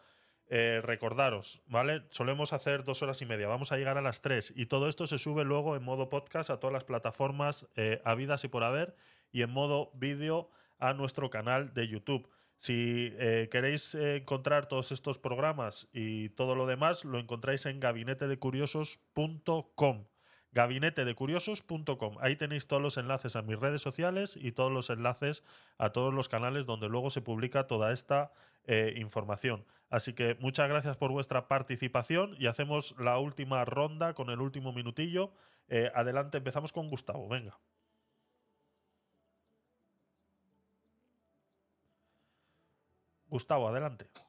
[0.47, 2.03] eh, recordaros, ¿vale?
[2.11, 5.07] Solemos hacer dos horas y media, vamos a llegar a las tres y todo esto
[5.07, 8.95] se sube luego en modo podcast a todas las plataformas eh, habidas y por haber
[9.31, 10.49] y en modo vídeo
[10.79, 12.29] a nuestro canal de YouTube.
[12.57, 17.79] Si eh, queréis eh, encontrar todos estos programas y todo lo demás, lo encontráis en
[17.79, 20.05] gabinetedecuriosos.com
[20.55, 22.15] gabinetedecuriosos.com.
[22.21, 25.43] Ahí tenéis todos los enlaces a mis redes sociales y todos los enlaces
[25.77, 28.31] a todos los canales donde luego se publica toda esta
[28.63, 29.65] eh, información.
[29.89, 34.71] Así que muchas gracias por vuestra participación y hacemos la última ronda con el último
[34.73, 35.31] minutillo.
[35.67, 37.27] Eh, adelante, empezamos con Gustavo.
[37.27, 37.59] Venga.
[43.29, 44.07] Gustavo, adelante.
[44.13, 44.25] Ca-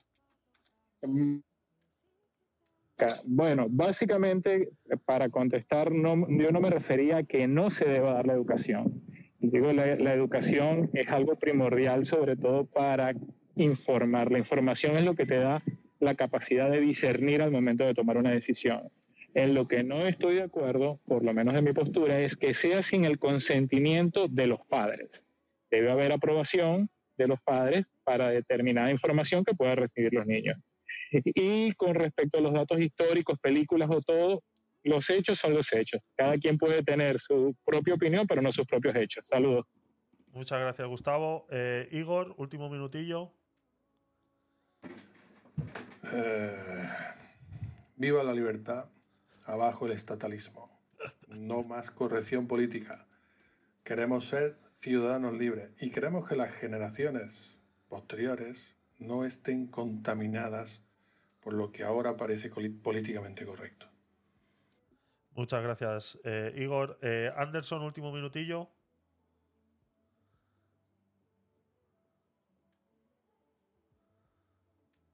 [3.26, 4.70] Bueno, básicamente,
[5.04, 6.16] para contestar, yo
[6.50, 9.02] no me refería a que no se deba dar la educación.
[9.38, 13.14] Digo, la, la educación es algo primordial, sobre todo para
[13.54, 14.32] informar.
[14.32, 15.62] La información es lo que te da
[16.00, 18.90] la capacidad de discernir al momento de tomar una decisión.
[19.34, 22.54] En lo que no estoy de acuerdo, por lo menos de mi postura, es que
[22.54, 25.26] sea sin el consentimiento de los padres.
[25.70, 30.56] Debe haber aprobación de los padres para determinada información que puedan recibir los niños.
[31.24, 34.42] Y con respecto a los datos históricos, películas o todo,
[34.82, 36.00] los hechos son los hechos.
[36.16, 39.26] Cada quien puede tener su propia opinión, pero no sus propios hechos.
[39.26, 39.66] Saludos.
[40.32, 41.46] Muchas gracias, Gustavo.
[41.50, 43.32] Eh, Igor, último minutillo.
[46.12, 46.88] Eh,
[47.96, 48.88] viva la libertad,
[49.46, 50.70] abajo el estatalismo.
[51.26, 53.06] No más corrección política.
[53.82, 60.80] Queremos ser ciudadanos libres y queremos que las generaciones posteriores no estén contaminadas
[61.46, 63.86] por lo que ahora parece políticamente correcto.
[65.30, 66.98] Muchas gracias, eh, Igor.
[67.00, 68.68] Eh, Anderson, último minutillo.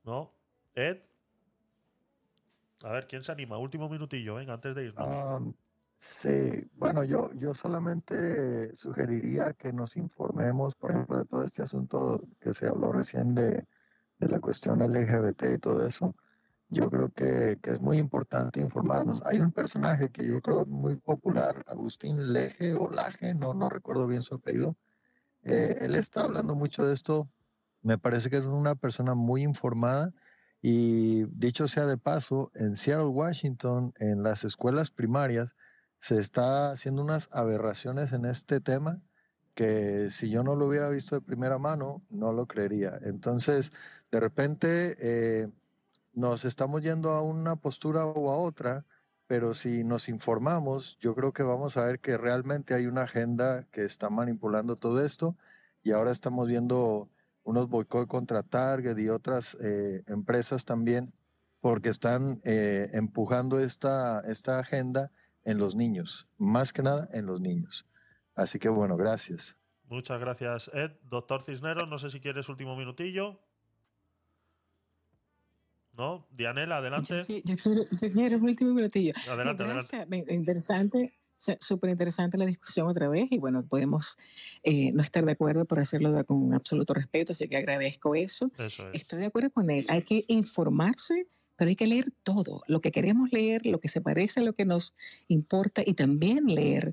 [0.05, 0.33] ¿No?
[0.75, 1.03] ¿Ed?
[2.81, 3.59] A ver, ¿quién se anima?
[3.59, 5.05] Último minutillo, venga, antes de irnos.
[5.07, 5.39] Ah,
[5.99, 12.23] sí, bueno, yo, yo solamente sugeriría que nos informemos, por ejemplo, de todo este asunto
[12.41, 13.67] que se habló recién de,
[14.19, 16.17] de la cuestión LGBT y todo eso.
[16.73, 19.23] Yo creo que, que es muy importante informarnos.
[19.27, 24.07] Hay un personaje que yo creo muy popular, Agustín Leje o Laje, no, no recuerdo
[24.07, 24.75] bien su apellido.
[25.43, 27.29] Eh, él está hablando mucho de esto.
[27.83, 30.15] Me parece que es una persona muy informada
[30.63, 35.55] y dicho sea de paso, en Seattle, Washington, en las escuelas primarias,
[35.99, 39.03] se está haciendo unas aberraciones en este tema
[39.55, 42.99] que si yo no lo hubiera visto de primera mano, no lo creería.
[43.03, 43.73] Entonces,
[44.11, 45.49] de repente, eh,
[46.13, 48.85] nos estamos yendo a una postura o a otra,
[49.27, 53.67] pero si nos informamos, yo creo que vamos a ver que realmente hay una agenda
[53.71, 55.37] que está manipulando todo esto
[55.83, 57.09] y ahora estamos viendo
[57.45, 61.13] unos boicot contra Target y otras eh, empresas también
[61.61, 65.11] porque están eh, empujando esta, esta agenda
[65.45, 67.87] en los niños, más que nada en los niños.
[68.35, 69.57] Así que bueno, gracias.
[69.85, 70.93] Muchas gracias, Ed.
[71.05, 73.41] Doctor Cisneros, no sé si quieres último minutillo.
[76.03, 76.27] ¿No?
[76.33, 77.25] Dianela, adelante.
[77.45, 79.13] Yo, quiero, yo quiero un último minutillo.
[79.31, 81.13] Adelante, Gracias, me- Interesante,
[81.61, 84.17] súper interesante la discusión otra vez y bueno, podemos
[84.65, 88.51] eh, no estar de acuerdo por hacerlo de- con absoluto respeto, así que agradezco eso.
[88.59, 89.03] Eso es.
[89.03, 92.91] Estoy de acuerdo con él, hay que informarse, pero hay que leer todo, lo que
[92.91, 94.95] queremos leer, lo que se parece a lo que nos
[95.29, 96.93] importa y también leer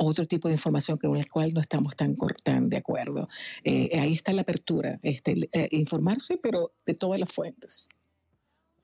[0.00, 2.14] otro tipo de información con la cual no estamos tan,
[2.44, 3.28] tan de acuerdo.
[3.64, 7.88] Eh, ahí está la apertura, este, eh, informarse, pero de todas las fuentes.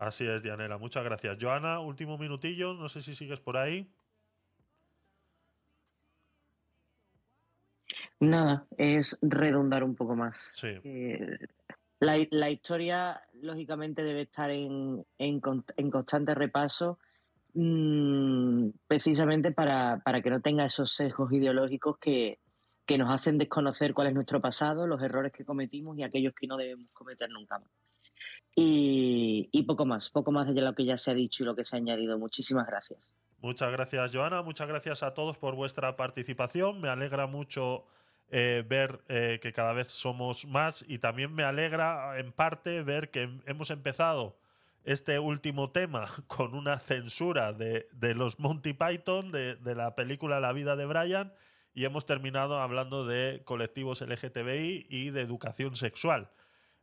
[0.04, 0.76] Así es, Dianela.
[0.76, 1.38] Muchas gracias.
[1.40, 2.74] Joana, último minutillo.
[2.74, 3.90] No sé si sigues por ahí.
[8.20, 10.52] Nada, es redundar un poco más.
[10.54, 10.68] Sí.
[10.84, 11.38] Eh,
[12.00, 15.40] la, la historia, lógicamente, debe estar en, en
[15.76, 16.98] en constante repaso,
[17.54, 22.40] mm, precisamente para, para que no tenga esos sesgos ideológicos que,
[22.84, 26.46] que nos hacen desconocer cuál es nuestro pasado, los errores que cometimos y aquellos que
[26.46, 27.70] no debemos cometer nunca más.
[28.56, 31.64] Y, poco más, poco más de lo que ya se ha dicho y lo que
[31.64, 32.18] se ha añadido.
[32.18, 33.12] Muchísimas gracias.
[33.40, 34.42] Muchas gracias, Joana.
[34.42, 36.80] Muchas gracias a todos por vuestra participación.
[36.80, 37.84] Me alegra mucho
[38.30, 43.10] eh, ver eh, que cada vez somos más y también me alegra en parte ver
[43.10, 44.36] que hemos empezado
[44.84, 50.40] este último tema con una censura de, de los Monty Python, de, de la película
[50.40, 51.32] La vida de Brian,
[51.74, 56.30] y hemos terminado hablando de colectivos LGTBI y de educación sexual.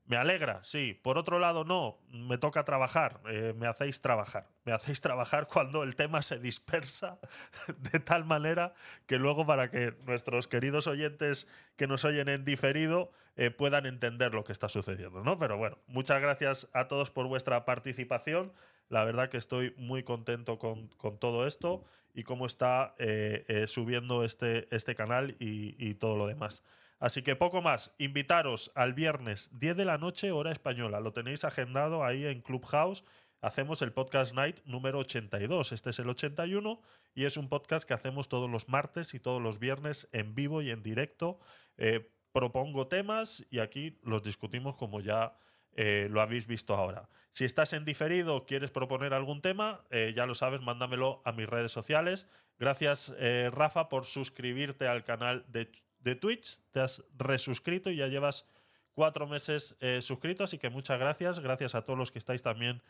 [0.05, 0.99] Me alegra, sí.
[1.01, 1.97] Por otro lado, no.
[2.09, 3.21] Me toca trabajar.
[3.29, 4.47] Eh, me hacéis trabajar.
[4.65, 7.19] Me hacéis trabajar cuando el tema se dispersa
[7.91, 8.73] de tal manera
[9.05, 11.47] que luego para que nuestros queridos oyentes
[11.77, 15.37] que nos oyen en diferido eh, puedan entender lo que está sucediendo, ¿no?
[15.37, 18.51] Pero bueno, muchas gracias a todos por vuestra participación.
[18.89, 20.89] La verdad que estoy muy contento con,
[21.19, 26.61] todo esto y cómo está eh, subiendo este, este canal y todo lo demás.
[27.01, 27.95] Así que poco más.
[27.97, 30.99] Invitaros al viernes 10 de la noche, hora española.
[30.99, 33.03] Lo tenéis agendado ahí en Clubhouse.
[33.41, 35.71] Hacemos el podcast night número 82.
[35.71, 36.79] Este es el 81
[37.15, 40.61] y es un podcast que hacemos todos los martes y todos los viernes en vivo
[40.61, 41.39] y en directo.
[41.77, 45.35] Eh, propongo temas y aquí los discutimos como ya
[45.73, 47.09] eh, lo habéis visto ahora.
[47.31, 51.49] Si estás en diferido, quieres proponer algún tema, eh, ya lo sabes, mándamelo a mis
[51.49, 52.27] redes sociales.
[52.59, 53.11] Gracias,
[53.49, 55.71] Rafa, por suscribirte al canal de,
[56.01, 56.59] de Twitch.
[56.71, 58.47] Te has resuscrito y ya llevas
[58.93, 61.39] cuatro meses eh, suscrito, así que muchas gracias.
[61.39, 62.81] Gracias a todos los que estáis también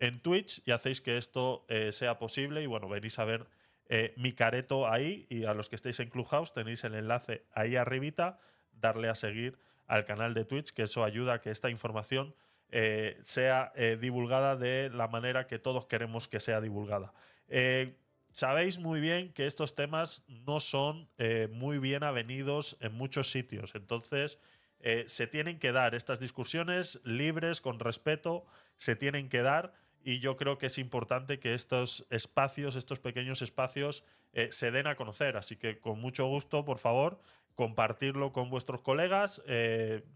[0.00, 2.62] en Twitch y hacéis que esto eh, sea posible.
[2.62, 3.46] Y bueno, venís a ver
[3.88, 7.76] eh, mi careto ahí y a los que estéis en Clubhouse tenéis el enlace ahí
[7.76, 8.38] arribita.
[8.72, 12.34] Darle a seguir al canal de Twitch, que eso ayuda a que esta información
[12.70, 17.12] eh, sea divulgada de la manera que todos queremos que sea divulgada.
[18.32, 23.74] Sabéis muy bien que estos temas no son eh, muy bien avenidos en muchos sitios,
[23.74, 24.38] entonces
[24.78, 30.20] eh, se tienen que dar estas discusiones libres, con respeto, se tienen que dar y
[30.20, 34.94] yo creo que es importante que estos espacios, estos pequeños espacios, eh, se den a
[34.94, 35.36] conocer.
[35.36, 37.20] Así que con mucho gusto, por favor,
[37.54, 39.42] compartirlo con vuestros colegas.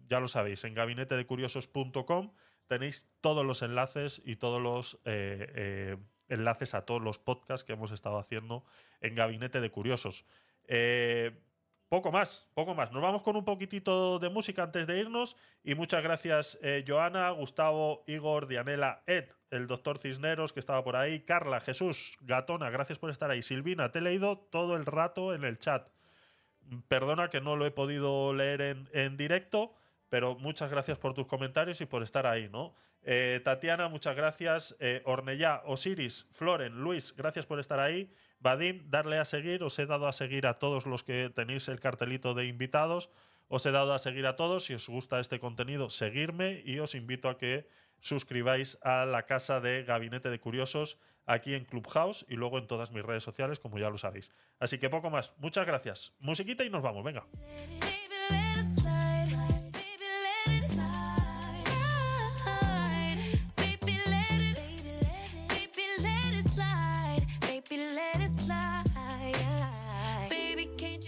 [0.09, 2.33] Ya lo sabéis, en gabinetedecuriosos.com
[2.67, 4.99] tenéis todos los enlaces y todos los
[6.29, 8.65] enlaces a todos los podcasts que hemos estado haciendo
[9.01, 10.25] en Gabinete de Curiosos.
[10.67, 11.33] Eh,
[11.89, 12.93] poco más, poco más.
[12.93, 15.37] Nos vamos con un poquitito de música antes de irnos.
[15.63, 20.97] Y muchas gracias, eh, Joana, Gustavo, Igor, Dianela, Ed, el doctor Cisneros, que estaba por
[20.97, 23.43] ahí, Carla, Jesús, Gatona, gracias por estar ahí.
[23.43, 25.89] Silvina, te he leído todo el rato en el chat.
[26.89, 29.75] Perdona que no lo he podido leer en, en directo,
[30.15, 32.73] pero muchas gracias por tus comentarios y por estar ahí, ¿no?
[33.03, 34.77] Eh, Tatiana, muchas gracias.
[34.79, 38.15] Eh, Ornellá, Osiris, Floren, Luis, gracias por estar ahí.
[38.39, 39.65] Vadim, darle a seguir.
[39.65, 43.11] Os he dado a seguir a todos los que tenéis el cartelito de invitados.
[43.49, 44.67] Os he dado a seguir a todos.
[44.67, 47.67] Si os gusta este contenido, seguirme y os invito a que
[48.01, 52.93] suscribáis a la casa de Gabinete de Curiosos aquí en Clubhouse y luego en todas
[52.93, 54.31] mis redes sociales, como ya lo sabéis.
[54.61, 55.33] Así que poco más.
[55.39, 56.13] Muchas gracias.
[56.21, 57.03] Musiquita y nos vamos.
[57.03, 57.27] Venga.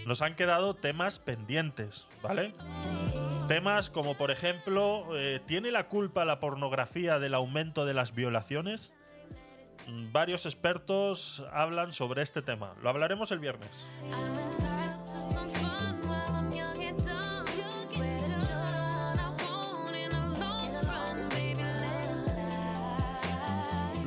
[0.05, 2.53] Nos han quedado temas pendientes, ¿vale?
[3.49, 8.93] Temas como, por ejemplo, eh, ¿tiene la culpa la pornografía del aumento de las violaciones?
[9.87, 12.73] Mm, Varios expertos hablan sobre este tema.
[12.81, 13.87] Lo hablaremos el viernes.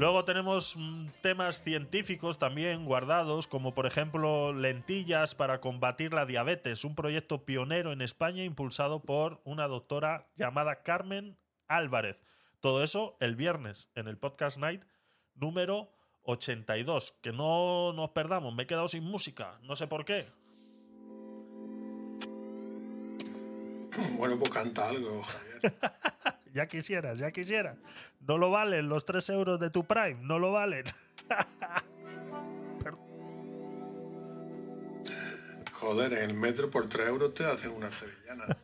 [0.00, 6.86] Luego tenemos mm, temas científicos también guardados, como por ejemplo lentillas para combatir la diabetes,
[6.86, 11.36] un proyecto pionero en España impulsado por una doctora llamada Carmen
[11.68, 12.24] Álvarez.
[12.60, 14.84] Todo eso el viernes en el Podcast Night
[15.34, 17.12] número 82.
[17.20, 20.28] Que no nos perdamos, me he quedado sin música, no sé por qué.
[24.16, 25.74] Bueno, pues canta algo, Javier.
[26.52, 27.76] ya quisieras, ya quisieras.
[28.20, 30.84] No lo valen los 3 euros de tu Prime, no lo valen.
[35.72, 38.44] Joder, en el metro por 3 euros te hacen una sevillana.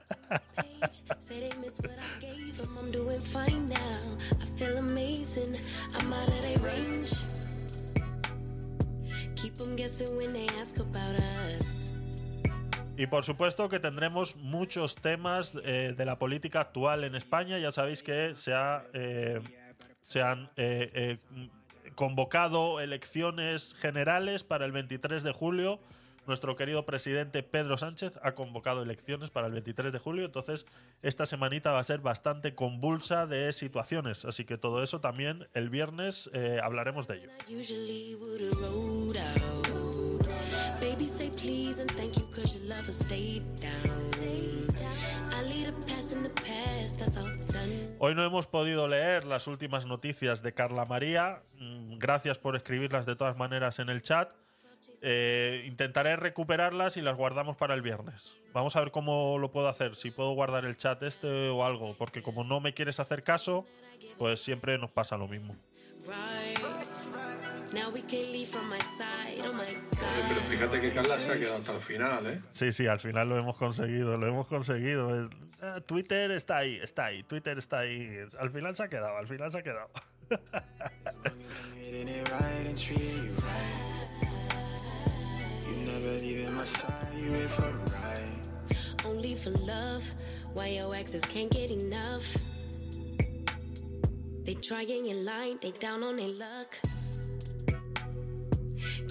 [9.37, 11.86] Keep 'em guessing when they ask about us.
[12.99, 17.59] Y por supuesto que tendremos muchos temas eh, de la política actual en España.
[17.59, 19.41] Ya sabéis que se, ha, eh,
[20.05, 21.19] se han eh, eh,
[21.95, 25.81] convocado elecciones generales para el 23 de julio.
[26.27, 30.25] Nuestro querido presidente Pedro Sánchez ha convocado elecciones para el 23 de julio.
[30.25, 30.67] Entonces,
[31.03, 34.25] esta semanita va a ser bastante convulsa de situaciones.
[34.25, 37.31] Así que todo eso también el viernes eh, hablaremos de ello.
[40.87, 43.75] Baby, say please and thank you, cause your lover stayed down.
[45.35, 47.97] I leave the past in the past, that's all done.
[47.99, 51.43] Hoy no hemos podido leer las últimas noticias de Carla María.
[51.59, 54.31] Mm, Gracias por escribirlas de todas maneras en el chat.
[55.03, 58.37] Eh, intentaré recuperarlas y las guardamos para el viernes.
[58.53, 61.97] Vamos a ver cómo lo puedo hacer, si puedo guardar el chat este o algo,
[61.99, 63.67] porque como no me quieres hacer caso,
[64.19, 65.57] pues siempre nos pasa lo mismo.
[66.07, 67.36] Right.
[67.75, 69.65] Now we can leave from my side, my
[70.29, 72.41] Pero fíjate que Carla se ha quedado hasta el final, ¿eh?
[72.53, 75.25] Sí, sí, al final lo hemos conseguido, lo hemos conseguido.
[75.25, 75.29] Eh,
[75.87, 78.19] Twitter está ahí, está ahí, Twitter está ahí.
[78.39, 79.91] Al final se ha quedado, al final se ha quedado.
[89.05, 90.05] Only for love,
[90.55, 92.25] why your exes can't get enough.
[94.45, 96.77] They trying in line, they down on their luck.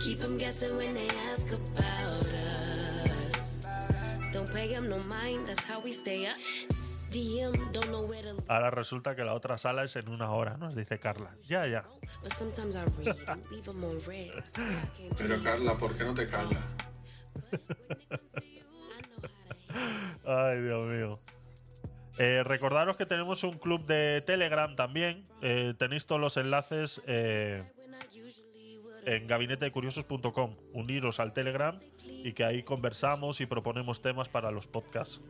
[0.03, 3.57] Keep 'em guessing when they ask about us.
[4.31, 6.35] Don't pay 'em no mind, that's how we stay up.
[7.11, 10.57] DM, don't know where to Ahora resulta que la otra sala es en una hora,
[10.57, 11.35] nos dice Carla.
[11.47, 11.85] Ya, ya.
[15.17, 16.59] Pero Carla, ¿por qué no te callas?
[20.25, 21.19] Ay, Dios mío.
[22.17, 25.27] Eh, recordaros que tenemos un club de Telegram también.
[25.41, 27.63] Eh, tenéis todos los enlaces eh,
[29.05, 30.51] en gabinetedecuriosos.com.
[30.73, 35.21] Uniros al Telegram y que ahí conversamos y proponemos temas para los podcasts.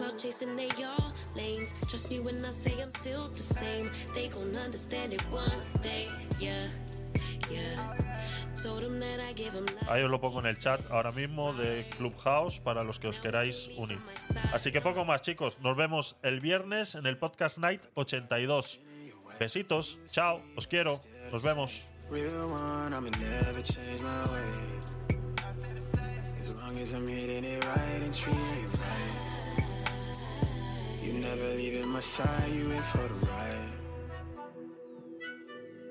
[0.00, 1.74] Cloud chasing they all lanes.
[1.88, 3.90] Trust me when I say I'm still the same.
[4.14, 6.06] They gon' understand it one day,
[6.38, 6.68] yeah,
[9.88, 13.18] Ahí os lo pongo en el chat ahora mismo de Clubhouse para los que os
[13.18, 13.98] queráis unir.
[14.52, 15.58] Así que poco más, chicos.
[15.60, 18.80] Nos vemos el viernes en el Podcast Night 82.
[19.38, 21.00] Besitos, chao, os quiero,
[21.32, 21.88] nos vemos.